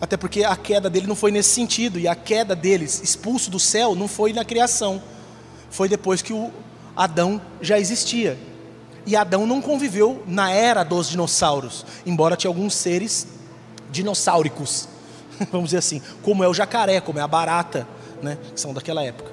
Até 0.00 0.16
porque 0.16 0.42
a 0.42 0.56
queda 0.56 0.88
dele 0.88 1.06
não 1.06 1.14
foi 1.14 1.30
nesse 1.30 1.50
sentido, 1.50 1.98
e 1.98 2.08
a 2.08 2.14
queda 2.14 2.56
deles, 2.56 3.02
expulso 3.02 3.50
do 3.50 3.60
céu, 3.60 3.94
não 3.94 4.08
foi 4.08 4.32
na 4.32 4.44
criação, 4.44 5.00
foi 5.68 5.90
depois 5.90 6.22
que 6.22 6.32
o 6.32 6.50
Adão 6.96 7.40
já 7.60 7.78
existia. 7.78 8.38
E 9.06 9.16
Adão 9.16 9.46
não 9.46 9.60
conviveu 9.60 10.22
na 10.26 10.50
era 10.50 10.84
dos 10.84 11.08
dinossauros, 11.08 11.86
embora 12.04 12.36
tinha 12.36 12.50
alguns 12.50 12.74
seres 12.74 13.26
dinossáuricos, 13.90 14.88
vamos 15.50 15.66
dizer 15.66 15.78
assim, 15.78 16.02
como 16.22 16.44
é 16.44 16.48
o 16.48 16.54
jacaré, 16.54 17.00
como 17.00 17.18
é 17.18 17.22
a 17.22 17.28
barata, 17.28 17.86
né, 18.22 18.38
que 18.54 18.60
são 18.60 18.74
daquela 18.74 19.02
época. 19.02 19.30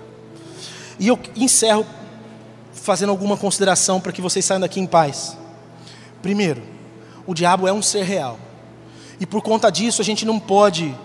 E 0.99 1.07
eu 1.07 1.19
encerro 1.35 1.85
fazendo 2.73 3.09
alguma 3.09 3.37
consideração 3.37 3.99
para 3.99 4.11
que 4.11 4.21
vocês 4.21 4.43
saiam 4.43 4.61
daqui 4.61 4.79
em 4.79 4.87
paz. 4.87 5.37
Primeiro, 6.21 6.63
o 7.25 7.33
diabo 7.33 7.67
é 7.67 7.73
um 7.73 7.81
ser 7.81 8.03
real. 8.03 8.39
E 9.19 9.25
por 9.25 9.41
conta 9.41 9.69
disso 9.69 10.01
a 10.01 10.05
gente 10.05 10.25
não 10.25 10.39
pode 10.39 10.95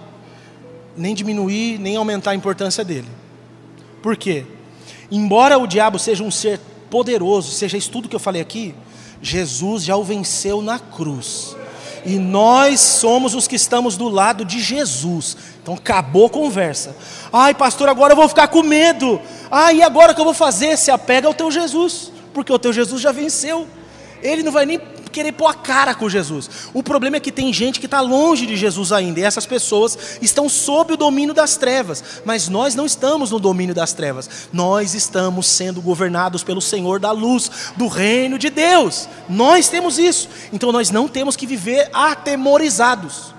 nem 0.97 1.15
diminuir, 1.15 1.79
nem 1.79 1.97
aumentar 1.97 2.33
a 2.33 2.35
importância 2.35 2.85
dele. 2.85 3.09
Por 4.03 4.17
quê? 4.17 4.47
Embora 5.11 5.59
o 5.59 5.67
diabo 5.67 5.99
seja 5.99 6.23
um 6.23 6.31
ser 6.31 6.61
poderoso, 6.93 7.51
seja 7.51 7.79
isso 7.79 7.91
tudo 7.91 8.07
que 8.07 8.15
eu 8.15 8.21
falei 8.21 8.43
aqui, 8.43 8.75
Jesus 9.23 9.83
já 9.83 9.97
o 9.97 10.05
venceu 10.05 10.61
na 10.61 10.79
cruz. 10.79 11.57
E 12.05 12.19
nós 12.19 12.81
somos 12.81 13.35
os 13.35 13.49
que 13.49 13.57
estamos 13.57 13.97
do 13.97 14.11
lado 14.11 14.45
de 14.45 14.61
Jesus. 14.61 15.37
Então 15.63 15.73
acabou 15.73 16.27
a 16.27 16.31
conversa. 16.31 16.95
Ai, 17.33 17.55
pastor, 17.55 17.89
agora 17.89 18.13
eu 18.13 18.17
vou 18.17 18.29
ficar 18.29 18.49
com 18.49 18.63
medo. 18.63 19.19
Ai, 19.51 19.77
e 19.77 19.83
agora 19.83 20.13
o 20.13 20.15
que 20.15 20.21
eu 20.21 20.25
vou 20.27 20.35
fazer? 20.35 20.77
Se 20.77 20.91
apega 20.91 21.27
ao 21.27 21.33
teu 21.33 21.51
Jesus, 21.51 22.13
porque 22.35 22.53
o 22.53 22.59
teu 22.59 22.75
Jesus 22.75 23.01
já 23.01 23.11
venceu. 23.11 23.67
Ele 24.21 24.43
não 24.43 24.53
vai 24.53 24.67
nem 24.67 24.79
querer 25.13 25.33
pôr 25.33 25.47
a 25.47 25.55
cara 25.55 25.95
com 25.95 26.09
Jesus. 26.09 26.51
O 26.75 26.83
problema 26.83 27.17
é 27.17 27.21
que 27.21 27.31
tem 27.31 27.53
gente 27.53 27.79
que 27.79 27.87
está 27.87 28.01
longe 28.01 28.47
de 28.47 28.57
Jesus 28.57 28.91
ainda, 28.91 29.21
e 29.21 29.23
essas 29.23 29.47
pessoas 29.47 30.19
estão 30.21 30.49
sob 30.49 30.95
o 30.95 30.97
domínio 30.97 31.35
das 31.35 31.57
trevas, 31.57 32.03
mas 32.25 32.49
nós 32.49 32.75
não 32.75 32.87
estamos 32.87 33.31
no 33.31 33.39
domínio 33.39 33.75
das 33.75 33.93
trevas, 33.93 34.49
nós 34.53 34.95
estamos 34.95 35.47
sendo 35.47 35.81
governados 35.81 36.43
pelo 36.43 36.61
Senhor 36.61 36.99
da 36.99 37.13
luz, 37.13 37.51
do 37.77 37.87
reino 37.87 38.39
de 38.39 38.51
Deus. 38.51 39.09
Nós 39.29 39.69
temos 39.69 39.99
isso, 39.99 40.29
então 40.53 40.73
nós 40.73 40.91
não 40.91 41.07
temos 41.07 41.37
que 41.37 41.47
viver 41.47 41.89
atemorizados. 41.93 43.33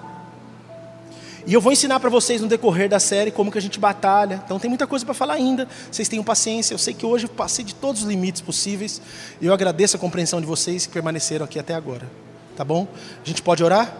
E 1.45 1.53
eu 1.53 1.59
vou 1.59 1.73
ensinar 1.73 1.99
para 1.99 2.09
vocês 2.09 2.41
no 2.41 2.47
decorrer 2.47 2.87
da 2.87 2.99
série 2.99 3.29
como 3.29 3.51
que 3.51 3.57
a 3.57 3.61
gente 3.61 3.77
batalha. 3.79 4.41
Então 4.45 4.57
tem 4.59 4.69
muita 4.69 4.87
coisa 4.87 5.03
para 5.03 5.13
falar 5.13 5.33
ainda. 5.33 5.67
Vocês 5.91 6.07
tenham 6.07 6.23
paciência. 6.23 6.73
Eu 6.73 6.77
sei 6.77 6.93
que 6.93 7.05
hoje 7.05 7.25
eu 7.25 7.29
passei 7.29 7.65
de 7.65 7.75
todos 7.75 8.01
os 8.03 8.07
limites 8.07 8.41
possíveis. 8.41 9.01
E 9.41 9.45
eu 9.45 9.53
agradeço 9.53 9.97
a 9.97 9.99
compreensão 9.99 10.39
de 10.39 10.47
vocês 10.47 10.85
que 10.85 10.93
permaneceram 10.93 11.43
aqui 11.43 11.59
até 11.59 11.73
agora. 11.73 12.09
Tá 12.55 12.63
bom? 12.63 12.87
A 13.23 13.27
gente 13.27 13.41
pode 13.41 13.63
orar? 13.63 13.93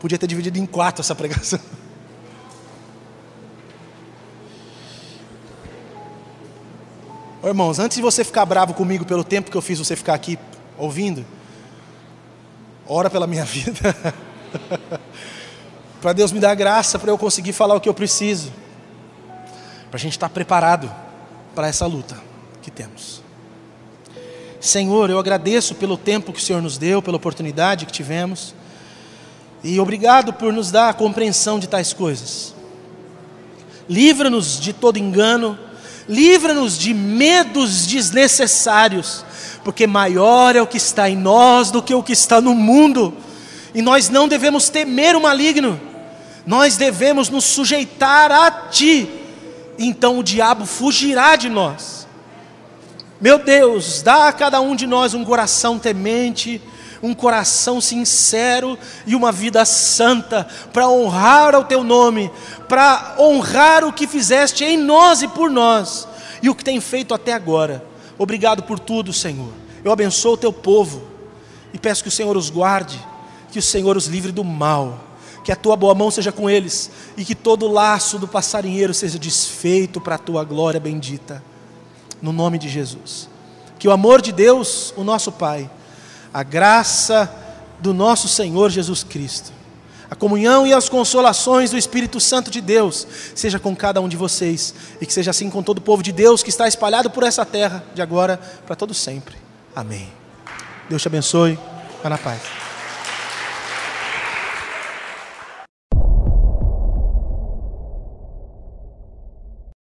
Podia 0.00 0.18
ter 0.18 0.26
dividido 0.26 0.58
em 0.58 0.66
quatro 0.66 1.02
essa 1.02 1.14
pregação. 1.14 1.60
Ô, 7.42 7.48
irmãos, 7.48 7.78
antes 7.78 7.96
de 7.96 8.02
você 8.02 8.24
ficar 8.24 8.46
bravo 8.46 8.72
comigo 8.72 9.04
pelo 9.04 9.22
tempo 9.22 9.50
que 9.50 9.56
eu 9.56 9.60
fiz 9.60 9.78
você 9.78 9.94
ficar 9.94 10.14
aqui 10.14 10.38
ouvindo, 10.78 11.26
ora 12.86 13.10
pela 13.10 13.26
minha 13.26 13.44
vida. 13.46 13.94
para 16.00 16.12
Deus 16.12 16.32
me 16.32 16.40
dar 16.40 16.54
graça 16.54 16.98
para 16.98 17.10
eu 17.10 17.18
conseguir 17.18 17.52
falar 17.52 17.74
o 17.74 17.80
que 17.80 17.88
eu 17.88 17.94
preciso, 17.94 18.52
para 19.90 19.96
a 19.96 19.98
gente 19.98 20.12
estar 20.12 20.28
tá 20.28 20.34
preparado 20.34 20.90
para 21.54 21.68
essa 21.68 21.86
luta 21.86 22.16
que 22.62 22.70
temos. 22.70 23.22
Senhor, 24.60 25.10
eu 25.10 25.18
agradeço 25.18 25.74
pelo 25.74 25.96
tempo 25.96 26.32
que 26.32 26.38
o 26.38 26.42
Senhor 26.42 26.62
nos 26.62 26.78
deu, 26.78 27.02
pela 27.02 27.18
oportunidade 27.18 27.84
que 27.84 27.92
tivemos, 27.92 28.54
e 29.62 29.78
obrigado 29.78 30.32
por 30.32 30.52
nos 30.52 30.70
dar 30.70 30.88
a 30.88 30.94
compreensão 30.94 31.58
de 31.58 31.66
tais 31.66 31.92
coisas. 31.92 32.54
Livra-nos 33.88 34.58
de 34.58 34.72
todo 34.72 34.98
engano, 34.98 35.58
livra-nos 36.08 36.78
de 36.78 36.94
medos 36.94 37.86
desnecessários, 37.86 39.24
porque 39.62 39.86
maior 39.86 40.56
é 40.56 40.62
o 40.62 40.66
que 40.66 40.76
está 40.76 41.08
em 41.08 41.16
nós 41.16 41.70
do 41.70 41.82
que 41.82 41.94
o 41.94 42.02
que 42.02 42.12
está 42.12 42.40
no 42.40 42.54
mundo. 42.54 43.14
E 43.74 43.82
nós 43.82 44.08
não 44.08 44.28
devemos 44.28 44.68
temer 44.68 45.16
o 45.16 45.20
maligno, 45.20 45.80
nós 46.46 46.76
devemos 46.76 47.28
nos 47.28 47.44
sujeitar 47.44 48.30
a 48.30 48.50
Ti, 48.68 49.10
então 49.76 50.20
o 50.20 50.22
diabo 50.22 50.64
fugirá 50.64 51.34
de 51.34 51.48
nós. 51.48 52.06
Meu 53.20 53.38
Deus, 53.38 54.00
dá 54.00 54.28
a 54.28 54.32
cada 54.32 54.60
um 54.60 54.76
de 54.76 54.86
nós 54.86 55.12
um 55.12 55.24
coração 55.24 55.78
temente, 55.78 56.62
um 57.02 57.12
coração 57.12 57.80
sincero 57.80 58.78
e 59.06 59.16
uma 59.16 59.32
vida 59.32 59.64
santa, 59.64 60.46
para 60.72 60.88
honrar 60.88 61.56
o 61.56 61.64
Teu 61.64 61.82
nome, 61.82 62.30
para 62.68 63.16
honrar 63.18 63.84
o 63.84 63.92
que 63.92 64.06
fizeste 64.06 64.64
em 64.64 64.76
nós 64.76 65.20
e 65.20 65.26
por 65.26 65.50
nós, 65.50 66.06
e 66.40 66.48
o 66.48 66.54
que 66.54 66.62
tem 66.62 66.80
feito 66.80 67.12
até 67.12 67.32
agora. 67.32 67.84
Obrigado 68.16 68.62
por 68.62 68.78
tudo, 68.78 69.12
Senhor. 69.12 69.52
Eu 69.82 69.90
abençoo 69.90 70.34
o 70.34 70.38
Teu 70.38 70.52
povo 70.52 71.02
e 71.72 71.78
peço 71.78 72.02
que 72.02 72.08
o 72.08 72.12
Senhor 72.12 72.36
os 72.36 72.50
guarde 72.50 73.13
que 73.54 73.58
o 73.60 73.62
Senhor 73.62 73.96
os 73.96 74.06
livre 74.06 74.32
do 74.32 74.42
mal, 74.42 74.98
que 75.44 75.52
a 75.52 75.56
tua 75.56 75.76
boa 75.76 75.94
mão 75.94 76.10
seja 76.10 76.32
com 76.32 76.50
eles 76.50 76.90
e 77.16 77.24
que 77.24 77.36
todo 77.36 77.70
laço 77.70 78.18
do 78.18 78.26
passarinheiro 78.26 78.92
seja 78.92 79.16
desfeito 79.16 80.00
para 80.00 80.16
a 80.16 80.18
tua 80.18 80.42
glória 80.42 80.80
bendita, 80.80 81.40
no 82.20 82.32
nome 82.32 82.58
de 82.58 82.68
Jesus. 82.68 83.28
Que 83.78 83.86
o 83.86 83.92
amor 83.92 84.20
de 84.20 84.32
Deus, 84.32 84.92
o 84.96 85.04
nosso 85.04 85.30
Pai, 85.30 85.70
a 86.32 86.42
graça 86.42 87.32
do 87.78 87.94
nosso 87.94 88.26
Senhor 88.26 88.70
Jesus 88.70 89.04
Cristo, 89.04 89.52
a 90.10 90.16
comunhão 90.16 90.66
e 90.66 90.72
as 90.72 90.88
consolações 90.88 91.70
do 91.70 91.78
Espírito 91.78 92.18
Santo 92.18 92.50
de 92.50 92.60
Deus 92.60 93.06
seja 93.36 93.60
com 93.60 93.76
cada 93.76 94.00
um 94.00 94.08
de 94.08 94.16
vocês 94.16 94.74
e 95.00 95.06
que 95.06 95.12
seja 95.12 95.30
assim 95.30 95.48
com 95.48 95.62
todo 95.62 95.78
o 95.78 95.82
povo 95.82 96.02
de 96.02 96.10
Deus 96.10 96.42
que 96.42 96.50
está 96.50 96.66
espalhado 96.66 97.08
por 97.08 97.22
essa 97.22 97.46
terra, 97.46 97.84
de 97.94 98.02
agora 98.02 98.36
para 98.66 98.74
todo 98.74 98.92
sempre. 98.92 99.36
Amém. 99.76 100.08
Deus 100.90 101.00
te 101.00 101.06
abençoe. 101.06 101.56
Vá 102.02 102.10
na 102.10 102.18
paz. 102.18 102.63